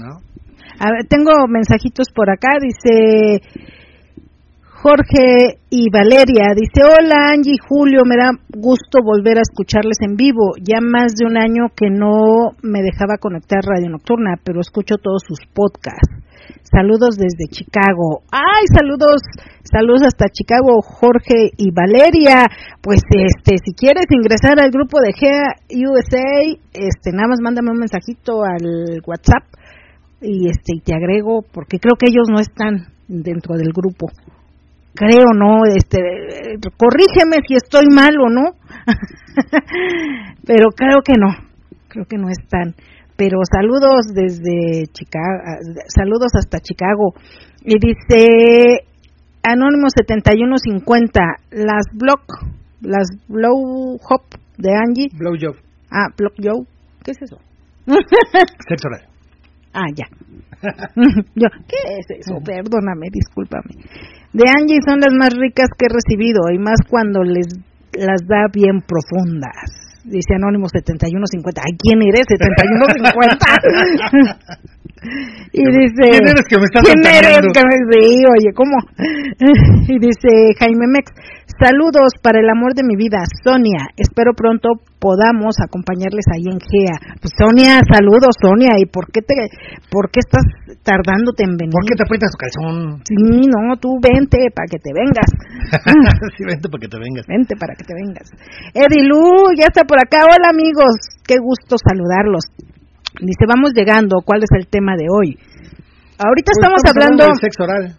A 0.80 0.91
ver, 0.91 1.06
tengo 1.08 1.32
mensajitos 1.47 2.08
por 2.14 2.30
acá, 2.30 2.58
dice 2.62 3.41
Jorge 4.86 5.58
y 5.72 5.89
Valeria. 5.89 6.53
Dice, 6.53 6.86
hola 6.86 7.32
Angie, 7.34 7.58
Julio, 7.68 8.01
me 8.06 8.18
da 8.18 8.30
gusto 8.56 8.99
volver 9.03 9.39
a 9.39 9.41
escucharles 9.41 9.97
en 10.01 10.16
vivo. 10.16 10.53
Ya 10.62 10.80
más 10.80 11.16
de 11.16 11.26
un 11.26 11.38
año 11.38 11.74
que 11.76 11.89
no 11.89 12.53
me 12.62 12.84
dejaba 12.84 13.18
conectar 13.18 13.64
Radio 13.64 13.89
Nocturna, 13.89 14.36
pero 14.43 14.62
escucho 14.62 14.97
todos 14.97 15.24
sus 15.26 15.39
podcasts. 15.53 16.14
Saludos 16.63 17.17
desde 17.17 17.49
Chicago. 17.49 18.23
Ay, 18.31 18.65
saludos, 18.73 19.21
saludos 19.63 20.03
hasta 20.03 20.29
Chicago, 20.29 20.81
Jorge 20.81 21.51
y 21.57 21.71
Valeria. 21.71 22.47
Pues 22.81 23.01
este, 23.09 23.57
si 23.63 23.73
quieres 23.73 24.05
ingresar 24.09 24.59
al 24.59 24.71
grupo 24.71 24.99
de 24.99 25.13
GEA 25.13 25.55
USA, 25.89 26.57
este, 26.73 27.11
nada 27.11 27.29
más 27.29 27.39
mándame 27.41 27.71
un 27.71 27.79
mensajito 27.79 28.43
al 28.43 29.01
WhatsApp 29.05 29.43
y 30.21 30.49
este, 30.49 30.73
te 30.83 30.95
agrego 30.95 31.43
porque 31.51 31.79
creo 31.79 31.95
que 31.95 32.07
ellos 32.09 32.27
no 32.29 32.39
están 32.39 32.87
dentro 33.07 33.55
del 33.55 33.71
grupo 33.73 34.07
creo, 34.95 35.25
¿no? 35.35 35.65
Este, 35.65 35.99
corrígeme 36.77 37.37
si 37.47 37.55
estoy 37.55 37.85
mal 37.93 38.15
o 38.19 38.29
no, 38.29 38.55
pero 40.45 40.69
creo 40.75 41.01
que 41.03 41.13
no, 41.19 41.35
creo 41.89 42.05
que 42.05 42.17
no 42.17 42.29
están. 42.29 42.73
Pero 43.18 43.39
saludos 43.49 44.07
desde 44.13 44.88
Chicago, 44.91 45.39
saludos 45.88 46.32
hasta 46.38 46.59
Chicago. 46.59 47.13
Y 47.63 47.76
dice 47.80 48.86
Anónimo 49.41 49.88
7150, 49.89 51.22
las 51.51 51.86
Block, 51.93 52.24
las 52.82 53.07
Blow 53.28 53.97
Hop 54.09 54.24
de 54.57 54.72
Angie. 54.74 55.09
Blow 55.18 55.36
Job. 55.39 55.55
Ah, 55.91 56.07
Block 56.18 56.34
Joe. 56.41 56.66
¿Qué 57.03 57.11
es 57.11 57.22
eso? 57.22 57.38
Sexo 57.86 58.89
Ah, 59.74 59.88
ya. 59.93 60.05
Yo, 61.36 61.47
¿qué 61.68 61.99
es 61.99 62.05
eso? 62.20 62.39
Perdóname, 62.43 63.07
discúlpame. 63.11 63.76
De 64.34 64.43
Angie 64.49 64.80
son 64.88 64.99
las 64.99 65.13
más 65.13 65.34
ricas 65.38 65.68
que 65.78 65.86
he 65.86 65.93
recibido 65.93 66.41
y 66.53 66.57
más 66.57 66.80
cuando 66.89 67.24
les 67.24 67.47
las 67.93 68.22
da 68.28 68.47
bien 68.51 68.82
profundas. 68.82 69.84
Dice 70.06 70.36
Anónimo 70.36 70.70
7150. 70.70 71.62
Ay, 71.66 71.76
¿quién 71.82 72.03
eres? 72.03 72.26
7150. 72.30 73.45
y 75.51 75.66
dice 75.66 76.03
¿Quién 76.14 76.28
eres 76.30 76.45
que 76.47 76.58
me 76.58 76.66
estás 76.66 76.84
¿Quién 76.86 77.03
eres 77.06 77.41
que 77.53 77.62
me 77.66 77.78
sí, 77.89 78.24
oye, 78.26 78.53
¿cómo? 78.53 78.78
y 79.89 79.99
dice 79.99 80.53
Jaime 80.60 80.88
Mex, 80.88 81.12
Saludos 81.56 82.12
para 82.20 82.43
el 82.43 82.49
amor 82.51 82.76
de 82.76 82.84
mi 82.84 82.99
vida, 82.99 83.24
Sonia. 83.39 83.88
Espero 83.95 84.36
pronto 84.36 84.76
podamos 84.99 85.56
acompañarles 85.64 86.28
ahí 86.36 86.51
en 86.51 86.60
GEA. 86.60 87.16
Pues 87.24 87.32
Sonia, 87.32 87.80
saludos 87.88 88.36
Sonia. 88.43 88.76
¿Y 88.76 88.91
por 88.91 89.08
qué 89.08 89.24
te, 89.24 89.36
por 89.88 90.12
qué 90.12 90.20
estás 90.20 90.43
tardándote 90.84 91.47
en 91.47 91.56
venir? 91.56 91.72
¿Por 91.72 91.88
qué 91.88 91.95
te 91.95 92.03
aprietas 92.03 92.36
tu 92.36 92.39
calzón? 92.43 92.99
Sí, 93.08 93.47
no, 93.47 93.72
tú 93.80 93.95
vente 94.03 94.51
para 94.51 94.68
que 94.68 94.84
te 94.84 94.91
vengas. 94.91 95.32
sí, 96.36 96.43
vente 96.43 96.68
para 96.68 96.82
que 96.84 96.91
te 96.91 96.99
vengas. 96.99 97.24
Vente 97.24 97.53
para 97.56 97.74
que 97.80 97.86
te 97.88 97.93
vengas. 97.95 98.28
Edilu, 98.76 99.56
ya 99.56 99.72
está 99.72 99.88
por 99.88 99.95
acá. 99.95 100.28
Hola 100.28 100.51
amigos, 100.51 101.24
qué 101.24 101.39
gusto 101.39 101.80
saludarlos. 101.80 102.51
Dice, 103.24 103.47
vamos 103.47 103.72
llegando, 103.72 104.20
¿cuál 104.28 104.43
es 104.43 104.51
el 104.60 104.68
tema 104.68 104.99
de 104.99 105.08
hoy? 105.08 105.39
Ahorita 106.20 106.51
Pues 106.51 106.60
estamos, 106.60 106.84
hablando, 106.84 107.32
del 107.32 107.39
sexo 107.39 107.64
oral. 107.64 107.95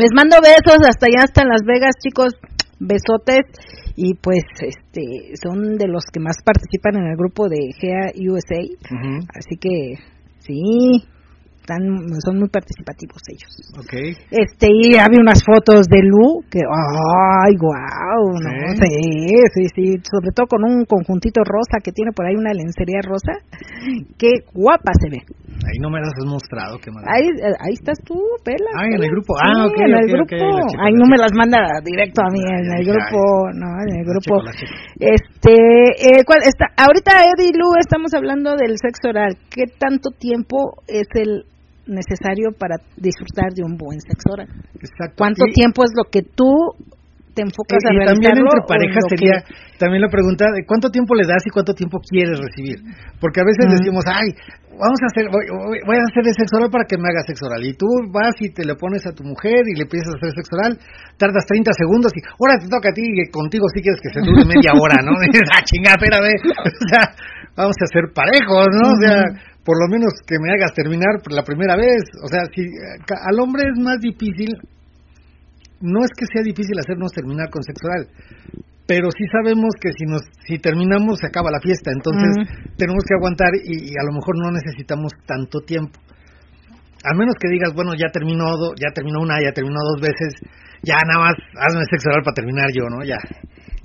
les 0.00 0.12
mando 0.16 0.40
besos 0.40 0.80
hasta 0.88 1.04
allá, 1.04 1.28
hasta 1.28 1.44
en 1.44 1.52
Las 1.52 1.68
Vegas, 1.68 1.92
chicos 2.00 2.32
besotes 2.80 3.46
y 3.96 4.14
pues 4.14 4.44
este 4.60 5.34
son 5.42 5.76
de 5.76 5.88
los 5.88 6.04
que 6.12 6.20
más 6.20 6.36
participan 6.44 6.96
en 6.96 7.10
el 7.10 7.16
grupo 7.16 7.48
de 7.48 7.58
GEA 7.78 8.12
USA 8.30 8.62
Ujú. 8.62 9.26
así 9.34 9.56
que 9.60 9.94
sí 10.38 11.02
están 11.68 11.82
son 12.24 12.38
muy 12.38 12.48
participativos 12.48 13.20
ellos 13.28 13.50
este 14.30 14.68
y 14.72 14.96
había 14.96 15.20
unas 15.20 15.42
fotos 15.44 15.86
de 15.86 16.00
Lu 16.02 16.40
que 16.50 16.60
ay 16.60 17.54
guau 17.58 18.40
no 18.40 18.72
¿Sí? 18.72 18.78
sí 18.80 19.28
sí 19.54 19.66
sí 19.74 20.02
sobre 20.10 20.30
todo 20.34 20.46
con 20.46 20.64
un 20.64 20.84
conjuntito 20.84 21.42
rosa 21.44 21.78
que 21.82 21.92
tiene 21.92 22.12
por 22.12 22.26
ahí 22.26 22.36
una 22.36 22.52
lencería 22.54 23.00
rosa 23.02 23.32
qué 24.16 24.44
guapa 24.54 24.92
se 24.98 25.10
ve 25.10 25.22
Ahí 25.66 25.78
no 25.80 25.90
me 25.90 25.98
las 25.98 26.10
has 26.14 26.24
mostrado, 26.26 26.78
qué 26.78 26.90
mal. 26.90 27.02
Ahí, 27.08 27.26
eh, 27.26 27.50
ahí 27.58 27.74
estás 27.74 27.98
tú, 28.04 28.14
Pela. 28.44 28.70
Ah, 28.78 28.86
en 28.86 29.02
el 29.02 29.10
grupo. 29.10 29.34
Sí, 29.34 29.42
Ah, 29.42 29.66
ok, 29.66 29.78
en 29.80 29.94
el 29.94 30.06
grupo. 30.06 30.36
la 30.36 30.90
no 30.94 31.06
me 31.10 31.16
las 31.18 31.32
manda 31.34 31.58
directo 31.84 32.22
a 32.22 32.30
mí, 32.30 32.40
en 32.40 32.70
Ay, 32.72 32.80
el 32.80 32.86
grupo, 32.86 33.18
no, 33.58 33.66
en 33.82 33.90
el 33.98 34.06
La 34.06 34.12
grupo. 34.12 34.42
la. 34.42 34.52
Este, 34.98 35.54
eh, 35.98 36.24
¿cuál 36.24 36.40
está? 36.46 36.66
Ahorita 36.76 37.10
Eddie 37.26 37.50
y 37.50 37.58
Lu 37.58 37.74
estamos 37.80 38.14
hablando 38.14 38.54
del 38.56 38.76
sexo 38.78 39.08
oral. 39.10 39.36
¿Qué 39.50 39.64
tanto 39.78 40.10
tiempo 40.10 40.82
es 40.86 41.08
el 41.14 41.44
necesario 41.86 42.52
para 42.58 42.76
disfrutar 42.96 43.50
de 43.54 43.64
un 43.64 43.76
buen 43.76 44.00
sexo 44.00 44.32
oral? 44.34 44.48
Exacto. 44.78 45.14
¿Cuánto 45.18 45.44
Y- 45.48 45.52
tiempo 45.52 45.82
es 45.84 45.90
lo 45.96 46.04
que 46.10 46.22
tú 46.22 46.52
te 47.38 47.46
enfocas 47.46 47.78
a 47.86 47.90
y, 47.94 47.96
también 48.10 48.34
entre 48.34 48.60
parejas 48.66 49.02
que- 49.06 49.14
sería 49.14 49.36
también 49.78 50.02
la 50.02 50.10
pregunta 50.10 50.50
de 50.50 50.66
cuánto 50.66 50.90
tiempo 50.90 51.14
le 51.14 51.22
das 51.22 51.46
y 51.46 51.50
cuánto 51.54 51.70
tiempo 51.72 52.02
quieres 52.02 52.34
recibir. 52.42 52.82
Porque 53.22 53.38
a 53.38 53.46
veces 53.46 53.70
decimos 53.78 54.02
ay 54.10 54.34
vamos 54.74 54.98
a 55.02 55.06
hacer 55.10 55.24
voy, 55.30 55.44
voy- 55.86 55.98
a 55.98 56.06
hacer 56.10 56.22
el 56.26 56.34
sexo 56.34 56.58
oral 56.58 56.70
para 56.70 56.86
que 56.86 56.98
me 56.98 57.06
haga 57.10 57.22
sexo 57.26 57.46
oral 57.46 57.62
y 57.62 57.74
tú 57.78 57.86
vas 58.10 58.34
y 58.42 58.50
te 58.50 58.66
le 58.66 58.74
pones 58.74 59.06
a 59.06 59.14
tu 59.14 59.22
mujer 59.22 59.62
y 59.70 59.78
le 59.78 59.86
empiezas 59.86 60.14
a 60.14 60.18
hacer 60.18 60.30
sexo 60.34 60.54
oral. 60.58 60.72
Tardas 61.18 61.46
30 61.46 61.70
segundos 61.78 62.10
y 62.14 62.20
ahora 62.26 62.58
te 62.58 62.66
toca 62.66 62.90
a 62.90 62.94
ti 62.94 63.02
y 63.06 63.30
contigo 63.30 63.66
sí 63.74 63.82
quieres 63.82 64.02
que 64.02 64.10
se 64.10 64.20
dure 64.22 64.42
media 64.46 64.74
hora 64.74 64.98
no 65.06 65.14
ah 65.54 65.62
chingada 65.62 65.94
espérame 65.98 66.34
o 66.42 66.70
sea 66.90 67.02
vamos 67.54 67.74
a 67.78 67.86
ser 67.90 68.10
parejos 68.14 68.66
no 68.74 68.94
o 68.94 68.98
sea 69.02 69.18
por 69.66 69.76
lo 69.84 69.86
menos 69.92 70.14
que 70.26 70.38
me 70.40 70.48
hagas 70.50 70.72
terminar 70.72 71.20
la 71.28 71.42
primera 71.44 71.76
vez. 71.76 72.00
O 72.24 72.28
sea 72.28 72.40
si 72.54 72.62
eh, 72.62 73.04
al 73.04 73.36
hombre 73.38 73.64
es 73.68 73.76
más 73.82 73.98
difícil 74.00 74.56
no 75.80 76.00
es 76.04 76.10
que 76.16 76.26
sea 76.32 76.42
difícil 76.42 76.78
hacernos 76.78 77.12
terminar 77.12 77.50
con 77.50 77.62
sexo 77.62 77.86
oral, 77.86 78.08
pero 78.86 79.10
sí 79.10 79.24
sabemos 79.30 79.70
que 79.80 79.92
si 79.92 80.04
nos 80.06 80.22
si 80.46 80.58
terminamos 80.58 81.18
se 81.20 81.26
acaba 81.28 81.50
la 81.50 81.60
fiesta, 81.60 81.90
entonces 81.92 82.34
tenemos 82.76 83.04
que 83.06 83.14
aguantar 83.14 83.50
y, 83.62 83.90
y 83.90 83.92
a 84.00 84.04
lo 84.06 84.12
mejor 84.12 84.34
no 84.38 84.50
necesitamos 84.50 85.12
tanto 85.26 85.60
tiempo. 85.60 85.98
A 87.04 87.14
menos 87.14 87.34
que 87.38 87.48
digas, 87.48 87.72
bueno, 87.74 87.92
ya 87.94 88.10
terminó 88.10 88.56
do- 88.56 88.74
ya 88.74 88.90
terminó 88.92 89.20
una, 89.20 89.38
ya 89.40 89.52
terminó 89.52 89.78
dos 89.94 90.00
veces, 90.00 90.34
ya 90.82 90.96
nada 91.06 91.30
más 91.30 91.34
hazme 91.62 91.84
sexo 91.90 92.08
oral 92.10 92.22
para 92.24 92.34
terminar 92.34 92.66
yo, 92.74 92.88
¿no? 92.90 93.04
Ya. 93.04 93.18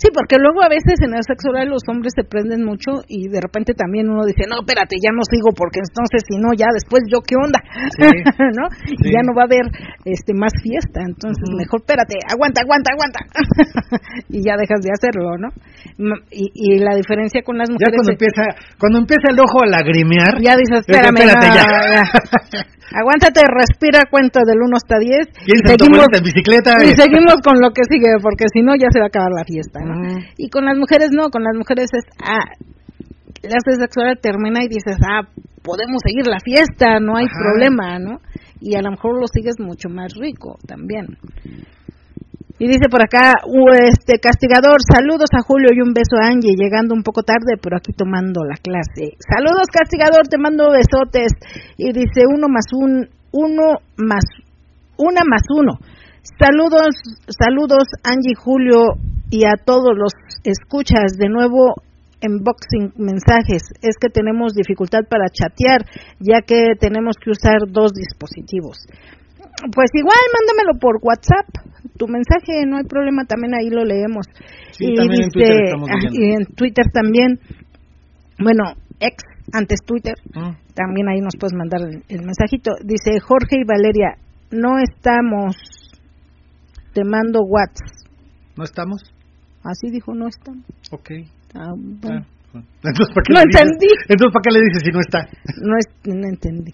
Sí, 0.03 0.11
porque 0.11 0.35
luego 0.35 0.59
a 0.59 0.67
veces 0.67 0.99
en 0.99 1.15
el 1.15 1.23
sexo 1.23 1.47
oral 1.47 1.71
los 1.71 1.87
hombres 1.87 2.11
se 2.11 2.27
prenden 2.27 2.67
mucho 2.67 3.07
y 3.07 3.31
de 3.31 3.39
repente 3.39 3.71
también 3.71 4.11
uno 4.11 4.27
dice, 4.27 4.43
no, 4.51 4.59
espérate, 4.59 4.99
ya 4.99 5.15
no 5.15 5.23
sigo 5.23 5.55
porque 5.55 5.79
entonces 5.79 6.27
si 6.27 6.35
no, 6.43 6.51
ya 6.51 6.67
después 6.75 7.07
yo 7.07 7.23
qué 7.23 7.39
onda, 7.39 7.63
Sí. 7.95 8.11
¿no? 8.59 8.67
Sí. 8.83 8.99
Y 8.99 9.15
ya 9.15 9.23
no 9.23 9.31
va 9.31 9.43
a 9.43 9.49
haber 9.49 9.63
este 10.03 10.35
más 10.35 10.51
fiesta, 10.59 10.99
entonces 11.07 11.47
mejor 11.55 11.79
espérate, 11.87 12.19
aguanta, 12.27 12.67
aguanta, 12.67 12.91
aguanta. 12.91 13.19
y 14.27 14.43
ya 14.43 14.59
dejas 14.59 14.83
de 14.83 14.91
hacerlo, 14.91 15.39
¿no? 15.39 15.47
Y, 16.35 16.51
y 16.51 16.83
la 16.83 16.99
diferencia 16.99 17.39
con 17.47 17.55
las 17.57 17.69
Ya 17.71 17.79
mujeres... 17.79 17.95
cuando 17.95 18.11
es- 18.11 18.19
empieza 18.19 18.43
cuando 18.75 18.99
empieza 18.99 19.27
el 19.31 19.39
ojo 19.39 19.63
a 19.63 19.71
lagrimear, 19.71 20.35
ya 20.43 20.59
dices, 20.59 20.83
espérame, 20.83 21.15
espérate, 21.23 21.47
no, 21.47 21.55
ya. 21.55 21.63
ya. 22.51 22.61
Aguántate, 22.91 23.41
respira, 23.47 24.03
cuenta 24.09 24.41
del 24.45 24.59
1 24.59 24.75
hasta 24.75 24.99
10 24.99 25.27
¿Quieres 25.45 25.61
y 25.63 25.67
seguimos, 25.67 26.07
en 26.11 26.23
bicicleta? 26.23 26.71
y 26.83 26.91
seguimos 26.93 27.35
con 27.43 27.61
lo 27.61 27.71
que 27.71 27.83
sigue, 27.89 28.11
porque 28.21 28.45
si 28.51 28.61
no 28.61 28.75
ya 28.75 28.91
se 28.91 28.99
va 28.99 29.05
a 29.05 29.13
acabar 29.13 29.31
la 29.31 29.45
fiesta, 29.45 29.79
¿no? 29.79 29.95
Ujú. 29.99 30.19
Y 30.37 30.49
con 30.49 30.65
las 30.65 30.77
mujeres 30.77 31.09
no, 31.11 31.29
con 31.29 31.43
las 31.43 31.55
mujeres 31.55 31.89
es, 31.93 32.03
ah, 32.21 32.45
la 33.43 33.59
sexual 33.65 34.19
termina 34.21 34.63
y 34.63 34.67
dices, 34.67 34.97
ah, 35.01 35.27
podemos 35.63 36.01
seguir 36.03 36.27
la 36.27 36.39
fiesta, 36.39 36.99
no 36.99 37.15
hay 37.15 37.25
Ajá. 37.25 37.35
problema, 37.39 37.99
¿no? 37.99 38.19
Y 38.59 38.75
a 38.75 38.81
lo 38.81 38.91
mejor 38.91 39.19
lo 39.19 39.27
sigues 39.27 39.55
mucho 39.59 39.89
más 39.89 40.13
rico 40.19 40.57
también. 40.67 41.17
Y 42.63 42.67
dice 42.69 42.87
por 42.87 43.03
acá, 43.03 43.43
este 43.91 44.23
castigador, 44.23 44.79
saludos 44.87 45.27
a 45.35 45.43
Julio 45.43 45.75
y 45.75 45.83
un 45.83 45.91
beso 45.91 46.15
a 46.15 46.31
Angie, 46.31 46.55
llegando 46.55 46.95
un 46.95 47.03
poco 47.03 47.21
tarde, 47.21 47.59
pero 47.61 47.75
aquí 47.75 47.91
tomando 47.91 48.39
la 48.47 48.55
clase. 48.55 49.19
Saludos 49.19 49.67
castigador, 49.67 50.31
te 50.31 50.37
mando 50.39 50.71
besotes. 50.71 51.35
Y 51.75 51.91
dice 51.91 52.23
uno 52.23 52.47
más 52.47 52.71
un, 52.71 53.09
uno 53.33 53.83
más, 53.97 54.23
una 54.95 55.27
más 55.27 55.43
uno. 55.51 55.75
Saludos, 56.39 56.95
saludos 57.27 57.83
Angie, 58.01 58.39
Julio 58.39 58.95
y 59.29 59.43
a 59.43 59.59
todos 59.59 59.91
los 59.91 60.13
escuchas 60.45 61.19
de 61.19 61.27
nuevo 61.27 61.83
en 62.21 62.47
boxing 62.47 62.93
mensajes. 62.95 63.75
Es 63.81 63.99
que 63.99 64.07
tenemos 64.07 64.53
dificultad 64.53 65.03
para 65.09 65.27
chatear, 65.27 65.83
ya 66.21 66.39
que 66.47 66.79
tenemos 66.79 67.17
que 67.19 67.31
usar 67.31 67.67
dos 67.67 67.91
dispositivos. 67.91 68.87
Pues 69.75 69.91
igual, 69.93 70.23
mándamelo 70.31 70.79
por 70.79 71.03
WhatsApp, 71.03 71.72
tu 71.97 72.07
mensaje, 72.07 72.65
no 72.67 72.77
hay 72.77 72.83
problema, 72.85 73.23
también 73.25 73.53
ahí 73.55 73.69
lo 73.69 73.83
leemos. 73.85 74.25
Sí, 74.71 74.85
y 74.91 74.95
también 74.95 75.23
en 75.23 75.29
dice, 75.29 75.31
Twitter 75.33 75.63
estamos 75.65 75.89
ah, 75.89 76.09
y 76.11 76.31
en 76.33 76.45
Twitter 76.55 76.85
también, 76.93 77.39
bueno, 78.39 78.63
ex, 78.99 79.23
antes 79.53 79.79
Twitter, 79.85 80.15
Mm. 80.33 80.51
también 80.73 81.09
ahí 81.09 81.19
nos 81.21 81.35
puedes 81.39 81.53
mandar 81.53 81.81
el, 81.81 82.03
el 82.09 82.25
mensajito. 82.25 82.71
Dice 82.83 83.19
Jorge 83.19 83.57
y 83.61 83.63
Valeria, 83.65 84.15
no 84.51 84.77
estamos, 84.79 85.55
te 86.93 87.03
mando 87.03 87.41
WhatsApp. 87.41 88.09
¿No 88.57 88.63
estamos? 88.63 89.01
Así 89.63 89.89
dijo, 89.91 90.13
no 90.13 90.27
estamos. 90.27 90.65
Ok. 90.91 91.09
Ah, 91.55 91.71
bueno, 91.75 92.25
Ah, 92.55 92.61
Entonces, 92.83 93.09
¿para 93.15 93.23
qué 93.25 93.33
No 93.33 93.39
le 93.39 93.45
dices? 93.47 93.61
entendí. 93.61 93.87
Entonces, 94.09 94.31
¿para 94.33 94.43
qué 94.43 94.51
le 94.53 94.65
dices 94.65 94.81
si 94.85 94.91
no 94.91 94.99
está? 94.99 95.19
no, 95.61 95.73
es, 95.77 95.85
no 96.05 96.27
entendí. 96.27 96.71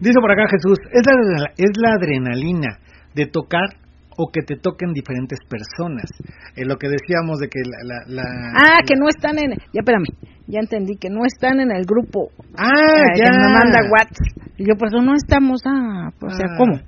Dice 0.00 0.18
por 0.20 0.32
acá 0.32 0.46
Jesús, 0.50 0.78
es 0.90 1.02
la, 1.06 1.46
es 1.56 1.70
la 1.78 1.92
adrenalina 1.94 2.78
de 3.14 3.26
tocar 3.26 3.68
o 4.16 4.30
que 4.30 4.42
te 4.42 4.56
toquen 4.56 4.92
diferentes 4.92 5.38
personas. 5.48 6.10
Es 6.56 6.66
lo 6.66 6.76
que 6.76 6.88
decíamos 6.88 7.38
de 7.38 7.48
que 7.48 7.60
la... 7.64 8.04
la, 8.06 8.22
ah, 8.56 8.80
que 8.86 8.94
no 8.96 9.08
están 9.08 9.38
en... 9.38 9.50
Ya, 9.72 9.80
espérame, 9.80 10.06
ya 10.46 10.60
entendí, 10.60 10.96
que 10.96 11.10
no 11.10 11.24
están 11.24 11.60
en 11.60 11.70
el 11.72 11.84
grupo. 11.84 12.30
Ah, 12.56 13.02
ya. 13.16 13.24
Que 13.24 13.30
me 13.32 13.48
manda 13.52 13.80
WhatsApp. 13.90 14.44
Y 14.56 14.68
yo, 14.68 14.76
pues 14.78 14.92
no 14.92 15.14
estamos, 15.14 15.62
ah, 15.66 16.10
pues, 16.20 16.34
o 16.34 16.36
sea, 16.36 16.46
ah. 16.50 16.56
¿cómo? 16.58 16.74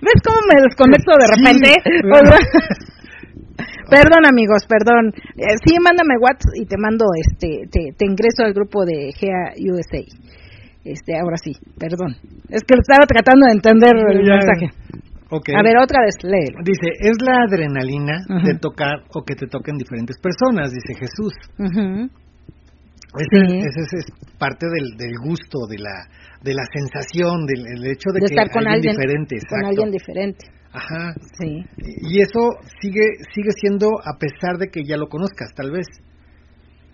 ¿Ves 0.00 0.22
cómo 0.24 0.38
me 0.46 0.62
desconecto 0.62 1.12
de 1.18 1.26
repente? 1.26 1.74
perdón 3.90 4.24
amigos, 4.30 4.64
perdón. 4.68 5.12
Eh, 5.36 5.56
sí, 5.64 5.74
mándame 5.82 6.18
WhatsApp 6.20 6.54
y 6.54 6.66
te 6.66 6.76
mando, 6.78 7.06
este, 7.18 7.66
te, 7.70 7.92
te 7.96 8.06
ingreso 8.06 8.44
al 8.44 8.54
grupo 8.54 8.84
de 8.84 9.10
GA 9.10 9.54
USA. 9.58 10.04
Este, 10.84 11.18
ahora 11.18 11.36
sí, 11.36 11.52
perdón. 11.78 12.16
Es 12.48 12.62
que 12.64 12.74
estaba 12.78 13.04
tratando 13.06 13.46
de 13.46 13.52
entender 13.52 13.92
el 13.96 14.22
mensaje. 14.24 14.68
A 15.30 15.62
ver, 15.62 15.76
otra 15.78 16.02
vez, 16.02 16.16
léelo. 16.22 16.58
Dice, 16.64 16.90
es 16.98 17.16
la 17.22 17.44
adrenalina 17.46 18.24
de 18.42 18.58
tocar 18.58 19.04
o 19.14 19.22
que 19.22 19.36
te 19.36 19.46
toquen 19.46 19.76
diferentes 19.76 20.16
personas, 20.18 20.72
dice 20.72 20.94
Jesús. 20.98 21.32
Ese, 23.18 23.96
es 23.96 24.06
parte 24.38 24.66
del, 24.66 24.96
del, 24.96 25.18
gusto, 25.22 25.66
de 25.68 25.78
la, 25.78 26.06
de 26.42 26.54
la 26.54 26.62
sensación, 26.72 27.44
del 27.46 27.84
hecho 27.86 28.10
de, 28.14 28.20
que 28.20 28.26
estar 28.26 28.50
con 28.50 28.66
alguien, 28.66 28.94
diferente. 28.94 29.36
Con 29.48 29.64
alguien 29.64 29.90
diferente. 29.90 30.46
Ajá. 30.72 31.14
Sí. 31.38 31.64
Y 32.02 32.20
eso 32.20 32.54
sigue, 32.80 33.18
sigue 33.34 33.50
siendo 33.60 33.88
a 34.04 34.16
pesar 34.18 34.58
de 34.58 34.68
que 34.68 34.84
ya 34.84 34.96
lo 34.96 35.08
conozcas, 35.08 35.52
tal 35.54 35.72
vez. 35.72 35.86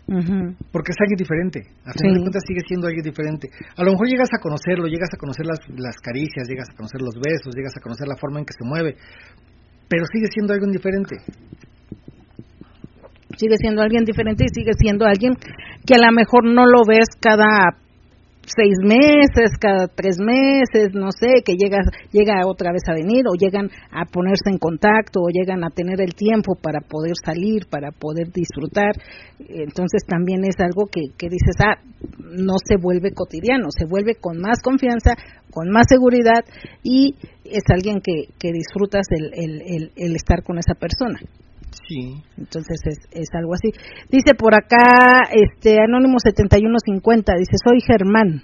Porque 0.06 0.94
es 0.94 0.98
alguien 1.02 1.18
diferente. 1.18 1.66
A 1.84 1.92
fin 1.92 2.14
de 2.14 2.20
cuentas 2.20 2.42
sigue 2.46 2.62
siendo 2.66 2.86
alguien 2.86 3.02
diferente. 3.02 3.50
A 3.76 3.82
lo 3.82 3.90
mejor 3.90 4.06
llegas 4.06 4.30
a 4.30 4.40
conocerlo, 4.40 4.86
llegas 4.86 5.10
a 5.12 5.18
conocer 5.18 5.46
las, 5.46 5.58
las 5.74 5.96
caricias, 5.98 6.46
llegas 6.48 6.70
a 6.70 6.76
conocer 6.76 7.02
los 7.02 7.14
besos, 7.18 7.54
llegas 7.54 7.74
a 7.76 7.82
conocer 7.82 8.06
la 8.06 8.16
forma 8.16 8.38
en 8.38 8.46
que 8.46 8.54
se 8.54 8.64
mueve, 8.64 8.94
pero 9.88 10.06
sigue 10.06 10.26
siendo 10.30 10.54
alguien 10.54 10.70
diferente. 10.70 11.16
Sigue 13.36 13.56
siendo 13.58 13.82
alguien 13.82 14.04
diferente 14.04 14.44
y 14.46 14.54
sigue 14.54 14.72
siendo 14.78 15.04
alguien 15.04 15.34
que 15.34 15.94
a 15.94 15.98
lo 15.98 16.12
mejor 16.12 16.44
no 16.46 16.66
lo 16.66 16.86
ves 16.86 17.08
cada 17.20 17.76
seis 18.46 18.78
meses, 18.82 19.50
cada 19.60 19.88
tres 19.88 20.18
meses, 20.18 20.94
no 20.94 21.10
sé, 21.10 21.42
que 21.44 21.54
llega, 21.54 21.78
llega 22.12 22.46
otra 22.46 22.72
vez 22.72 22.82
a 22.88 22.94
venir 22.94 23.24
o 23.28 23.34
llegan 23.34 23.68
a 23.90 24.04
ponerse 24.06 24.50
en 24.50 24.58
contacto 24.58 25.20
o 25.20 25.28
llegan 25.28 25.64
a 25.64 25.70
tener 25.70 26.00
el 26.00 26.14
tiempo 26.14 26.54
para 26.54 26.80
poder 26.80 27.14
salir, 27.24 27.66
para 27.68 27.90
poder 27.90 28.30
disfrutar. 28.32 28.92
Entonces 29.38 30.02
también 30.06 30.44
es 30.44 30.56
algo 30.60 30.86
que, 30.86 31.12
que 31.18 31.28
dices, 31.28 31.56
ah, 31.60 31.76
no 32.20 32.54
se 32.64 32.76
vuelve 32.76 33.12
cotidiano, 33.12 33.68
se 33.70 33.86
vuelve 33.86 34.14
con 34.14 34.38
más 34.38 34.62
confianza, 34.62 35.14
con 35.50 35.70
más 35.70 35.86
seguridad 35.88 36.44
y 36.82 37.14
es 37.44 37.62
alguien 37.68 38.00
que, 38.00 38.28
que 38.38 38.52
disfrutas 38.52 39.06
el, 39.10 39.32
el, 39.34 39.92
el 39.96 40.16
estar 40.16 40.42
con 40.42 40.58
esa 40.58 40.74
persona. 40.74 41.18
Sí. 41.88 42.22
Entonces 42.36 42.80
es, 42.84 42.98
es 43.12 43.28
algo 43.34 43.54
así. 43.54 43.70
Dice 44.10 44.34
por 44.34 44.54
acá, 44.54 45.28
este 45.32 45.76
Anónimo 45.80 46.18
7150, 46.18 47.32
dice, 47.38 47.56
soy 47.64 47.80
Germán. 47.80 48.42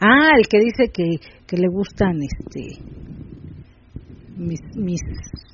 Ah, 0.00 0.32
el 0.36 0.48
que 0.48 0.58
dice 0.58 0.90
que, 0.92 1.20
que 1.46 1.56
le 1.56 1.68
gustan 1.68 2.16
este 2.22 2.82
mis, 4.36 4.60
mis 4.76 5.00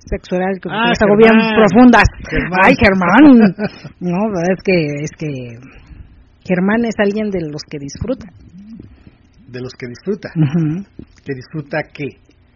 sexuales 0.09 0.59
que 0.63 0.69
ah, 0.71 0.93
profundas. 0.97 2.05
Ay, 2.65 2.73
Germán. 2.79 3.55
no, 4.01 4.17
es 4.49 4.63
que 4.65 4.77
es 5.03 5.11
que 5.19 5.29
Germán 6.47 6.85
es 6.85 6.95
alguien 6.99 7.31
de 7.31 7.41
los 7.41 7.63
que 7.69 7.79
disfruta. 7.79 8.27
De 9.49 9.61
los 9.61 9.73
que 9.75 9.87
disfruta. 9.89 10.31
¿Que 11.25 11.35
disfruta 11.35 11.83
qué? 11.93 12.07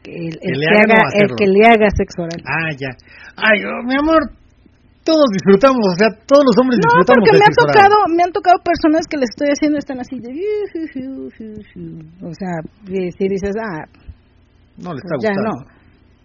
el, 0.05 0.39
que, 0.39 0.53
le 0.53 0.67
haga, 0.69 1.01
el 1.15 1.31
que 1.37 1.47
le 1.47 1.67
haga 1.67 1.89
sexo 1.97 2.23
oral. 2.23 2.43
Ah, 2.45 2.71
ya. 2.77 2.91
Ay, 3.37 3.65
oh, 3.65 3.83
mi 3.85 3.95
amor, 3.97 4.31
todos 5.05 5.29
disfrutamos, 5.31 5.85
o 5.85 5.97
sea, 6.01 6.09
todos 6.27 6.45
los 6.49 6.57
hombres 6.59 6.81
no, 6.81 6.89
disfrutamos. 6.89 7.21
No, 7.21 7.25
porque 7.25 7.37
me 7.37 7.45
ha 7.45 7.53
tocado, 7.53 7.97
me 8.09 8.23
han 8.25 8.33
tocado 8.33 8.59
personas 8.65 9.05
que 9.07 9.21
le 9.21 9.29
estoy 9.29 9.49
haciendo 9.53 9.79
están 9.79 10.01
así 10.01 10.19
de, 10.19 10.33
o 12.25 12.33
sea, 12.35 12.53
si 12.89 13.29
dices, 13.29 13.55
ah, 13.61 13.85
no 14.81 14.97
le 14.97 15.01
está 15.05 15.15
gustando. 15.17 15.21
Ya 15.21 15.35
no. 15.37 15.55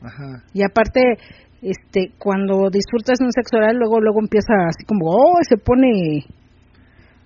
Ajá. 0.01 0.43
Y 0.53 0.63
aparte, 0.63 1.19
este, 1.61 2.15
cuando 2.17 2.71
disfrutas 2.71 3.19
de 3.19 3.25
un 3.25 3.31
sexo 3.35 3.57
oral, 3.57 3.75
luego, 3.75 3.99
luego 3.99 4.19
empieza 4.23 4.53
así 4.67 4.87
como, 4.87 5.11
oh, 5.11 5.37
se 5.47 5.57
pone 5.57 6.23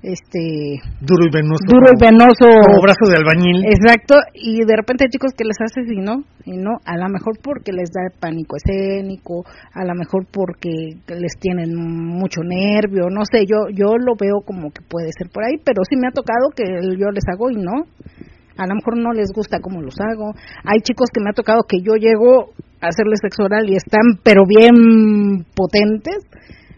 este 0.04 0.84
duro 1.00 1.24
y 1.26 1.32
venoso. 1.32 1.64
duro 1.66 1.88
y 1.96 2.00
venoso. 2.00 2.44
Como 2.44 2.84
brazo 2.84 3.08
de 3.08 3.18
albañil. 3.18 3.64
Exacto. 3.66 4.16
Y 4.34 4.60
de 4.66 4.76
repente 4.76 5.06
hay 5.06 5.10
chicos 5.10 5.32
que 5.32 5.46
les 5.46 5.56
haces 5.64 5.88
y 5.90 6.04
no 6.04 6.24
y 6.46 6.58
no 6.58 6.76
a 6.86 6.98
lo 6.98 7.08
mejor 7.08 7.40
porque 7.42 7.72
les 7.72 7.90
da 7.90 8.12
pánico 8.20 8.58
escénico 8.58 9.46
a 9.74 9.86
lo 9.86 9.96
mejor 9.96 10.28
porque 10.30 11.00
les 11.08 11.40
tienen 11.40 11.74
mucho 11.74 12.42
nervio 12.44 13.08
no 13.10 13.24
sé 13.24 13.46
yo 13.48 13.72
yo 13.72 13.96
lo 13.96 14.16
veo 14.20 14.44
como 14.46 14.72
que 14.72 14.82
puede 14.84 15.08
ser 15.18 15.30
por 15.32 15.46
ahí 15.46 15.56
pero 15.64 15.84
sí 15.88 15.96
me 15.96 16.10
ha 16.10 16.12
tocado 16.12 16.52
que 16.54 16.64
yo 17.00 17.10
les 17.12 17.24
hago 17.32 17.50
y 17.50 17.56
no. 17.56 17.88
A 18.56 18.68
lo 18.68 18.76
mejor 18.76 18.98
no 18.98 19.14
les 19.14 19.32
gusta 19.34 19.58
cómo 19.62 19.82
los 19.82 19.96
hago. 20.00 20.34
Hay 20.64 20.80
chicos 20.82 21.10
que 21.12 21.24
me 21.24 21.32
ha 21.32 21.34
tocado 21.34 21.64
que 21.68 21.80
yo 21.82 21.96
llego 21.96 22.54
a 22.82 22.88
hacerles 22.90 23.20
sexo 23.24 23.46
oral 23.46 23.68
y 23.68 23.76
están 23.76 24.20
pero 24.22 24.44
bien 24.46 25.46
potentes 25.56 26.18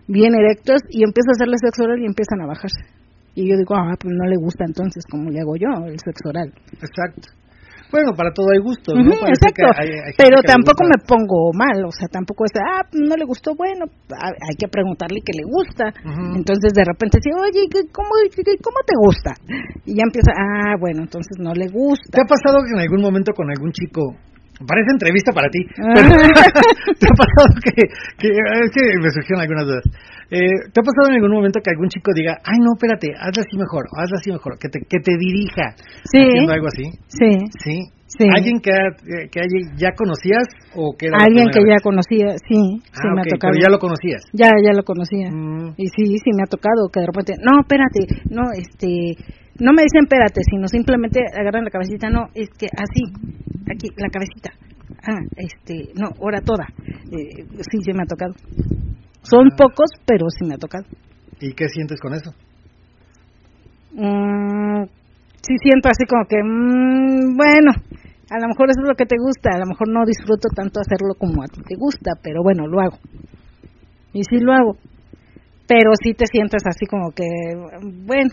bien 0.08 0.36
erectos 0.36 0.82
y 0.90 1.04
empiezo 1.04 1.32
a 1.32 1.36
hacerles 1.36 1.62
sexo 1.66 1.84
oral 1.84 2.00
y 2.00 2.06
empiezan 2.06 2.42
a 2.42 2.46
bajarse 2.46 2.96
y 3.36 3.50
yo 3.50 3.58
digo, 3.58 3.76
ah, 3.76 3.96
pues 4.00 4.14
no 4.16 4.26
le 4.26 4.38
gusta 4.38 4.64
entonces, 4.66 5.04
como 5.10 5.30
le 5.30 5.40
hago 5.40 5.56
yo, 5.56 5.68
el 5.86 6.00
sexo 6.00 6.30
oral. 6.30 6.52
Exacto. 6.72 7.30
Bueno, 7.92 8.12
para 8.18 8.34
todo 8.34 8.50
hay 8.52 8.60
gusto, 8.60 8.96
¿no? 8.96 9.14
exacto, 9.30 9.72
pero 10.18 10.42
tampoco 10.42 10.84
me 10.84 10.98
pongo 11.06 11.54
mal, 11.54 11.86
o 11.86 11.92
sea, 11.92 12.10
tampoco 12.10 12.44
es, 12.46 12.52
ah, 12.58 12.82
no 12.92 13.16
le 13.16 13.26
gustó, 13.26 13.56
bueno, 13.56 13.86
hay 14.10 14.56
que 14.58 14.68
preguntarle 14.68 15.22
qué 15.24 15.32
le 15.38 15.46
gusta. 15.46 15.94
Entonces 16.36 16.74
de 16.74 16.84
repente 16.84 17.20
dice, 17.22 17.32
oye, 17.38 17.70
¿cómo, 17.94 18.10
¿cómo 18.60 18.80
te 18.84 18.96
gusta? 18.98 19.32
Y 19.86 19.96
ya 19.96 20.04
empieza, 20.04 20.34
ah, 20.34 20.76
bueno, 20.80 21.04
entonces 21.04 21.38
no 21.40 21.54
le 21.54 21.68
gusta. 21.70 22.10
¿Te 22.12 22.22
ha 22.22 22.28
pasado 22.28 22.66
que 22.66 22.74
en 22.74 22.82
algún 22.82 23.02
momento 23.02 23.32
con 23.34 23.50
algún 23.50 23.72
chico 23.72 24.18
Parece 24.64 24.92
entrevista 24.92 25.32
para 25.36 25.50
ti. 25.50 25.60
¿Te 27.00 27.06
ha 27.08 27.16
pasado 27.16 27.48
que, 27.60 27.76
que, 28.18 28.28
es 28.32 28.72
que 28.72 28.82
me 29.02 29.10
surgieron 29.12 29.42
algunas 29.42 29.66
dudas? 29.66 29.84
Eh, 30.32 30.72
¿Te 30.72 30.80
ha 30.80 30.84
pasado 30.84 31.10
en 31.10 31.16
algún 31.20 31.36
momento 31.36 31.60
que 31.62 31.70
algún 31.70 31.90
chico 31.90 32.12
diga, 32.16 32.40
ay 32.44 32.58
no, 32.60 32.74
espérate, 32.74 33.14
hazla 33.14 33.44
así 33.44 33.58
mejor, 33.58 33.86
hazla 33.94 34.18
así 34.18 34.32
mejor, 34.32 34.58
que 34.58 34.70
te, 34.70 34.80
que 34.88 35.00
te 35.04 35.14
dirija 35.20 35.76
sí. 36.10 36.18
haciendo 36.18 36.54
algo 36.54 36.68
así? 36.68 36.84
Sí. 37.08 37.32
Sí. 37.62 37.76
sí. 38.08 38.26
¿Alguien 38.34 38.58
que, 38.60 38.72
que 39.30 39.42
ya 39.78 39.92
conocías 39.94 40.48
o 40.74 40.96
que 40.98 41.08
era 41.08 41.20
Alguien 41.22 41.46
que 41.54 41.62
ya 41.62 41.78
conocía, 41.84 42.40
sí, 42.42 42.80
sí 42.80 43.06
ah, 43.06 43.14
me 43.14 43.22
ha 43.22 43.26
tocado. 43.30 43.54
Pero 43.54 43.62
ya 43.62 43.70
lo 43.70 43.78
conocías. 43.78 44.24
Ya, 44.34 44.50
ya 44.64 44.74
lo 44.74 44.84
conocía. 44.84 45.30
Mm. 45.30 45.76
Y 45.78 45.86
sí, 45.94 46.18
sí 46.18 46.32
me 46.34 46.44
ha 46.44 46.50
tocado 46.50 46.90
que 46.92 47.02
de 47.02 47.06
repente, 47.06 47.34
no, 47.44 47.62
espérate, 47.62 48.26
no, 48.32 48.50
este, 48.56 49.14
no 49.60 49.72
me 49.72 49.84
dicen 49.84 50.04
espérate, 50.04 50.42
sino 50.50 50.68
simplemente 50.68 51.22
agarran 51.34 51.64
la 51.64 51.72
cabecita, 51.72 52.10
no, 52.10 52.28
es 52.34 52.50
que 52.58 52.68
así, 52.68 53.04
aquí, 53.72 53.88
la 53.98 54.10
cabecita. 54.10 54.52
Ah, 55.08 55.22
este, 55.38 55.94
no, 55.96 56.10
ahora 56.20 56.42
toda. 56.42 56.66
Eh, 57.12 57.46
sí, 57.70 57.78
sí 57.82 57.94
me 57.94 58.04
ha 58.04 58.06
tocado. 58.06 58.34
Son 59.22 59.48
ah. 59.52 59.56
pocos, 59.56 59.92
pero 60.06 60.26
sí 60.30 60.46
me 60.46 60.56
ha 60.56 60.58
tocado. 60.58 60.86
¿Y 61.40 61.54
qué 61.54 61.68
sientes 61.70 62.00
con 62.02 62.14
eso? 62.14 62.32
Mm, 63.94 64.84
sí 65.42 65.56
siento 65.62 65.90
así 65.90 66.06
como 66.06 66.26
que, 66.28 66.38
mm, 66.44 67.38
bueno, 67.38 67.72
a 68.30 68.40
lo 68.40 68.48
mejor 68.48 68.70
eso 68.70 68.82
es 68.82 68.90
lo 68.90 68.96
que 68.96 69.06
te 69.06 69.16
gusta, 69.18 69.52
a 69.54 69.60
lo 69.60 69.68
mejor 69.68 69.88
no 69.90 70.06
disfruto 70.06 70.50
tanto 70.54 70.82
hacerlo 70.82 71.14
como 71.18 71.44
a 71.44 71.48
ti 71.48 71.62
te 71.62 71.76
gusta, 71.76 72.12
pero 72.22 72.42
bueno, 72.44 72.68
lo 72.68 72.82
hago. 72.82 72.98
Y 74.12 74.24
sí 74.24 74.40
lo 74.40 74.54
hago. 74.54 74.78
Pero 75.68 75.92
sí 76.02 76.14
te 76.14 76.26
sientes 76.26 76.64
así 76.66 76.86
como 76.86 77.12
que, 77.12 77.26
bueno, 78.06 78.32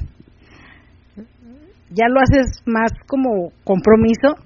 ya 1.94 2.08
lo 2.08 2.20
haces 2.20 2.62
más 2.66 2.90
como 3.06 3.52
compromiso 3.64 4.36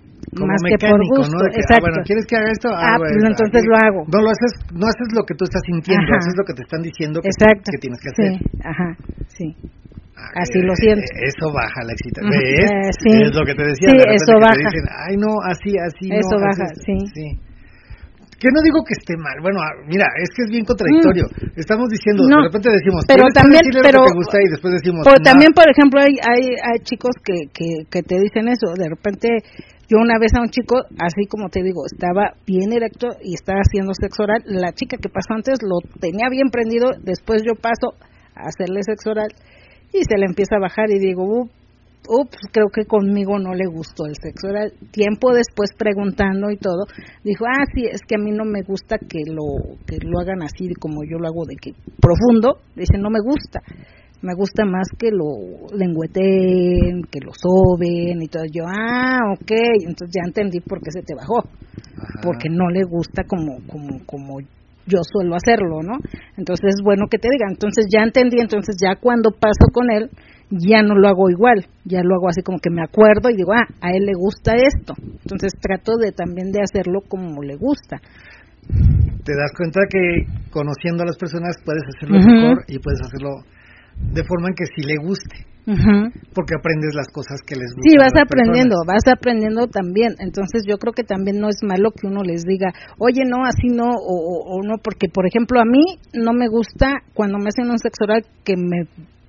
más 0.45 0.61
que 0.69 0.77
por 0.77 1.01
gusto, 1.01 1.39
ah, 1.41 1.49
exacto. 1.49 1.89
bueno, 1.89 1.99
¿quieres 2.05 2.27
que 2.29 2.37
haga 2.37 2.51
esto? 2.53 2.69
Ah, 2.69 2.93
ah 2.93 2.97
pues 3.01 3.25
entonces 3.25 3.63
lo 3.65 3.77
hago. 3.81 4.01
No 4.05 4.21
lo 4.21 4.29
haces, 4.29 4.53
no 4.75 4.85
haces 4.85 5.09
lo 5.17 5.25
que 5.25 5.33
tú 5.33 5.49
estás 5.49 5.63
sintiendo, 5.65 6.05
haces 6.13 6.35
lo 6.37 6.45
que 6.45 6.53
te 6.53 6.63
están 6.67 6.83
diciendo 6.83 7.25
que, 7.25 7.31
que 7.33 7.79
tienes 7.81 8.01
que 8.05 8.11
hacer. 8.13 8.31
Sí, 8.37 8.45
ajá, 8.61 8.89
sí. 9.33 9.49
Ah, 10.17 10.45
así 10.45 10.61
lo 10.61 10.75
siento. 10.77 11.05
Eso 11.25 11.53
baja 11.53 11.85
la 11.85 11.93
excitación. 11.93 12.33
¿Ves? 12.33 12.69
Eh, 12.69 12.91
sí. 13.05 13.13
Es 13.21 13.37
lo 13.37 13.45
que 13.45 13.55
te 13.55 13.65
decía. 13.69 13.89
Sí, 13.93 13.97
eso 14.17 14.33
baja. 14.41 14.57
Te 14.57 14.65
dicen, 14.65 14.85
Ay, 14.89 15.15
no, 15.21 15.33
así, 15.45 15.73
así. 15.77 16.09
Eso 16.09 16.37
no, 16.37 16.45
baja, 16.45 16.65
así, 16.73 16.85
sí. 16.85 16.97
sí. 17.13 17.46
Que 18.37 18.53
no 18.53 18.61
digo 18.61 18.85
que 18.85 18.93
esté 18.93 19.17
mal. 19.17 19.41
Bueno, 19.41 19.61
mira, 19.89 20.05
es 20.21 20.29
que 20.37 20.45
es 20.45 20.51
bien 20.53 20.65
contradictorio. 20.65 21.25
Mm. 21.25 21.57
Estamos 21.57 21.89
diciendo, 21.89 22.29
de 22.29 22.45
repente 22.45 22.69
decimos, 22.69 23.05
pero 23.09 23.25
también, 23.33 23.65
pero, 23.81 24.05
te 24.05 24.13
gusta 24.13 24.37
y 24.45 24.49
después 24.53 24.77
decimos. 24.77 25.09
Pero 25.09 25.21
también, 25.25 25.53
por 25.57 25.65
ejemplo, 25.65 26.01
hay, 26.01 26.21
hay, 26.21 26.53
hay 26.61 26.79
chicos 26.85 27.17
que, 27.25 27.49
que, 27.49 27.89
que 27.89 28.03
te 28.05 28.21
dicen 28.21 28.49
eso. 28.53 28.77
De 28.77 28.89
repente 28.93 29.41
yo 29.89 29.99
una 30.03 30.19
vez 30.19 30.35
a 30.35 30.43
un 30.43 30.51
chico, 30.51 30.83
así 30.99 31.27
como 31.31 31.49
te 31.49 31.63
digo, 31.63 31.87
estaba 31.87 32.35
bien 32.45 32.73
erecto 32.73 33.07
y 33.23 33.35
estaba 33.35 33.61
haciendo 33.61 33.95
sexo 33.95 34.25
oral. 34.25 34.43
La 34.45 34.73
chica 34.73 34.97
que 34.99 35.09
pasó 35.09 35.35
antes 35.35 35.63
lo 35.63 35.79
tenía 36.01 36.29
bien 36.29 36.51
prendido, 36.51 36.91
después 37.03 37.43
yo 37.47 37.55
paso 37.55 37.95
a 38.35 38.49
hacerle 38.49 38.83
sexo 38.83 39.11
oral 39.11 39.31
y 39.93 40.03
se 40.03 40.19
le 40.19 40.27
empieza 40.27 40.57
a 40.57 40.61
bajar 40.61 40.91
y 40.91 40.99
digo, 40.99 41.49
ups, 42.09 42.39
creo 42.53 42.69
que 42.73 42.87
conmigo 42.87 43.39
no 43.39 43.55
le 43.55 43.67
gustó 43.67 44.07
el 44.07 44.15
sexo. 44.15 44.49
Era 44.49 44.71
tiempo 44.91 45.33
después 45.33 45.71
preguntando 45.77 46.51
y 46.51 46.57
todo, 46.57 46.87
dijo, 47.25 47.45
ah, 47.47 47.65
sí, 47.75 47.85
es 47.85 48.01
que 48.07 48.17
a 48.17 48.19
mí 48.19 48.31
no 48.33 48.45
me 48.45 48.63
gusta 48.63 48.99
que 48.99 49.23
lo, 49.27 49.77
que 49.87 49.99
lo 50.03 50.21
hagan 50.21 50.43
así 50.43 50.73
como 50.81 51.05
yo 51.05 51.19
lo 51.19 51.29
hago 51.29 51.45
de 51.47 51.57
que 51.57 51.73
profundo. 52.01 52.61
Dice, 52.75 52.99
no 52.99 53.11
me 53.11 53.21
gusta. 53.21 53.61
Me 54.23 54.35
gusta 54.35 54.65
más 54.65 54.89
que 54.99 55.11
lo 55.11 55.69
lengüeten, 55.77 57.03
que 57.11 57.21
lo 57.21 57.33
soben 57.33 58.23
y 58.23 58.29
todo. 58.29 58.45
Yo, 58.51 58.65
ah, 58.67 59.19
ok, 59.35 59.53
entonces 59.87 60.11
ya 60.11 60.27
entendí 60.27 60.61
por 60.61 60.81
qué 60.81 60.91
se 60.91 61.03
te 61.03 61.15
bajó. 61.15 61.45
Porque 62.23 62.49
no 62.49 62.69
le 62.71 62.83
gusta 62.85 63.25
como, 63.25 63.59
como, 63.67 64.05
como 64.07 64.41
yo 64.87 64.99
suelo 65.03 65.35
hacerlo, 65.35 65.83
¿no? 65.83 65.99
Entonces 66.37 66.75
es 66.77 66.83
bueno 66.83 67.07
que 67.11 67.19
te 67.19 67.29
diga. 67.31 67.47
Entonces 67.51 67.87
ya 67.93 68.03
entendí, 68.03 68.41
entonces 68.41 68.77
ya 68.81 68.97
cuando 68.97 69.31
paso 69.31 69.69
con 69.73 69.91
él, 69.91 70.11
ya 70.51 70.83
no 70.83 70.95
lo 70.95 71.09
hago 71.09 71.31
igual, 71.31 71.67
ya 71.85 72.03
lo 72.03 72.15
hago 72.15 72.29
así 72.29 72.43
como 72.43 72.59
que 72.59 72.71
me 72.71 72.83
acuerdo 72.83 73.31
y 73.31 73.37
digo, 73.37 73.53
ah, 73.53 73.67
a 73.81 73.91
él 73.91 74.07
le 74.07 74.15
gusta 74.15 74.55
esto. 74.55 74.95
Entonces 74.99 75.53
trato 75.61 75.97
de 75.97 76.13
también 76.13 76.53
de 76.53 76.63
hacerlo 76.63 77.01
como 77.09 77.43
le 77.43 77.57
gusta. 77.57 78.01
Te 79.25 79.35
das 79.35 79.51
cuenta 79.57 79.81
que 79.91 80.27
conociendo 80.51 81.03
a 81.03 81.07
las 81.07 81.17
personas 81.17 81.57
puedes 81.65 81.83
hacerlo 81.95 82.19
mejor 82.19 82.65
y 82.69 82.79
puedes 82.79 83.01
hacerlo 83.01 83.43
de 84.13 84.25
forma 84.25 84.49
en 84.49 84.55
que 84.55 84.67
sí 84.67 84.83
le 84.83 84.97
guste. 84.97 85.47
Porque 85.67 86.55
aprendes 86.55 86.95
las 86.95 87.09
cosas 87.09 87.43
que 87.45 87.57
les 87.57 87.75
gustan. 87.75 87.91
Sí, 87.91 87.99
vas 87.99 88.15
aprendiendo, 88.15 88.77
vas 88.87 89.03
aprendiendo 89.11 89.67
también. 89.67 90.15
Entonces 90.21 90.63
yo 90.65 90.79
creo 90.79 90.93
que 90.93 91.03
también 91.03 91.41
no 91.41 91.49
es 91.49 91.59
malo 91.67 91.91
que 91.91 92.07
uno 92.07 92.23
les 92.23 92.45
diga, 92.45 92.71
oye, 92.99 93.23
no, 93.27 93.45
así 93.45 93.67
no, 93.75 93.91
o, 93.91 94.15
o 94.47 94.63
no, 94.63 94.79
porque 94.79 95.09
por 95.09 95.27
ejemplo 95.27 95.61
a 95.61 95.65
mí 95.65 95.99
no 96.15 96.33
me 96.33 96.47
gusta 96.47 97.03
cuando 97.15 97.39
me 97.39 97.49
hacen 97.49 97.69
un 97.69 97.79
sexo 97.79 98.05
oral 98.05 98.23
que 98.45 98.55
me 98.57 98.87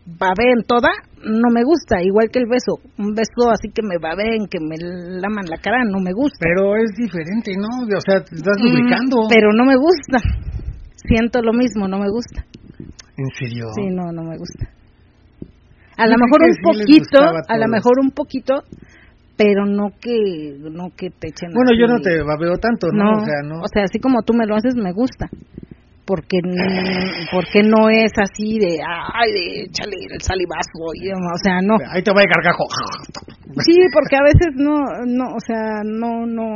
babeen 0.07 0.63
toda, 0.65 0.89
no 1.19 1.51
me 1.51 1.63
gusta, 1.63 2.01
igual 2.01 2.29
que 2.31 2.39
el 2.39 2.47
beso, 2.47 2.79
un 2.97 3.13
beso 3.13 3.51
así 3.51 3.69
que 3.69 3.83
me 3.83 3.99
babeen, 3.99 4.47
que 4.47 4.59
me 4.59 4.77
laman 4.79 5.45
la 5.49 5.57
cara, 5.57 5.83
no 5.83 5.99
me 5.99 6.13
gusta. 6.13 6.39
Pero 6.39 6.75
es 6.77 6.95
diferente, 6.95 7.51
¿no? 7.59 7.67
O 7.83 8.01
sea, 8.01 8.23
te 8.23 8.35
estás 8.35 8.55
lubricando. 8.63 9.27
pero 9.29 9.51
no 9.51 9.65
me 9.65 9.75
gusta, 9.75 10.17
siento 11.07 11.41
lo 11.41 11.51
mismo, 11.51 11.87
no 11.87 11.99
me 11.99 12.09
gusta. 12.09 12.45
¿En 13.17 13.29
serio? 13.35 13.67
Sí, 13.75 13.87
no, 13.91 14.11
no 14.11 14.23
me 14.23 14.37
gusta. 14.37 14.71
A 15.97 16.07
lo 16.07 16.15
mejor 16.17 16.41
un 16.45 16.55
poquito, 16.63 17.19
a 17.19 17.57
lo 17.57 17.67
mejor 17.67 17.99
un 17.99 18.11
poquito, 18.11 18.63
pero 19.35 19.65
no 19.65 19.89
que 20.01 20.57
no 20.59 20.89
que 20.97 21.09
te 21.11 21.29
echen 21.29 21.53
bueno 21.53 21.71
yo 21.79 21.85
no 21.85 22.01
te 22.01 22.23
babeo 22.23 22.57
tanto 22.57 22.87
no, 22.91 23.21
o 23.21 23.23
sea 23.23 23.41
no 23.45 23.61
o 23.61 23.67
sea 23.71 23.83
así 23.83 23.99
como 23.99 24.23
tú 24.23 24.33
me 24.33 24.47
lo 24.47 24.55
haces 24.55 24.75
me 24.75 24.91
gusta 24.91 25.29
porque 26.07 26.39
porque 27.31 27.61
no 27.63 27.89
es 27.89 28.11
así 28.17 28.57
de 28.57 28.79
ay 28.81 29.31
de 29.31 29.63
échale 29.65 29.97
el 30.09 30.21
salivazo 30.21 30.79
o 30.79 31.37
sea 31.43 31.59
no 31.61 31.75
ahí 31.91 32.01
te 32.01 32.11
va 32.11 32.21
el 32.21 32.29
cargajo 32.33 32.63
sí 33.59 33.75
porque 33.93 34.15
a 34.15 34.23
veces 34.23 34.55
no 34.55 34.79
no 35.05 35.35
o 35.35 35.39
sea 35.45 35.83
no 35.83 36.25
no 36.25 36.55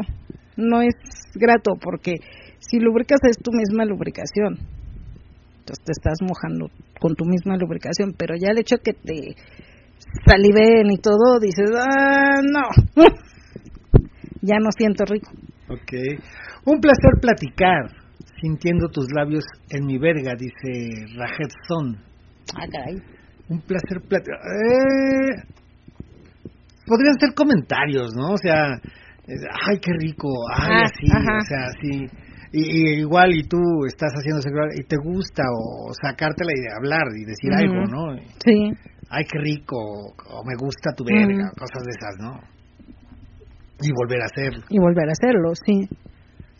no 0.55 0.81
es 0.81 0.95
grato 1.35 1.73
porque 1.81 2.15
si 2.59 2.79
lubricas 2.79 3.19
es 3.29 3.37
tu 3.37 3.51
misma 3.51 3.85
lubricación. 3.85 4.59
Entonces 5.59 5.83
te 5.85 5.91
estás 5.91 6.19
mojando 6.21 6.67
con 6.99 7.15
tu 7.15 7.25
misma 7.25 7.57
lubricación 7.57 8.13
pero 8.17 8.35
ya 8.35 8.51
el 8.51 8.59
hecho 8.59 8.77
que 8.83 8.93
te 8.93 9.35
saliven 10.25 10.91
y 10.91 10.97
todo 10.97 11.39
dices 11.39 11.69
ah 11.77 12.41
no 12.41 13.05
ya 14.41 14.55
no 14.59 14.71
siento 14.71 15.05
rico. 15.05 15.31
Okay 15.67 16.17
un 16.65 16.79
placer 16.79 17.19
platicar 17.19 18.00
sintiendo 18.41 18.89
tus 18.89 19.05
labios 19.15 19.45
en 19.69 19.85
mi 19.85 19.97
verga, 19.97 20.33
dice 20.35 21.05
Rajet 21.15 21.51
Son. 21.67 21.95
Ah, 22.55 22.65
caray. 22.69 22.97
Un 23.47 23.61
placer 23.61 23.97
eh, 23.97 25.43
podrían 26.85 27.19
ser 27.19 27.33
comentarios, 27.35 28.13
¿no? 28.15 28.31
O 28.31 28.37
sea, 28.37 28.67
ay, 28.67 29.79
qué 29.81 29.91
rico, 29.99 30.29
ay, 30.53 30.69
ah, 30.71 30.83
así, 30.85 31.05
o 31.05 31.45
sea, 31.47 31.67
así. 31.67 32.07
Y, 32.53 32.99
igual 32.99 33.33
y 33.33 33.43
tú 33.43 33.59
estás 33.87 34.11
haciendo 34.13 34.41
sexual 34.41 34.69
y 34.75 34.83
te 34.83 34.97
gusta 34.97 35.43
o 35.43 35.93
sacarte 35.93 36.43
la 36.43 36.51
idea, 36.51 36.75
hablar 36.77 37.03
y 37.15 37.25
decir 37.25 37.53
algo, 37.53 37.85
¿no? 37.85 38.17
Sí. 38.43 38.71
Ay, 39.09 39.23
qué 39.31 39.39
rico, 39.39 39.77
o 39.77 40.43
me 40.45 40.55
gusta 40.57 40.91
tu 40.95 41.03
verga, 41.03 41.51
cosas 41.57 41.83
de 41.83 41.91
esas, 41.91 42.15
¿no? 42.19 42.39
Y 43.81 43.91
volver 43.93 44.21
a 44.21 44.25
hacerlo. 44.25 44.63
Y 44.69 44.79
volver 44.79 45.09
a 45.09 45.11
hacerlo, 45.11 45.53
sí 45.65 45.89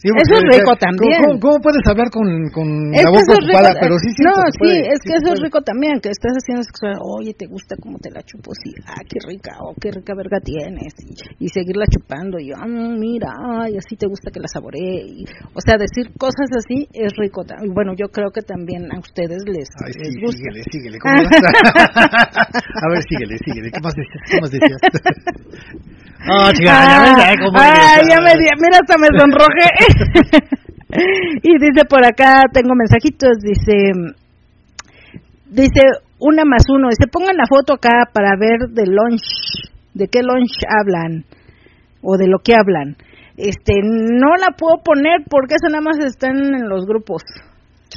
eso 0.02 0.34
es 0.34 0.44
rico 0.58 0.74
también. 0.82 1.38
¿cómo, 1.40 1.62
puedes 1.62 1.86
hablar 1.86 2.10
con, 2.10 2.26
con 2.50 2.90
la 2.90 3.10
boca 3.10 3.38
ocupada? 3.38 3.78
Pero 3.80 3.98
sí, 4.02 4.10
no, 4.18 4.34
sí, 4.58 4.82
es 4.82 5.00
que 5.06 5.14
eso 5.22 5.34
es 5.34 5.40
rico 5.42 5.62
también, 5.62 6.02
que 6.02 6.10
estás 6.10 6.34
haciendo 6.34 6.64
sexual, 6.64 6.98
oye, 7.02 7.34
¿te 7.38 7.46
gusta 7.46 7.76
cómo 7.78 8.00
te 8.00 8.10
la 8.10 8.24
chupo? 8.24 8.52
Sí, 8.58 8.74
ah, 8.88 9.02
qué 9.08 9.20
rica, 9.22 9.58
oh, 9.62 9.76
qué 9.80 9.92
rica 9.92 10.14
verga 10.16 10.40
tienes, 10.42 10.94
y, 11.38 11.48
seguirla 11.50 11.86
chupando, 11.86 12.40
y 12.40 12.50
yo, 12.50 12.56
ah, 12.58 12.66
mira, 12.68 13.30
ay, 13.62 13.78
así 13.78 13.96
te 13.96 14.08
gusta 14.08 14.32
que 14.32 14.40
la 14.40 14.48
saboree, 14.48 15.06
y, 15.06 15.26
o 15.54 15.62
sea, 15.62 15.78
decir 15.78 16.12
cosas 16.18 16.50
así 16.58 16.88
es 16.94 17.14
rico. 17.18 17.44
Y 17.64 17.70
bueno, 17.70 17.94
yo 17.96 18.08
creo 18.10 18.32
que 18.32 18.42
también 18.42 18.90
a 18.92 19.00
ustedes 19.00 19.44
les, 19.46 19.70
ay, 19.86 19.94
les 20.02 20.16
gusta. 20.22 20.38
síguele, 20.38 20.64
síguele, 20.72 20.98
¿cómo 21.00 21.14
a 22.82 22.90
ver, 22.90 23.04
síguele, 23.04 23.38
síguele, 23.38 23.72
¿qué 23.72 23.82
más 23.82 23.94
decías? 23.94 24.24
¿Qué 24.30 24.42
más 24.42 24.52
decías? 24.52 24.82
Oh, 26.30 26.52
chica, 26.54 26.86
ya 26.86 27.02
me 27.02 27.24
Ay, 27.58 28.02
ya 28.08 28.22
me 28.22 28.34
mira, 28.38 28.78
hasta 28.78 28.96
me 28.98 29.08
sonroje. 29.18 29.66
y 31.44 31.60
dice 31.60 31.86
por 31.90 32.06
acá, 32.06 32.44
tengo 32.52 32.76
mensajitos, 32.76 33.38
dice, 33.42 33.92
dice 35.50 35.82
una 36.20 36.44
más 36.46 36.64
uno, 36.70 36.90
dice, 36.90 37.10
pongan 37.12 37.38
la 37.38 37.48
foto 37.48 37.74
acá 37.74 38.10
para 38.14 38.36
ver 38.38 38.70
de 38.70 38.86
lunch, 38.86 39.72
de 39.94 40.08
qué 40.08 40.22
lunch 40.22 40.52
hablan, 40.68 41.26
o 42.02 42.18
de 42.18 42.28
lo 42.28 42.40
que 42.40 42.54
hablan. 42.54 42.96
Este, 43.38 43.74
no 43.82 44.36
la 44.40 44.56
puedo 44.58 44.84
poner 44.84 45.24
porque 45.30 45.56
eso 45.56 45.70
nada 45.70 45.82
más 45.82 45.98
están 46.00 46.38
en 46.54 46.70
los 46.70 46.86
grupos. 46.86 47.24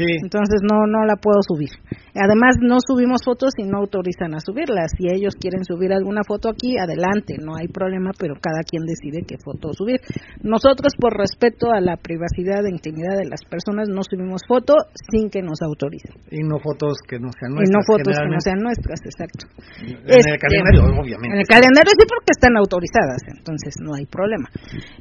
Entonces 0.02 0.60
no 0.62 0.86
no 0.86 1.04
la 1.06 1.16
puedo 1.16 1.38
subir. 1.46 1.70
Además 2.14 2.56
no 2.60 2.78
subimos 2.78 3.22
fotos 3.24 3.54
y 3.58 3.64
no 3.64 3.78
autorizan 3.78 4.34
a 4.34 4.40
subirlas. 4.40 4.92
Si 4.96 5.06
ellos 5.10 5.34
quieren 5.34 5.64
subir 5.64 5.92
alguna 5.92 6.22
foto 6.26 6.48
aquí, 6.48 6.78
adelante, 6.78 7.36
no 7.42 7.56
hay 7.56 7.68
problema, 7.68 8.10
pero 8.18 8.34
cada 8.40 8.62
quien 8.62 8.86
decide 8.86 9.26
qué 9.26 9.36
foto 9.38 9.72
subir. 9.72 10.00
Nosotros 10.42 10.94
por 10.98 11.16
respeto 11.18 11.70
a 11.72 11.80
la 11.80 11.96
privacidad 11.96 12.66
e 12.66 12.70
intimidad 12.70 13.18
de 13.18 13.26
las 13.26 13.42
personas 13.44 13.88
no 13.88 14.02
subimos 14.02 14.42
foto 14.46 14.74
sin 15.10 15.30
que 15.30 15.42
nos 15.42 15.62
autoricen. 15.62 16.14
Y 16.30 16.42
no 16.42 16.58
fotos 16.58 16.98
que 17.06 17.18
no 17.18 17.30
sean 17.34 17.54
nuestras. 17.54 17.70
Y 17.70 17.74
no 17.74 17.80
fotos 17.86 18.14
que 18.14 18.30
no 18.30 18.40
sean 18.40 18.58
nuestras, 18.58 18.98
exacto. 19.04 19.46
En 19.82 20.06
el 20.06 20.18
este, 20.22 20.38
calendario, 20.38 20.82
obviamente. 21.02 21.34
En 21.34 21.40
el 21.42 21.46
calendario 21.46 21.92
sí 21.98 22.04
porque 22.06 22.30
están 22.34 22.56
autorizadas, 22.56 23.22
entonces 23.26 23.74
no 23.82 23.94
hay 23.94 24.06
problema. 24.06 24.48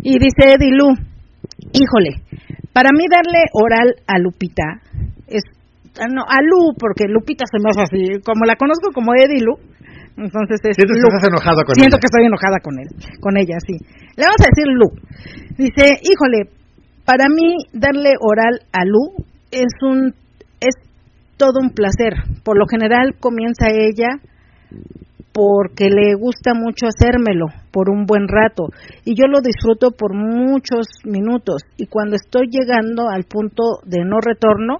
Y 0.01 0.17
dice 0.17 0.57
Edilu, 0.57 1.12
híjole, 1.71 2.19
para 2.73 2.89
mí 2.91 3.05
darle 3.07 3.47
oral 3.53 3.95
a 4.07 4.19
Lupita 4.19 4.81
es 5.27 5.43
ah, 5.99 6.07
no, 6.11 6.23
a 6.27 6.41
Lu, 6.41 6.75
porque 6.77 7.05
Lupita 7.07 7.45
se 7.45 7.59
me 7.61 7.69
hace 7.69 7.83
así, 7.87 8.21
como 8.25 8.45
la 8.45 8.55
conozco 8.55 8.91
como 8.93 9.13
Eddie 9.15 9.43
Lu, 9.43 9.55
entonces 10.17 10.59
es 10.63 10.75
Siento 10.75 10.93
que 10.93 11.09
estás 11.09 11.29
enojada 11.29 11.63
con 11.65 11.75
Siento 11.75 11.97
que 11.97 12.05
estoy 12.05 12.25
enojada 12.25 12.59
con 12.59 12.77
él, 12.77 12.87
con 13.19 13.37
ella, 13.37 13.57
sí. 13.65 13.77
Le 14.15 14.23
vamos 14.23 14.41
a 14.41 14.49
decir 14.51 14.67
Lu. 14.69 14.89
Dice, 15.57 16.01
híjole, 16.03 16.49
para 17.05 17.25
mí 17.29 17.57
darle 17.73 18.13
oral 18.19 18.61
a 18.71 18.85
Lu 18.85 19.25
es 19.51 19.73
un 19.81 20.13
es 20.59 20.75
todo 21.37 21.59
un 21.61 21.71
placer. 21.71 22.13
Por 22.43 22.57
lo 22.57 22.65
general 22.67 23.15
comienza 23.19 23.69
ella 23.69 24.21
porque 25.33 25.89
le 25.89 26.13
gusta 26.13 26.53
mucho 26.53 26.85
hacérmelo 26.85 27.47
por 27.71 27.89
un 27.89 28.05
buen 28.05 28.27
rato. 28.27 28.67
Y 29.03 29.15
yo 29.15 29.25
lo 29.27 29.39
disfruto 29.41 29.91
por 29.91 30.13
muchos 30.13 30.87
minutos. 31.03 31.63
Y 31.75 31.87
cuando 31.87 32.15
estoy 32.15 32.47
llegando 32.49 33.09
al 33.09 33.23
punto 33.23 33.79
de 33.83 34.05
no 34.05 34.19
retorno, 34.21 34.77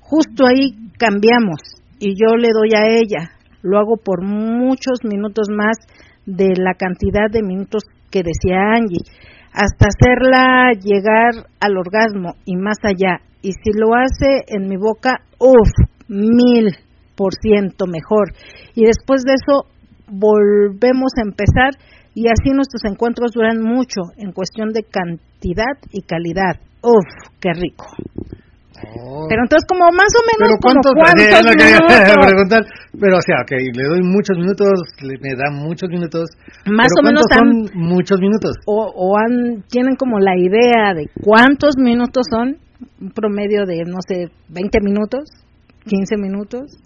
justo 0.00 0.46
ahí 0.46 0.72
cambiamos. 0.98 1.60
Y 1.98 2.14
yo 2.20 2.36
le 2.36 2.50
doy 2.52 2.70
a 2.76 2.86
ella, 2.86 3.30
lo 3.62 3.78
hago 3.78 3.96
por 3.96 4.22
muchos 4.22 4.98
minutos 5.04 5.48
más 5.50 5.78
de 6.26 6.52
la 6.56 6.74
cantidad 6.74 7.30
de 7.30 7.42
minutos 7.42 7.84
que 8.10 8.22
decía 8.22 8.74
Angie, 8.76 9.04
hasta 9.52 9.86
hacerla 9.88 10.72
llegar 10.72 11.46
al 11.60 11.78
orgasmo 11.78 12.34
y 12.44 12.56
más 12.56 12.76
allá. 12.82 13.20
Y 13.40 13.52
si 13.52 13.72
lo 13.78 13.94
hace 13.94 14.44
en 14.48 14.68
mi 14.68 14.76
boca, 14.76 15.20
uff, 15.38 15.70
mil 16.08 16.70
por 17.16 17.34
ciento 17.34 17.86
mejor. 17.86 18.32
Y 18.74 18.84
después 18.84 19.22
de 19.24 19.34
eso 19.34 19.66
volvemos 20.08 21.12
a 21.16 21.22
empezar 21.22 21.72
y 22.14 22.28
así 22.28 22.50
nuestros 22.54 22.84
encuentros 22.84 23.32
duran 23.32 23.60
mucho 23.60 24.02
en 24.16 24.32
cuestión 24.32 24.70
de 24.70 24.84
cantidad 24.84 25.74
y 25.90 26.02
calidad. 26.02 26.60
Uf, 26.82 27.04
qué 27.40 27.50
rico. 27.52 27.86
Oh. 28.74 29.26
Pero 29.28 29.42
entonces 29.42 29.66
como 29.68 29.86
más 29.92 30.10
o 30.12 30.22
menos 30.26 30.50
pero 30.50 30.58
cuántos, 30.60 30.92
preguntar, 32.26 32.62
pero 32.98 33.16
o 33.16 33.24
sea, 33.24 33.42
ok, 33.42 33.52
le 33.72 33.84
doy 33.84 34.02
muchos 34.02 34.36
minutos, 34.36 34.68
le, 35.00 35.14
me 35.22 35.34
da 35.34 35.50
muchos 35.50 35.88
minutos. 35.88 36.30
Más 36.66 36.88
o 37.00 37.02
menos 37.02 37.24
son 37.32 37.70
muchos 37.74 38.20
minutos. 38.20 38.56
O, 38.66 38.92
o 38.94 39.16
han, 39.16 39.62
tienen 39.70 39.96
como 39.96 40.18
la 40.18 40.36
idea 40.36 40.92
de 40.94 41.08
cuántos 41.22 41.76
minutos 41.78 42.26
son, 42.30 42.58
un 43.00 43.10
promedio 43.10 43.64
de 43.64 43.84
no 43.86 43.98
sé, 44.06 44.30
20 44.48 44.78
minutos, 44.82 45.24
15 45.86 46.16
minutos. 46.18 46.78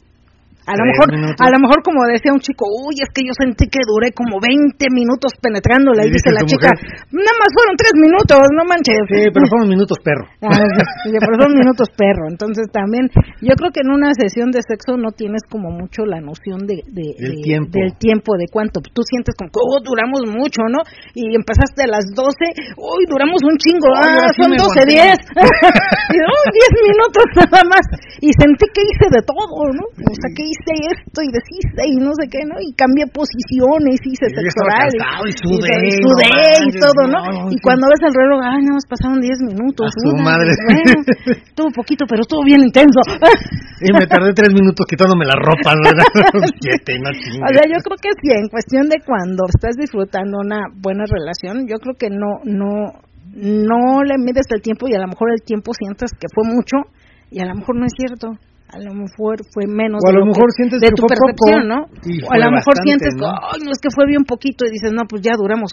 A 0.68 0.76
lo 0.76 0.84
mejor, 0.84 1.08
a 1.16 1.48
lo 1.48 1.58
mejor 1.64 1.80
como 1.80 2.04
decía 2.04 2.28
un 2.28 2.44
chico, 2.44 2.68
uy, 2.68 3.00
es 3.00 3.08
que 3.08 3.24
yo 3.24 3.32
sentí 3.32 3.72
que 3.72 3.80
duré 3.88 4.12
como 4.12 4.36
20 4.36 4.76
minutos 4.92 5.32
penetrándole, 5.40 6.04
y 6.04 6.12
dice 6.12 6.28
la 6.28 6.44
chica, 6.44 6.68
nada 7.08 7.36
más 7.40 7.50
fueron 7.56 7.72
tres 7.80 7.96
minutos, 7.96 8.36
no 8.52 8.68
manches. 8.68 9.00
Sí, 9.08 9.32
pero 9.32 9.48
fueron 9.48 9.68
minutos 9.72 9.96
perro. 10.04 10.28
Ah, 10.48 11.16
pero 11.20 11.38
fueron 11.38 11.54
minutos 11.56 11.88
perro. 11.96 12.28
Entonces 12.28 12.66
también, 12.72 13.08
yo 13.40 13.54
creo 13.56 13.70
que 13.72 13.80
en 13.80 13.90
una 13.92 14.12
sesión 14.12 14.50
de 14.50 14.60
sexo 14.60 14.96
no 14.96 15.12
tienes 15.12 15.42
como 15.48 15.70
mucho 15.70 16.04
la 16.04 16.20
noción 16.20 16.66
de, 16.66 16.84
de, 16.88 17.16
del, 17.16 17.40
tiempo. 17.40 17.70
del 17.72 17.92
tiempo, 17.96 18.36
de 18.36 18.46
cuánto. 18.50 18.80
Tú 18.80 19.02
sientes 19.08 19.34
como 19.36 19.48
que, 19.48 19.60
oh, 19.60 19.80
duramos 19.80 20.26
mucho, 20.28 20.66
¿no? 20.68 20.84
Y 21.14 21.32
empezaste 21.36 21.84
a 21.84 21.90
las 21.90 22.04
12, 22.12 22.76
uy, 22.76 23.02
duramos 23.08 23.40
un 23.44 23.56
chingo, 23.56 23.88
ah, 23.96 24.28
son 24.36 24.52
12, 24.52 24.84
10. 24.84 25.16
y, 26.12 26.18
oh, 26.20 26.44
10 26.52 26.88
minutos 26.90 27.24
nada 27.38 27.62
más. 27.64 27.84
Y 28.20 28.30
sentí 28.34 28.66
que 28.74 28.82
hice 28.82 29.06
de 29.14 29.22
todo, 29.22 29.62
¿no? 29.72 29.84
O 29.88 30.14
sea, 30.16 30.28
que 30.34 30.44
hice 30.44 30.57
esto 30.66 31.18
y 31.22 31.30
deshice 31.30 31.82
y 31.86 31.96
no 32.02 32.10
sé 32.18 32.26
qué, 32.26 32.42
¿no? 32.44 32.58
Y 32.58 32.74
cambié 32.74 33.06
posiciones, 33.08 34.00
hice 34.02 34.26
sexo 34.28 34.60
oral. 34.64 34.90
Y, 35.24 35.32
sudé, 35.36 35.76
y, 35.86 36.02
sudé 36.02 36.28
y 36.66 36.70
todo, 36.78 37.06
¿no? 37.06 37.50
y 37.50 37.56
cuando 37.60 37.86
ves 37.88 38.02
el 38.02 38.14
reloj, 38.14 38.40
ay, 38.42 38.62
nada 38.62 38.76
más 38.76 38.86
pasaron 38.88 39.20
10 39.20 39.54
minutos. 39.54 39.86
A 39.86 39.94
su 39.94 40.12
madre. 40.20 40.50
Bueno, 40.66 41.02
estuvo 41.48 41.70
poquito, 41.70 42.04
pero 42.08 42.22
estuvo 42.22 42.42
bien 42.44 42.60
intenso. 42.62 43.00
y 43.84 43.92
me 43.92 44.06
tardé 44.06 44.34
3 44.34 44.52
minutos 44.52 44.84
quitándome 44.88 45.24
la 45.24 45.36
ropa, 45.36 45.74
¿verdad? 45.78 46.06
Siete, 46.60 46.98
no 46.98 47.10
O 47.10 47.50
sea, 47.52 47.64
yo 47.66 47.78
creo 47.80 47.98
que 48.00 48.12
sí, 48.20 48.28
en 48.34 48.48
cuestión 48.48 48.88
de 48.88 49.00
cuando 49.04 49.46
estás 49.48 49.76
disfrutando 49.76 50.38
una 50.44 50.68
buena 50.74 51.04
relación, 51.06 51.66
yo 51.68 51.78
creo 51.78 51.94
que 51.96 52.10
no, 52.10 52.42
no, 52.44 52.92
no 53.34 54.02
le 54.02 54.18
mides 54.18 54.46
el 54.50 54.62
tiempo 54.62 54.88
y 54.88 54.94
a 54.94 55.00
lo 55.00 55.08
mejor 55.08 55.32
el 55.32 55.42
tiempo 55.42 55.72
sientes 55.74 56.12
que 56.12 56.28
fue 56.32 56.44
mucho 56.44 56.88
y 57.30 57.40
a 57.40 57.46
lo 57.46 57.54
mejor 57.54 57.76
no 57.76 57.86
es 57.86 57.92
cierto 57.96 58.38
a 58.68 58.78
lo 58.80 58.92
mejor 58.92 59.40
fue 59.52 59.64
menos 59.66 60.00
o 60.04 60.08
a 60.08 60.12
lo, 60.12 60.26
mejor 60.26 60.52
sientes 60.52 60.80
de 60.80 60.88
que 60.88 60.94
tu 60.94 61.02
fue 61.02 61.16
percepción, 61.16 61.64
poco, 61.64 61.72
¿no? 61.72 61.78
y 62.04 62.20
O 62.24 62.32
a 62.32 62.38
lo 62.38 62.50
mejor 62.52 62.74
bastante, 62.76 62.82
sientes, 62.84 63.14
¿no? 63.16 63.28
ay, 63.28 63.60
no 63.64 63.70
es 63.72 63.78
que 63.80 63.88
fue 63.90 64.04
bien 64.06 64.24
poquito 64.24 64.66
y 64.66 64.70
dices, 64.70 64.92
no, 64.92 65.04
pues 65.08 65.22
ya 65.22 65.32
duramos 65.36 65.72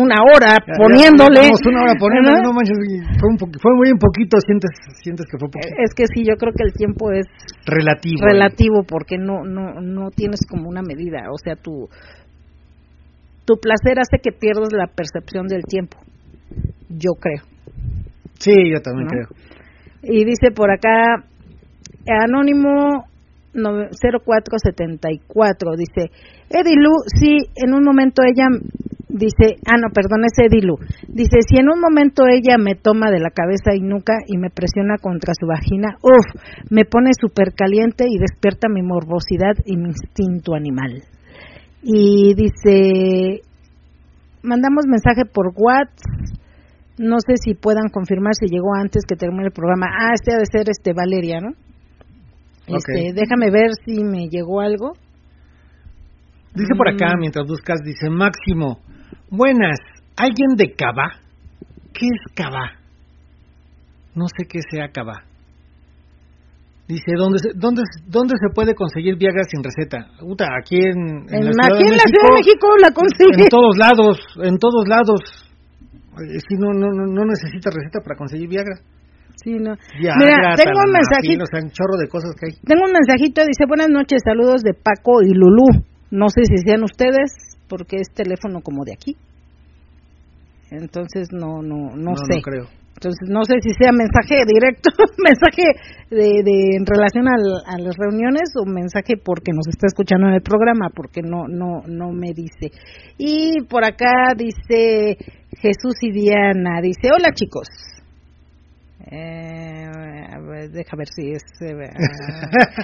una 0.00 0.16
hora 0.24 0.56
Ya- 0.58 0.64
ya 0.66 0.74
poniéndole. 0.80 1.40
duramos 1.44 1.60
una 1.68 1.80
hora 1.84 1.94
poniéndole, 2.00 2.36
¿no? 2.40 2.48
no 2.48 2.52
manches, 2.56 2.78
fue, 3.20 3.28
un 3.28 3.36
fue 3.38 3.72
muy 3.76 3.88
un 3.92 3.98
poquito, 4.00 4.40
sientes, 4.40 4.70
sientes 5.02 5.26
que 5.30 5.36
fue 5.38 5.46
poquito. 5.48 5.74
Eh, 5.76 5.84
Es 5.84 5.94
que 5.94 6.04
sí, 6.10 6.24
yo 6.24 6.34
creo 6.40 6.52
que 6.56 6.64
el 6.64 6.72
tiempo 6.72 7.12
es 7.12 7.26
relativo. 7.66 8.18
relativo 8.24 8.82
porque 8.88 9.18
no 9.18 9.44
no 9.44 9.80
no 9.80 10.10
tienes 10.10 10.40
como 10.48 10.68
una 10.68 10.82
medida, 10.82 11.28
o 11.30 11.38
sea, 11.38 11.54
tu 11.56 11.86
tu 13.44 13.56
placer 13.60 14.00
hace 14.00 14.18
que 14.22 14.32
pierdas 14.32 14.72
la 14.72 14.86
percepción 14.86 15.46
del 15.46 15.62
tiempo. 15.68 15.98
Yo 16.88 17.12
creo. 17.20 17.44
Sí, 18.38 18.52
yo 18.72 18.80
también 18.80 19.04
¿no? 19.06 19.10
creo. 19.10 19.28
Y 20.02 20.24
dice 20.24 20.50
por 20.54 20.70
acá, 20.70 21.24
Anónimo 22.06 23.04
no- 23.54 23.88
0474, 23.90 25.76
dice, 25.76 26.10
Edilu, 26.50 26.90
sí, 27.06 27.36
en 27.56 27.72
un 27.74 27.84
momento 27.84 28.22
ella 28.22 28.48
dice, 29.08 29.56
ah, 29.64 29.76
no, 29.80 29.88
perdón, 29.94 30.24
es 30.24 30.36
Edilu, 30.38 30.76
dice, 31.08 31.38
si 31.48 31.58
en 31.58 31.68
un 31.70 31.80
momento 31.80 32.24
ella 32.26 32.58
me 32.58 32.74
toma 32.74 33.10
de 33.10 33.20
la 33.20 33.30
cabeza 33.30 33.74
y 33.74 33.80
nuca 33.80 34.14
y 34.26 34.38
me 34.38 34.50
presiona 34.50 34.98
contra 35.00 35.34
su 35.38 35.46
vagina, 35.46 35.96
uff, 36.02 36.26
me 36.70 36.84
pone 36.84 37.10
súper 37.18 37.54
caliente 37.54 38.06
y 38.08 38.18
despierta 38.18 38.68
mi 38.68 38.82
morbosidad 38.82 39.54
y 39.64 39.76
mi 39.76 39.90
instinto 39.90 40.54
animal. 40.54 41.02
Y 41.82 42.34
dice, 42.34 43.42
mandamos 44.42 44.86
mensaje 44.88 45.24
por 45.26 45.52
WhatsApp, 45.56 46.34
no 46.98 47.16
sé 47.18 47.34
si 47.36 47.54
puedan 47.54 47.88
confirmar 47.92 48.34
si 48.34 48.46
llegó 48.46 48.74
antes 48.74 49.04
que 49.06 49.16
termine 49.16 49.46
el 49.46 49.52
programa. 49.52 49.86
Ah, 49.90 50.12
este 50.14 50.32
ha 50.32 50.38
de 50.38 50.46
ser 50.46 50.68
este 50.70 50.92
Valeria, 50.92 51.40
¿no? 51.40 51.50
Este, 52.66 53.12
déjame 53.14 53.50
ver 53.50 53.70
si 53.84 54.02
me 54.04 54.28
llegó 54.28 54.60
algo. 54.60 54.92
Dice 56.54 56.74
por 56.76 56.88
acá, 56.88 57.14
Mm. 57.16 57.20
mientras 57.20 57.46
buscas, 57.46 57.80
dice 57.84 58.08
Máximo, 58.10 58.80
buenas, 59.30 59.78
¿alguien 60.16 60.54
de 60.56 60.72
Cava? 60.74 61.20
¿Qué 61.92 62.06
es 62.06 62.34
Cava? 62.34 62.72
No 64.14 64.26
sé 64.28 64.46
qué 64.48 64.60
sea 64.70 64.88
Cava. 64.92 65.24
Dice, 66.86 67.12
¿dónde 67.16 67.38
se, 67.38 67.48
dónde, 67.54 67.82
dónde 68.06 68.34
se 68.38 68.54
puede 68.54 68.74
conseguir 68.74 69.16
Viagra 69.16 69.42
sin 69.44 69.64
receta? 69.64 70.10
Puta, 70.20 70.46
aquí 70.60 70.76
en, 70.76 71.24
en 71.28 71.34
En, 71.34 71.44
la 71.46 71.52
Ciudad 71.52 71.72
aquí 71.72 71.82
en 71.82 71.90
la 71.90 71.96
México, 71.96 72.08
Ciudad 72.12 72.28
de 72.28 72.34
México 72.36 72.66
la 72.80 72.90
consigue. 72.92 73.42
En 73.44 73.48
todos 73.48 73.76
lados, 73.78 74.18
en 74.42 74.58
todos 74.58 74.84
lados. 74.86 75.20
Si 76.48 76.54
no, 76.56 76.72
no, 76.72 76.92
no, 76.92 77.06
no 77.10 77.24
necesita 77.24 77.70
receta 77.70 78.00
para 78.04 78.16
conseguir 78.16 78.48
Viagra. 78.48 78.76
Sí, 79.42 79.52
no. 79.58 79.74
Viagra, 79.98 80.18
Mira, 80.18 80.54
tengo 80.56 80.78
un 80.86 80.92
mensajito. 80.92 81.44
O 81.44 81.46
sea, 81.46 81.60
un 81.62 81.70
chorro 81.70 81.96
de 81.98 82.08
cosas 82.08 82.34
que 82.38 82.46
hay. 82.46 82.54
Tengo 82.64 82.82
un 82.86 82.92
mensajito, 82.92 83.42
dice, 83.42 83.64
buenas 83.66 83.88
noches, 83.88 84.22
saludos 84.24 84.62
de 84.62 84.74
Paco 84.74 85.22
y 85.22 85.34
Lulú. 85.34 85.84
No 86.10 86.28
sé 86.28 86.42
si 86.44 86.58
sean 86.64 86.84
ustedes, 86.84 87.32
porque 87.68 87.96
es 87.96 88.08
teléfono 88.14 88.60
como 88.60 88.84
de 88.84 88.92
aquí. 88.92 89.16
Entonces 90.70 91.28
no, 91.32 91.62
no, 91.62 91.94
no, 91.94 92.16
sé. 92.16 92.36
No 92.36 92.42
creo. 92.42 92.66
Entonces 92.94 93.28
no 93.28 93.44
sé 93.44 93.54
si 93.60 93.70
sea 93.74 93.90
mensaje 93.92 94.36
directo, 94.46 94.90
mensaje 95.18 95.74
de, 96.10 96.42
de 96.42 96.76
en 96.78 96.86
relación 96.86 97.26
al, 97.28 97.42
a 97.66 97.78
las 97.78 97.96
reuniones 97.98 98.54
o 98.56 98.64
mensaje 98.64 99.14
porque 99.22 99.52
nos 99.52 99.66
está 99.68 99.86
escuchando 99.88 100.28
en 100.28 100.34
el 100.34 100.42
programa, 100.42 100.88
porque 100.94 101.20
no, 101.22 101.48
no, 101.48 101.82
no 101.86 102.12
me 102.12 102.32
dice. 102.32 102.70
Y 103.18 103.62
por 103.68 103.84
acá 103.84 104.34
dice 104.36 105.18
Jesús 105.58 105.94
y 106.02 106.12
Diana, 106.12 106.80
dice, 106.80 107.10
hola 107.12 107.32
chicos. 107.34 107.66
Eh, 109.10 109.86
deja 110.72 110.96
ver 110.96 111.08
si 111.08 111.32
es. 111.32 111.42
eh, 111.60 111.90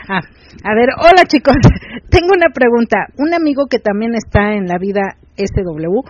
ah, 0.08 0.20
a 0.64 0.74
ver, 0.74 0.88
hola 0.98 1.24
chicos. 1.26 1.54
Tengo 2.10 2.32
una 2.34 2.52
pregunta. 2.52 3.06
Un 3.18 3.34
amigo 3.34 3.66
que 3.68 3.78
también 3.78 4.14
está 4.14 4.52
en 4.54 4.66
la 4.66 4.78
vida 4.78 5.16
SW 5.36 6.00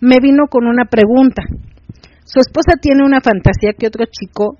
me 0.00 0.18
vino 0.20 0.46
con 0.48 0.66
una 0.66 0.84
pregunta. 0.84 1.42
Su 2.24 2.40
esposa 2.40 2.74
tiene 2.80 3.04
una 3.04 3.20
fantasía 3.20 3.72
que 3.76 3.86
otro 3.86 4.04
chico, 4.04 4.58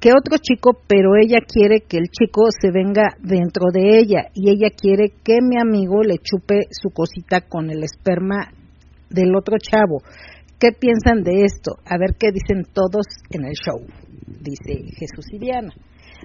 que 0.00 0.12
otro 0.12 0.38
chico, 0.38 0.80
pero 0.86 1.16
ella 1.20 1.38
quiere 1.46 1.80
que 1.80 1.98
el 1.98 2.08
chico 2.08 2.44
se 2.50 2.70
venga 2.70 3.16
dentro 3.20 3.66
de 3.72 3.98
ella 3.98 4.28
y 4.32 4.50
ella 4.50 4.68
quiere 4.74 5.12
que 5.22 5.38
mi 5.42 5.58
amigo 5.60 6.02
le 6.02 6.18
chupe 6.18 6.60
su 6.70 6.90
cosita 6.90 7.42
con 7.42 7.70
el 7.70 7.82
esperma 7.82 8.52
del 9.10 9.34
otro 9.36 9.56
chavo. 9.58 10.02
¿Qué 10.60 10.72
piensan 10.78 11.22
de 11.24 11.44
esto? 11.46 11.76
A 11.86 11.96
ver 11.96 12.16
qué 12.18 12.28
dicen 12.32 12.66
todos 12.72 13.06
en 13.30 13.46
el 13.46 13.54
show, 13.54 13.80
dice 14.26 14.84
Jesús 14.98 15.24
y 15.32 15.38
Diana. 15.38 15.72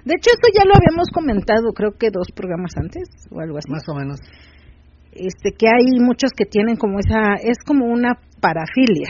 De 0.04 0.12
hecho, 0.14 0.30
esto 0.30 0.48
ya 0.52 0.64
lo 0.66 0.74
habíamos 0.76 1.08
comentado, 1.08 1.72
creo 1.72 1.92
que 1.98 2.10
dos 2.10 2.28
programas 2.36 2.72
antes 2.76 3.08
o 3.30 3.40
algo 3.40 3.56
así. 3.56 3.72
Más 3.72 3.88
o 3.88 3.94
menos. 3.94 4.20
Este, 5.10 5.52
que 5.56 5.66
hay 5.66 5.98
muchos 5.98 6.32
que 6.36 6.44
tienen 6.44 6.76
como 6.76 6.98
esa, 6.98 7.40
es 7.42 7.56
como 7.66 7.86
una 7.86 8.20
parafilia, 8.38 9.08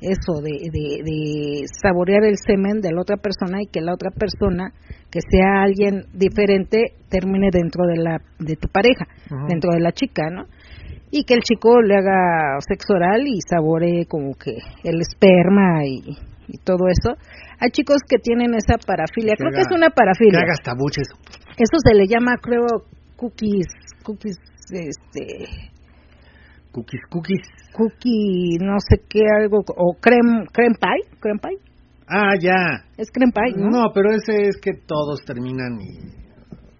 eso 0.00 0.40
de, 0.40 0.70
de, 0.70 1.02
de 1.02 1.66
saborear 1.82 2.22
el 2.22 2.36
semen 2.38 2.80
de 2.80 2.92
la 2.92 3.00
otra 3.00 3.16
persona 3.16 3.60
y 3.60 3.66
que 3.66 3.80
la 3.80 3.92
otra 3.92 4.10
persona, 4.10 4.72
que 5.10 5.18
sea 5.28 5.62
alguien 5.62 6.06
diferente, 6.14 6.94
termine 7.08 7.50
dentro 7.50 7.84
de 7.86 7.96
la 7.96 8.18
de 8.38 8.54
tu 8.54 8.68
pareja, 8.68 9.06
dentro 9.48 9.72
de 9.72 9.80
la 9.80 9.90
chica, 9.90 10.30
¿no? 10.30 10.44
Y 11.10 11.24
que 11.24 11.34
el 11.34 11.40
chico 11.40 11.80
le 11.80 11.94
haga 11.96 12.58
sexo 12.68 12.94
oral 12.94 13.26
y 13.26 13.38
saboree 13.48 14.06
como 14.06 14.34
que 14.34 14.58
el 14.84 15.00
esperma 15.00 15.84
y, 15.84 16.16
y 16.48 16.58
todo 16.58 16.86
eso. 16.88 17.16
Hay 17.60 17.70
chicos 17.70 17.98
que 18.08 18.18
tienen 18.18 18.54
esa 18.54 18.76
parafilia, 18.86 19.34
creo 19.36 19.50
que 19.50 19.56
haga- 19.60 19.68
es 19.70 19.74
una 19.76 19.88
Que 19.88 19.94
parafilia. 19.94 20.40
hagas 20.40 20.60
tabuches. 20.62 21.08
Eso 21.56 21.76
se 21.84 21.94
le 21.94 22.06
llama, 22.06 22.36
creo, 22.40 22.66
cookies, 23.16 23.66
cookies, 24.04 24.36
este, 24.70 25.70
Cookies, 26.70 27.00
cookies. 27.10 27.40
cookie, 27.72 28.58
no 28.60 28.76
sé 28.78 29.02
qué, 29.08 29.20
algo, 29.40 29.58
o 29.66 29.94
creme, 30.00 30.44
creme 30.52 30.76
pie, 30.78 31.16
creme 31.18 31.40
pie, 31.40 31.58
Ah, 32.06 32.34
ya. 32.40 32.84
es 32.96 33.10
creme 33.10 33.32
pie, 33.32 33.54
¿no? 33.56 33.70
No, 33.70 33.84
pero 33.92 34.10
ese 34.12 34.48
es 34.48 34.56
que 34.62 34.72
todos 34.86 35.20
terminan 35.24 35.80
y... 35.80 35.96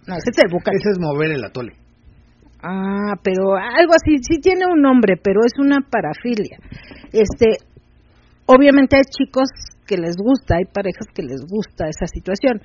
No, 0.07 0.15
ese 0.17 0.31
es 0.31 0.39
el 0.45 0.51
bucal. 0.53 0.75
Ese 0.75 0.91
es 0.93 0.99
mover 1.01 1.33
el 1.33 1.45
atole. 1.45 1.73
Ah, 2.62 3.14
pero 3.22 3.55
algo 3.55 3.93
así, 3.94 4.18
sí 4.22 4.40
tiene 4.40 4.66
un 4.66 4.80
nombre, 4.82 5.14
pero 5.22 5.40
es 5.44 5.52
una 5.59 5.78
parafilia. 5.80 6.59
Este, 7.12 7.59
obviamente 8.47 8.97
hay 8.97 9.02
chicos 9.05 9.48
que 9.86 9.97
les 9.97 10.16
gusta, 10.16 10.56
hay 10.56 10.64
parejas 10.64 11.06
que 11.14 11.22
les 11.22 11.40
gusta 11.48 11.89
esa 11.89 12.06
situación. 12.06 12.60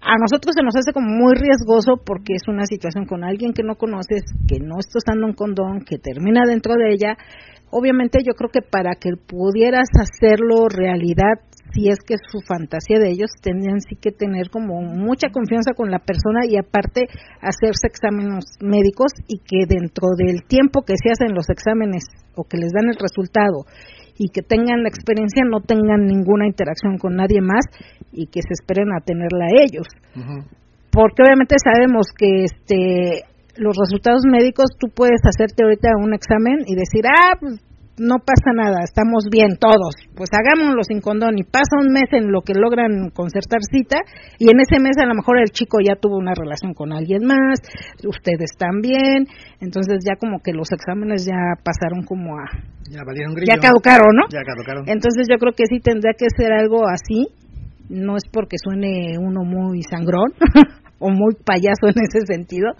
A 0.00 0.18
nosotros 0.18 0.54
se 0.56 0.64
nos 0.64 0.74
hace 0.74 0.92
como 0.92 1.06
muy 1.08 1.34
riesgoso 1.34 2.02
porque 2.04 2.34
es 2.34 2.48
una 2.48 2.64
situación 2.66 3.06
con 3.06 3.22
alguien 3.22 3.52
que 3.52 3.62
no 3.62 3.76
conoces, 3.76 4.22
que 4.48 4.58
no 4.58 4.80
está 4.80 4.98
usando 4.98 5.26
un 5.26 5.34
condón, 5.34 5.84
que 5.86 5.98
termina 5.98 6.42
dentro 6.44 6.74
de 6.74 6.92
ella. 6.92 7.16
Obviamente 7.70 8.18
yo 8.26 8.32
creo 8.34 8.50
que 8.50 8.62
para 8.62 8.96
que 8.96 9.10
pudieras 9.14 9.88
hacerlo 9.94 10.68
realidad, 10.68 11.38
si 11.72 11.88
es 11.88 11.98
que 12.06 12.14
es 12.14 12.20
su 12.30 12.40
fantasía 12.40 12.98
de 12.98 13.10
ellos, 13.10 13.30
tendrían 13.40 13.80
sí 13.80 13.96
que 13.96 14.12
tener 14.12 14.50
como 14.50 14.80
mucha 14.82 15.28
confianza 15.30 15.72
con 15.74 15.90
la 15.90 15.98
persona 15.98 16.44
y 16.48 16.56
aparte 16.56 17.06
hacerse 17.40 17.86
exámenes 17.86 18.44
médicos 18.60 19.12
y 19.26 19.38
que 19.38 19.66
dentro 19.66 20.08
del 20.16 20.44
tiempo 20.44 20.82
que 20.82 20.94
se 20.96 21.10
hacen 21.10 21.34
los 21.34 21.48
exámenes 21.50 22.04
o 22.34 22.44
que 22.44 22.58
les 22.58 22.72
dan 22.72 22.88
el 22.88 22.96
resultado 22.96 23.64
y 24.18 24.28
que 24.28 24.42
tengan 24.42 24.82
la 24.82 24.88
experiencia 24.88 25.44
no 25.44 25.60
tengan 25.60 26.06
ninguna 26.06 26.46
interacción 26.46 26.98
con 26.98 27.16
nadie 27.16 27.40
más 27.40 27.64
y 28.12 28.26
que 28.26 28.42
se 28.42 28.52
esperen 28.52 28.92
a 28.92 29.00
tenerla 29.00 29.48
ellos. 29.64 29.88
Porque 30.90 31.22
obviamente 31.22 31.56
sabemos 31.62 32.08
que 32.16 32.44
este 32.44 33.24
los 33.56 33.76
resultados 33.76 34.22
médicos 34.24 34.76
tú 34.78 34.88
puedes 34.88 35.20
hacerte 35.24 35.64
ahorita 35.64 35.90
un 36.00 36.14
examen 36.14 36.64
y 36.66 36.74
decir, 36.74 37.04
ah, 37.06 37.36
pues 37.38 37.60
no 37.98 38.16
pasa 38.24 38.52
nada, 38.54 38.80
estamos 38.84 39.28
bien 39.30 39.58
todos, 39.60 39.94
pues 40.16 40.30
hagámoslo 40.32 40.82
sin 40.82 41.00
condón 41.00 41.38
y 41.38 41.44
pasa 41.44 41.76
un 41.78 41.92
mes 41.92 42.08
en 42.12 42.32
lo 42.32 42.40
que 42.40 42.54
logran 42.54 43.10
concertar 43.10 43.60
cita 43.70 43.98
y 44.38 44.50
en 44.50 44.60
ese 44.60 44.80
mes 44.80 44.96
a 44.96 45.06
lo 45.06 45.14
mejor 45.14 45.38
el 45.38 45.50
chico 45.50 45.78
ya 45.84 45.96
tuvo 45.96 46.16
una 46.16 46.32
relación 46.34 46.72
con 46.72 46.92
alguien 46.92 47.24
más, 47.26 47.60
ustedes 48.06 48.56
también, 48.56 49.28
entonces 49.60 50.04
ya 50.08 50.16
como 50.16 50.40
que 50.42 50.52
los 50.52 50.72
exámenes 50.72 51.26
ya 51.26 51.60
pasaron 51.62 52.04
como 52.04 52.38
a... 52.38 52.48
Ya 52.90 53.04
valieron 53.04 53.34
grillo. 53.34 53.52
Ya 53.52 53.60
caducaron, 53.60 54.16
¿no? 54.16 54.24
Ya 54.30 54.42
caducaron. 54.42 54.84
Entonces 54.88 55.26
yo 55.30 55.36
creo 55.36 55.52
que 55.52 55.64
sí 55.68 55.80
tendría 55.80 56.12
que 56.16 56.26
ser 56.34 56.52
algo 56.52 56.88
así, 56.88 57.28
no 57.90 58.16
es 58.16 58.24
porque 58.32 58.56
suene 58.56 59.18
uno 59.18 59.44
muy 59.44 59.82
sangrón 59.82 60.32
o 60.98 61.10
muy 61.10 61.34
payaso 61.44 61.92
en 61.92 62.00
ese 62.02 62.24
sentido, 62.26 62.72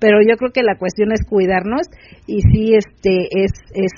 pero 0.00 0.18
yo 0.26 0.36
creo 0.36 0.50
que 0.52 0.62
la 0.62 0.76
cuestión 0.76 1.12
es 1.12 1.26
cuidarnos 1.28 1.86
y 2.26 2.40
sí 2.40 2.74
este 2.74 3.28
es 3.32 3.52
es 3.74 3.92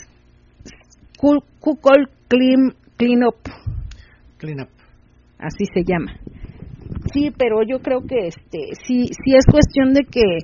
Kukol 1.18 2.08
Clean, 2.28 2.74
Clean 2.96 3.24
Up. 3.24 3.36
Clean 4.38 4.60
Up. 4.60 4.68
Así 5.38 5.64
se 5.72 5.82
llama. 5.84 6.14
Sí, 7.12 7.30
pero 7.36 7.62
yo 7.68 7.80
creo 7.80 8.00
que 8.06 8.28
este 8.28 8.74
sí 8.86 9.06
sí 9.06 9.34
es 9.34 9.44
cuestión 9.50 9.92
de 9.92 10.04
que 10.04 10.38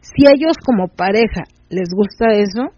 si 0.00 0.26
a 0.26 0.32
ellos 0.34 0.56
como 0.64 0.88
pareja 0.88 1.44
les 1.70 1.88
gusta 1.94 2.32
eso, 2.32 2.72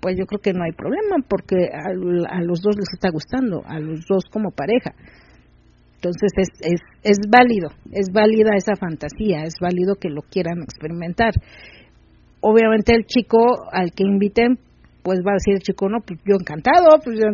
pues 0.00 0.16
yo 0.16 0.26
creo 0.26 0.40
que 0.40 0.52
no 0.52 0.64
hay 0.64 0.72
problema 0.72 1.16
porque 1.28 1.68
a, 1.72 1.90
a 1.90 2.42
los 2.42 2.60
dos 2.60 2.76
les 2.76 2.88
está 2.92 3.10
gustando, 3.10 3.62
a 3.66 3.78
los 3.80 4.06
dos 4.06 4.24
como 4.30 4.50
pareja. 4.50 4.92
Entonces 5.96 6.30
es, 6.36 6.48
es, 6.60 6.80
es 7.02 7.18
válido, 7.28 7.70
es 7.90 8.12
válida 8.12 8.54
esa 8.54 8.76
fantasía, 8.76 9.42
es 9.44 9.54
válido 9.60 9.96
que 9.96 10.10
lo 10.10 10.22
quieran 10.22 10.62
experimentar. 10.62 11.32
Obviamente 12.40 12.94
el 12.94 13.06
chico 13.06 13.38
al 13.72 13.90
que 13.92 14.04
inviten, 14.04 14.58
pues 15.06 15.20
va 15.20 15.30
a 15.30 15.38
decir 15.38 15.54
el 15.54 15.62
chico, 15.62 15.88
no, 15.88 16.00
pues 16.04 16.18
yo 16.26 16.34
encantado, 16.34 16.98
pues 16.98 17.16
yo, 17.16 17.30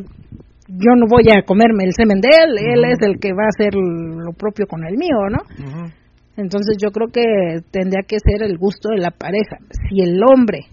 yo 0.69 0.93
no 0.95 1.07
voy 1.09 1.25
a 1.33 1.41
comerme 1.41 1.85
el 1.85 1.95
semen 1.97 2.21
de 2.21 2.29
él, 2.29 2.59
él 2.59 2.85
es 2.85 2.99
el 3.01 3.19
que 3.19 3.33
va 3.33 3.45
a 3.45 3.49
hacer 3.49 3.73
lo 3.73 4.35
propio 4.35 4.67
con 4.67 4.85
el 4.85 4.99
mío, 4.99 5.17
¿no? 5.31 5.41
Entonces 6.37 6.77
yo 6.79 6.91
creo 6.91 7.09
que 7.09 7.65
tendría 7.71 8.03
que 8.07 8.19
ser 8.19 8.43
el 8.43 8.59
gusto 8.59 8.91
de 8.91 9.01
la 9.01 9.11
pareja. 9.11 9.57
Si 9.89 10.03
el 10.03 10.21
hombre, 10.23 10.67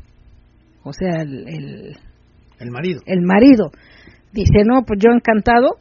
o 0.83 0.91
sea, 0.91 1.21
el, 1.21 1.47
el, 1.47 1.97
el 2.59 2.69
marido, 2.69 2.99
el 3.05 3.21
marido 3.21 3.71
dice, 4.33 4.65
no, 4.65 4.83
pues 4.85 4.99
yo 4.99 5.09
encantado, 5.15 5.77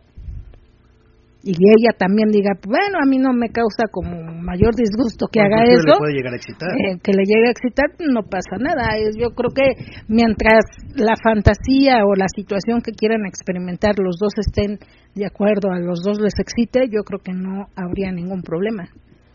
y 1.48 1.56
ella 1.56 1.96
también 1.96 2.28
diga, 2.28 2.52
bueno, 2.60 3.00
a 3.00 3.08
mí 3.08 3.16
no 3.16 3.32
me 3.32 3.48
causa 3.48 3.88
como 3.90 4.20
mayor 4.44 4.76
disgusto 4.76 5.32
que 5.32 5.40
haga 5.40 5.64
eso, 5.64 5.96
le 5.96 5.96
puede 5.96 6.12
llegar 6.12 6.34
a 6.34 6.36
excitar. 6.36 6.68
Eh, 6.76 7.00
que 7.02 7.12
le 7.16 7.24
llegue 7.24 7.48
a 7.48 7.56
excitar, 7.56 7.88
no 8.04 8.20
pasa 8.28 8.60
nada. 8.60 8.92
Yo 9.16 9.32
creo 9.32 9.48
que 9.56 9.72
mientras 10.08 10.60
la 10.94 11.16
fantasía 11.16 12.04
o 12.04 12.12
la 12.20 12.28
situación 12.28 12.82
que 12.84 12.92
quieran 12.92 13.24
experimentar 13.24 13.96
los 13.96 14.18
dos 14.20 14.36
estén 14.36 14.76
de 15.14 15.24
acuerdo, 15.24 15.72
a 15.72 15.80
los 15.80 16.04
dos 16.04 16.20
les 16.20 16.36
excite, 16.38 16.84
yo 16.92 17.00
creo 17.00 17.20
que 17.24 17.32
no 17.32 17.64
habría 17.74 18.12
ningún 18.12 18.42
problema. 18.42 18.84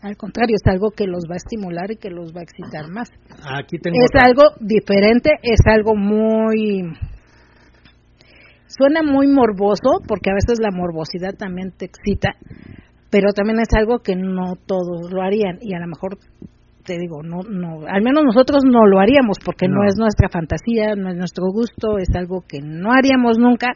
Al 0.00 0.16
contrario, 0.16 0.54
es 0.54 0.70
algo 0.70 0.92
que 0.94 1.08
los 1.08 1.24
va 1.28 1.34
a 1.34 1.42
estimular 1.42 1.90
y 1.90 1.96
que 1.96 2.10
los 2.10 2.30
va 2.30 2.40
a 2.40 2.46
excitar 2.46 2.92
más. 2.92 3.10
Aquí 3.58 3.78
tengo 3.78 3.98
es 3.98 4.14
algo 4.22 4.54
diferente, 4.60 5.30
es 5.42 5.66
algo 5.66 5.96
muy 5.96 6.94
suena 8.76 9.02
muy 9.02 9.26
morboso, 9.26 10.00
porque 10.06 10.30
a 10.30 10.34
veces 10.34 10.58
la 10.60 10.70
morbosidad 10.70 11.34
también 11.38 11.72
te 11.76 11.86
excita, 11.86 12.34
pero 13.10 13.32
también 13.32 13.60
es 13.60 13.68
algo 13.76 14.00
que 14.00 14.16
no 14.16 14.56
todos 14.66 15.12
lo 15.12 15.22
harían 15.22 15.58
y 15.60 15.74
a 15.74 15.80
lo 15.80 15.86
mejor 15.86 16.18
te 16.84 16.98
digo, 16.98 17.22
no, 17.22 17.40
no, 17.48 17.86
al 17.88 18.02
menos 18.02 18.24
nosotros 18.24 18.62
no 18.64 18.86
lo 18.86 19.00
haríamos 19.00 19.38
porque 19.44 19.68
no. 19.68 19.84
es 19.88 19.96
nuestra 19.96 20.28
fantasía, 20.28 20.94
no 20.96 21.10
es 21.10 21.16
nuestro 21.16 21.46
gusto, 21.50 21.98
es 21.98 22.14
algo 22.14 22.44
que 22.46 22.60
no 22.60 22.92
haríamos 22.92 23.38
nunca 23.38 23.68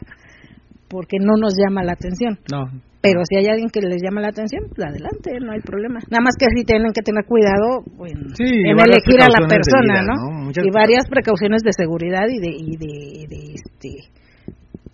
porque 0.87 1.17
no 1.19 1.37
nos 1.37 1.55
llama 1.57 1.83
la 1.83 1.93
atención. 1.93 2.39
No. 2.51 2.69
Pero 3.01 3.21
si 3.23 3.37
hay 3.37 3.47
alguien 3.47 3.69
que 3.69 3.79
les 3.79 4.01
llama 4.03 4.19
la 4.19 4.27
atención, 4.27 4.65
pues 4.75 4.85
adelante, 4.85 5.31
no 5.39 5.53
hay 5.53 5.61
problema. 5.61 5.99
Nada 6.09 6.21
más 6.21 6.35
que 6.37 6.47
sí 6.53 6.65
tienen 6.65 6.91
que 6.91 7.01
tener 7.01 7.23
cuidado 7.25 7.81
en, 8.05 8.27
en 8.37 8.75
elegir 8.75 9.21
a 9.23 9.31
la 9.31 9.47
persona, 9.47 10.03
vida, 10.03 10.03
¿no? 10.03 10.51
Y 10.51 10.69
varias 10.69 11.07
precauciones 11.07 11.61
de 11.63 11.71
seguridad 11.71 12.27
y 12.27 12.39
de, 12.39 12.51
y 12.51 12.75
de, 12.75 13.27
de 13.29 13.53
este 13.55 14.18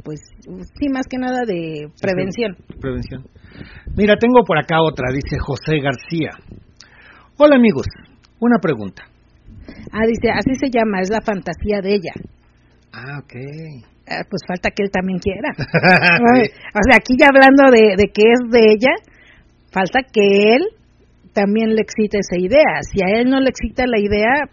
pues 0.05 0.19
sí, 0.79 0.87
más 0.89 1.07
que 1.09 1.17
nada 1.17 1.41
de 1.47 1.89
prevención. 1.99 2.55
Prevención. 2.79 3.25
Mira, 3.97 4.15
tengo 4.17 4.45
por 4.45 4.59
acá 4.59 4.77
otra, 4.81 5.07
dice 5.11 5.37
José 5.39 5.79
García. 5.81 6.29
Hola 7.37 7.55
amigos, 7.55 7.87
una 8.39 8.59
pregunta. 8.59 9.03
Ah, 9.91 10.05
dice, 10.07 10.29
así 10.29 10.53
se 10.55 10.69
llama, 10.69 11.01
es 11.01 11.09
la 11.09 11.21
fantasía 11.21 11.81
de 11.81 11.95
ella. 11.95 12.13
Ah, 12.93 13.19
ok. 13.19 13.33
Ah, 14.07 14.21
pues 14.29 14.43
falta 14.47 14.69
que 14.69 14.83
él 14.83 14.91
también 14.91 15.17
quiera. 15.17 15.49
O 15.57 16.79
sea, 16.87 16.97
aquí 16.97 17.15
ya 17.17 17.27
hablando 17.27 17.71
de, 17.71 17.95
de 17.97 18.11
que 18.13 18.21
es 18.31 18.51
de 18.51 18.73
ella, 18.73 18.93
falta 19.71 20.01
que 20.03 20.53
él 20.53 20.61
también 21.33 21.75
le 21.75 21.81
excite 21.81 22.19
esa 22.19 22.39
idea. 22.39 22.81
Si 22.91 23.01
a 23.01 23.19
él 23.19 23.29
no 23.29 23.39
le 23.39 23.49
excita 23.49 23.85
la 23.87 23.99
idea, 23.99 24.47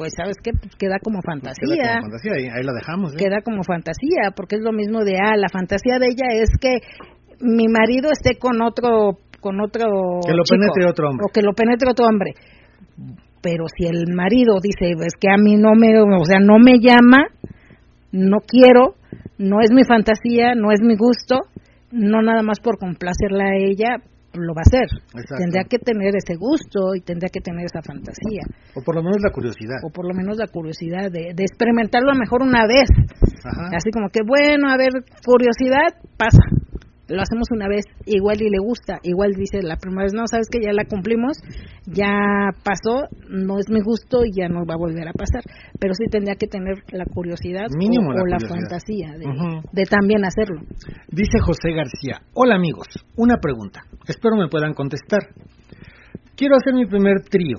pues 0.00 0.14
sabes 0.16 0.36
qué, 0.42 0.52
pues 0.56 0.74
queda 0.76 0.96
como 1.04 1.20
fantasía. 1.20 1.60
Queda 1.76 2.00
como 2.00 2.08
fantasía, 2.08 2.32
ahí, 2.32 2.46
ahí 2.48 2.64
la 2.64 2.72
dejamos. 2.72 3.12
¿eh? 3.12 3.16
Queda 3.18 3.42
como 3.44 3.62
fantasía, 3.62 4.32
porque 4.34 4.56
es 4.56 4.62
lo 4.62 4.72
mismo 4.72 5.04
de, 5.04 5.20
ah, 5.20 5.36
la 5.36 5.52
fantasía 5.52 6.00
de 6.00 6.06
ella 6.06 6.40
es 6.40 6.48
que 6.56 6.80
mi 7.44 7.68
marido 7.68 8.08
esté 8.10 8.38
con 8.38 8.62
otro, 8.62 9.20
con 9.44 9.60
otro 9.60 10.24
Que 10.24 10.32
lo 10.32 10.40
chico, 10.44 10.56
penetre 10.56 10.88
otro 10.88 11.10
hombre. 11.10 11.24
O 11.28 11.28
que 11.28 11.42
lo 11.42 11.52
penetre 11.52 11.90
otro 11.90 12.06
hombre. 12.06 12.32
Pero 13.42 13.64
si 13.76 13.84
el 13.92 14.08
marido 14.08 14.56
dice, 14.62 14.96
es 15.04 15.12
que 15.20 15.28
a 15.28 15.36
mí 15.36 15.56
no 15.56 15.74
me, 15.76 15.92
o 16.00 16.24
sea, 16.24 16.40
no 16.40 16.56
me 16.56 16.80
llama, 16.80 17.28
no 18.10 18.38
quiero, 18.40 18.96
no 19.36 19.60
es 19.60 19.70
mi 19.70 19.84
fantasía, 19.84 20.54
no 20.54 20.72
es 20.72 20.80
mi 20.80 20.96
gusto, 20.96 21.44
no 21.92 22.22
nada 22.22 22.40
más 22.40 22.58
por 22.60 22.78
complacerla 22.78 23.52
a 23.52 23.56
ella, 23.56 24.00
lo 24.34 24.54
va 24.54 24.62
a 24.62 24.68
hacer. 24.68 24.86
Exacto. 25.14 25.36
Tendría 25.38 25.64
que 25.64 25.78
tener 25.78 26.14
ese 26.14 26.36
gusto 26.36 26.94
y 26.94 27.00
tendría 27.00 27.30
que 27.30 27.40
tener 27.40 27.64
esa 27.64 27.82
fantasía. 27.82 28.42
O 28.74 28.82
por 28.82 28.94
lo 28.94 29.02
menos 29.02 29.18
la 29.22 29.30
curiosidad. 29.30 29.82
O 29.84 29.90
por 29.90 30.06
lo 30.06 30.14
menos 30.14 30.36
la 30.36 30.46
curiosidad 30.46 31.10
de, 31.10 31.34
de 31.34 31.42
experimentarlo 31.42 32.10
a 32.10 32.14
lo 32.14 32.20
mejor 32.20 32.42
una 32.42 32.66
vez. 32.66 32.88
Ajá. 33.44 33.76
Así 33.76 33.90
como 33.90 34.08
que, 34.08 34.20
bueno, 34.26 34.70
a 34.70 34.76
ver, 34.76 34.90
curiosidad, 35.24 35.98
pasa. 36.16 36.42
Lo 37.10 37.20
hacemos 37.20 37.48
una 37.50 37.66
vez, 37.68 37.84
igual 38.06 38.40
y 38.40 38.48
le 38.48 38.58
gusta, 38.62 38.98
igual 39.02 39.32
dice 39.32 39.62
la 39.62 39.76
primera 39.76 40.04
vez, 40.04 40.14
no, 40.14 40.26
sabes 40.30 40.48
que 40.48 40.60
ya 40.62 40.72
la 40.72 40.84
cumplimos, 40.84 41.38
ya 41.86 42.54
pasó, 42.62 43.08
no 43.28 43.58
es 43.58 43.68
mi 43.68 43.80
gusto 43.80 44.24
y 44.24 44.30
ya 44.32 44.48
no 44.48 44.64
va 44.64 44.74
a 44.74 44.78
volver 44.78 45.08
a 45.08 45.12
pasar. 45.12 45.42
Pero 45.78 45.92
sí 45.94 46.04
tendría 46.10 46.36
que 46.36 46.46
tener 46.46 46.84
la 46.92 47.04
curiosidad 47.04 47.66
Mínimo 47.76 48.10
o, 48.10 48.12
la 48.14 48.22
o 48.22 48.26
la 48.26 48.36
curiosidad. 48.36 48.60
fantasía 48.60 49.14
de 49.18 49.84
también 49.84 50.24
hacerlo. 50.24 50.62
Dice 51.08 51.38
José 51.40 51.72
García, 51.72 52.22
hola 52.34 52.54
amigos, 52.54 52.86
una 53.16 53.38
pregunta, 53.38 53.80
espero 54.06 54.36
me 54.36 54.48
puedan 54.48 54.74
contestar. 54.74 55.20
Quiero 56.36 56.54
hacer 56.56 56.74
mi 56.74 56.86
primer 56.86 57.22
trío 57.28 57.58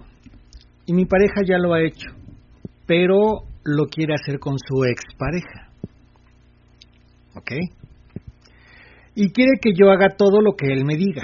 y 0.85 0.93
mi 0.93 1.05
pareja 1.05 1.41
ya 1.45 1.57
lo 1.57 1.73
ha 1.73 1.81
hecho, 1.81 2.09
pero 2.87 3.43
lo 3.63 3.85
quiere 3.85 4.15
hacer 4.15 4.39
con 4.39 4.55
su 4.57 4.85
expareja. 4.85 5.69
¿Ok? 7.35 7.80
Y 9.15 9.31
quiere 9.31 9.51
que 9.61 9.71
yo 9.73 9.91
haga 9.91 10.09
todo 10.17 10.41
lo 10.41 10.53
que 10.55 10.71
él 10.71 10.85
me 10.85 10.95
diga. 10.95 11.23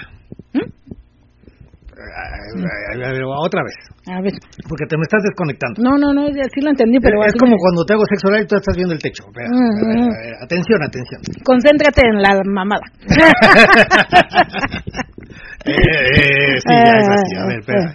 ¿Mm? 0.54 0.60
A- 0.60 2.04
a- 2.04 3.08
a- 3.08 3.12
a- 3.12 3.40
Otra 3.40 3.62
vez, 3.64 3.76
A 4.08 4.22
ver, 4.22 4.34
porque 4.68 4.86
te 4.88 4.98
me 4.98 5.04
estás 5.04 5.22
desconectando. 5.24 5.82
no, 5.82 5.98
no, 5.98 6.14
no, 6.14 6.28
sí 6.28 6.62
lo 6.62 6.70
entendí, 6.70 7.00
pero 7.00 7.24
es 7.26 7.34
como 7.40 7.52
me- 7.54 7.58
cuando 7.60 7.86
te 7.86 7.94
hago 7.94 8.04
sexo 8.10 8.28
oral 8.28 8.44
y 8.44 8.48
tú 8.48 8.56
estás 8.56 8.76
viendo 8.76 8.94
el 8.94 9.02
techo. 9.02 9.24
Espera, 9.28 9.48
a 9.48 9.52
ver, 9.52 10.00
a 10.00 10.22
ver, 10.22 10.36
atención, 10.44 10.84
atención. 10.84 11.22
concéntrate 11.44 12.02
en 12.08 12.22
la 12.22 12.42
mamada. 12.46 12.86
Eh, 15.66 15.72
eh, 15.74 16.60
sí, 16.60 16.74
ya 16.74 16.98
es 16.98 17.10
así. 17.10 17.36
A 17.36 17.46
ver, 17.46 17.60
espera. 17.60 17.94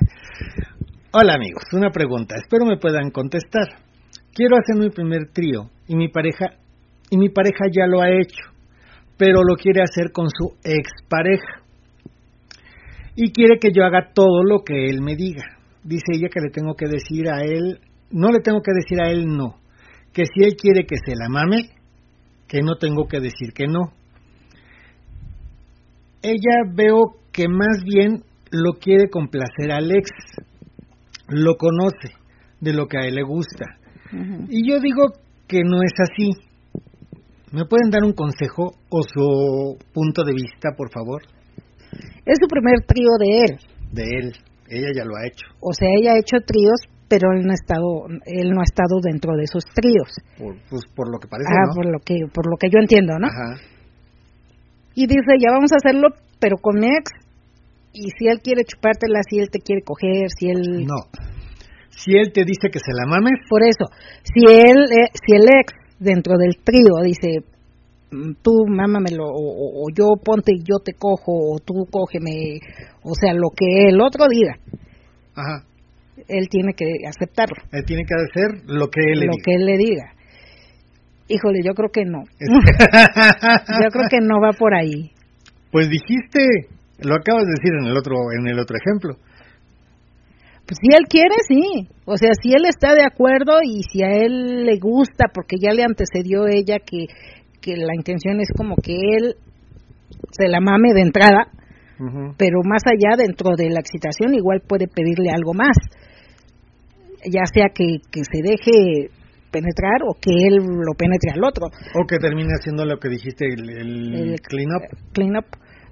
Hola 1.12 1.34
amigos, 1.34 1.62
una 1.72 1.90
pregunta. 1.90 2.34
Espero 2.36 2.66
me 2.66 2.76
puedan 2.76 3.10
contestar. 3.10 3.66
Quiero 4.34 4.56
hacer 4.58 4.76
mi 4.76 4.90
primer 4.90 5.28
trío 5.32 5.70
y 5.88 5.96
mi 5.96 6.08
pareja 6.08 6.50
y 7.08 7.16
mi 7.16 7.30
pareja 7.30 7.64
ya 7.74 7.86
lo 7.86 8.02
ha 8.02 8.10
hecho, 8.10 8.44
pero 9.22 9.44
lo 9.48 9.54
quiere 9.54 9.82
hacer 9.82 10.10
con 10.10 10.26
su 10.30 10.56
expareja 10.64 11.62
y 13.14 13.30
quiere 13.30 13.60
que 13.60 13.70
yo 13.72 13.84
haga 13.84 14.10
todo 14.12 14.42
lo 14.42 14.64
que 14.64 14.86
él 14.86 15.00
me 15.00 15.14
diga. 15.14 15.44
Dice 15.84 16.06
ella 16.12 16.26
que 16.28 16.40
le 16.40 16.50
tengo 16.50 16.74
que 16.74 16.88
decir 16.88 17.28
a 17.30 17.42
él, 17.42 17.78
no 18.10 18.32
le 18.32 18.40
tengo 18.40 18.62
que 18.62 18.72
decir 18.74 19.00
a 19.00 19.12
él 19.12 19.28
no, 19.28 19.60
que 20.12 20.24
si 20.24 20.42
él 20.44 20.56
quiere 20.60 20.86
que 20.86 20.96
se 20.96 21.14
la 21.14 21.28
mame, 21.28 21.70
que 22.48 22.62
no 22.62 22.78
tengo 22.78 23.06
que 23.06 23.20
decir 23.20 23.52
que 23.54 23.68
no. 23.68 23.92
Ella 26.20 26.64
veo 26.74 27.14
que 27.30 27.46
más 27.46 27.84
bien 27.84 28.24
lo 28.50 28.72
quiere 28.80 29.08
complacer 29.08 29.70
al 29.70 29.88
ex, 29.92 30.10
lo 31.28 31.54
conoce 31.54 32.16
de 32.60 32.72
lo 32.72 32.88
que 32.88 32.98
a 32.98 33.06
él 33.06 33.14
le 33.14 33.22
gusta. 33.22 33.66
Y 34.48 34.68
yo 34.68 34.80
digo 34.80 35.12
que 35.46 35.60
no 35.62 35.80
es 35.80 35.92
así. 36.10 36.51
¿Me 37.52 37.64
pueden 37.66 37.90
dar 37.90 38.02
un 38.04 38.12
consejo 38.12 38.72
o 38.88 39.02
su 39.02 39.76
punto 39.92 40.24
de 40.24 40.32
vista, 40.32 40.70
por 40.76 40.90
favor? 40.90 41.22
Es 42.24 42.38
su 42.40 42.48
primer 42.48 42.80
trío 42.86 43.10
de 43.20 43.28
él. 43.44 43.58
de 43.92 44.02
él. 44.02 44.32
Ella 44.68 44.88
ya 44.96 45.04
lo 45.04 45.14
ha 45.16 45.26
hecho. 45.26 45.44
O 45.60 45.72
sea, 45.74 45.88
ella 46.00 46.12
ha 46.14 46.18
hecho 46.18 46.38
tríos, 46.46 46.80
pero 47.08 47.28
él 47.36 47.44
no 47.44 47.52
ha 47.52 47.60
estado, 47.60 48.08
él 48.24 48.50
no 48.52 48.60
ha 48.60 48.64
estado 48.64 49.00
dentro 49.04 49.36
de 49.36 49.44
esos 49.44 49.64
tríos. 49.74 50.08
Por, 50.38 50.56
pues 50.70 50.82
por 50.96 51.12
lo 51.12 51.18
que 51.18 51.28
parece, 51.28 51.52
Ah, 51.52 51.68
¿no? 51.68 51.74
por 51.76 51.86
lo 51.92 51.98
que, 52.00 52.16
por 52.32 52.48
lo 52.48 52.56
que 52.56 52.70
yo 52.72 52.78
entiendo, 52.80 53.18
¿no? 53.18 53.26
Ajá. 53.28 53.60
Y 54.94 55.06
dice, 55.06 55.36
ya 55.38 55.52
vamos 55.52 55.72
a 55.72 55.76
hacerlo, 55.76 56.08
pero 56.40 56.56
con 56.56 56.80
mi 56.80 56.86
ex. 56.88 57.12
Y 57.92 58.08
si 58.16 58.28
él 58.28 58.40
quiere 58.40 58.64
chupártela, 58.64 59.20
si 59.28 59.38
él 59.40 59.50
te 59.50 59.58
quiere 59.60 59.82
coger, 59.84 60.30
si 60.38 60.48
él... 60.48 60.86
No. 60.86 61.04
Si 61.90 62.16
él 62.16 62.32
te 62.32 62.44
dice 62.44 62.70
que 62.72 62.78
se 62.80 62.92
la 62.96 63.04
mames, 63.06 63.44
Por 63.50 63.60
eso, 63.62 63.84
si 64.24 64.40
él, 64.48 64.78
eh, 64.88 65.12
si 65.12 65.36
el 65.36 65.44
ex 65.60 65.74
dentro 66.02 66.36
del 66.38 66.56
trío 66.64 67.02
dice, 67.04 67.44
mm, 68.10 68.32
tú 68.42 68.52
mámamelo, 68.68 69.24
o, 69.24 69.30
o- 69.30 69.84
o 69.84 69.88
yo 69.96 70.04
ponte 70.22 70.52
y 70.54 70.60
yo 70.62 70.78
te 70.84 70.92
cojo, 70.94 71.32
o 71.54 71.58
tú 71.58 71.86
cógeme, 71.90 72.58
o 73.02 73.14
sea, 73.14 73.32
lo 73.34 73.48
que 73.56 73.88
el 73.88 74.00
otro 74.00 74.26
diga, 74.28 74.56
ajá, 75.34 75.64
él 76.28 76.48
tiene 76.50 76.72
que 76.74 76.84
aceptarlo, 77.08 77.56
él 77.72 77.84
tiene 77.86 78.02
que 78.04 78.14
hacer 78.14 78.62
lo 78.66 78.88
que 78.88 79.00
él 79.00 79.20
le 79.20 79.26
lo 79.26 79.32
diga. 79.32 79.42
que 79.44 79.54
él 79.54 79.64
le 79.66 79.76
diga. 79.78 80.04
Híjole, 81.28 81.60
yo 81.64 81.72
creo 81.72 81.88
que 81.90 82.04
no. 82.04 82.24
Yo 82.40 83.88
creo 83.90 84.08
que 84.10 84.18
no 84.20 84.40
va 84.42 84.52
por 84.52 84.74
ahí. 84.74 85.10
Pues 85.70 85.88
dijiste, 85.88 86.40
lo 86.98 87.14
acabas 87.14 87.44
de 87.44 87.52
decir 87.52 87.72
en 87.80 87.86
el 87.86 87.96
otro, 87.96 88.16
en 88.38 88.46
el 88.48 88.58
otro 88.58 88.76
ejemplo. 88.76 89.16
Pues 90.72 90.78
si 90.80 90.96
él 90.96 91.04
quiere, 91.06 91.34
sí. 91.46 91.88
O 92.06 92.16
sea, 92.16 92.30
si 92.40 92.48
él 92.52 92.64
está 92.66 92.94
de 92.94 93.04
acuerdo 93.04 93.60
y 93.62 93.82
si 93.82 94.02
a 94.02 94.08
él 94.08 94.64
le 94.64 94.78
gusta, 94.78 95.26
porque 95.32 95.56
ya 95.60 95.72
le 95.72 95.84
antecedió 95.84 96.46
ella 96.46 96.78
que, 96.78 97.06
que 97.60 97.76
la 97.76 97.94
intención 97.94 98.40
es 98.40 98.48
como 98.56 98.76
que 98.76 98.94
él 98.94 99.34
se 100.30 100.48
la 100.48 100.60
mame 100.60 100.94
de 100.94 101.02
entrada, 101.02 101.48
pero 102.38 102.60
más 102.64 102.82
allá 102.86 103.16
dentro 103.16 103.50
de 103.54 103.68
la 103.68 103.80
excitación 103.80 104.34
igual 104.34 104.62
puede 104.66 104.88
pedirle 104.88 105.30
algo 105.30 105.52
más. 105.52 105.76
Ya 107.30 107.44
sea 107.52 107.66
que, 107.74 107.98
que 108.10 108.22
se 108.24 108.42
deje 108.42 109.10
penetrar 109.52 110.02
o 110.08 110.14
que 110.14 110.32
él 110.32 110.56
lo 110.56 110.94
penetre 110.96 111.32
al 111.34 111.44
otro. 111.44 111.66
O 111.94 112.06
que 112.08 112.16
termine 112.18 112.48
haciendo 112.58 112.86
lo 112.86 112.98
que 112.98 113.10
dijiste, 113.10 113.44
el, 113.46 113.68
el 113.68 114.14
El- 114.14 114.40
clean 114.40 114.70
up. 114.74 114.98
Clean 115.12 115.36
up. 115.36 115.44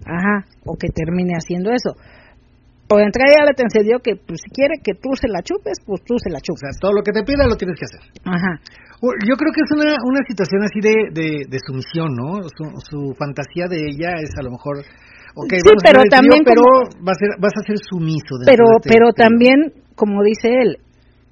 Ajá. 0.07 0.47
O 0.65 0.74
que 0.77 0.89
termine 0.89 1.35
haciendo 1.36 1.70
eso. 1.70 1.90
Por 2.91 3.01
entrada 3.07 3.31
ya 3.39 3.45
le 3.47 3.55
antecedió 3.55 4.03
que 4.03 4.19
pues, 4.19 4.43
si 4.43 4.51
quiere 4.51 4.75
que 4.83 4.99
tú 4.99 5.15
se 5.15 5.29
la 5.31 5.41
chupes, 5.47 5.79
pues 5.87 6.03
tú 6.03 6.19
se 6.19 6.27
la 6.35 6.43
O 6.43 6.45
chupes. 6.45 6.75
sea, 6.75 6.75
todo 6.83 6.93
lo 6.99 7.03
que 7.07 7.15
te 7.15 7.23
pida 7.23 7.47
lo 7.47 7.55
tienes 7.55 7.79
que 7.79 7.87
hacer. 7.87 8.03
Ajá. 8.27 8.53
O- 8.99 9.15
Yo 9.25 9.35
creo 9.39 9.53
que 9.55 9.62
es 9.62 9.71
una, 9.79 9.95
una 10.03 10.23
situación 10.27 10.61
así 10.67 10.81
de, 10.83 10.95
de, 11.15 11.29
de 11.47 11.59
sumisión, 11.62 12.11
¿no? 12.19 12.43
Su, 12.51 12.65
su 12.91 12.99
fantasía 13.15 13.71
de 13.71 13.79
ella 13.95 14.19
es 14.19 14.35
a 14.35 14.43
lo 14.43 14.51
mejor... 14.51 14.83
Okay, 15.39 15.62
Sí, 15.62 15.71
a 15.71 15.79
pero 15.87 16.03
también 16.11 16.43
pero 16.43 16.61
como- 16.67 17.07
va 17.07 17.12
a 17.15 17.19
ser, 17.23 17.31
vas 17.39 17.55
a 17.55 17.62
ser 17.62 17.79
sumiso. 17.79 18.35
pero 18.45 18.67
de 18.67 18.77
este 18.83 18.89
pero 18.91 19.07
trío. 19.15 19.23
también 19.25 19.59
como 19.95 20.25
dice 20.27 20.51
él 20.51 20.79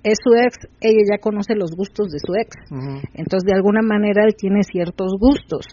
es 0.07 0.17
su 0.23 0.31
ex 0.39 0.55
ella 0.81 1.03
ya 1.11 1.19
conoce 1.19 1.57
los 1.59 1.73
gustos 1.75 2.07
de 2.15 2.21
su 2.23 2.31
ex 2.39 2.55
Ujú. 2.71 3.03
entonces 3.19 3.43
de 3.45 3.55
alguna 3.59 3.83
manera 3.83 4.23
él 4.25 4.37
tiene 4.39 4.63
ciertos 4.63 5.11
gustos 5.19 5.67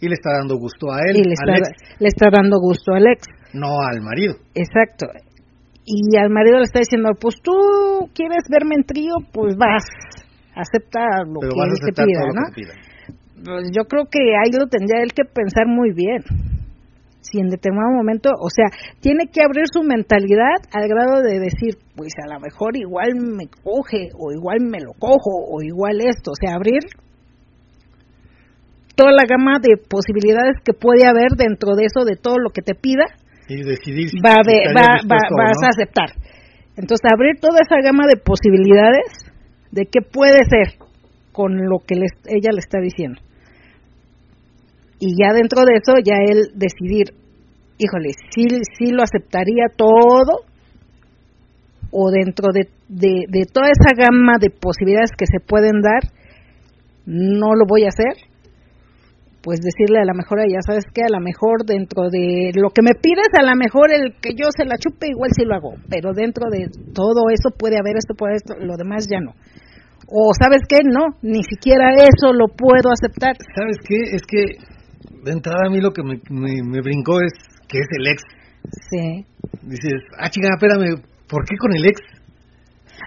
Y 0.00 0.06
le 0.06 0.14
está 0.14 0.30
dando 0.38 0.54
gusto 0.56 0.92
a 0.92 1.00
él, 1.10 1.16
y 1.18 1.24
le 1.26 1.32
está 1.34 1.58
le 1.98 2.06
está 2.08 2.30
dando 2.30 2.60
gusto 2.60 2.92
al 2.94 3.02
ex 3.10 3.26
no 3.54 3.80
al 3.80 4.02
marido. 4.02 4.34
exacto 4.54 5.06
y 5.86 6.16
al 6.16 6.30
marido 6.30 6.58
le 6.58 6.64
está 6.64 6.80
diciendo 6.80 7.10
pues 7.20 7.36
tú 7.42 7.52
quieres 8.14 8.44
verme 8.50 8.74
en 8.76 8.84
trío 8.84 9.14
pues 9.32 9.56
vas 9.56 9.84
acepta 10.54 11.00
lo 11.26 11.40
Pero 11.40 11.52
que 11.52 11.60
vas 11.60 11.68
a 11.68 11.72
él 11.72 11.94
te 11.94 12.04
pida 12.04 12.20
no 12.26 12.42
que 12.46 12.62
te 12.62 12.66
pida. 12.66 12.94
Pues 13.44 13.68
yo 13.76 13.84
creo 13.84 14.06
que 14.10 14.20
ahí 14.40 14.50
lo 14.52 14.66
tendría 14.66 15.02
él 15.02 15.12
que 15.12 15.24
pensar 15.24 15.66
muy 15.66 15.92
bien. 15.92 16.24
Si 17.20 17.40
en 17.40 17.48
determinado 17.48 17.92
momento, 17.92 18.30
o 18.30 18.48
sea, 18.48 18.66
tiene 19.00 19.28
que 19.32 19.42
abrir 19.42 19.64
su 19.70 19.82
mentalidad 19.82 20.60
al 20.72 20.88
grado 20.88 21.20
de 21.22 21.40
decir, 21.40 21.76
pues 21.96 22.12
a 22.22 22.32
lo 22.32 22.40
mejor 22.40 22.76
igual 22.76 23.16
me 23.16 23.48
coge, 23.48 24.08
o 24.16 24.32
igual 24.32 24.60
me 24.60 24.80
lo 24.80 24.92
cojo, 24.92 25.32
o 25.50 25.62
igual 25.62 26.00
esto, 26.00 26.32
o 26.32 26.38
sea, 26.38 26.54
abrir 26.54 26.80
toda 28.94 29.10
la 29.12 29.24
gama 29.26 29.58
de 29.60 29.76
posibilidades 29.76 30.56
que 30.64 30.72
puede 30.72 31.06
haber 31.06 31.32
dentro 31.36 31.74
de 31.76 31.86
eso, 31.86 32.04
de 32.04 32.16
todo 32.16 32.38
lo 32.38 32.50
que 32.50 32.62
te 32.62 32.74
pida, 32.74 33.04
Y 33.48 33.62
decidir 33.62 34.08
si 34.08 34.18
va 34.20 34.36
va, 34.36 34.42
va- 34.42 34.94
dispuesto 34.96 35.34
o 35.34 35.36
vas 35.38 35.58
no. 35.60 35.66
a 35.66 35.70
aceptar. 35.70 36.10
Entonces, 36.76 37.10
abrir 37.12 37.38
toda 37.40 37.60
esa 37.60 37.76
gama 37.82 38.04
de 38.08 38.16
posibilidades 38.18 39.30
de 39.70 39.86
qué 39.86 40.00
puede 40.00 40.40
ser 40.48 40.78
con 41.32 41.56
lo 41.68 41.78
que 41.86 41.94
les- 41.96 42.18
ella 42.26 42.50
le 42.52 42.58
está 42.60 42.80
diciendo. 42.80 43.20
Y 44.98 45.14
ya 45.20 45.32
dentro 45.34 45.62
de 45.64 45.74
eso, 45.74 45.94
ya 46.02 46.14
él 46.24 46.52
decidir, 46.54 47.14
híjole, 47.78 48.10
si 48.34 48.46
sí 48.78 48.92
lo 48.92 49.02
aceptaría 49.02 49.66
todo, 49.76 50.44
o 51.90 52.10
dentro 52.10 52.48
de, 52.52 52.68
de, 52.88 53.24
de 53.28 53.44
toda 53.46 53.66
esa 53.68 53.94
gama 53.96 54.34
de 54.40 54.50
posibilidades 54.50 55.10
que 55.16 55.26
se 55.26 55.38
pueden 55.38 55.80
dar, 55.80 56.02
no 57.06 57.54
lo 57.54 57.66
voy 57.68 57.84
a 57.84 57.88
hacer, 57.88 58.16
pues 59.44 59.60
decirle 59.60 60.00
a 60.00 60.08
la 60.08 60.16
mejor 60.16 60.40
a 60.40 60.48
ella, 60.48 60.64
¿sabes 60.64 60.88
qué? 60.88 61.04
A 61.04 61.12
lo 61.12 61.20
mejor 61.20 61.68
dentro 61.68 62.08
de 62.08 62.50
lo 62.56 62.72
que 62.72 62.80
me 62.80 62.96
pides, 62.96 63.28
a 63.36 63.44
lo 63.44 63.52
mejor 63.54 63.92
el 63.92 64.16
que 64.16 64.32
yo 64.32 64.48
se 64.48 64.64
la 64.64 64.80
chupe, 64.80 65.12
igual 65.12 65.30
sí 65.36 65.44
lo 65.44 65.54
hago, 65.54 65.76
pero 65.92 66.16
dentro 66.16 66.48
de 66.48 66.72
todo 66.96 67.28
eso 67.28 67.52
puede 67.52 67.76
haber 67.76 68.00
esto, 68.00 68.16
puede 68.16 68.40
esto, 68.40 68.56
lo 68.56 68.80
demás 68.80 69.06
ya 69.06 69.20
no. 69.20 69.36
O 70.08 70.32
¿sabes 70.32 70.64
qué? 70.66 70.80
No, 70.82 71.20
ni 71.20 71.44
siquiera 71.44 71.92
eso 71.92 72.32
lo 72.32 72.48
puedo 72.48 72.88
aceptar. 72.88 73.36
¿Sabes 73.54 73.76
qué? 73.84 74.16
Es 74.16 74.24
que 74.24 74.56
de 75.24 75.32
entrada 75.32 75.68
a 75.68 75.70
mí 75.70 75.80
lo 75.80 75.92
que 75.92 76.02
me, 76.02 76.20
me, 76.30 76.64
me 76.64 76.80
brincó 76.80 77.20
es 77.20 77.32
que 77.68 77.78
es 77.78 77.88
el 78.00 78.06
ex. 78.08 78.22
Sí. 78.88 79.26
Dices, 79.62 80.00
ah, 80.18 80.30
chica, 80.30 80.48
espérame, 80.56 81.04
¿por 81.28 81.44
qué 81.44 81.56
con 81.56 81.74
el 81.76 81.84
ex? 81.84 82.00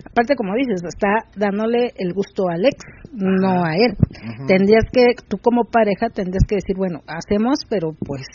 Aparte, 0.05 0.35
como 0.35 0.53
dices, 0.55 0.81
está 0.83 1.29
dándole 1.35 1.93
el 1.97 2.13
gusto 2.13 2.49
al 2.49 2.65
ex, 2.65 2.77
no 3.13 3.63
a 3.65 3.75
él. 3.75 3.95
Tendrías 4.47 4.85
que, 4.91 5.15
tú 5.27 5.37
como 5.37 5.63
pareja, 5.65 6.09
tendrías 6.09 6.43
que 6.47 6.55
decir, 6.55 6.75
bueno, 6.75 7.01
hacemos, 7.07 7.59
pero 7.69 7.93
pues 8.05 8.25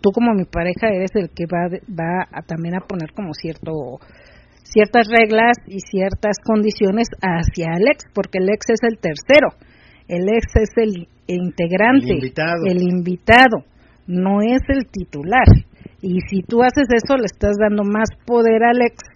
tú 0.00 0.10
como 0.10 0.34
mi 0.34 0.44
pareja 0.44 0.88
eres 0.88 1.10
el 1.14 1.30
que 1.30 1.44
va, 1.46 1.68
va 1.70 2.26
a 2.32 2.42
también 2.42 2.74
a 2.74 2.86
poner 2.86 3.12
como 3.14 3.32
cierto 3.34 3.72
ciertas 4.64 5.06
reglas 5.08 5.56
y 5.66 5.80
ciertas 5.80 6.36
condiciones 6.44 7.08
hacia 7.20 7.76
el 7.76 7.88
ex, 7.88 8.04
porque 8.14 8.38
el 8.38 8.48
ex 8.48 8.70
es 8.70 8.80
el 8.82 8.98
tercero, 8.98 9.48
el 10.08 10.28
ex 10.28 10.56
es 10.56 10.70
el 10.76 11.08
integrante, 11.26 12.06
El 12.08 12.14
invitado. 12.14 12.62
el 12.66 12.82
invitado, 12.82 13.56
no 14.06 14.40
es 14.40 14.62
el 14.68 14.86
titular. 14.90 15.46
Y 16.00 16.18
si 16.28 16.42
tú 16.42 16.62
haces 16.62 16.88
eso, 16.90 17.16
le 17.16 17.26
estás 17.26 17.54
dando 17.60 17.84
más 17.84 18.08
poder 18.26 18.64
al 18.64 18.80
ex 18.82 19.11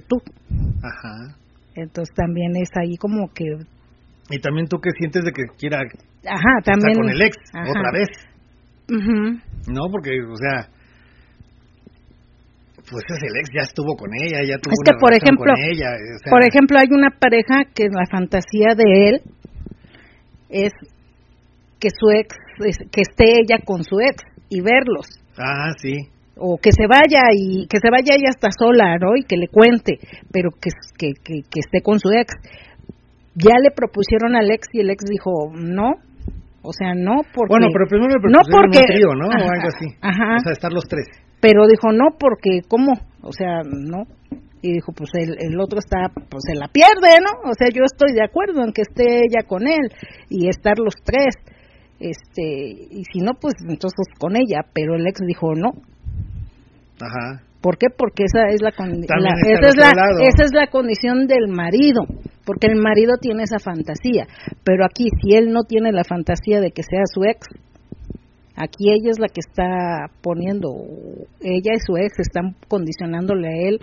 tú. 0.00 0.16
Ajá. 0.82 1.36
Entonces 1.74 2.14
también 2.14 2.52
es 2.56 2.68
ahí 2.80 2.96
como 2.96 3.28
que, 3.32 3.44
Y 4.30 4.38
también 4.40 4.66
tú 4.68 4.78
que 4.78 4.90
sientes 4.98 5.24
de 5.24 5.32
que 5.32 5.42
quiera 5.58 5.78
ajá, 5.80 6.58
estar 6.58 6.74
también 6.76 6.94
con 6.98 7.08
el 7.10 7.20
ex 7.22 7.36
Ajá. 7.52 7.70
otra 7.70 7.90
vez, 7.92 8.08
Ujú. 8.90 9.72
¿no? 9.72 9.90
Porque, 9.90 10.10
o 10.22 10.36
sea, 10.36 10.68
pues 12.90 13.04
es 13.08 13.22
el 13.22 13.36
ex, 13.38 13.48
ya 13.56 13.62
estuvo 13.62 13.96
con 13.96 14.10
ella, 14.12 14.40
ya 14.46 14.58
tuvo 14.58 14.72
Es 14.72 14.80
una 14.84 14.92
que, 14.92 15.00
por 15.00 15.12
ejemplo, 15.14 15.52
con 15.54 15.64
ella. 15.72 15.88
o 15.92 16.18
sea, 16.22 16.30
Por 16.30 16.42
ejemplo, 16.44 16.78
hay 16.78 16.88
una 16.90 17.10
pareja 17.10 17.64
que 17.74 17.84
la 17.88 18.06
fantasía 18.10 18.74
de 18.76 19.08
él 19.08 19.22
es 20.50 20.72
que 21.80 21.88
su 21.90 22.10
ex, 22.10 22.36
que 22.90 23.00
esté 23.00 23.40
ella 23.40 23.58
con 23.64 23.82
su 23.84 23.98
ex 24.00 24.22
y 24.48 24.60
verlos. 24.60 25.06
Ah, 25.38 25.72
sí. 25.80 25.94
O 26.44 26.58
que 26.58 26.72
se 26.72 26.88
vaya 26.88 27.30
y 27.32 27.68
que 27.68 27.78
se 27.78 27.88
vaya 27.88 28.14
ella 28.14 28.30
hasta 28.34 28.50
sola, 28.50 28.98
¿no? 28.98 29.14
Y 29.14 29.22
que 29.22 29.36
le 29.36 29.46
cuente, 29.46 30.00
pero 30.32 30.50
que, 30.50 30.70
que, 30.98 31.12
que, 31.22 31.42
que 31.46 31.60
esté 31.60 31.82
con 31.82 32.00
su 32.00 32.10
ex. 32.10 32.34
Ya 33.34 33.54
le 33.62 33.70
propusieron 33.70 34.34
al 34.34 34.50
ex 34.50 34.66
y 34.72 34.80
el 34.80 34.90
ex 34.90 35.04
dijo, 35.08 35.52
no, 35.54 36.02
o 36.62 36.72
sea, 36.72 36.94
no, 36.94 37.22
porque... 37.34 37.50
Bueno, 37.50 37.68
pero 37.72 37.86
primero 37.86 38.14
le 38.14 38.30
no 38.30 38.38
porque, 38.46 38.78
un 38.78 38.86
trío, 38.86 39.14
¿no? 39.14 39.26
Ajá, 39.26 39.46
o 39.46 39.50
algo 39.50 39.68
así. 39.68 39.86
Ajá. 40.00 40.36
O 40.36 40.42
sea, 40.42 40.52
estar 40.52 40.72
los 40.72 40.84
tres. 40.86 41.06
Pero 41.40 41.66
dijo, 41.66 41.90
no, 41.90 42.14
porque, 42.18 42.62
¿cómo? 42.68 42.92
O 43.22 43.32
sea, 43.32 43.62
no. 43.66 44.06
Y 44.62 44.74
dijo, 44.74 44.92
pues 44.92 45.10
el, 45.14 45.34
el 45.42 45.58
otro 45.58 45.80
está, 45.80 46.06
pues 46.14 46.44
se 46.46 46.54
la 46.54 46.68
pierde, 46.68 47.18
¿no? 47.18 47.50
O 47.50 47.54
sea, 47.54 47.66
yo 47.74 47.82
estoy 47.82 48.14
de 48.14 48.22
acuerdo 48.22 48.62
en 48.62 48.72
que 48.72 48.82
esté 48.82 49.26
ella 49.26 49.42
con 49.46 49.66
él 49.66 49.90
y 50.28 50.48
estar 50.48 50.78
los 50.78 50.94
tres. 51.02 51.34
Este, 51.98 52.42
y 52.90 53.02
si 53.12 53.18
no, 53.18 53.34
pues 53.34 53.54
entonces 53.68 54.06
con 54.20 54.36
ella. 54.36 54.62
Pero 54.72 54.94
el 54.94 55.06
ex 55.06 55.18
dijo, 55.26 55.54
no. 55.54 55.70
Ajá. 57.00 57.42
¿Por 57.60 57.78
qué? 57.78 57.86
Porque 57.96 58.24
esa 58.24 58.48
es 58.48 58.60
la, 58.60 58.72
la- 59.22 59.30
esa, 59.52 59.68
es 59.68 59.76
la 59.76 59.90
esa 60.28 60.44
es 60.44 60.50
la 60.52 60.66
condición 60.66 61.26
del 61.28 61.46
marido, 61.48 62.02
porque 62.44 62.66
el 62.66 62.76
marido 62.76 63.12
tiene 63.20 63.44
esa 63.44 63.58
fantasía, 63.60 64.26
pero 64.64 64.84
aquí 64.84 65.06
si 65.22 65.36
él 65.36 65.52
no 65.52 65.62
tiene 65.62 65.92
la 65.92 66.02
fantasía 66.04 66.60
de 66.60 66.72
que 66.72 66.82
sea 66.82 67.02
su 67.06 67.22
ex, 67.24 67.46
aquí 68.56 68.90
ella 68.90 69.10
es 69.10 69.18
la 69.20 69.28
que 69.28 69.40
está 69.40 70.06
poniendo, 70.22 70.68
ella 71.40 71.72
y 71.74 71.80
su 71.86 71.96
ex 71.96 72.18
están 72.18 72.56
condicionándole 72.68 73.48
a 73.48 73.68
él, 73.68 73.78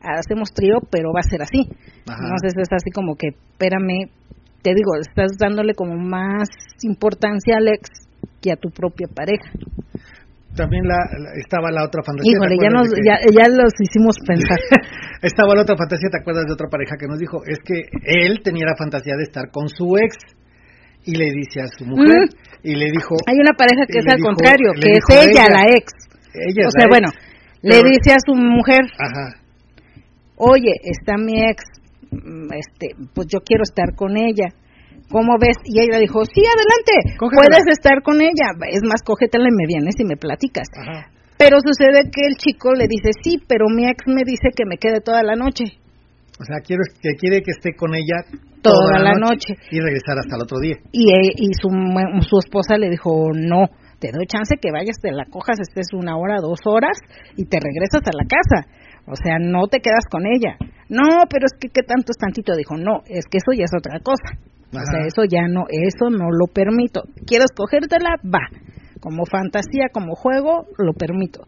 hacemos 0.00 0.50
trío, 0.52 0.78
pero 0.90 1.12
va 1.14 1.20
a 1.20 1.28
ser 1.30 1.42
así. 1.42 1.68
Ajá. 2.08 2.18
Entonces 2.22 2.54
es 2.56 2.68
así 2.72 2.90
como 2.90 3.14
que, 3.16 3.28
espérame, 3.52 4.08
te 4.62 4.70
digo, 4.74 4.92
estás 5.00 5.32
dándole 5.38 5.74
como 5.74 5.96
más 5.96 6.48
importancia 6.82 7.56
al 7.58 7.68
ex 7.68 7.90
que 8.40 8.52
a 8.52 8.56
tu 8.56 8.70
propia 8.70 9.06
pareja. 9.14 9.50
También 10.58 10.82
la, 10.90 10.98
estaba 11.38 11.70
la 11.70 11.86
otra 11.86 12.02
fantasía. 12.02 12.34
Híjole, 12.34 12.58
ya, 12.58 12.70
nos, 12.74 12.90
ya, 13.06 13.22
ya 13.30 13.46
los 13.46 13.70
hicimos 13.78 14.18
pensar. 14.26 14.58
estaba 15.22 15.54
la 15.54 15.62
otra 15.62 15.78
fantasía, 15.78 16.10
¿te 16.10 16.18
acuerdas 16.18 16.46
de 16.50 16.52
otra 16.52 16.66
pareja 16.66 16.98
que 16.98 17.06
nos 17.06 17.18
dijo? 17.18 17.38
Es 17.46 17.62
que 17.62 17.86
él 18.02 18.42
tenía 18.42 18.66
la 18.66 18.74
fantasía 18.74 19.14
de 19.14 19.22
estar 19.22 19.50
con 19.54 19.68
su 19.68 19.96
ex 19.96 20.18
y 21.06 21.14
le 21.14 21.30
dice 21.30 21.62
a 21.62 21.68
su 21.70 21.86
mujer 21.86 22.26
y 22.62 22.74
le 22.74 22.90
dijo... 22.90 23.14
Hay 23.30 23.38
una 23.38 23.54
pareja 23.54 23.86
que 23.86 24.02
es 24.02 24.06
al 24.10 24.18
contrario, 24.18 24.74
que 24.74 24.98
es 24.98 25.06
ella, 25.08 25.46
la 25.46 25.62
ex. 25.70 25.94
Ella 26.34 26.66
o 26.66 26.70
sea, 26.74 26.86
bueno, 26.90 27.08
le 27.62 27.78
dice 27.86 28.12
a 28.12 28.20
su 28.24 28.34
mujer, 28.34 28.82
Ajá. 28.98 29.38
oye, 30.36 30.74
está 30.82 31.16
mi 31.16 31.40
ex, 31.40 31.62
mm, 32.10 32.52
este, 32.52 32.94
pues 33.14 33.28
yo 33.30 33.40
quiero 33.40 33.62
estar 33.62 33.94
con 33.94 34.16
ella. 34.16 34.50
¿Cómo 35.10 35.36
ves? 35.40 35.56
Y 35.64 35.80
ella 35.80 35.98
dijo, 35.98 36.24
sí, 36.24 36.42
adelante, 36.44 37.16
puedes 37.18 37.64
estar 37.72 38.02
con 38.02 38.20
ella. 38.20 38.52
Es 38.70 38.82
más, 38.84 39.02
cógetela 39.02 39.48
y 39.48 39.56
me 39.56 39.66
vienes 39.66 39.94
y 39.98 40.04
me 40.04 40.16
platicas. 40.16 40.68
Ajá. 40.76 41.10
Pero 41.38 41.58
sucede 41.64 42.10
que 42.10 42.26
el 42.26 42.36
chico 42.36 42.74
le 42.74 42.86
dice, 42.88 43.10
sí, 43.22 43.38
pero 43.46 43.66
mi 43.70 43.88
ex 43.88 44.04
me 44.06 44.22
dice 44.26 44.50
que 44.54 44.66
me 44.66 44.76
quede 44.76 45.00
toda 45.00 45.22
la 45.22 45.36
noche. 45.36 45.64
O 46.40 46.44
sea, 46.44 46.58
quiero, 46.64 46.82
que 47.00 47.14
quiere 47.18 47.42
que 47.42 47.52
esté 47.52 47.74
con 47.74 47.94
ella 47.94 48.26
toda, 48.62 48.98
la, 48.98 49.14
noche, 49.14 49.54
y 49.70 49.80
regresar 49.80 50.18
hasta 50.18 50.36
el 50.36 50.42
otro 50.42 50.58
día. 50.58 50.76
Y, 50.92 51.10
eh, 51.10 51.32
y 51.34 51.48
su, 51.54 51.68
su 52.28 52.38
esposa 52.38 52.76
le 52.76 52.90
dijo, 52.90 53.30
no, 53.34 53.66
te 53.98 54.10
doy 54.12 54.26
chance 54.26 54.56
que 54.60 54.70
vayas, 54.70 54.98
te 55.00 55.10
la 55.10 55.26
cojas, 55.26 55.58
estés 55.60 55.88
una 55.94 56.16
hora, 56.16 56.40
dos 56.40 56.60
horas 56.66 56.98
y 57.36 57.46
te 57.46 57.58
regresas 57.58 58.02
a 58.06 58.14
la 58.14 58.26
casa. 58.26 58.68
O 59.06 59.16
sea, 59.16 59.38
no 59.40 59.66
te 59.66 59.80
quedas 59.80 60.04
con 60.10 60.26
ella. 60.26 60.56
No, 60.88 61.26
pero 61.30 61.46
es 61.46 61.52
que 61.58 61.68
qué 61.68 61.82
tanto 61.82 62.12
es 62.12 62.18
tantito. 62.18 62.54
Dijo, 62.54 62.76
no, 62.76 63.02
es 63.06 63.26
que 63.30 63.38
eso 63.38 63.56
ya 63.56 63.64
es 63.64 63.72
otra 63.76 64.00
cosa. 64.00 64.38
O 64.70 64.84
sea, 64.84 65.06
eso 65.06 65.22
ya 65.24 65.48
no, 65.48 65.64
eso 65.68 66.10
no 66.10 66.30
lo 66.30 66.46
permito. 66.52 67.02
¿Quieres 67.26 67.50
cogértela? 67.54 68.16
Va. 68.24 68.46
Como 69.00 69.24
fantasía, 69.26 69.88
como 69.92 70.14
juego, 70.14 70.66
lo 70.76 70.92
permito 70.92 71.44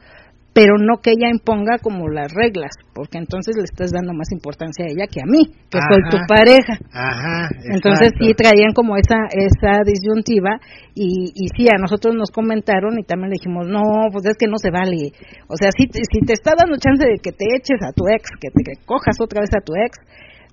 pero 0.52 0.78
no 0.78 0.98
que 0.98 1.12
ella 1.12 1.30
imponga 1.30 1.78
como 1.78 2.08
las 2.08 2.32
reglas, 2.34 2.74
porque 2.92 3.18
entonces 3.18 3.54
le 3.56 3.64
estás 3.64 3.92
dando 3.92 4.12
más 4.12 4.32
importancia 4.32 4.84
a 4.84 4.90
ella 4.90 5.06
que 5.06 5.22
a 5.22 5.26
mí, 5.26 5.46
que 5.70 5.78
soy 5.78 6.02
tu 6.10 6.18
pareja. 6.26 6.74
Ajá, 6.90 7.48
entonces 7.70 8.10
sí 8.18 8.34
traían 8.34 8.74
como 8.74 8.96
esa 8.96 9.30
esa 9.30 9.86
disyuntiva 9.86 10.58
y, 10.94 11.30
y 11.34 11.46
sí, 11.54 11.66
a 11.70 11.78
nosotros 11.78 12.14
nos 12.16 12.30
comentaron 12.30 12.98
y 12.98 13.04
también 13.04 13.30
le 13.30 13.38
dijimos, 13.38 13.68
no, 13.68 14.10
pues 14.10 14.26
es 14.26 14.36
que 14.36 14.48
no 14.48 14.58
se 14.58 14.70
vale. 14.70 15.14
O 15.46 15.54
sea, 15.54 15.70
si, 15.70 15.86
si 15.86 16.20
te 16.26 16.34
está 16.34 16.52
dando 16.58 16.76
chance 16.78 17.06
de 17.06 17.18
que 17.22 17.30
te 17.30 17.46
eches 17.54 17.78
a 17.86 17.92
tu 17.92 18.04
ex, 18.10 18.28
que 18.40 18.50
te 18.50 18.84
cojas 18.84 19.16
otra 19.20 19.40
vez 19.40 19.50
a 19.54 19.62
tu 19.62 19.72
ex 19.78 19.96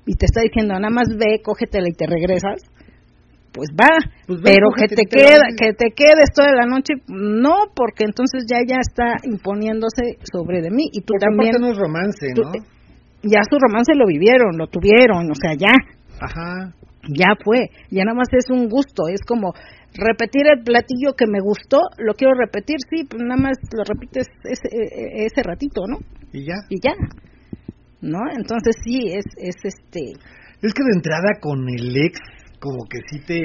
y 0.07 0.15
te 0.15 0.25
está 0.25 0.41
diciendo, 0.41 0.73
nada 0.73 0.89
más 0.89 1.09
ve, 1.09 1.41
cógetela 1.43 1.87
y 1.87 1.93
te 1.93 2.07
regresas, 2.07 2.63
pues 3.51 3.69
va, 3.69 3.89
pues 4.25 4.39
pero 4.43 4.69
que 4.75 4.87
te 4.87 5.05
queda, 5.05 5.51
que 5.59 5.73
te 5.73 5.91
quedes 5.91 6.31
toda 6.33 6.51
la 6.53 6.65
noche, 6.65 6.93
no, 7.07 7.73
porque 7.75 8.05
entonces 8.05 8.45
ya 8.49 8.59
ya 8.65 8.77
está 8.79 9.17
imponiéndose 9.23 10.17
sobre 10.31 10.61
de 10.61 10.71
mí 10.71 10.89
y 10.91 11.01
tú 11.01 11.13
también. 11.19 11.51
no 11.59 11.71
es 11.71 11.77
romance, 11.77 12.27
¿no? 12.35 12.51
ya 13.23 13.41
su 13.49 13.57
romance 13.59 13.93
lo 13.95 14.05
vivieron, 14.05 14.57
lo 14.57 14.67
tuvieron, 14.67 15.29
o 15.29 15.35
sea, 15.35 15.53
ya. 15.57 15.73
Ajá. 16.21 16.73
Ya 17.09 17.35
fue, 17.43 17.69
ya 17.89 18.03
nada 18.03 18.15
más 18.15 18.27
es 18.31 18.49
un 18.49 18.67
gusto, 18.69 19.07
es 19.07 19.21
como 19.21 19.53
repetir 19.93 20.43
el 20.47 20.63
platillo 20.63 21.13
que 21.17 21.25
me 21.25 21.39
gustó, 21.39 21.79
lo 21.97 22.13
quiero 22.13 22.33
repetir, 22.33 22.77
sí, 22.89 23.05
pues 23.09 23.23
nada 23.23 23.41
más 23.41 23.57
lo 23.71 23.83
repites 23.83 24.27
ese, 24.43 24.67
e, 24.71 25.25
ese 25.25 25.41
ratito, 25.43 25.87
¿no? 25.87 25.99
Y 26.33 26.45
ya. 26.45 26.55
Y 26.69 26.79
ya. 26.81 26.93
¿No? 28.01 28.19
Entonces 28.35 28.75
sí, 28.83 29.11
es, 29.11 29.25
es 29.37 29.55
este... 29.63 30.13
Es 30.61 30.73
que 30.73 30.83
de 30.83 30.95
entrada 30.95 31.39
con 31.39 31.69
el 31.69 31.95
ex 31.97 32.19
como 32.59 32.85
que 32.89 32.99
sí 33.09 33.19
te... 33.25 33.41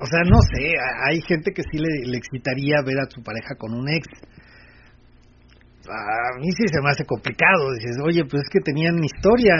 O 0.00 0.06
sea, 0.06 0.22
no 0.22 0.38
sé, 0.54 0.74
hay 1.08 1.20
gente 1.22 1.50
que 1.52 1.62
sí 1.62 1.78
le, 1.78 2.06
le 2.06 2.18
excitaría 2.18 2.76
ver 2.84 2.98
a 3.00 3.10
su 3.10 3.22
pareja 3.22 3.56
con 3.58 3.74
un 3.74 3.88
ex. 3.88 4.06
A 5.88 6.38
mí 6.38 6.46
sí 6.52 6.64
se 6.70 6.80
me 6.82 6.90
hace 6.90 7.04
complicado. 7.04 7.72
Dices, 7.72 7.96
oye, 8.04 8.24
pues 8.24 8.42
es 8.44 8.48
que 8.48 8.60
tenían 8.60 9.02
historia. 9.02 9.54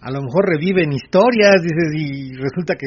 A 0.00 0.10
lo 0.10 0.22
mejor 0.22 0.46
reviven 0.46 0.92
historias, 0.92 1.62
dices, 1.62 1.90
y 1.96 2.32
resulta 2.34 2.76
que 2.76 2.86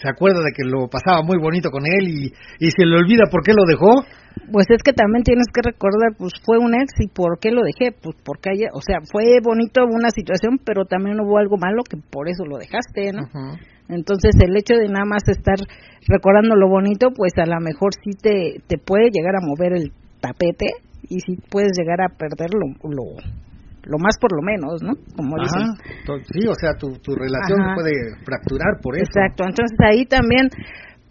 se 0.00 0.08
acuerda 0.08 0.40
de 0.40 0.52
que 0.56 0.64
lo 0.64 0.88
pasaba 0.88 1.22
muy 1.22 1.36
bonito 1.38 1.68
con 1.70 1.84
él 1.84 2.08
y, 2.08 2.32
y 2.58 2.70
se 2.70 2.86
le 2.86 2.96
olvida 2.96 3.24
por 3.30 3.42
qué 3.42 3.52
lo 3.52 3.64
dejó. 3.66 4.06
Pues 4.52 4.66
es 4.70 4.82
que 4.82 4.92
también 4.92 5.22
tienes 5.24 5.46
que 5.52 5.62
recordar, 5.62 6.16
pues 6.18 6.32
fue 6.44 6.58
un 6.58 6.74
ex 6.74 6.92
y 7.00 7.08
por 7.08 7.38
qué 7.38 7.50
lo 7.50 7.62
dejé, 7.62 7.92
pues 7.92 8.16
porque 8.24 8.50
haya, 8.50 8.68
o 8.72 8.80
sea, 8.80 8.98
fue 9.10 9.40
bonito 9.42 9.84
una 9.84 10.10
situación, 10.10 10.58
pero 10.64 10.84
también 10.84 11.20
hubo 11.20 11.38
algo 11.38 11.56
malo 11.56 11.82
que 11.82 11.96
por 11.96 12.28
eso 12.28 12.44
lo 12.44 12.58
dejaste, 12.58 13.12
¿no? 13.12 13.28
Entonces 13.88 14.32
el 14.40 14.56
hecho 14.56 14.74
de 14.74 14.88
nada 14.88 15.04
más 15.04 15.22
estar 15.28 15.56
recordando 16.08 16.56
lo 16.56 16.68
bonito, 16.68 17.08
pues 17.14 17.32
a 17.36 17.46
lo 17.46 17.60
mejor 17.60 17.92
sí 18.02 18.16
te, 18.16 18.60
te 18.66 18.78
puede 18.78 19.10
llegar 19.10 19.36
a 19.36 19.44
mover 19.44 19.74
el 19.74 19.92
tapete 20.20 20.66
y 21.08 21.20
sí 21.20 21.36
puedes 21.50 21.72
llegar 21.76 22.00
a 22.00 22.08
perder 22.08 22.50
lo, 22.54 22.64
lo, 22.88 23.98
más 23.98 24.16
por 24.18 24.32
lo 24.32 24.42
menos, 24.42 24.82
¿no? 24.82 24.94
Como 25.16 25.36
Ajá. 25.36 25.76
Sí, 26.32 26.48
o 26.48 26.54
sea, 26.54 26.72
tu, 26.78 26.96
tu 26.98 27.14
relación 27.14 27.74
puede 27.74 27.92
fracturar 28.24 28.80
por 28.82 28.96
eso. 28.96 29.04
Exacto, 29.04 29.44
entonces 29.44 29.76
ahí 29.84 30.06
también, 30.06 30.48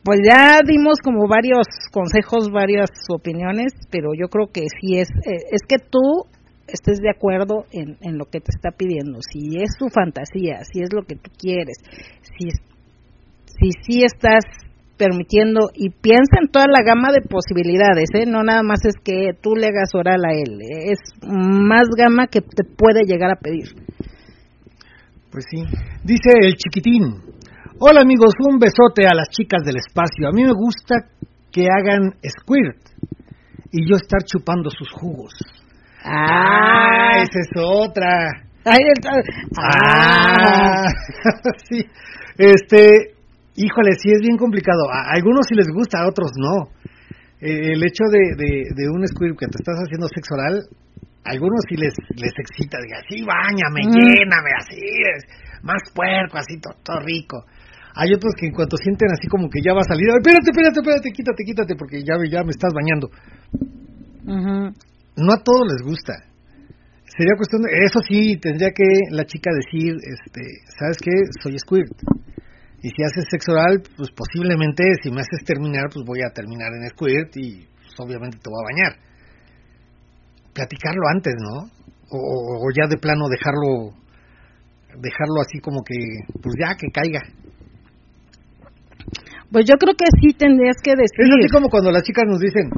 pues 0.03 0.19
ya 0.25 0.59
dimos 0.65 0.99
como 1.03 1.27
varios 1.27 1.65
consejos, 1.91 2.51
varias 2.51 2.89
opiniones, 3.09 3.71
pero 3.89 4.09
yo 4.13 4.27
creo 4.27 4.47
que 4.51 4.61
sí 4.81 4.97
es, 4.97 5.07
eh, 5.25 5.47
es 5.51 5.61
que 5.67 5.77
tú 5.77 6.25
estés 6.67 6.99
de 6.99 7.09
acuerdo 7.09 7.65
en, 7.71 7.97
en 8.01 8.17
lo 8.17 8.25
que 8.25 8.39
te 8.39 8.51
está 8.51 8.71
pidiendo, 8.71 9.19
si 9.21 9.57
es 9.61 9.71
su 9.77 9.87
fantasía, 9.89 10.63
si 10.71 10.81
es 10.81 10.91
lo 10.93 11.03
que 11.03 11.15
tú 11.15 11.31
quieres, 11.37 11.77
si, 12.37 12.49
si 12.49 13.69
sí 13.85 14.03
estás 14.03 14.43
permitiendo 14.97 15.69
y 15.73 15.89
piensa 15.89 16.39
en 16.41 16.49
toda 16.49 16.65
la 16.67 16.83
gama 16.83 17.11
de 17.11 17.21
posibilidades, 17.21 18.09
¿eh? 18.13 18.25
no 18.27 18.43
nada 18.43 18.63
más 18.63 18.85
es 18.85 18.95
que 19.03 19.31
tú 19.41 19.55
le 19.55 19.67
hagas 19.67 19.93
oral 19.93 20.21
a 20.25 20.33
él, 20.33 20.59
es 20.61 20.99
más 21.27 21.87
gama 21.97 22.27
que 22.27 22.41
te 22.41 22.63
puede 22.63 23.03
llegar 23.05 23.31
a 23.31 23.39
pedir. 23.39 23.69
Pues 25.31 25.45
sí, 25.49 25.63
dice 26.03 26.29
el 26.41 26.55
chiquitín, 26.55 27.33
hola 27.79 28.01
amigos, 28.01 28.33
un 28.39 28.59
besote 28.59 29.05
a 29.05 29.15
las 29.15 29.29
chicas 29.29 29.63
del 29.63 29.77
espacio, 29.77 30.27
a 30.27 30.31
mí 30.31 30.43
me 30.43 30.53
gusta 30.53 31.07
que 31.51 31.67
hagan 31.69 32.13
squirt 32.25 32.77
y 33.71 33.87
yo 33.89 33.95
estar 33.95 34.21
chupando 34.23 34.69
sus 34.69 34.91
jugos. 34.91 35.33
Ah, 36.03 37.21
esa 37.21 37.39
es 37.39 37.49
otra. 37.55 38.09
ah, 39.57 40.85
sí. 41.69 41.85
Este, 42.37 43.15
híjole, 43.55 43.91
sí 43.97 44.09
es 44.11 44.21
bien 44.21 44.37
complicado. 44.37 44.89
A 44.91 45.13
algunos 45.15 45.45
sí 45.47 45.55
les 45.55 45.67
gusta, 45.67 45.99
a 45.99 46.07
otros 46.07 46.31
no. 46.37 46.71
Eh, 47.41 47.73
el 47.73 47.83
hecho 47.83 48.05
de, 48.09 48.35
de, 48.73 48.89
un 48.89 49.05
squirt 49.07 49.37
que 49.37 49.47
te 49.47 49.57
estás 49.59 49.75
haciendo 49.83 50.07
sexo 50.07 50.35
oral, 50.35 50.63
a 51.25 51.31
algunos 51.31 51.59
sí 51.67 51.75
les, 51.75 51.93
les 52.15 52.33
excita. 52.37 52.77
Diga, 52.81 53.01
sí, 53.09 53.23
bañame, 53.23 53.83
mm. 53.83 53.91
lléname, 53.91 54.51
así, 54.57 54.79
es, 54.79 55.23
más 55.63 55.81
puerco, 55.93 56.37
así, 56.37 56.59
todo, 56.59 56.99
rico. 57.01 57.43
Hay 57.95 58.13
otros 58.13 58.33
que 58.39 58.47
en 58.47 58.53
cuanto 58.53 58.75
sienten 58.77 59.09
así 59.11 59.27
como 59.27 59.49
que 59.49 59.61
ya 59.61 59.73
va 59.73 59.81
a 59.81 59.89
salir, 59.89 60.09
espérate, 60.09 60.49
espérate, 60.49 60.79
espérate, 60.81 61.11
quítate, 61.11 61.43
quítate, 61.45 61.75
porque 61.75 62.01
ya, 62.01 62.17
ya 62.29 62.43
me 62.43 62.51
estás 62.51 62.73
bañando 62.73 63.09
no 65.15 65.33
a 65.33 65.43
todos 65.43 65.67
les 65.71 65.81
gusta. 65.85 66.13
Sería 67.05 67.37
cuestión 67.37 67.61
de, 67.61 67.69
eso 67.85 67.99
sí, 68.07 68.37
tendría 68.37 68.71
que 68.73 68.87
la 69.11 69.25
chica 69.25 69.51
decir, 69.53 69.93
este, 69.93 70.41
¿sabes 70.79 70.97
qué? 70.97 71.11
Soy 71.41 71.57
squirt. 71.59 71.93
Y 72.81 72.89
si 72.89 73.03
haces 73.03 73.25
sexo 73.29 73.51
oral, 73.51 73.83
pues 73.95 74.09
posiblemente 74.11 74.83
si 75.03 75.11
me 75.11 75.21
haces 75.21 75.45
terminar, 75.45 75.85
pues 75.93 76.03
voy 76.05 76.19
a 76.21 76.33
terminar 76.33 76.69
en 76.73 76.89
squirt 76.89 77.31
y 77.37 77.65
pues, 77.65 77.93
obviamente 77.99 78.37
te 78.41 78.49
voy 78.49 78.59
a 78.59 78.69
bañar. 78.73 78.93
Platicarlo 80.53 81.07
antes, 81.13 81.33
¿no? 81.37 81.69
O, 82.15 82.69
ya 82.75 82.87
de 82.87 82.97
plano 82.97 83.25
dejarlo 83.27 83.97
dejarlo 85.01 85.41
así 85.41 85.59
como 85.59 85.81
que, 85.83 85.97
pues 86.41 86.53
ya 86.59 86.75
que 86.75 86.87
caiga. 86.93 87.21
Pues 89.53 89.69
yo 89.69 89.77
creo 89.77 89.93
que 89.93 90.09
sí 90.17 90.33
tendrías 90.33 90.81
que 90.81 90.97
decir. 90.97 91.21
Es 91.21 91.29
así 91.29 91.45
como 91.53 91.69
cuando 91.69 91.93
las 91.93 92.01
chicas 92.01 92.25
nos 92.25 92.41
dicen, 92.41 92.73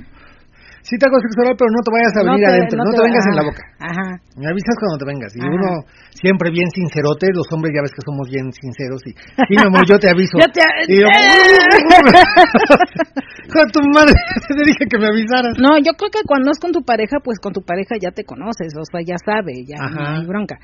sí 0.84 1.00
te 1.00 1.08
hago 1.08 1.16
sexo 1.24 1.40
oral, 1.40 1.56
pero 1.56 1.72
no 1.72 1.80
te 1.80 1.88
vayas 1.88 2.12
a 2.20 2.28
venir 2.28 2.44
adentro, 2.44 2.76
no, 2.84 2.92
te, 2.92 3.00
vengas 3.00 3.24
en 3.32 3.36
la 3.40 3.48
boca. 3.48 3.64
Ajá. 3.80 4.20
Me 4.36 4.52
avisas 4.52 4.76
cuando 4.76 5.00
te 5.00 5.08
vengas. 5.08 5.32
Y 5.32 5.40
uno 5.40 5.88
siempre 6.12 6.52
bien 6.52 6.68
sincerote, 6.76 7.32
los 7.32 7.48
hombres 7.56 7.72
ya 7.72 7.80
ves 7.80 7.96
que 7.96 8.04
somos 8.04 8.28
bien 8.28 8.52
sinceros 8.52 9.00
y, 9.08 9.16
sí, 9.16 9.56
mi 9.56 9.64
amor, 9.64 9.88
yo 9.88 9.96
te 9.96 10.12
aviso. 10.12 10.36
yo 10.44 10.52
te 10.52 10.60
y 10.92 11.00
yo, 11.00 11.08
con 13.56 13.72
tu 13.72 13.80
madre, 13.96 14.20
te 14.52 14.64
dije 14.68 14.84
que 14.84 15.00
me 15.00 15.08
avisaras. 15.08 15.56
No, 15.56 15.80
yo 15.80 15.96
creo 15.96 16.12
que 16.12 16.28
cuando 16.28 16.52
es 16.52 16.60
con 16.60 16.76
tu 16.76 16.84
pareja, 16.84 17.24
pues 17.24 17.40
con 17.40 17.56
tu 17.56 17.64
pareja 17.64 17.96
ya 17.96 18.12
te 18.12 18.28
conoces, 18.28 18.76
o 18.76 18.84
sea, 18.84 19.00
ya 19.00 19.16
sabe, 19.16 19.64
ya 19.64 19.80
no 19.80 20.20
hay 20.20 20.28
bronca. 20.28 20.60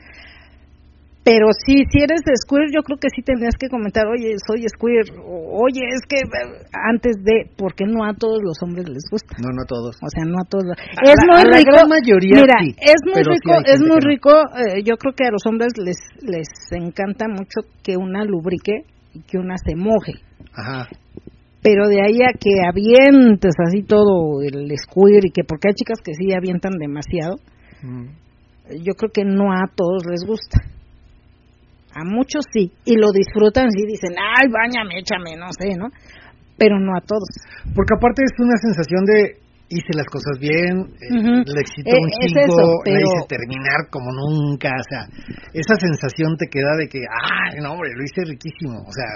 Pero 1.23 1.53
sí, 1.53 1.85
si 1.91 2.02
eres 2.02 2.22
de 2.26 2.34
Square, 2.35 2.73
yo 2.73 2.81
creo 2.81 2.98
que 2.98 3.10
sí 3.14 3.22
tendrías 3.22 3.53
que 3.53 3.69
comentar, 3.69 4.07
oye, 4.07 4.34
soy 4.41 4.65
Square, 4.68 5.22
oye, 5.22 5.81
es 5.93 6.02
que 6.10 6.18
eh, 6.18 6.65
antes 6.73 7.14
de, 7.22 7.45
porque 7.57 7.85
no 7.85 8.06
a 8.06 8.15
todos 8.15 8.41
los 8.41 8.57
hombres 8.64 8.89
les 8.89 9.06
gusta. 9.06 9.38
No, 9.38 9.53
no 9.53 9.61
a 9.61 9.68
todos. 9.69 9.95
O 10.02 10.10
sea, 10.10 10.26
no 10.26 10.41
a 10.41 10.45
todos. 10.49 10.73
es 10.73 11.19
muy 11.30 11.43
rico. 11.45 11.77
Mayoría 11.88 12.41
mira, 12.41 12.57
es 12.73 13.02
muy 13.06 13.22
rico, 13.22 13.53
es 13.65 13.81
muy 13.81 13.99
rico. 14.02 14.31
Eh, 14.31 14.81
yo 14.84 14.98
creo 14.98 15.14
que 15.14 15.26
a 15.27 15.31
los 15.31 15.45
hombres 15.45 15.73
les 15.77 15.98
les 16.22 16.49
encanta 16.72 17.27
mucho 17.27 17.69
que 17.84 17.98
una 17.98 18.26
lubrique 18.26 18.85
y 19.14 19.22
que 19.22 19.38
una 19.38 19.57
se 19.57 19.76
moje. 19.76 20.14
Ajá. 20.53 20.88
pero 21.61 21.88
de 21.88 22.02
ahí 22.02 22.19
a 22.23 22.34
que 22.34 22.49
avientes 22.68 23.53
así 23.65 23.84
todo 23.84 24.41
el 24.41 24.68
squirt 24.76 25.26
y 25.26 25.31
que 25.31 25.43
porque 25.43 25.69
hay 25.69 25.76
chicas 25.76 25.99
que 26.03 26.14
sí 26.14 26.34
avientan 26.34 26.73
demasiado, 26.77 27.35
yo 28.84 28.93
creo 28.95 29.11
que 29.14 29.23
no 29.23 29.53
a 29.53 29.69
todos 29.76 30.03
les 30.10 30.26
gusta. 30.26 30.60
A 31.93 32.03
muchos 32.03 32.45
sí, 32.53 32.72
y 32.85 32.95
lo 32.95 33.11
disfrutan 33.11 33.68
y 33.68 33.85
dicen, 33.85 34.15
ay, 34.18 34.47
bañame, 34.49 34.99
échame, 34.99 35.35
no 35.35 35.51
sé, 35.51 35.76
¿no? 35.76 35.88
Pero 36.57 36.80
no 36.80 36.95
a 36.95 37.01
todos. 37.01 37.27
Porque 37.76 37.93
aparte 37.97 38.23
es 38.23 38.34
una 38.39 38.55
sensación 38.57 39.03
de 39.05 39.41
hice 39.72 39.95
las 39.95 40.05
cosas 40.07 40.38
bien, 40.39 40.84
eh, 40.99 41.43
le 41.47 41.61
excitó 41.63 41.95
un 41.95 42.07
Eh, 42.07 42.15
es 42.19 42.27
chico, 42.27 42.43
eso, 42.43 42.84
la 42.85 42.99
hice 42.99 43.27
terminar 43.27 43.88
como 43.89 44.11
nunca, 44.11 44.69
o 44.69 44.84
sea, 44.84 45.07
esa 45.53 45.76
sensación 45.80 46.35
te 46.35 46.47
queda 46.51 46.76
de 46.77 46.88
que, 46.88 46.99
ay, 46.99 47.59
no, 47.63 47.73
hombre, 47.73 47.89
lo 47.95 48.03
hice 48.03 48.22
riquísimo, 48.27 48.84
o 48.84 48.91
sea, 48.91 49.07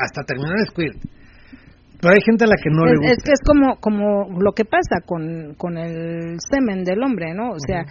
hasta 0.00 0.24
terminó 0.24 0.52
el 0.52 0.66
squirt. 0.68 0.96
Pero 2.00 2.14
hay 2.14 2.22
gente 2.24 2.44
a 2.44 2.46
la 2.46 2.54
que 2.62 2.70
no 2.70 2.86
le 2.86 2.96
gusta. 2.96 3.10
es 3.10 3.22
que 3.24 3.32
es 3.32 3.40
como 3.44 3.76
como 3.80 4.40
lo 4.40 4.52
que 4.52 4.64
pasa 4.64 5.02
con, 5.04 5.54
con 5.56 5.76
el 5.76 6.38
semen 6.38 6.84
del 6.84 7.02
hombre, 7.02 7.34
¿no? 7.34 7.50
O 7.50 7.58
sea, 7.58 7.82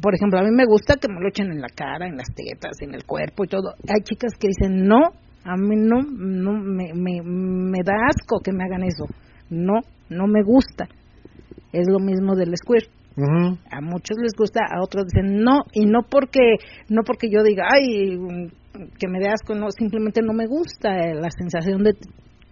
por 0.00 0.14
ejemplo, 0.14 0.38
a 0.38 0.42
mí 0.42 0.50
me 0.52 0.64
gusta 0.64 0.96
que 0.96 1.08
me 1.08 1.20
lo 1.20 1.28
echen 1.28 1.50
en 1.50 1.60
la 1.60 1.68
cara, 1.74 2.06
en 2.06 2.16
las 2.16 2.28
tetas, 2.34 2.80
en 2.80 2.94
el 2.94 3.04
cuerpo 3.04 3.44
y 3.44 3.48
todo. 3.48 3.74
Hay 3.88 4.02
chicas 4.04 4.32
que 4.38 4.48
dicen, 4.48 4.86
no, 4.86 5.10
a 5.44 5.56
mí 5.56 5.74
no, 5.76 6.02
no 6.02 6.52
me, 6.52 6.92
me, 6.94 7.20
me 7.22 7.78
da 7.84 7.94
asco 8.08 8.40
que 8.44 8.52
me 8.52 8.64
hagan 8.64 8.84
eso. 8.84 9.06
No, 9.50 9.80
no 10.08 10.26
me 10.28 10.42
gusta. 10.44 10.86
Es 11.72 11.88
lo 11.88 11.98
mismo 11.98 12.36
del 12.36 12.54
squirt. 12.56 12.90
A 13.70 13.80
muchos 13.80 14.16
les 14.22 14.32
gusta, 14.38 14.60
a 14.70 14.80
otros 14.80 15.06
dicen 15.06 15.42
no, 15.42 15.64
y 15.72 15.86
no 15.86 16.02
porque 16.08 16.58
no 16.88 17.02
porque 17.02 17.28
yo 17.28 17.42
diga, 17.42 17.64
ay, 17.68 18.16
que 18.96 19.08
me 19.08 19.18
dé 19.18 19.28
asco, 19.28 19.56
no, 19.56 19.70
simplemente 19.70 20.22
no 20.22 20.32
me 20.32 20.46
gusta 20.46 20.90
la 21.14 21.28
sensación 21.30 21.82
de 21.82 21.94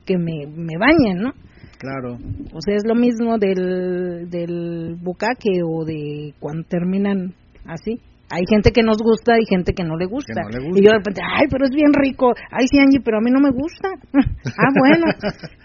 que 0.07 0.17
me, 0.17 0.47
me 0.47 0.79
bañen, 0.79 1.19
¿no? 1.19 1.33
Claro. 1.79 2.17
O 2.55 2.61
sea, 2.61 2.75
es 2.75 2.85
lo 2.87 2.95
mismo 2.95 3.39
del, 3.39 4.31
del 4.31 4.97
bucaque 4.99 5.61
o 5.63 5.85
de 5.85 6.33
cuando 6.41 6.67
terminan 6.69 7.35
así. 7.67 8.01
Hay 8.29 8.43
gente 8.51 8.73
que 8.73 8.83
nos 8.83 8.99
gusta 8.99 9.39
y 9.39 9.47
gente 9.47 9.73
que 9.73 9.85
no 9.85 9.97
le 9.97 10.07
gusta. 10.07 10.43
no 10.43 10.49
le 10.49 10.65
gusta. 10.65 10.81
Y 10.81 10.83
yo 10.83 10.91
de 10.91 10.99
repente, 10.99 11.21
ay, 11.23 11.47
pero 11.49 11.65
es 11.65 11.71
bien 11.71 11.93
rico. 11.95 12.33
Ay, 12.51 12.67
sí, 12.67 12.79
Angie, 12.79 13.01
pero 13.05 13.19
a 13.19 13.21
mí 13.21 13.31
no 13.31 13.39
me 13.39 13.51
gusta. 13.51 13.89
ah, 14.15 14.73
bueno, 14.75 15.07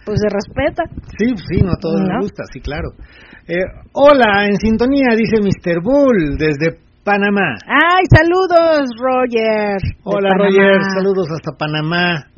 pues 0.06 0.20
se 0.22 0.30
respeta. 0.30 0.84
Sí, 1.18 1.34
sí, 1.50 1.64
no 1.64 1.72
a 1.72 1.80
todos 1.82 2.02
¿No? 2.02 2.06
les 2.06 2.18
gusta, 2.22 2.44
sí, 2.54 2.60
claro. 2.60 2.94
Eh, 3.48 3.66
hola, 3.94 4.46
en 4.46 4.58
sintonía, 4.58 5.16
dice 5.18 5.42
Mr. 5.42 5.82
Bull, 5.82 6.38
desde 6.38 6.78
Panamá. 7.04 7.58
Ay, 7.66 8.06
saludos, 8.14 8.86
Roger. 9.00 9.82
Hola. 10.04 10.30
Roger, 10.38 10.84
saludos 10.94 11.28
hasta 11.34 11.58
Panamá. 11.58 12.31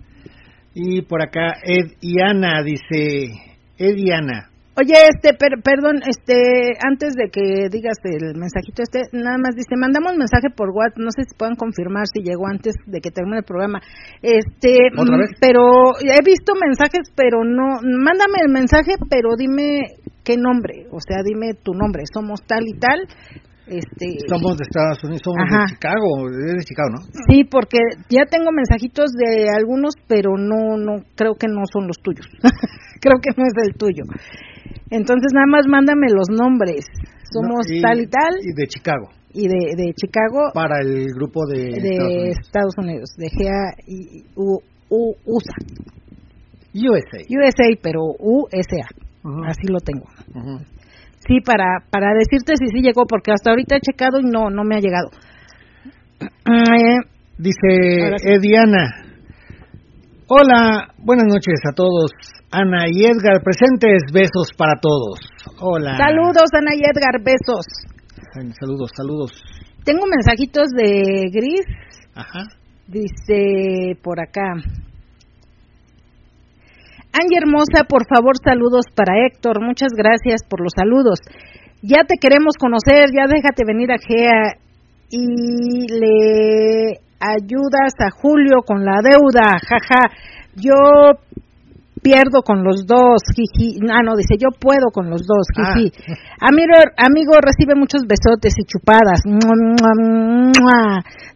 Y 0.74 1.02
por 1.04 1.22
acá, 1.22 1.54
Ed 1.64 1.91
y 2.02 2.22
Ana, 2.22 2.64
dice, 2.64 3.30
Ed 3.78 3.95
y 3.98 4.12
Ana. 4.12 4.50
Oye, 4.76 4.94
este, 5.14 5.36
per- 5.38 5.62
perdón, 5.62 6.02
este, 6.02 6.74
antes 6.84 7.14
de 7.14 7.30
que 7.30 7.70
digas 7.70 7.98
el 8.06 8.34
mensajito 8.34 8.82
este, 8.82 9.02
nada 9.14 9.38
más 9.38 9.54
dice, 9.56 9.78
mandamos 9.78 10.18
mensaje 10.18 10.50
por 10.50 10.72
WhatsApp, 10.72 10.98
no 10.98 11.12
sé 11.12 11.30
si 11.30 11.38
puedan 11.38 11.56
confirmar 11.56 12.06
si 12.12 12.24
llegó 12.24 12.48
antes 12.48 12.74
de 12.88 13.00
que 13.00 13.12
termine 13.12 13.38
el 13.38 13.44
programa. 13.44 13.82
Este, 14.24 14.90
¿Otra 14.98 15.16
mm, 15.16 15.20
vez? 15.20 15.30
pero 15.40 15.62
he 16.02 16.26
visto 16.26 16.54
mensajes, 16.60 17.06
pero 17.16 17.44
no, 17.45 17.82
mándame 17.86 18.41
el 18.41 18.52
mensaje, 18.52 18.95
pero 19.12 19.36
dime 19.38 19.82
qué 20.24 20.38
nombre, 20.38 20.88
o 20.90 20.98
sea, 21.00 21.22
dime 21.24 21.54
tu 21.54 21.74
nombre, 21.74 22.02
somos 22.12 22.41
tal 22.48 22.64
y 22.66 22.74
tal. 22.80 22.98
Este, 23.65 24.06
Somos 24.27 24.57
de 24.57 24.64
Estados 24.68 25.02
Unidos, 25.03 25.22
somos 25.23 25.40
Ajá. 25.48 25.64
de 25.64 25.73
Chicago, 25.73 26.07
es 26.30 26.53
de 26.60 26.64
Chicago, 26.68 26.90
¿no? 26.91 27.02
Sí, 27.30 27.44
porque 27.45 27.80
ya 28.10 28.26
tengo 28.30 28.52
mensajitos 28.52 29.11
de 29.14 29.48
algunos, 29.49 29.94
pero 30.07 30.31
no, 30.38 30.76
no, 30.77 31.03
creo 31.15 31.35
que 31.35 31.48
no 31.48 31.61
son 31.72 31.88
los 31.88 31.98
tuyos. 32.03 32.27
creo 33.02 33.18
que 33.23 33.31
no 33.38 33.44
es 33.48 33.53
el 33.68 33.76
tuyo. 33.77 34.03
Entonces 34.90 35.31
nada 35.34 35.48
más 35.48 35.65
mándame 35.68 36.07
los 36.11 36.27
nombres. 36.30 36.85
Somos 37.31 37.65
No, 37.69 37.81
tal 37.81 37.99
y 38.02 38.07
tal 38.07 38.34
Y 38.44 38.53
de 38.53 38.68
Chicago, 38.68 39.10
y 39.34 39.48
de, 39.48 39.73
de 39.76 39.94
Chicago, 39.95 40.52
para 40.53 40.81
el 40.84 41.07
grupo 41.15 41.45
de, 41.48 41.80
de 41.81 42.30
Estados 42.30 42.38
Estados 42.45 42.73
Unidos, 42.77 43.10
de 43.18 43.27
GA 43.31 43.73
y 43.88 44.23
U, 44.35 44.60
U- 44.90 45.15
USA. 45.26 45.57
USA. 46.76 47.18
USA, 47.30 47.80
pero 47.81 48.02
USA. 48.19 48.85
Así 49.48 49.68
lo 49.68 49.80
tengo. 49.80 50.06
Sí, 51.28 51.40
para 51.45 51.80
para 51.90 52.14
decirte 52.14 52.54
si 52.58 52.68
sí 52.68 52.82
llegó, 52.82 53.06
porque 53.08 53.32
hasta 53.32 53.52
ahorita 53.52 53.76
he 53.78 53.80
checado 53.80 54.20
y 54.20 54.24
no 54.24 54.50
no 54.50 54.64
me 54.64 54.76
ha 54.76 54.80
llegado. 54.80 55.10
Eh, 56.22 57.00
Dice 57.38 58.18
sí. 58.18 58.30
Ediana. 58.30 59.06
Hola, 60.28 60.94
buenas 60.98 61.26
noches 61.28 61.60
a 61.70 61.74
todos. 61.74 62.12
Ana 62.52 62.86
y 62.88 63.04
Edgar 63.06 63.41
presentes, 63.44 64.04
besos 64.14 64.50
para 64.58 64.74
todos. 64.80 65.20
Hola. 65.60 65.98
saludos, 65.98 66.50
Ana 66.54 66.76
y 66.76 66.80
Edgar, 66.80 67.22
besos. 67.24 67.66
Saludos, 68.60 68.91
saludos. 68.95 69.32
Tengo 69.84 70.06
mensajitos 70.06 70.68
de 70.78 71.24
Gris, 71.32 71.66
Ajá. 72.16 72.44
dice 72.88 73.98
por 74.02 74.22
acá. 74.22 74.54
Angie 77.14 77.38
Hermosa, 77.38 77.85
por 77.88 78.07
favor, 78.10 78.34
saludos 78.44 78.85
para 78.95 79.26
Héctor. 79.26 79.61
Muchas 79.61 79.94
gracias 79.95 80.41
por 80.49 80.61
los 80.61 80.73
saludos. 80.76 81.19
Ya 81.84 82.06
te 82.07 82.18
queremos 82.19 82.56
conocer, 82.57 83.14
ya 83.14 83.27
déjate 83.27 83.64
venir 83.65 83.91
a 83.91 83.99
GEA 83.99 84.57
y 85.10 85.85
le 85.94 86.99
ayudas 87.19 87.94
a 87.99 88.10
Julio 88.10 88.64
con 88.65 88.84
la 88.84 89.02
deuda, 89.03 89.60
jaja. 89.61 90.10
Yo 90.56 91.22
pierdo 92.02 92.41
con 92.41 92.64
los 92.64 92.85
dos, 92.85 93.22
jiji. 93.35 93.80
Ah, 93.90 94.02
no, 94.03 94.15
dice, 94.15 94.35
yo 94.38 94.49
puedo 94.60 94.90
con 94.91 95.10
los 95.10 95.22
dos, 95.22 95.45
jiji. 95.53 95.91
Amigo, 96.41 96.73
amigo, 96.98 97.34
recibe 97.40 97.76
muchos 97.76 98.03
besotes 98.07 98.53
y 98.57 98.65
chupadas. 98.65 99.22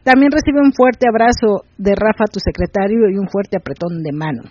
También 0.04 0.32
recibe 0.32 0.60
un 0.60 0.74
fuerte 0.74 1.08
abrazo 1.08 1.66
de 1.78 1.94
Rafa, 1.95 2.26
tu 2.32 2.40
secretario, 2.40 3.10
y 3.10 3.18
un 3.18 3.30
fuerte 3.30 3.58
apretón 3.58 4.02
de 4.02 4.12
mano. 4.12 4.41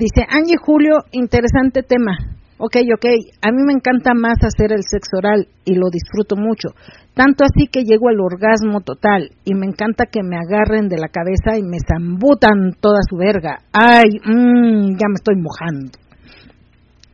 Dice, 0.00 0.24
Angie 0.30 0.56
Julio, 0.56 1.04
interesante 1.12 1.82
tema. 1.82 2.16
Ok, 2.56 2.76
ok, 2.96 3.04
a 3.42 3.52
mí 3.52 3.60
me 3.66 3.74
encanta 3.74 4.14
más 4.14 4.38
hacer 4.40 4.72
el 4.72 4.80
sexo 4.82 5.18
oral 5.18 5.46
y 5.66 5.74
lo 5.74 5.90
disfruto 5.90 6.36
mucho. 6.36 6.70
Tanto 7.12 7.44
así 7.44 7.66
que 7.66 7.84
llego 7.84 8.08
al 8.08 8.18
orgasmo 8.18 8.80
total 8.80 9.28
y 9.44 9.52
me 9.52 9.66
encanta 9.66 10.06
que 10.06 10.22
me 10.22 10.36
agarren 10.36 10.88
de 10.88 10.96
la 10.96 11.08
cabeza 11.08 11.58
y 11.58 11.62
me 11.62 11.76
zambutan 11.86 12.72
toda 12.80 13.00
su 13.06 13.16
verga. 13.16 13.58
Ay, 13.74 14.08
mmm, 14.24 14.96
ya 14.96 15.06
me 15.06 15.20
estoy 15.20 15.36
mojando. 15.36 15.92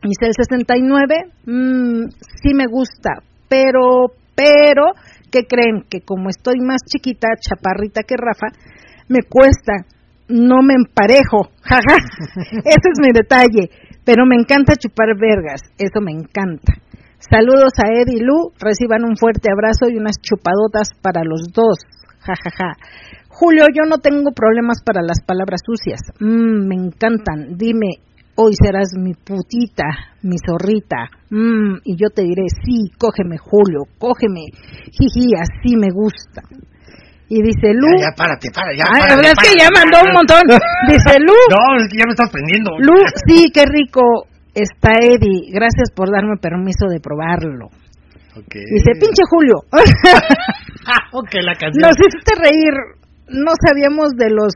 Dice 0.01 0.27
el 0.27 0.33
69, 0.33 1.15
mmm, 1.45 2.07
sí 2.41 2.53
me 2.53 2.67
gusta, 2.67 3.19
pero, 3.49 4.15
pero, 4.33 4.95
¿qué 5.29 5.41
creen? 5.43 5.83
Que 5.89 5.99
como 5.99 6.29
estoy 6.29 6.61
más 6.61 6.79
chiquita, 6.87 7.27
chaparrita 7.37 8.03
que 8.03 8.15
Rafa, 8.15 8.47
me 9.09 9.19
cuesta, 9.27 9.73
no 10.29 10.61
me 10.61 10.73
emparejo, 10.75 11.49
jaja, 11.61 11.97
ese 12.65 12.87
es 12.93 12.99
mi 13.01 13.11
detalle, 13.13 13.69
pero 14.03 14.25
me 14.25 14.35
encanta 14.35 14.75
chupar 14.75 15.07
vergas, 15.19 15.61
eso 15.77 16.01
me 16.01 16.11
encanta. 16.11 16.73
Saludos 17.19 17.73
a 17.83 17.91
Ed 17.91 18.07
y 18.07 18.19
Lu, 18.19 18.51
reciban 18.59 19.03
un 19.03 19.17
fuerte 19.17 19.49
abrazo 19.51 19.89
y 19.89 19.97
unas 19.97 20.17
chupadotas 20.21 20.89
para 21.01 21.23
los 21.23 21.51
dos, 21.51 21.79
jajaja. 22.19 22.73
Julio, 23.29 23.65
yo 23.73 23.87
no 23.89 23.97
tengo 23.99 24.31
problemas 24.31 24.81
para 24.85 25.01
las 25.01 25.21
palabras 25.25 25.61
sucias, 25.65 25.99
mm, 26.19 26.67
me 26.67 26.75
encantan, 26.75 27.57
dime, 27.57 28.01
hoy 28.35 28.53
serás 28.53 28.93
mi 28.95 29.13
putita, 29.13 29.85
mi 30.21 30.37
zorrita, 30.37 31.09
mm, 31.29 31.81
y 31.83 31.95
yo 31.97 32.09
te 32.13 32.23
diré, 32.23 32.45
sí, 32.63 32.91
cógeme 32.97 33.37
Julio, 33.37 33.81
cógeme, 33.97 34.45
jiji, 34.91 35.31
así 35.35 35.75
me 35.75 35.89
gusta. 35.91 36.43
Y 37.29 37.41
dice 37.43 37.75
Lu, 37.75 37.91
Ya, 37.99 38.07
ya, 38.07 38.11
párate, 38.15 38.47
párate. 38.55 38.77
Ya, 38.77 38.85
Ay, 38.87 39.01
la 39.03 39.07
párate, 39.19 39.27
es 39.27 39.35
que 39.35 39.51
párate, 39.51 39.59
ya 39.59 39.69
mandó 39.75 39.97
un 39.99 40.13
montón. 40.15 40.43
Dice 40.87 41.13
Lu, 41.19 41.35
No, 41.51 41.61
es 41.75 41.87
que 41.91 41.97
ya 41.99 42.05
me 42.07 42.15
estás 42.15 42.31
prendiendo. 42.31 42.71
Lu, 42.79 42.95
sí, 43.27 43.51
qué 43.53 43.63
rico 43.67 44.01
está 44.55 44.93
Eddie. 45.01 45.51
Gracias 45.51 45.91
por 45.93 46.07
darme 46.09 46.37
permiso 46.39 46.87
de 46.87 46.99
probarlo. 46.99 47.67
Ok. 48.37 48.53
Dice, 48.53 48.91
pinche 48.95 49.23
Julio. 49.29 49.55
ok, 51.11 51.31
la 51.43 51.55
canción. 51.55 51.83
Nos 51.83 51.95
hiciste 51.99 52.31
reír. 52.39 52.73
No 53.27 53.51
sabíamos 53.59 54.15
de 54.15 54.29
los 54.29 54.53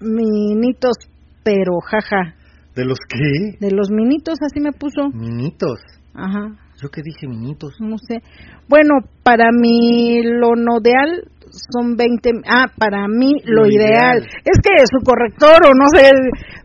minitos, 0.00 0.96
pero 1.42 1.80
jaja. 1.80 2.34
¿De 2.74 2.84
los 2.84 2.98
qué? 3.08 3.56
De 3.64 3.70
los 3.72 3.90
minitos, 3.90 4.38
así 4.42 4.60
me 4.60 4.72
puso. 4.72 5.08
Minitos. 5.14 5.80
Ajá, 6.14 6.56
¿Yo 6.80 6.90
qué 6.90 7.02
dije, 7.02 7.26
minitos? 7.26 7.74
no 7.80 7.96
sé. 7.98 8.22
Bueno, 8.68 8.94
para 9.22 9.50
mí 9.52 10.22
lo 10.22 10.54
no 10.56 10.78
ideal 10.80 11.28
son 11.72 11.96
20. 11.96 12.30
Ah, 12.46 12.66
para 12.78 13.06
mí 13.08 13.40
lo, 13.44 13.62
Lo 13.62 13.68
ideal. 13.68 14.18
ideal. 14.18 14.28
Es 14.44 14.58
que 14.62 14.70
su 14.90 15.04
corrector 15.04 15.58
o 15.66 15.72
no 15.74 15.86
sé. 15.94 16.10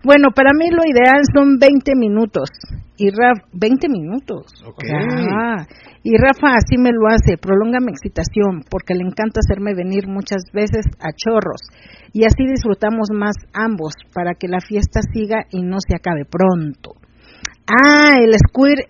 Bueno, 0.04 0.30
para 0.36 0.52
mí 0.54 0.70
lo 0.70 0.84
ideal 0.86 1.22
son 1.34 1.58
20 1.60 1.96
minutos. 1.96 2.50
Y 2.98 3.12
Rafa, 3.12 3.48
20 3.54 3.88
minutos. 3.88 4.46
Ok. 4.66 4.84
Ah, 4.92 5.66
y 6.04 6.18
Rafa 6.18 6.56
así 6.56 6.78
me 6.78 6.92
lo 6.92 7.08
hace, 7.08 7.38
prolonga 7.38 7.80
mi 7.80 7.92
excitación, 7.92 8.64
porque 8.70 8.94
le 8.94 9.04
encanta 9.04 9.40
hacerme 9.40 9.74
venir 9.74 10.08
muchas 10.08 10.44
veces 10.54 10.86
a 11.00 11.12
chorros. 11.16 11.62
Y 12.12 12.26
así 12.26 12.46
disfrutamos 12.46 13.10
más 13.14 13.36
ambos, 13.54 13.94
para 14.14 14.34
que 14.34 14.48
la 14.50 14.60
fiesta 14.60 15.00
siga 15.14 15.46
y 15.52 15.62
no 15.64 15.78
se 15.80 15.96
acabe 15.96 16.26
pronto. 16.26 16.96
Ah, 17.68 18.16
el 18.20 18.34
squirt, 18.34 18.90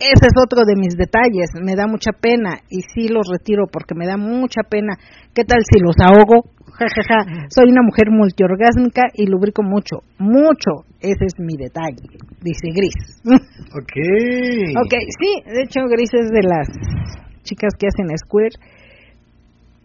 ese 0.00 0.26
es 0.26 0.36
otro 0.42 0.64
de 0.64 0.76
mis 0.76 0.96
detalles, 0.96 1.50
me 1.62 1.76
da 1.76 1.86
mucha 1.86 2.12
pena 2.12 2.58
y 2.68 2.80
sí 2.82 3.08
los 3.08 3.28
retiro 3.28 3.66
porque 3.70 3.94
me 3.94 4.06
da 4.06 4.16
mucha 4.16 4.62
pena. 4.62 4.96
¿Qué 5.34 5.44
tal 5.44 5.60
si 5.70 5.78
los 5.78 5.96
ahogo? 6.00 6.48
Ja, 6.72 6.86
ja, 6.88 7.02
ja. 7.04 7.46
Soy 7.50 7.70
una 7.70 7.82
mujer 7.82 8.10
multiorgásmica 8.10 9.02
y 9.14 9.26
lubrico 9.26 9.62
mucho, 9.62 10.02
mucho. 10.18 10.88
Ese 11.00 11.26
es 11.26 11.34
mi 11.38 11.56
detalle, 11.56 12.02
dice 12.42 12.68
Gris. 12.74 13.20
Ok. 13.70 13.94
ok, 14.82 14.94
sí, 15.20 15.30
de 15.46 15.62
hecho 15.62 15.86
Gris 15.88 16.10
es 16.12 16.28
de 16.30 16.42
las 16.42 16.66
chicas 17.44 17.72
que 17.78 17.86
hacen 17.86 18.08
squirt 18.18 18.54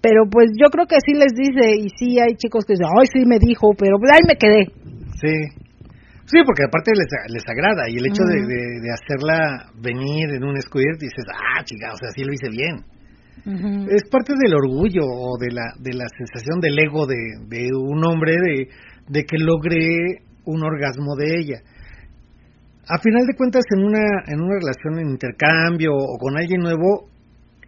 pero 0.05 0.29
pues 0.29 0.51
yo 0.53 0.69
creo 0.69 0.85
que 0.85 0.97
sí 1.03 1.13
les 1.17 1.33
dice 1.33 1.81
y 1.81 1.89
sí 1.97 2.19
hay 2.21 2.35
chicos 2.37 2.63
que 2.63 2.73
dicen, 2.73 2.85
ay, 2.85 3.07
sí 3.11 3.25
me 3.25 3.39
dijo, 3.39 3.73
pero 3.75 3.97
ahí 4.13 4.21
me 4.27 4.35
quedé. 4.37 4.69
Sí. 5.19 5.64
Sí, 6.26 6.39
porque 6.43 6.64
aparte 6.65 6.91
les, 6.95 7.34
les 7.34 7.43
agrada 7.47 7.88
y 7.88 7.97
el 7.97 8.07
hecho 8.07 8.23
de, 8.23 8.41
de, 8.41 8.89
hacerla 8.91 9.69
venir 9.80 10.34
en 10.34 10.43
un 10.43 10.60
squirt 10.60 10.99
dices, 10.99 11.26
ah, 11.30 11.64
chica, 11.64 11.93
o 11.93 11.97
sea, 11.97 12.10
sí 12.15 12.23
lo 12.23 12.34
hice 12.34 12.49
bien. 12.49 12.84
Es 13.45 14.10
parte 14.10 14.34
del 14.34 14.56
orgullo 14.56 15.06
o 15.06 15.38
de 15.38 15.52
la, 15.52 15.73
de 15.77 15.93
la 15.93 16.06
sensación 16.18 16.60
del 16.60 16.80
ego 16.80 17.06
de, 17.06 17.15
de 17.47 17.69
un 17.77 18.03
hombre 18.03 18.38
de, 18.41 18.69
de 19.07 19.23
que 19.23 19.38
logre 19.38 20.23
un 20.45 20.64
orgasmo 20.64 21.15
de 21.15 21.38
ella. 21.38 21.61
A 22.88 22.97
final 22.97 23.26
de 23.27 23.35
cuentas, 23.35 23.64
en 23.76 23.84
una, 23.84 24.02
en 24.27 24.41
una 24.41 24.56
relación 24.56 24.99
en 24.99 25.11
intercambio 25.11 25.91
o 25.93 26.18
con 26.18 26.38
alguien 26.38 26.61
nuevo, 26.61 27.10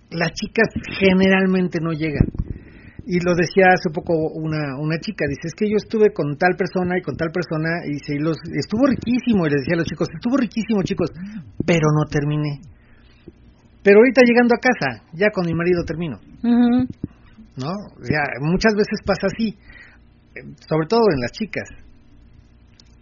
las 0.10 0.32
chicas 0.32 0.68
generalmente 1.00 1.80
no 1.82 1.92
llegan. 1.92 2.28
Y 3.08 3.24
lo 3.24 3.32
decía 3.40 3.72
hace 3.72 3.88
poco 3.88 4.12
una, 4.36 4.76
una 4.76 5.00
chica, 5.00 5.24
dice, 5.30 5.48
es 5.48 5.56
que 5.56 5.70
yo 5.72 5.80
estuve 5.80 6.12
con 6.12 6.36
tal 6.36 6.60
persona 6.60 7.00
y 7.00 7.02
con 7.02 7.16
tal 7.16 7.32
persona, 7.32 7.88
y 7.88 7.96
dice, 7.96 8.20
los, 8.20 8.36
estuvo 8.52 8.86
riquísimo, 8.86 9.48
y 9.48 9.50
le 9.50 9.64
decía 9.64 9.76
a 9.76 9.80
los 9.80 9.88
chicos, 9.88 10.10
estuvo 10.12 10.36
riquísimo 10.36 10.84
chicos, 10.84 11.16
pero 11.66 11.88
no 11.96 12.04
terminé. 12.12 12.60
Pero 13.82 14.00
ahorita 14.00 14.28
llegando 14.28 14.56
a 14.56 14.60
casa, 14.60 15.08
ya 15.14 15.32
con 15.32 15.46
mi 15.46 15.54
marido 15.54 15.88
termino. 15.88 16.20
¿No? 17.56 17.72
Ya, 18.04 18.28
muchas 18.42 18.76
veces 18.76 19.00
pasa 19.06 19.32
así, 19.32 19.56
sobre 20.68 20.88
todo 20.88 21.08
en 21.16 21.22
las 21.22 21.32
chicas. 21.32 21.70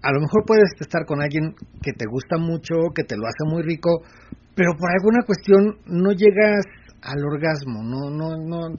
A 0.03 0.13
lo 0.13 0.21
mejor 0.21 0.45
puedes 0.45 0.69
estar 0.79 1.03
con 1.05 1.19
alguien 1.19 1.55
que 1.81 1.93
te 1.93 2.05
gusta 2.05 2.37
mucho, 2.37 2.93
que 2.93 3.03
te 3.03 3.17
lo 3.17 3.25
hace 3.25 3.41
muy 3.49 3.63
rico, 3.63 4.05
pero 4.53 4.77
por 4.77 4.91
alguna 4.91 5.25
cuestión 5.25 5.81
no 5.87 6.11
llegas 6.11 6.63
al 7.01 7.25
orgasmo, 7.25 7.81
no, 7.81 8.11
no, 8.11 8.37
no, 8.37 8.77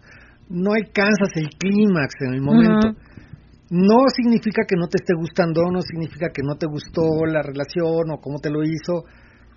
no 0.48 0.72
alcanzas 0.72 1.30
el 1.36 1.50
clímax 1.58 2.14
en 2.20 2.34
el 2.34 2.42
momento. 2.42 2.94
No 3.70 4.06
significa 4.14 4.62
que 4.66 4.76
no 4.78 4.86
te 4.86 4.98
esté 5.02 5.14
gustando, 5.18 5.62
no 5.72 5.80
significa 5.82 6.28
que 6.32 6.42
no 6.42 6.54
te 6.54 6.66
gustó 6.66 7.26
la 7.26 7.42
relación 7.42 8.10
o 8.12 8.20
cómo 8.20 8.38
te 8.38 8.50
lo 8.50 8.62
hizo. 8.62 9.04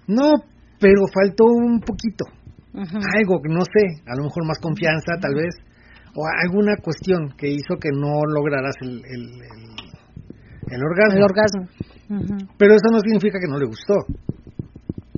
No, 0.08 0.34
pero 0.80 1.06
faltó 1.14 1.46
un 1.46 1.80
poquito. 1.80 2.26
Algo 2.74 3.42
que 3.42 3.54
no 3.54 3.62
sé, 3.62 4.02
a 4.08 4.16
lo 4.16 4.24
mejor 4.24 4.46
más 4.46 4.58
confianza 4.60 5.18
tal 5.22 5.36
vez, 5.36 5.56
o 6.16 6.24
alguna 6.44 6.78
cuestión 6.82 7.34
que 7.38 7.50
hizo 7.50 7.78
que 7.80 7.90
no 7.94 8.22
lograras 8.26 8.76
el, 8.82 9.02
el, 9.06 9.24
el, 10.72 10.82
orgasmo. 10.84 11.18
El 11.18 11.24
orgasmo. 11.24 12.48
Pero 12.58 12.74
eso 12.74 12.90
no 12.92 13.00
significa 13.00 13.40
que 13.40 13.48
no 13.48 13.60
le 13.60 13.68
gustó. 13.68 13.94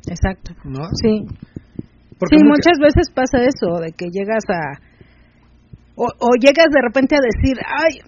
Exacto. 0.10 0.54
¿No? 0.66 0.84
Sí 1.02 1.26
sí, 2.30 2.38
muchas 2.44 2.78
veces 2.80 3.10
pasa 3.14 3.40
eso, 3.44 3.80
de 3.80 3.92
que 3.94 4.08
llegas 4.12 4.44
a... 4.50 4.91
O, 6.04 6.34
llegas 6.42 6.66
de 6.74 6.82
repente 6.82 7.16
a 7.16 7.22
decir, 7.22 7.58
ay, 7.62 8.02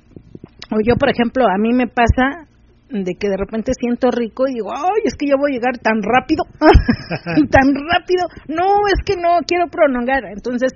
o 0.72 0.82
yo, 0.84 0.96
por 0.96 1.10
ejemplo, 1.10 1.46
a 1.46 1.60
mí 1.60 1.74
me 1.74 1.86
pasa 1.86 2.50
de 2.90 3.14
que 3.14 3.30
de 3.30 3.38
repente 3.38 3.72
siento 3.80 4.10
rico 4.10 4.48
y 4.48 4.56
digo, 4.56 4.72
ay, 4.74 5.02
es 5.06 5.14
que 5.14 5.28
yo 5.28 5.38
voy 5.38 5.52
a 5.52 5.56
llegar 5.56 5.78
tan 5.78 6.02
rápido, 6.02 6.44
tan 7.52 7.70
rápido, 7.70 8.26
no, 8.48 8.88
es 8.88 9.04
que 9.06 9.16
no, 9.16 9.38
quiero 9.46 9.68
prolongar. 9.68 10.26
Entonces, 10.26 10.74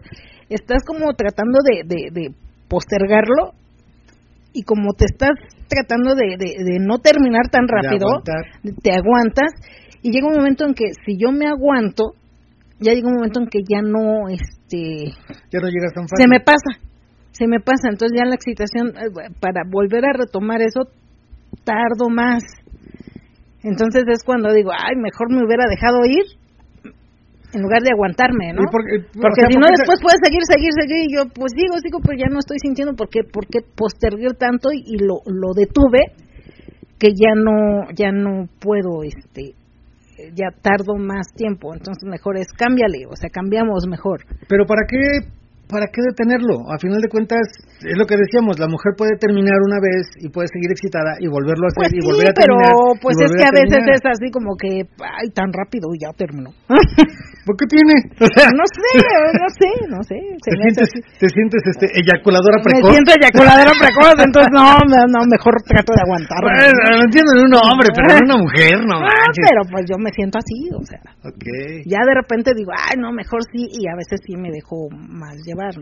estás 0.49 0.84
como 0.85 1.14
tratando 1.14 1.57
de, 1.65 1.81
de, 1.88 2.35
postergarlo 2.68 3.53
y 4.53 4.61
como 4.61 4.94
te 4.94 5.06
estás 5.06 5.31
tratando 5.68 6.14
de, 6.14 6.38
de 6.38 6.80
no 6.80 6.99
terminar 6.99 7.49
tan 7.49 7.68
rápido, 7.68 8.22
te 8.84 8.91
aguantas 8.94 9.53
y 10.02 10.11
llega 10.11 10.27
un 10.27 10.35
momento 10.35 10.65
en 10.65 10.73
que 10.73 10.85
si 11.06 11.18
yo 11.18 11.31
me 11.31 11.48
aguanto, 11.48 12.14
ya 12.80 12.94
llega 12.94 13.07
un 13.07 13.15
momento 13.15 13.39
en 13.41 13.48
que 13.48 13.60
ya 13.68 13.81
no, 13.81 14.30
este... 14.30 15.11
Ya 15.52 15.60
no 15.60 15.68
llegas 15.68 15.94
tan 15.94 16.07
fácil. 16.07 16.23
Se 16.23 16.27
me 16.27 16.39
pasa, 16.39 16.80
se 17.38 17.47
me 17.47 17.59
pasa. 17.59 17.89
Entonces 17.89 18.18
ya 18.18 18.26
la 18.26 18.35
excitación, 18.35 18.89
eh, 18.97 19.30
para 19.39 19.61
volver 19.69 20.05
a 20.05 20.14
retomar 20.14 20.61
eso, 20.61 20.89
tardo 21.64 22.09
más. 22.09 22.43
Entonces 23.64 24.03
es 24.07 24.23
cuando 24.23 24.53
digo, 24.53 24.72
ay, 24.72 24.95
mejor 24.95 25.30
me 25.30 25.45
hubiera 25.45 25.65
dejado 25.69 26.05
ir 26.05 26.26
en 27.53 27.61
lugar 27.61 27.81
de 27.81 27.91
aguantarme, 27.91 28.53
¿no? 28.53 28.64
Porque, 28.69 29.07
si 29.49 29.57
no 29.57 29.68
después 29.68 29.99
puedes 30.01 30.19
seguir, 30.22 30.43
seguir, 30.43 30.72
seguir 30.76 31.07
y 31.07 31.15
yo 31.15 31.23
pues 31.34 31.53
digo, 31.55 31.80
sigo, 31.80 31.99
pero 32.03 32.18
ya 32.18 32.27
no 32.30 32.39
estoy 32.39 32.57
sintiendo 32.59 32.93
porque 32.95 33.22
porque 33.23 33.59
postergué 33.64 34.27
tanto 34.38 34.69
y, 34.72 34.84
y, 34.85 34.97
lo, 34.99 35.23
lo 35.26 35.53
detuve 35.55 36.11
que 36.99 37.09
ya 37.15 37.34
no 37.35 37.88
ya 37.95 38.11
no 38.11 38.47
puedo 38.59 39.03
este 39.03 39.55
ya 40.34 40.49
tardo 40.61 40.97
más 40.97 41.27
tiempo, 41.35 41.73
entonces 41.73 42.03
mejor 42.09 42.38
es 42.38 42.47
cámbiale, 42.51 43.05
o 43.05 43.15
sea, 43.15 43.30
cambiamos 43.30 43.88
mejor. 43.88 44.26
Pero 44.49 44.65
¿para 44.65 44.81
qué 44.89 45.30
¿para 45.68 45.88
qué 45.91 46.02
detenerlo? 46.02 46.64
A 46.72 46.80
final 46.80 46.99
de 47.03 47.11
cuentas, 47.11 47.44
es 47.84 47.98
lo 47.99 48.07
que 48.07 48.15
decíamos, 48.15 48.57
la 48.60 48.68
mujer 48.68 48.95
puede 48.98 49.19
terminar 49.19 49.60
una 49.68 49.80
vez 49.84 50.07
y 50.23 50.31
puede 50.31 50.48
seguir 50.48 50.72
excitada 50.72 51.19
y 51.19 51.27
volverlo 51.27 51.68
a 51.68 51.72
hacer 51.72 51.91
pues 51.91 51.95
y 51.95 52.02
volver 52.02 52.31
a 52.31 52.34
terminar. 52.34 52.72
pero 52.72 52.98
pues 53.03 53.15
es 53.19 53.31
que 53.35 53.45
a, 53.45 53.53
veces 53.53 53.84
es 53.84 54.03
así 54.07 54.27
como 54.31 54.56
que, 54.56 54.88
ay, 55.03 55.27
tan 55.35 55.52
rápido 55.52 55.91
y 55.94 55.99
ya 56.02 56.11
terminó. 56.15 56.52
¿Por 57.48 57.56
qué 57.56 57.65
tiene? 57.68 57.95
no 58.60 58.65
sé, 58.68 58.91
no 58.99 59.48
sé, 59.56 59.69
no 59.88 59.99
sé. 60.03 60.19
¿Te, 60.44 60.52
sientes, 60.52 60.88
¿Te 61.19 61.27
sientes 61.31 61.61
este, 61.64 61.85
eyaculadora 61.95 62.60
precoz? 62.64 62.88
Me 62.88 62.91
siento 62.91 63.11
eyaculadora 63.15 63.72
precoz, 63.76 64.15
entonces 64.19 64.52
no, 64.52 64.80
no, 64.84 65.19
mejor 65.27 65.56
trato 65.68 65.91
de 65.95 66.02
aguantar. 66.03 66.39
Bueno, 66.44 66.98
lo 66.98 67.03
entiendo 67.07 67.31
en 67.35 67.41
un 67.48 67.56
hombre, 67.56 67.88
pero 67.91 68.07
en 68.15 68.23
una 68.23 68.39
mujer, 68.39 68.76
no 68.88 68.99
manches. 69.03 69.44
pero 69.44 69.61
pues 69.68 69.84
yo 69.88 69.95
me 69.99 70.11
siento 70.15 70.39
así, 70.39 70.72
o 70.72 70.84
sea. 70.84 71.03
Okay. 71.23 71.84
Ya 71.88 72.03
de 72.03 72.15
repente 72.15 72.52
digo, 72.56 72.72
ay, 72.72 72.95
no, 72.99 73.11
mejor 73.11 73.44
sí, 73.52 73.68
y 73.68 73.88
a 73.88 73.95
veces 73.95 74.19
sí 74.23 74.35
me 74.35 74.52
dejo 74.52 74.88
más 75.57 75.75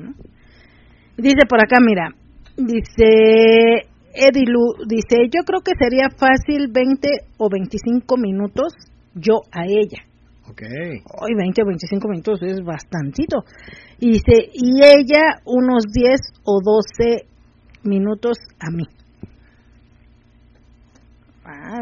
Dice 1.17 1.45
por 1.47 1.59
acá, 1.59 1.77
mira, 1.79 2.09
dice 2.57 3.87
Edilu, 4.13 4.85
dice, 4.87 5.29
yo 5.29 5.43
creo 5.45 5.61
que 5.61 5.73
sería 5.77 6.09
fácil 6.09 6.69
20 6.71 7.07
o 7.37 7.49
25 7.49 8.17
minutos 8.17 8.73
yo 9.13 9.41
a 9.51 9.65
ella. 9.65 10.03
Ok. 10.49 10.61
Hoy 11.21 11.33
20 11.35 11.61
o 11.63 11.65
25 11.65 12.07
minutos 12.07 12.41
es 12.43 12.63
bastantito. 12.63 13.43
Y 13.99 14.11
dice, 14.11 14.49
y 14.53 14.83
ella 14.83 15.41
unos 15.45 15.85
10 15.91 16.19
o 16.43 16.59
12 16.61 17.27
minutos 17.83 18.37
a 18.59 18.69
mí. 18.71 18.85
Ah, 21.43 21.81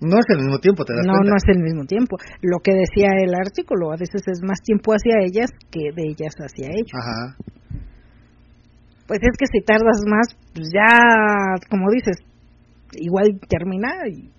no 0.00 0.18
es 0.18 0.26
el 0.28 0.38
mismo 0.38 0.58
tiempo, 0.58 0.84
te 0.84 0.94
das 0.94 1.06
no, 1.06 1.12
cuenta. 1.12 1.24
No, 1.24 1.30
no 1.30 1.36
es 1.36 1.48
el 1.48 1.62
mismo 1.62 1.84
tiempo. 1.84 2.16
Lo 2.42 2.58
que 2.62 2.72
decía 2.72 3.10
el 3.18 3.34
artículo, 3.34 3.90
a 3.92 3.96
veces 3.96 4.22
es 4.26 4.40
más 4.42 4.60
tiempo 4.62 4.92
hacia 4.92 5.18
ellas 5.24 5.50
que 5.70 5.90
de 5.94 6.02
ellas 6.10 6.34
hacia 6.38 6.68
ellos. 6.70 6.94
Ajá. 6.94 7.36
Pues 9.06 9.20
es 9.22 9.34
que 9.38 9.46
si 9.50 9.64
tardas 9.64 10.04
más, 10.06 10.36
pues 10.54 10.68
ya, 10.72 11.56
como 11.70 11.90
dices, 11.90 12.18
igual 12.92 13.40
termina 13.48 13.88
y 14.06 14.30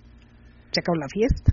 se 0.71 0.79
acabó 0.79 0.95
la 0.95 1.09
fiesta. 1.09 1.51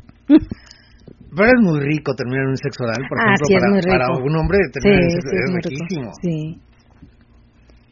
Pero 1.36 1.48
es 1.48 1.60
muy 1.60 1.80
rico 1.80 2.14
terminar 2.14 2.46
un 2.46 2.56
sexo 2.56 2.84
oral, 2.84 3.02
por 3.08 3.18
ah, 3.20 3.34
ejemplo, 3.34 3.80
sí, 3.82 3.88
para, 3.88 4.06
para 4.06 4.18
un 4.22 4.36
hombre 4.36 4.58
terminar 4.72 5.00
sí, 5.00 5.04
un 5.04 5.10
sexo 5.10 5.30
sí, 5.30 5.36
es, 5.36 5.44
es 5.44 5.54
riquísimo. 5.56 6.10
Sí. 6.22 6.60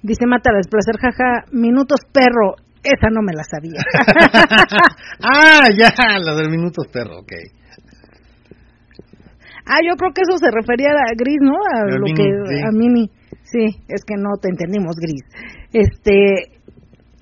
Dice 0.03 0.27
Mata, 0.27 0.51
el 0.53 0.69
placer, 0.69 0.97
jaja, 1.01 1.45
minutos 1.53 2.01
perro, 2.13 2.57
esa 2.85 3.09
no 3.11 3.23
me 3.23 3.33
la 3.33 3.43
sabía. 3.45 3.81
ah, 5.25 5.69
ya, 5.77 5.91
la 6.19 6.35
del 6.35 6.51
minutos 6.51 6.87
perro, 6.93 7.21
ok. 7.21 7.33
Ah, 9.67 9.81
yo 9.83 9.97
creo 9.97 10.13
que 10.13 10.23
eso 10.29 10.37
se 10.37 10.51
refería 10.51 10.91
a 10.91 11.15
Gris, 11.17 11.41
¿no? 11.41 11.57
A 11.57 11.87
lo 11.97 12.05
que 12.15 12.25
a 12.63 12.71
Mini. 12.71 13.11
Sí, 13.43 13.65
es 13.89 14.05
que 14.05 14.17
no 14.17 14.37
te 14.41 14.49
entendimos, 14.51 14.97
Gris. 14.97 15.25
Este 15.73 16.55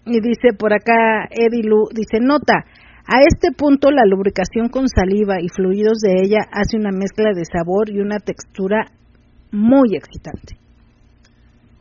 y 0.04 0.20
dice 0.20 0.56
por 0.58 0.72
acá 0.72 1.28
Edilu 1.30 1.88
dice, 1.94 2.18
"Nota, 2.20 2.64
a 3.06 3.20
este 3.20 3.52
punto 3.56 3.90
la 3.92 4.04
lubricación 4.04 4.68
con 4.68 4.88
saliva 4.88 5.40
y 5.40 5.48
fluidos 5.48 5.98
de 5.98 6.22
ella 6.22 6.40
hace 6.50 6.76
una 6.76 6.90
mezcla 6.90 7.30
de 7.34 7.44
sabor 7.44 7.90
y 7.90 8.00
una 8.00 8.18
textura 8.18 8.90
muy 9.52 9.94
excitante." 9.94 10.56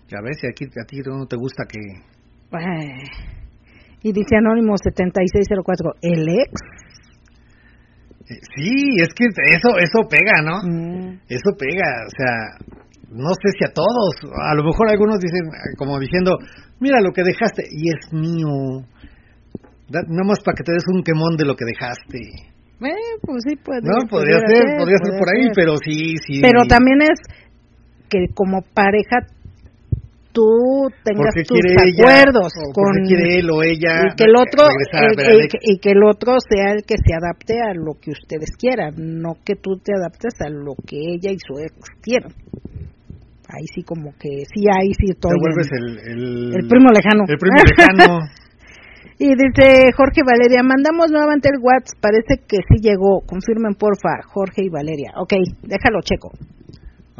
Ya 0.09 0.19
ves, 0.21 0.37
aquí 0.47 0.65
a 0.65 0.85
ti 0.85 0.97
no 1.05 1.25
te 1.25 1.37
gusta 1.37 1.63
que 1.67 1.79
y 4.03 4.11
dice 4.11 4.37
Anónimo 4.37 4.75
7604, 4.77 5.93
¿el 6.01 6.27
ex? 6.27 6.51
Eh, 8.29 8.39
sí, 8.55 8.73
es 9.01 9.09
que 9.13 9.25
eso 9.25 9.77
eso 9.77 10.07
pega, 10.09 10.41
¿no? 10.41 10.61
Mm. 10.63 11.19
Eso 11.27 11.49
pega, 11.57 11.89
o 12.05 12.13
sea, 12.15 12.33
no 13.11 13.29
sé 13.35 13.51
si 13.57 13.65
a 13.65 13.73
todos, 13.73 14.15
a 14.23 14.55
lo 14.55 14.63
mejor 14.63 14.89
algunos 14.89 15.19
dicen 15.19 15.49
como 15.77 15.99
diciendo, 15.99 16.37
mira 16.79 17.01
lo 17.01 17.11
que 17.11 17.23
dejaste 17.23 17.63
y 17.69 17.89
es 17.89 18.13
mío. 18.13 18.85
nada 19.89 20.23
más 20.25 20.39
para 20.39 20.55
que 20.55 20.63
te 20.63 20.71
des 20.73 20.87
un 20.87 21.03
quemón 21.03 21.35
de 21.37 21.45
lo 21.45 21.55
que 21.55 21.65
dejaste. 21.65 22.51
Eh, 22.81 23.19
pues 23.21 23.43
sí, 23.47 23.55
puede 23.57 23.81
No, 23.83 24.07
podría 24.09 24.39
ser, 24.39 24.77
podría 24.77 24.97
ser 24.97 25.13
por 25.19 25.29
ahí, 25.29 25.47
pero 25.53 25.77
sí, 25.77 26.15
sí. 26.25 26.41
Pero 26.41 26.65
también 26.67 27.01
es 27.01 27.19
que 28.09 28.33
como 28.33 28.61
pareja 28.73 29.27
tú 30.31 30.87
tengas 31.03 31.33
tus 31.47 31.59
acuerdos 31.59 32.51
con 32.73 33.05
quiere 33.05 33.39
él 33.39 33.49
o 33.49 33.63
ella 33.63 34.07
y 34.07 34.15
que 34.15 34.25
el 34.25 34.35
otro 34.35 34.67
y 35.61 35.79
que 35.79 35.91
el 35.91 36.03
otro 36.03 36.35
sea 36.39 36.73
el 36.73 36.83
que 36.83 36.95
se 36.97 37.13
adapte 37.13 37.55
a 37.59 37.73
lo 37.73 37.93
que 37.99 38.11
ustedes 38.11 38.55
quieran 38.57 38.93
no 38.97 39.35
que 39.43 39.55
tú 39.55 39.77
te 39.83 39.93
adaptes 39.93 40.33
a 40.39 40.49
lo 40.49 40.75
que 40.85 40.97
ella 40.97 41.31
y 41.31 41.37
su 41.39 41.59
ex 41.59 41.73
quieran. 42.01 42.31
Ahí 43.51 43.67
sí 43.75 43.83
como 43.83 44.11
que 44.17 44.43
sí 44.47 44.63
ahí 44.71 44.93
sí 44.97 45.13
todo 45.19 45.33
te 45.33 45.39
vuelves 45.39 45.69
el, 45.71 46.55
el, 46.55 46.67
primo 46.67 46.87
lejano. 46.89 47.23
el 47.27 47.37
primo 47.37 47.61
lejano. 47.77 48.19
Y 49.23 49.35
dice 49.35 49.93
Jorge 49.93 50.21
Valeria 50.25 50.63
mandamos 50.63 51.11
nuevamente 51.11 51.49
el 51.53 51.61
WhatsApp 51.61 52.01
parece 52.01 52.41
que 52.47 52.57
sí 52.57 52.81
llegó 52.81 53.21
confirmen 53.21 53.75
porfa 53.75 54.17
Jorge 54.25 54.65
y 54.65 54.69
Valeria 54.69 55.11
ok 55.15 55.33
déjalo 55.61 56.01
checo 56.01 56.31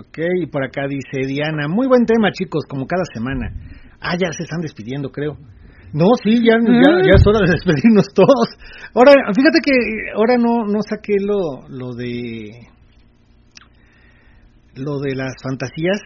Ok, 0.01 0.17
y 0.41 0.47
por 0.47 0.63
acá 0.63 0.87
dice 0.87 1.27
Diana, 1.27 1.67
muy 1.67 1.87
buen 1.87 2.05
tema 2.05 2.31
chicos, 2.31 2.63
como 2.67 2.87
cada 2.87 3.03
semana. 3.13 3.53
Ah, 3.99 4.15
ya 4.17 4.31
se 4.31 4.43
están 4.43 4.61
despidiendo, 4.61 5.11
creo. 5.11 5.37
No, 5.93 6.05
sí, 6.23 6.41
ya, 6.43 6.57
ya, 6.57 7.11
es 7.15 7.27
hora 7.27 7.39
de 7.45 7.51
despedirnos 7.51 8.07
todos. 8.15 8.49
Ahora, 8.95 9.13
fíjate 9.35 9.59
que 9.63 9.71
ahora 10.15 10.37
no, 10.37 10.65
no 10.65 10.79
saqué 10.81 11.17
lo, 11.19 11.67
lo 11.69 11.93
de 11.93 12.67
lo 14.75 14.99
de 14.99 15.15
las 15.15 15.33
fantasías. 15.43 16.01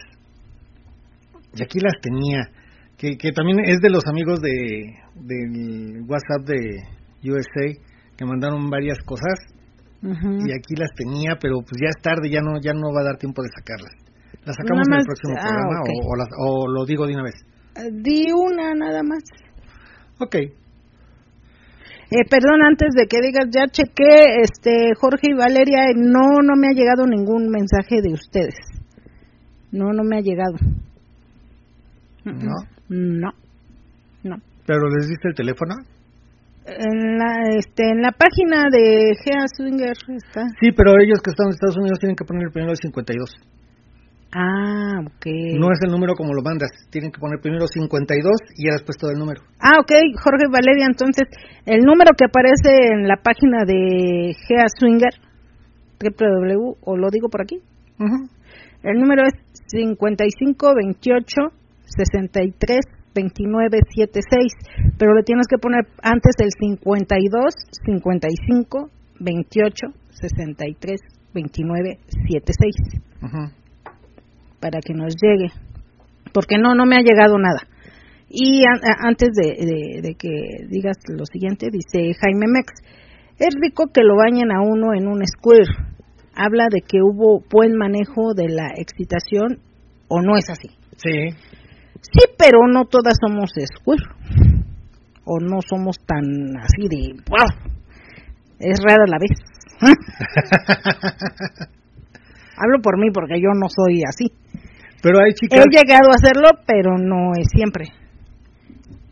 Y 1.54 1.62
aquí 1.62 1.78
las 1.80 1.94
tenía, 2.02 2.50
que, 2.98 3.16
que 3.16 3.32
también 3.32 3.60
es 3.64 3.78
de 3.80 3.88
los 3.88 4.04
amigos 4.06 4.40
de 4.42 4.98
del 5.14 6.02
WhatsApp 6.06 6.46
de 6.46 7.30
USA 7.30 7.80
que 8.14 8.26
mandaron 8.26 8.68
varias 8.68 8.98
cosas 9.06 9.55
y 10.06 10.52
aquí 10.52 10.76
las 10.76 10.90
tenía, 10.94 11.36
pero 11.40 11.56
pues 11.60 11.80
ya 11.82 11.88
es 11.88 12.00
tarde, 12.00 12.30
ya 12.30 12.40
no 12.40 12.60
ya 12.60 12.72
no 12.72 12.92
va 12.94 13.00
a 13.00 13.04
dar 13.04 13.16
tiempo 13.16 13.42
de 13.42 13.48
sacarlas. 13.48 13.92
¿Las 14.44 14.56
sacamos 14.56 14.86
en 14.86 14.94
el 14.94 15.04
próximo 15.04 15.34
ah, 15.36 15.42
programa 15.42 15.80
o, 16.38 16.68
lo 16.68 16.84
digo 16.84 17.06
de 17.06 17.14
una 17.14 17.24
vez? 17.24 17.34
Eh, 17.74 17.90
di 17.92 18.30
una 18.32 18.74
nada 18.74 19.02
más. 19.02 19.22
Ok. 20.20 20.36
Eh, 22.08 22.24
perdón, 22.30 22.62
antes 22.62 22.94
de 22.94 23.06
que 23.06 23.18
digas, 23.20 23.46
ya 23.50 23.66
chequé, 23.66 24.42
este, 24.42 24.94
Jorge 25.00 25.30
y 25.30 25.34
Valeria, 25.34 25.86
no, 25.96 26.40
no 26.42 26.54
me 26.54 26.68
ha 26.68 26.72
llegado 26.72 27.04
ningún 27.04 27.48
mensaje 27.48 28.00
de 28.00 28.12
ustedes. 28.12 28.54
No, 29.72 29.92
no 29.92 30.04
me 30.04 30.18
ha 30.18 30.20
llegado. 30.20 30.54
¿No? 32.24 32.54
No. 32.88 33.30
No. 34.22 34.36
¿Pero 34.64 34.88
les 34.96 35.08
diste 35.08 35.28
el 35.28 35.34
teléfono? 35.34 35.74
En 36.66 37.18
la, 37.18 37.56
este, 37.56 37.90
en 37.90 38.02
la 38.02 38.10
página 38.10 38.66
de 38.70 39.14
Gea 39.22 39.46
Swinger 39.46 39.94
está. 40.16 40.42
Sí, 40.60 40.72
pero 40.76 40.98
ellos 40.98 41.22
que 41.22 41.30
están 41.30 41.46
en 41.46 41.54
Estados 41.54 41.78
Unidos 41.78 42.00
tienen 42.00 42.16
que 42.16 42.24
poner 42.24 42.50
primero 42.50 42.72
el 42.72 42.78
52. 42.78 43.30
Ah, 44.34 45.00
ok. 45.06 45.26
No 45.58 45.70
es 45.70 45.78
el 45.86 45.92
número 45.92 46.14
como 46.14 46.34
lo 46.34 46.42
mandas, 46.42 46.70
tienen 46.90 47.12
que 47.12 47.20
poner 47.20 47.40
primero 47.40 47.66
52 47.66 48.32
y 48.56 48.66
ya 48.66 48.72
después 48.74 48.98
todo 48.98 49.12
el 49.12 49.18
número. 49.18 49.42
Ah, 49.60 49.78
ok, 49.80 49.92
Jorge 50.20 50.46
Valeria, 50.50 50.86
entonces, 50.86 51.28
el 51.64 51.84
número 51.86 52.10
que 52.18 52.26
aparece 52.26 52.92
en 52.92 53.06
la 53.06 53.16
página 53.16 53.64
de 53.64 54.34
Gea 54.46 54.66
Swinger, 54.76 55.14
www, 56.02 56.76
o 56.82 56.96
lo 56.96 57.08
digo 57.10 57.28
por 57.28 57.42
aquí, 57.42 57.62
el 58.82 58.98
número 58.98 59.22
es 59.22 59.34
5528 59.68 61.52
63 61.86 62.80
2976, 63.16 64.52
pero 64.98 65.14
le 65.14 65.22
tienes 65.22 65.46
que 65.48 65.56
poner 65.58 65.86
antes 66.02 66.34
el 66.38 66.50
52 66.52 67.54
55 67.86 68.90
28 69.20 69.86
63 70.10 71.00
29 71.32 71.98
76 72.28 72.74
para 74.60 74.80
que 74.80 74.94
nos 74.94 75.14
llegue, 75.20 75.52
porque 76.32 76.58
no, 76.58 76.74
no 76.74 76.86
me 76.86 76.96
ha 76.96 77.02
llegado 77.02 77.38
nada. 77.38 77.60
Y 78.28 78.62
antes 79.00 79.30
de, 79.34 80.00
de, 80.02 80.14
que 80.14 80.66
digas 80.68 80.96
lo 81.08 81.24
siguiente, 81.26 81.68
dice 81.70 82.12
Jaime 82.20 82.46
Mex, 82.48 82.72
es 83.38 83.54
rico 83.60 83.86
que 83.92 84.02
lo 84.02 84.16
bañen 84.16 84.50
a 84.50 84.62
uno 84.62 84.94
en 84.94 85.06
un 85.06 85.22
square. 85.26 85.68
Habla 86.34 86.66
de 86.70 86.80
que 86.80 86.98
hubo 87.02 87.42
buen 87.50 87.76
manejo 87.76 88.34
de 88.34 88.48
la 88.48 88.68
excitación 88.76 89.60
o 90.08 90.20
no 90.20 90.36
es 90.36 90.50
así. 90.50 90.68
Sí. 90.96 91.30
Sí, 92.02 92.20
pero 92.38 92.66
no 92.68 92.84
todas 92.84 93.14
somos 93.20 93.50
square. 93.50 94.02
O 95.24 95.40
no 95.40 95.58
somos 95.68 95.96
tan 96.06 96.56
así 96.56 96.88
de... 96.88 97.14
Es 98.58 98.78
rara 98.82 99.04
la 99.06 99.18
vez. 99.18 99.32
Hablo 102.56 102.80
por 102.80 102.98
mí 102.98 103.10
porque 103.12 103.40
yo 103.40 103.50
no 103.54 103.68
soy 103.68 104.02
así. 104.08 104.32
Pero 105.02 105.20
hay 105.20 105.32
chicas... 105.34 105.60
He 105.60 105.68
llegado 105.68 106.10
a 106.10 106.14
hacerlo, 106.14 106.60
pero 106.66 106.96
no 106.96 107.32
es 107.38 107.48
siempre. 107.50 107.92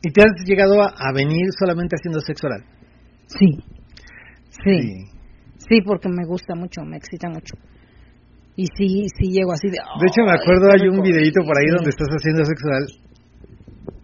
¿Y 0.03 0.11
te 0.11 0.23
has 0.23 0.45
llegado 0.45 0.83
a, 0.83 1.13
venir 1.15 1.47
solamente 1.59 1.97
haciendo 1.97 2.21
sexo 2.21 2.47
oral? 2.47 2.65
Sí. 3.27 3.59
sí. 4.63 5.07
Sí. 5.57 5.81
porque 5.83 6.09
me 6.11 6.27
gusta 6.27 6.55
mucho, 6.55 6.83
me 6.83 6.99
excita 6.99 7.29
mucho. 7.29 7.57
Y 8.57 8.67
sí, 8.77 9.07
sí 9.19 9.33
llego 9.33 9.53
así 9.53 9.67
de... 9.69 9.79
de 9.79 10.07
hecho, 10.07 10.23
me 10.23 10.33
acuerdo, 10.33 10.71
hay 10.71 10.87
un 10.89 11.03
videito 11.03 11.43
por 11.43 11.59
ahí 11.59 11.67
donde 11.75 11.91
estás 11.91 12.09
haciendo 12.09 12.45
sexo 12.45 12.67
oral, 12.69 12.87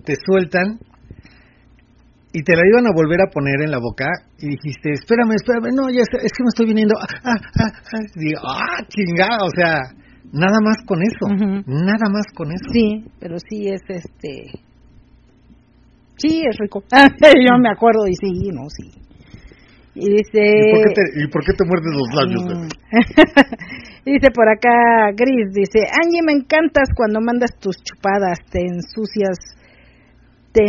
te 0.04 0.14
sueltan 0.26 0.78
y 2.32 2.42
te 2.42 2.54
la 2.54 2.62
iban 2.66 2.86
a 2.86 2.94
volver 2.94 3.20
a 3.22 3.30
poner 3.30 3.62
en 3.62 3.70
la 3.70 3.78
boca 3.78 4.06
y 4.38 4.48
dijiste, 4.48 4.92
espérame, 4.92 5.34
espérame, 5.34 5.74
no, 5.74 5.90
ya 5.90 6.02
es 6.02 6.32
que 6.32 6.42
me 6.42 6.48
estoy 6.48 6.66
viniendo. 6.66 6.94
Ah, 6.98 7.06
ah, 7.24 7.40
ah, 7.58 7.72
ah. 7.74 7.98
digo, 8.14 8.40
ah, 8.42 8.86
chingada, 8.88 9.38
o 9.42 9.50
sea, 9.54 9.78
nada 10.32 10.58
más 10.62 10.78
con 10.86 11.02
eso, 11.02 11.26
nada 11.66 12.06
más 12.10 12.26
con 12.34 12.50
eso. 12.50 12.70
Sí, 12.72 13.04
pero 13.18 13.36
sí 13.38 13.68
es 13.68 13.82
este... 13.88 14.62
Sí, 16.16 16.42
es 16.46 16.56
rico. 16.58 16.82
Yo 16.92 17.58
me 17.58 17.70
acuerdo 17.70 18.06
y 18.06 18.14
sí, 18.14 18.50
no, 18.52 18.68
sí. 18.68 18.90
Y 19.94 20.08
dice... 20.08 20.40
¿Y 21.16 21.26
por 21.28 21.44
qué 21.44 21.52
te, 21.52 21.64
muerdes 21.64 21.92
los 21.92 22.08
labios? 22.14 22.44
Mm. 22.44 22.68
dice 24.10 24.30
por 24.32 24.48
acá 24.48 25.10
Gris, 25.16 25.52
dice, 25.52 25.80
Angie, 25.90 26.22
me 26.24 26.32
encantas 26.32 26.90
cuando 26.94 27.20
mandas 27.20 27.58
tus 27.58 27.82
chupadas, 27.82 28.38
te 28.50 28.60
ensucias, 28.60 29.36
te... 30.52 30.62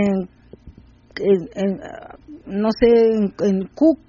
no 2.47 2.71
sé, 2.71 2.87
en, 2.87 3.31
en, 3.41 3.67
cook, 3.75 3.99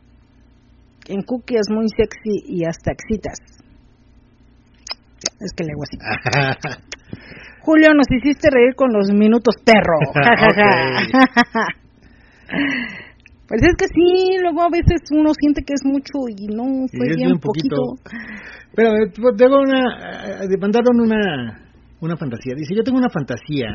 en 1.09 1.21
cookie 1.23 1.57
es 1.57 1.69
muy 1.71 1.89
sexy 1.89 2.45
y 2.47 2.65
hasta 2.65 2.93
excitas. 2.93 3.39
Es 5.41 5.53
que 5.57 5.65
le 5.65 5.73
hago 5.73 5.83
así. 5.83 5.99
Julio, 7.61 7.95
nos 7.95 8.07
hiciste 8.11 8.49
reír 8.51 8.75
con 8.75 8.93
los 8.93 9.11
minutos 9.13 9.55
perro. 9.65 9.99
Pues 13.53 13.61
es 13.69 13.77
que 13.77 13.85
sí, 13.85 14.39
luego 14.41 14.63
a 14.63 14.71
veces 14.71 15.03
uno 15.11 15.29
siente 15.39 15.61
que 15.61 15.75
es 15.75 15.85
mucho 15.85 16.25
y 16.27 16.49
no 16.49 16.89
fue 16.89 17.15
bien, 17.15 17.39
poquito. 17.39 18.01
Pero 18.75 18.93
pues, 19.13 19.37
tengo 19.37 19.61
una, 19.61 20.41
eh, 20.41 20.57
mandaron 20.59 20.99
una, 20.99 21.61
una 22.01 22.17
fantasía. 22.17 22.55
Dice, 22.57 22.75
yo 22.75 22.83
tengo 22.83 22.97
una 22.97 23.11
fantasía. 23.11 23.69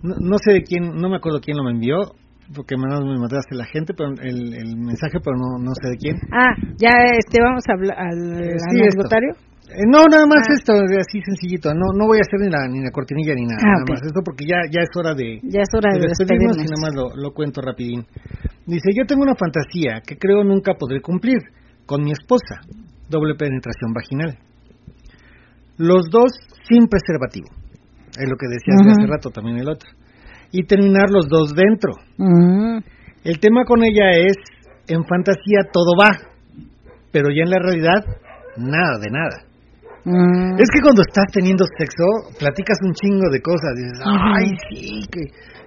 No, 0.00 0.38
sé 0.38 0.52
de 0.52 0.62
quién, 0.62 0.94
no 0.94 1.08
me 1.08 1.16
acuerdo 1.16 1.40
quién 1.40 1.56
lo 1.56 1.64
me 1.64 1.72
envió, 1.72 2.14
porque 2.54 2.76
me 2.76 2.86
mandaste 2.86 3.56
la 3.56 3.64
gente, 3.64 3.94
pero 3.98 4.10
el, 4.10 4.54
el 4.54 4.76
mensaje, 4.76 5.18
pero 5.18 5.38
no, 5.38 5.58
no 5.58 5.72
sé 5.74 5.90
de 5.90 5.96
quién. 5.96 6.16
Ah, 6.30 6.54
ya 6.78 6.94
este, 7.18 7.42
vamos 7.42 7.64
a 7.66 7.72
hablar 7.72 7.98
al 7.98 8.38
sí, 8.70 8.78
eh, 8.78 9.34
no, 9.86 10.04
nada 10.04 10.26
más 10.26 10.44
ah. 10.48 10.54
esto, 10.54 10.72
así 10.72 11.20
sencillito. 11.24 11.72
No 11.72 11.92
no 11.96 12.06
voy 12.06 12.18
a 12.18 12.26
hacer 12.26 12.40
ni 12.40 12.50
la, 12.50 12.68
ni 12.68 12.84
la 12.84 12.90
cortinilla 12.90 13.34
ni 13.34 13.46
nada. 13.46 13.60
Ah, 13.64 13.80
nada 13.80 13.84
más 13.88 14.02
esto 14.04 14.20
porque 14.24 14.44
ya, 14.46 14.58
ya 14.70 14.80
es 14.82 14.90
hora 14.96 15.14
de, 15.14 15.40
ya 15.42 15.62
es 15.62 15.72
hora 15.72 15.90
de, 15.92 16.06
despedirnos 16.08 16.58
y 16.58 16.68
nada 16.68 16.80
más 16.80 16.94
lo, 16.94 17.16
lo 17.16 17.32
cuento 17.32 17.60
rapidín. 17.60 18.04
Dice, 18.66 18.90
yo 18.96 19.06
tengo 19.06 19.22
una 19.22 19.34
fantasía 19.34 20.02
que 20.06 20.16
creo 20.16 20.44
nunca 20.44 20.74
podré 20.74 21.00
cumplir 21.00 21.38
con 21.86 22.02
mi 22.02 22.12
esposa. 22.12 22.60
Doble 23.08 23.34
penetración 23.34 23.92
vaginal. 23.92 24.38
Los 25.76 26.08
dos 26.10 26.32
sin 26.68 26.86
preservativo. 26.86 27.48
Es 28.18 28.28
lo 28.28 28.36
que 28.36 28.46
decía 28.46 28.74
hace 28.78 29.06
rato 29.06 29.30
también 29.30 29.58
el 29.58 29.68
otro. 29.68 29.90
Y 30.52 30.64
terminar 30.64 31.10
los 31.10 31.26
dos 31.28 31.54
dentro. 31.54 31.92
El 33.24 33.40
tema 33.40 33.64
con 33.64 33.82
ella 33.82 34.12
es, 34.12 34.36
en 34.86 35.04
fantasía 35.04 35.66
todo 35.72 35.96
va, 35.98 36.10
pero 37.10 37.30
ya 37.30 37.42
en 37.42 37.50
la 37.50 37.58
realidad, 37.58 38.04
nada 38.56 38.98
de 39.00 39.10
nada. 39.10 39.53
Mm. 40.04 40.60
Es 40.60 40.68
que 40.68 40.80
cuando 40.80 41.02
estás 41.02 41.24
teniendo 41.32 41.64
sexo, 41.78 42.04
platicas 42.38 42.78
un 42.84 42.92
chingo 42.92 43.30
de 43.30 43.40
cosas. 43.40 43.72
Dices, 43.76 44.00
ay, 44.04 44.50
sí, 44.68 45.00
que, 45.10 45.20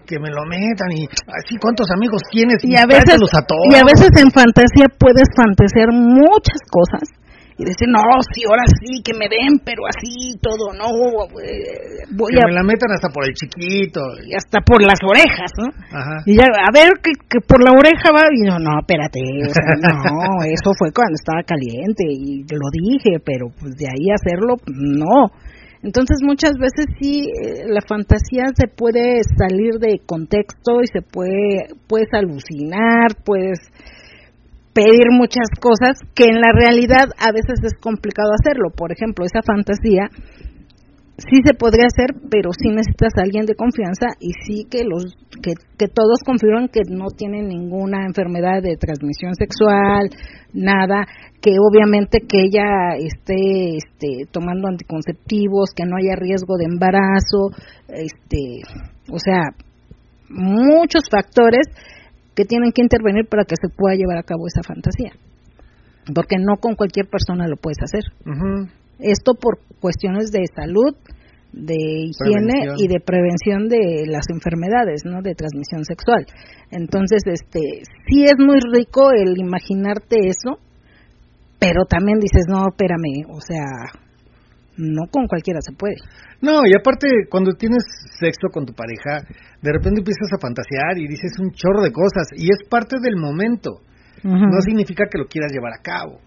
que 0.05 0.19
me 0.19 0.30
lo 0.30 0.45
metan 0.45 0.91
y 0.93 1.05
así, 1.05 1.57
¿cuántos 1.59 1.89
amigos 1.89 2.22
tienes? 2.30 2.64
Y, 2.64 2.77
a 2.77 2.85
veces, 2.85 3.18
a 3.18 3.41
todos. 3.41 3.65
y 3.72 3.76
a 3.76 3.84
veces 3.84 4.09
en 4.22 4.30
fantasía 4.30 4.88
puedes 4.97 5.27
fantasear 5.35 5.89
muchas 5.91 6.61
cosas 6.69 7.09
y 7.57 7.65
decir, 7.65 7.89
no, 7.89 8.01
sí, 8.29 8.45
ahora 8.45 8.69
sí, 8.69 9.01
que 9.01 9.17
me 9.17 9.25
den, 9.25 9.57
pero 9.65 9.89
así, 9.89 10.38
todo, 10.38 10.77
no, 10.77 10.93
eh, 11.41 12.05
voy 12.13 12.29
que 12.34 12.39
a... 12.39 12.45
me 12.45 12.53
la 12.53 12.61
metan 12.61 12.93
hasta 12.93 13.09
por 13.09 13.25
el 13.25 13.34
chiquito. 13.34 14.01
Y 14.21 14.38
hasta 14.38 14.61
por 14.61 14.85
las 14.85 15.01
orejas, 15.01 15.49
¿no? 15.57 15.73
Ajá. 15.89 16.21
Y 16.25 16.38
ya, 16.38 16.45
a 16.45 16.69
ver, 16.69 17.01
que, 17.01 17.17
que 17.25 17.41
por 17.41 17.57
la 17.65 17.73
oreja 17.73 18.13
va, 18.13 18.29
y 18.29 18.45
no, 18.45 18.59
no, 18.59 18.77
espérate, 18.77 19.19
o 19.41 19.49
sea, 19.49 19.73
no, 19.81 20.45
eso 20.45 20.69
fue 20.77 20.93
cuando 20.93 21.17
estaba 21.17 21.41
caliente, 21.41 22.05
y 22.05 22.45
lo 22.45 22.69
dije, 22.69 23.17
pero 23.25 23.49
pues 23.57 23.73
de 23.73 23.89
ahí 23.89 24.05
hacerlo, 24.13 24.61
no. 24.69 25.34
Entonces 25.84 26.17
muchas 26.21 26.53
veces 26.57 26.85
sí 26.99 27.29
eh, 27.29 27.65
la 27.67 27.81
fantasía 27.81 28.45
se 28.55 28.67
puede 28.67 29.21
salir 29.38 29.75
de 29.79 29.99
contexto 30.05 30.81
y 30.81 30.88
se 30.88 31.01
puede 31.01 31.69
puedes 31.88 32.09
alucinar, 32.13 33.15
puedes 33.23 33.59
pedir 34.78 35.10
muchas 35.10 35.49
cosas 35.60 35.98
que 36.14 36.26
en 36.26 36.40
la 36.40 36.54
realidad 36.54 37.10
a 37.18 37.32
veces 37.32 37.58
es 37.64 37.74
complicado 37.82 38.30
hacerlo. 38.38 38.70
Por 38.70 38.91
ejemplo, 38.91 39.26
esa 39.26 39.41
fantasía 39.41 40.10
sí 41.18 41.41
se 41.44 41.56
podría 41.56 41.88
hacer, 41.88 42.14
pero 42.30 42.52
sí 42.54 42.70
necesitas 42.70 43.18
a 43.18 43.24
alguien 43.24 43.48
de 43.48 43.56
confianza 43.56 44.14
y 44.20 44.34
sí 44.45 44.68
que 44.70 44.84
los 44.84 45.18
que, 45.41 45.88
todos 45.88 46.20
confirman 46.24 46.68
que 46.68 46.82
no 46.88 47.08
tienen 47.10 47.48
ninguna 47.48 48.06
enfermedad 48.06 48.62
de 48.62 48.78
transmisión 48.78 49.34
sexual, 49.34 50.10
nada, 50.54 51.08
que 51.41 51.58
obviamente 51.58 52.20
que 52.20 52.45
ella 52.45 52.98
esté 52.98 53.78
este, 53.78 54.30
tomando 54.32 54.68
anticonceptivos, 54.68 55.72
que 55.76 55.86
no 55.86 55.98
haya 55.98 56.16
riesgo 56.16 56.56
de 56.58 56.66
embarazo, 56.66 57.49
este, 57.88 58.62
o 59.10 59.18
sea, 59.18 59.41
muchos 60.30 61.10
factores 61.10 61.66
que 62.38 62.45
tienen 62.45 62.72
que 62.72 62.84
intervenir 62.84 63.26
para 63.26 63.45
que 63.45 63.55
se 63.59 63.68
pueda 63.68 63.95
llevar 63.95 64.19
a 64.19 64.23
cabo 64.23 64.45
esa 64.45 64.61
fantasía. 64.61 65.11
Porque 66.14 66.38
no 66.38 66.61
con 66.61 66.76
cualquier 66.76 67.07
persona 67.07 67.47
lo 67.47 67.57
puedes 67.57 67.80
hacer. 67.81 68.03
Esto 68.99 69.34
por 69.34 69.57
cuestiones 69.81 70.30
de 70.30 70.45
salud, 70.55 70.93
de 71.51 71.73
higiene 71.73 72.77
y 72.77 72.88
de 72.88 72.99
prevención 72.99 73.68
de 73.68 74.05
las 74.05 74.30
enfermedades, 74.30 75.01
¿no? 75.03 75.23
De 75.23 75.34
transmisión 75.34 75.84
sexual. 75.84 76.27
Entonces, 76.69 77.23
este, 77.26 77.81
sí 78.07 78.26
es 78.26 78.38
muy 78.38 78.59
rico 78.72 79.09
el 79.11 79.39
imaginarte 79.39 80.27
eso, 80.27 80.59
pero 81.57 81.85
también 81.89 82.19
dices, 82.19 82.45
no, 82.47 82.68
espérame, 82.69 83.26
o 83.34 83.41
sea, 83.41 83.65
no 84.78 85.08
con 85.12 85.28
cualquiera 85.28 85.60
se 85.62 85.74
puede. 85.74 85.95
No, 86.41 86.62
y 86.66 86.74
aparte, 86.78 87.08
cuando 87.30 87.54
tienes 87.54 87.84
sexo 88.20 88.49
con 88.52 88.66
tu 88.66 88.74
pareja, 88.74 89.26
de 89.62 89.74
repente 89.74 90.02
empiezas 90.02 90.30
a 90.34 90.40
fantasear 90.40 90.98
y 90.98 91.08
dices 91.08 91.34
un 91.40 91.52
chorro 91.52 91.84
de 91.84 91.91
cosas, 91.91 92.30
y 92.36 92.45
es 92.45 92.68
parte 92.70 92.98
del 93.02 93.18
momento. 93.18 93.82
No 94.24 94.60
significa 94.62 95.06
que 95.10 95.20
lo 95.20 95.28
quieras 95.28 95.52
llevar 95.54 95.74
a 95.74 95.82
cabo. 95.82 96.20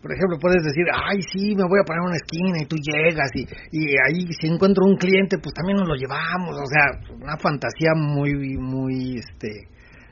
Por 0.00 0.12
ejemplo, 0.12 0.38
puedes 0.40 0.62
decir, 0.62 0.84
ay, 0.92 1.20
sí, 1.32 1.54
me 1.54 1.64
voy 1.68 1.80
a 1.80 1.84
poner 1.84 2.02
una 2.02 2.16
esquina 2.16 2.62
y 2.62 2.66
tú 2.66 2.76
llegas 2.76 3.30
y, 3.34 3.42
y 3.72 3.96
ahí 4.06 4.26
si 4.40 4.46
encuentro 4.46 4.86
un 4.86 4.96
cliente, 4.96 5.38
pues 5.42 5.52
también 5.54 5.78
nos 5.78 5.88
lo 5.88 5.94
llevamos. 5.94 6.56
O 6.56 6.66
sea, 6.66 7.14
una 7.14 7.36
fantasía 7.36 7.92
muy, 7.94 8.56
muy, 8.56 9.18
este, 9.18 9.68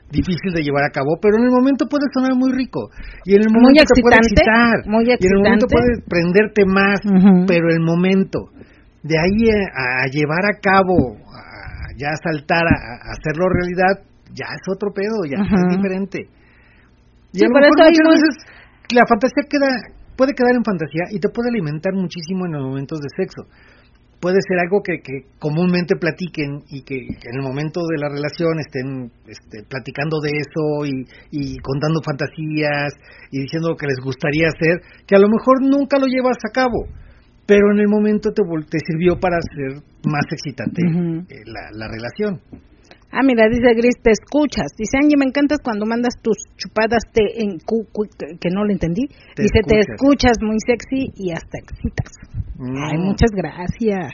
difícil 0.09 0.53
de 0.55 0.63
llevar 0.63 0.83
a 0.83 0.91
cabo, 0.91 1.19
pero 1.21 1.37
en 1.37 1.43
el 1.43 1.51
momento 1.51 1.87
puede 1.87 2.07
sonar 2.13 2.35
muy 2.35 2.51
rico. 2.51 2.89
Y 3.25 3.35
en 3.35 3.43
el 3.43 3.51
momento 3.51 3.83
te 3.83 4.01
puede 4.01 4.17
excitar. 4.23 4.75
y 4.83 5.25
en 5.25 5.33
el 5.35 5.41
momento 5.43 5.67
puede 5.67 5.91
prenderte 6.07 6.63
más, 6.65 6.99
pero 7.47 7.69
el 7.69 7.81
momento 7.81 8.51
de 9.03 9.15
ahí 9.19 9.51
a, 9.51 10.07
llevar 10.11 10.43
a 10.47 10.59
cabo, 10.59 11.15
a 11.31 11.91
ya 11.97 12.11
saltar 12.23 12.63
a, 12.63 13.11
hacerlo 13.11 13.47
realidad, 13.49 14.03
ya 14.31 14.47
es 14.55 14.63
otro 14.71 14.91
pedo, 14.91 15.23
ya 15.27 15.43
es 15.43 15.75
diferente. 15.75 16.27
Y 17.33 17.43
a 17.43 17.47
lo 17.47 17.53
mejor 17.53 17.71
muchas 17.75 18.07
veces 18.15 18.33
la 18.95 19.03
fantasía 19.07 19.43
queda 19.49 19.71
puede 20.17 20.33
quedar 20.33 20.55
en 20.57 20.65
fantasía 20.65 21.05
y 21.11 21.19
te 21.19 21.29
puede 21.29 21.49
alimentar 21.49 21.93
muchísimo 21.93 22.47
en 22.47 22.53
los 22.53 22.63
momentos 22.65 22.99
de 22.99 23.09
sexo 23.15 23.45
puede 24.19 24.37
ser 24.47 24.59
algo 24.59 24.81
que, 24.81 24.99
que 25.01 25.29
comúnmente 25.39 25.95
platiquen 25.95 26.63
y 26.69 26.81
que, 26.81 26.95
en 26.97 27.35
el 27.35 27.41
momento 27.41 27.81
de 27.85 27.97
la 27.97 28.09
relación 28.09 28.59
estén 28.59 29.11
este, 29.27 29.63
platicando 29.69 30.19
de 30.19 30.31
eso 30.31 30.85
y, 30.85 31.05
y, 31.31 31.57
contando 31.59 32.01
fantasías 32.01 32.93
y 33.31 33.41
diciendo 33.41 33.69
lo 33.69 33.75
que 33.75 33.87
les 33.87 33.99
gustaría 34.03 34.47
hacer, 34.47 34.81
que 35.05 35.15
a 35.15 35.19
lo 35.19 35.29
mejor 35.29 35.61
nunca 35.61 35.99
lo 35.99 36.07
llevas 36.07 36.37
a 36.47 36.51
cabo, 36.51 36.87
pero 37.45 37.71
en 37.71 37.79
el 37.79 37.87
momento 37.87 38.31
te, 38.33 38.41
te 38.69 38.79
sirvió 38.79 39.19
para 39.19 39.37
hacer 39.37 39.81
más 40.05 40.25
excitante 40.31 40.81
eh, 40.81 41.43
la, 41.45 41.69
la 41.73 41.87
relación. 41.87 42.41
Ah, 43.11 43.23
mira, 43.23 43.47
dice 43.47 43.73
Gris, 43.73 43.95
te 44.03 44.11
escuchas. 44.11 44.75
Dice 44.77 44.97
Angie, 45.01 45.17
me 45.17 45.25
encantas 45.25 45.59
cuando 45.63 45.85
mandas 45.85 46.15
tus 46.21 46.37
chupadas 46.57 47.03
te 47.11 47.41
en 47.41 47.57
que 47.57 48.49
no 48.51 48.65
lo 48.65 48.71
entendí. 48.71 49.07
dice, 49.35 49.59
te 49.65 49.79
escuchas 49.79 50.37
muy 50.41 50.57
sexy 50.59 51.11
y 51.15 51.31
hasta 51.31 51.57
excitas. 51.57 52.11
Ay, 52.59 52.97
muchas 52.97 53.31
gracias. 53.31 54.11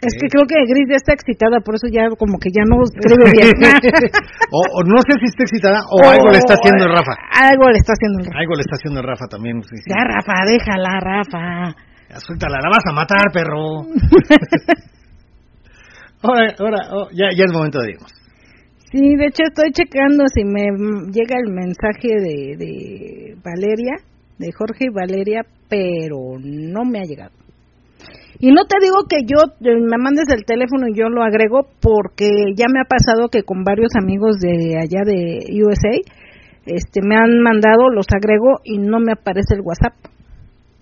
Es 0.00 0.14
que 0.16 0.28
creo 0.30 0.46
que 0.46 0.54
Gris 0.70 0.86
ya 0.88 0.96
está 0.96 1.12
excitada, 1.12 1.60
por 1.60 1.74
eso 1.74 1.90
ya 1.90 2.08
como 2.16 2.38
que 2.38 2.48
ya 2.54 2.62
no 2.64 2.80
escribe 2.86 3.26
bien. 3.34 3.52
o, 4.54 4.80
no 4.86 5.02
sé 5.02 5.12
si 5.18 5.26
está 5.28 5.42
excitada 5.44 5.82
o, 5.90 6.08
algo 6.08 6.30
le 6.30 6.38
está 6.38 6.54
haciendo 6.54 6.86
el 6.86 6.92
Rafa. 6.94 7.14
Algo 7.34 7.68
le 7.68 7.78
está 7.82 7.92
haciendo 7.92 8.18
el 8.22 8.24
Rafa. 8.24 8.38
Algo 8.38 8.54
le 8.54 8.62
está 8.62 8.74
haciendo 8.78 9.00
el 9.00 9.06
Rafa 9.06 9.26
también. 9.26 9.60
Ya, 9.60 10.00
Rafa, 10.06 10.34
déjala, 10.46 10.92
Rafa. 11.02 11.74
Ya, 12.08 12.16
suéltala, 12.22 12.58
la 12.62 12.70
vas 12.70 12.86
a 12.86 12.92
matar, 12.94 13.28
perro. 13.34 13.82
ahora, 16.22 16.54
ahora, 16.58 16.78
oh, 16.92 17.08
ya, 17.10 17.28
ya 17.36 17.44
es 17.44 17.52
momento 17.52 17.80
de 17.80 17.92
irnos. 17.92 18.12
Sí, 18.90 19.16
de 19.16 19.26
hecho 19.26 19.44
estoy 19.46 19.70
checando 19.72 20.24
si 20.34 20.44
me 20.44 20.66
llega 21.12 21.36
el 21.38 21.52
mensaje 21.52 22.08
de, 22.08 22.56
de 22.56 23.36
Valeria, 23.44 23.94
de 24.38 24.50
Jorge 24.52 24.86
y 24.86 24.92
Valeria, 24.92 25.42
pero 25.68 26.38
no 26.40 26.84
me 26.84 26.98
ha 26.98 27.04
llegado. 27.04 27.32
Y 28.40 28.52
no 28.52 28.64
te 28.64 28.76
digo 28.80 29.04
que 29.08 29.18
yo 29.26 29.52
eh, 29.60 29.76
me 29.78 29.98
mandes 29.98 30.28
el 30.34 30.44
teléfono 30.44 30.88
y 30.88 30.98
yo 30.98 31.08
lo 31.08 31.22
agrego 31.22 31.68
porque 31.80 32.28
ya 32.56 32.66
me 32.72 32.80
ha 32.80 32.88
pasado 32.88 33.28
que 33.28 33.42
con 33.42 33.64
varios 33.64 33.92
amigos 34.00 34.40
de 34.40 34.78
allá 34.80 35.00
de 35.04 35.44
USA 35.62 36.00
este 36.66 37.00
me 37.02 37.16
han 37.16 37.40
mandado, 37.42 37.90
los 37.90 38.06
agrego 38.14 38.60
y 38.64 38.78
no 38.78 38.98
me 39.00 39.12
aparece 39.12 39.54
el 39.54 39.62
WhatsApp. 39.62 39.94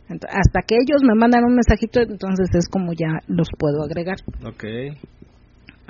hasta 0.09 0.63
que 0.67 0.77
ellos 0.77 1.03
me 1.03 1.15
mandan 1.15 1.45
un 1.45 1.55
mensajito, 1.55 2.01
entonces 2.01 2.49
es 2.55 2.69
como 2.69 2.93
ya 2.93 3.21
los 3.27 3.49
puedo 3.59 3.83
agregar. 3.83 4.17
Ok. 4.45 4.65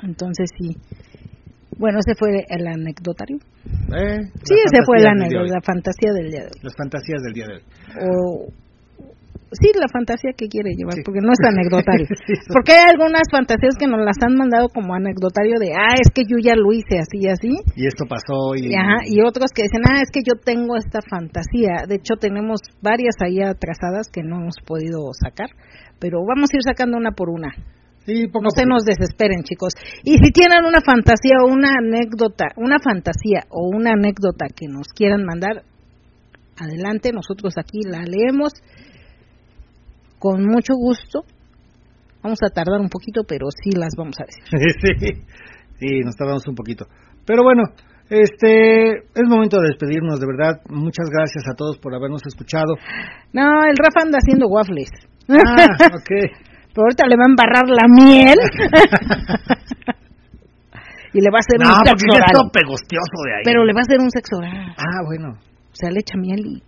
Entonces 0.03 0.51
sí. 0.59 0.77
Bueno, 1.79 1.99
ese 2.01 2.15
fue 2.19 2.31
el 2.49 2.67
anecdotario. 2.67 3.37
Eh, 3.37 4.19
sí, 4.43 4.55
ese 4.55 4.83
fue 4.85 4.99
el 4.99 5.07
anécdota, 5.07 5.55
la 5.55 5.63
fantasía 5.63 6.13
del 6.13 6.31
día 6.31 6.41
de 6.41 6.47
hoy. 6.47 6.61
Las 6.63 6.75
fantasías 6.77 7.23
del 7.23 7.33
día 7.33 7.47
de 7.47 7.55
hoy. 7.55 7.63
O 8.03 8.49
sí, 9.53 9.71
la 9.79 9.89
fantasía 9.89 10.33
que 10.37 10.49
quiere 10.49 10.75
llevar, 10.77 10.97
porque 11.05 11.21
no 11.23 11.33
es 11.33 11.41
anecdotario. 11.41 12.07
porque 12.53 12.73
hay 12.73 12.91
algunas 12.91 13.23
fantasías 13.31 13.77
que 13.79 13.87
nos 13.87 14.01
las 14.05 14.17
han 14.21 14.35
mandado 14.35 14.69
como 14.69 14.95
anecdotario 14.95 15.59
de, 15.59 15.73
ah, 15.73 15.97
es 15.97 16.11
que 16.13 16.23
yo 16.29 16.37
ya 16.43 16.55
lo 16.55 16.73
hice 16.73 16.99
así 16.99 17.25
y 17.25 17.29
así. 17.29 17.53
Y 17.77 17.87
esto 17.87 18.05
pasó 18.09 18.55
y... 18.57 18.75
Ajá, 18.75 19.07
y 19.07 19.21
otros 19.23 19.51
que 19.55 19.63
dicen, 19.63 19.83
ah, 19.89 20.03
es 20.03 20.11
que 20.11 20.21
yo 20.27 20.35
tengo 20.37 20.77
esta 20.77 21.01
fantasía. 21.01 21.87
De 21.87 21.97
hecho, 21.97 22.17
tenemos 22.21 22.61
varias 22.83 23.15
ahí 23.23 23.41
atrasadas 23.41 24.09
que 24.13 24.23
no 24.23 24.41
hemos 24.41 24.57
podido 24.67 25.09
sacar, 25.15 25.49
pero 25.99 26.25
vamos 26.27 26.51
a 26.53 26.57
ir 26.57 26.63
sacando 26.63 26.97
una 26.97 27.13
por 27.13 27.31
una. 27.31 27.55
Sí, 28.09 28.25
no 28.25 28.49
se 28.49 28.65
nos 28.65 28.85
desesperen, 28.87 29.43
chicos. 29.43 29.75
Y 30.03 30.17
si 30.17 30.33
tienen 30.33 30.65
una 30.65 30.81
fantasía 30.81 31.45
o 31.45 31.53
una 31.53 31.69
anécdota, 31.77 32.47
una 32.57 32.79
fantasía 32.83 33.45
o 33.51 33.69
una 33.69 33.91
anécdota 33.93 34.47
que 34.49 34.67
nos 34.67 34.89
quieran 34.97 35.25
mandar, 35.27 35.63
adelante, 36.57 37.13
nosotros 37.13 37.53
aquí 37.59 37.81
la 37.85 38.01
leemos 38.05 38.55
con 40.19 40.43
mucho 40.43 40.73
gusto. 40.75 41.25
Vamos 42.23 42.39
a 42.43 42.49
tardar 42.49 42.81
un 42.81 42.89
poquito, 42.89 43.25
pero 43.29 43.49
sí 43.63 43.73
las 43.73 43.93
vamos 43.95 44.17
a 44.21 44.25
decir. 44.25 44.43
sí, 44.81 45.23
sí, 45.79 46.01
nos 46.01 46.17
tardamos 46.17 46.49
un 46.49 46.55
poquito. 46.55 46.87
Pero 47.27 47.43
bueno, 47.43 47.65
este 48.09 48.89
es 49.05 49.29
momento 49.29 49.61
de 49.61 49.69
despedirnos, 49.69 50.19
de 50.19 50.27
verdad. 50.27 50.63
Muchas 50.71 51.11
gracias 51.13 51.45
a 51.47 51.55
todos 51.55 51.77
por 51.77 51.95
habernos 51.95 52.23
escuchado. 52.27 52.73
No, 53.35 53.45
el 53.69 53.77
Rafa 53.77 54.07
anda 54.07 54.17
haciendo 54.17 54.49
waffles. 54.49 54.89
Ah, 55.29 55.77
ok. 55.93 56.48
Pero 56.79 56.87
ahorita 56.87 57.11
le 57.11 57.17
va 57.17 57.25
a 57.27 57.31
embarrar 57.35 57.67
la 57.67 57.89
miel. 57.91 58.39
y 61.13 61.21
le 61.21 61.27
va 61.29 61.39
a 61.39 61.43
hacer 61.43 61.59
un 61.59 61.75
sexo 61.83 62.07
oral. 62.15 62.51
pegostioso 62.53 63.19
de 63.27 63.35
ahí. 63.35 63.43
Pero 63.43 63.65
le 63.65 63.73
va 63.75 63.81
a 63.81 63.83
hacer 63.83 63.99
un 63.99 64.11
sexo 64.13 64.37
oral. 64.37 64.77
Ah, 64.79 65.03
bueno. 65.05 65.31
O 65.35 65.75
sea, 65.75 65.91
le 65.91 65.99
echa 65.99 66.17
miel 66.17 66.39
y 66.47 66.63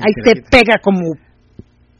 ahí 0.00 0.12
se 0.24 0.40
pega 0.50 0.78
como 0.80 1.02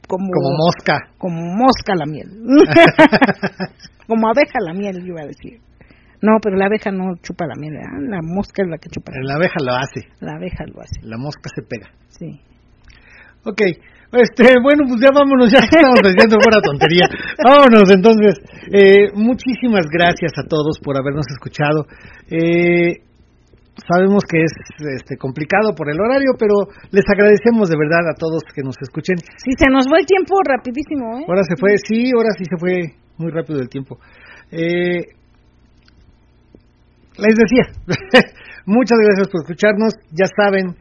como, 0.08 0.32
mosca. 0.56 1.10
Como 1.18 1.42
mosca 1.54 1.94
la 1.94 2.06
miel. 2.06 2.30
como 4.08 4.28
abeja 4.28 4.58
la 4.64 4.72
miel, 4.72 5.00
yo 5.00 5.08
iba 5.12 5.20
a 5.20 5.26
decir. 5.26 5.60
No, 6.22 6.38
pero 6.42 6.56
la 6.56 6.66
abeja 6.66 6.90
no 6.90 7.16
chupa 7.20 7.44
la 7.46 7.54
miel, 7.56 7.74
la 8.08 8.22
mosca 8.22 8.62
es 8.62 8.70
la 8.70 8.78
que 8.78 8.88
chupa. 8.88 9.12
La, 9.20 9.34
abeja 9.34 9.56
lo 9.62 9.74
hace. 9.74 10.08
La 10.20 10.36
abeja 10.36 10.64
lo 10.72 10.80
hace. 10.80 11.02
La 11.02 11.18
mosca 11.18 11.50
se 11.54 11.60
pega. 11.68 11.90
Sí. 12.08 12.40
Ok, 13.44 13.60
este, 14.12 14.60
bueno, 14.62 14.84
pues 14.88 15.00
ya 15.00 15.08
vámonos, 15.08 15.50
ya 15.50 15.58
estamos 15.64 16.00
diciendo 16.04 16.36
fuera 16.40 16.60
tontería. 16.60 17.08
Vámonos, 17.42 17.90
entonces. 17.90 18.40
Eh, 18.72 19.08
muchísimas 19.14 19.86
gracias 19.88 20.32
a 20.36 20.46
todos 20.46 20.78
por 20.80 20.96
habernos 20.96 21.24
escuchado. 21.32 21.86
Eh, 22.30 23.00
sabemos 23.88 24.24
que 24.28 24.44
es 24.44 24.52
este, 25.00 25.16
complicado 25.16 25.74
por 25.74 25.90
el 25.90 26.00
horario, 26.00 26.32
pero 26.38 26.68
les 26.90 27.04
agradecemos 27.08 27.70
de 27.70 27.76
verdad 27.78 28.08
a 28.12 28.14
todos 28.14 28.42
que 28.54 28.62
nos 28.62 28.76
escuchen. 28.80 29.16
Sí, 29.16 29.52
se 29.56 29.68
nos 29.70 29.88
fue 29.88 30.00
el 30.00 30.06
tiempo 30.06 30.36
rapidísimo, 30.44 31.18
¿eh? 31.18 31.24
Ahora 31.26 31.42
se 31.44 31.56
fue, 31.56 31.76
sí, 31.78 32.12
ahora 32.14 32.30
sí 32.36 32.44
se 32.44 32.56
fue 32.56 32.94
muy 33.16 33.30
rápido 33.30 33.60
el 33.60 33.68
tiempo. 33.68 33.98
Eh, 34.50 35.16
les 37.16 37.34
decía, 37.36 37.64
muchas 38.66 38.98
gracias 38.98 39.28
por 39.28 39.40
escucharnos. 39.40 39.94
Ya 40.12 40.26
saben, 40.36 40.76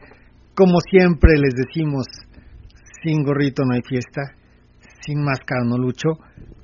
como 0.54 0.80
siempre 0.80 1.32
les 1.40 1.54
decimos, 1.54 2.06
sin 3.02 3.22
gorrito 3.24 3.62
no 3.64 3.74
hay 3.74 3.82
fiesta, 3.82 4.22
sin 5.04 5.22
máscara 5.22 5.62
no 5.64 5.76
lucho, 5.76 6.10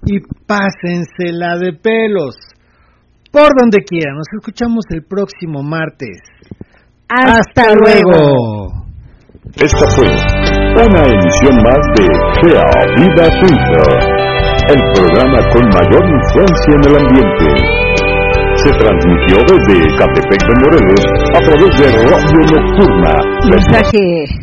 y 0.06 0.20
pásensela 0.47 1.59
de 1.59 1.73
pelos 1.73 2.36
por 3.31 3.48
donde 3.59 3.78
quiera. 3.85 4.12
Nos 4.15 4.27
escuchamos 4.39 4.85
el 4.90 5.05
próximo 5.05 5.62
martes. 5.62 6.19
Hasta, 7.09 7.74
luego. 7.74 8.89
Esta 9.56 9.86
fue 9.97 10.06
una 10.06 11.02
emisión 11.09 11.56
más 11.65 11.81
de 11.97 12.05
Gea 12.40 12.69
Vida 12.97 13.27
Twitter, 13.40 13.89
el 14.69 14.81
programa 14.93 15.39
con 15.51 15.65
mayor 15.73 16.05
influencia 16.05 16.73
en 16.77 16.85
el 16.85 16.94
ambiente. 17.01 17.89
Se 18.56 18.70
transmitió 18.70 19.36
desde 19.48 19.97
Catepec 19.97 20.43
de 20.47 20.55
Morelos 20.62 21.05
a 21.35 21.40
través 21.40 21.78
de 21.78 21.86
Radio 22.10 22.40
Nocturna. 22.52 23.12
Mensaje 23.51 24.38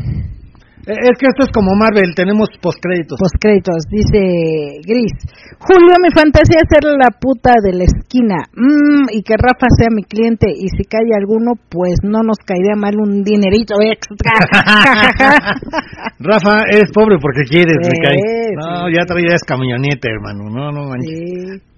es 0.86 1.18
que 1.18 1.26
esto 1.26 1.44
es 1.44 1.52
como 1.52 1.74
Marvel, 1.74 2.14
tenemos 2.14 2.50
postcréditos. 2.62 3.18
Postcréditos, 3.18 3.90
dice 3.90 4.86
Gris. 4.86 5.18
Julio, 5.58 5.98
mi 5.98 6.14
fantasía 6.14 6.62
es 6.62 6.70
ser 6.70 6.86
la 6.86 7.10
puta 7.10 7.58
de 7.64 7.74
la 7.74 7.86
esquina. 7.86 8.46
Mm, 8.54 9.10
y 9.10 9.24
que 9.24 9.34
Rafa 9.34 9.66
sea 9.74 9.90
mi 9.90 10.04
cliente. 10.04 10.46
Y 10.54 10.70
si 10.70 10.86
cae 10.86 11.10
alguno, 11.18 11.54
pues 11.70 11.98
no 12.04 12.22
nos 12.22 12.38
caería 12.46 12.78
mal 12.78 12.94
un 13.02 13.24
dinerito 13.24 13.76
extra. 13.82 14.38
Rafa, 16.20 16.70
eres 16.70 16.92
pobre 16.94 17.18
porque 17.20 17.50
quieres, 17.50 17.82
me 17.82 17.98
cae. 17.98 18.22
No, 18.54 18.90
ya 18.90 19.06
traías 19.06 19.42
camioneta, 19.42 20.08
hermano. 20.10 20.50
No, 20.54 20.72
no 20.72 20.90
manches. 20.90 21.18
Sí. 21.18 21.76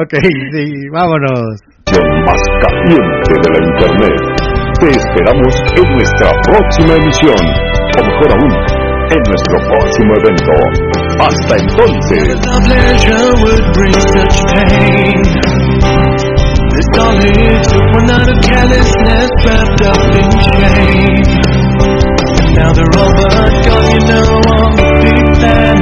Ok, 0.00 0.12
sí, 0.20 0.88
vámonos. 0.92 1.60
Más 2.24 2.42
caliente 2.60 3.32
de 3.36 3.48
la 3.52 3.60
internet. 3.68 4.36
Te 4.80 4.88
esperamos 4.88 5.54
en 5.76 5.92
nuestra 5.92 6.32
próxima 6.42 6.94
emisión 6.96 7.75
o 7.96 8.04
mejor 8.04 8.28
aún, 8.32 8.52
en 9.10 9.22
nuestro 9.26 9.56
próximo 9.68 10.10
evento. 10.20 10.52
Hasta 11.18 11.54
entonces. 11.56 12.24
Now 22.56 22.72
they're 22.72 22.96
all 22.96 23.12
but 23.12 23.28
gone, 23.66 23.86
you 23.92 24.00
know 24.06 24.24
all 24.48 24.70
the 24.76 24.86
big 25.02 25.26
bad 25.40 25.76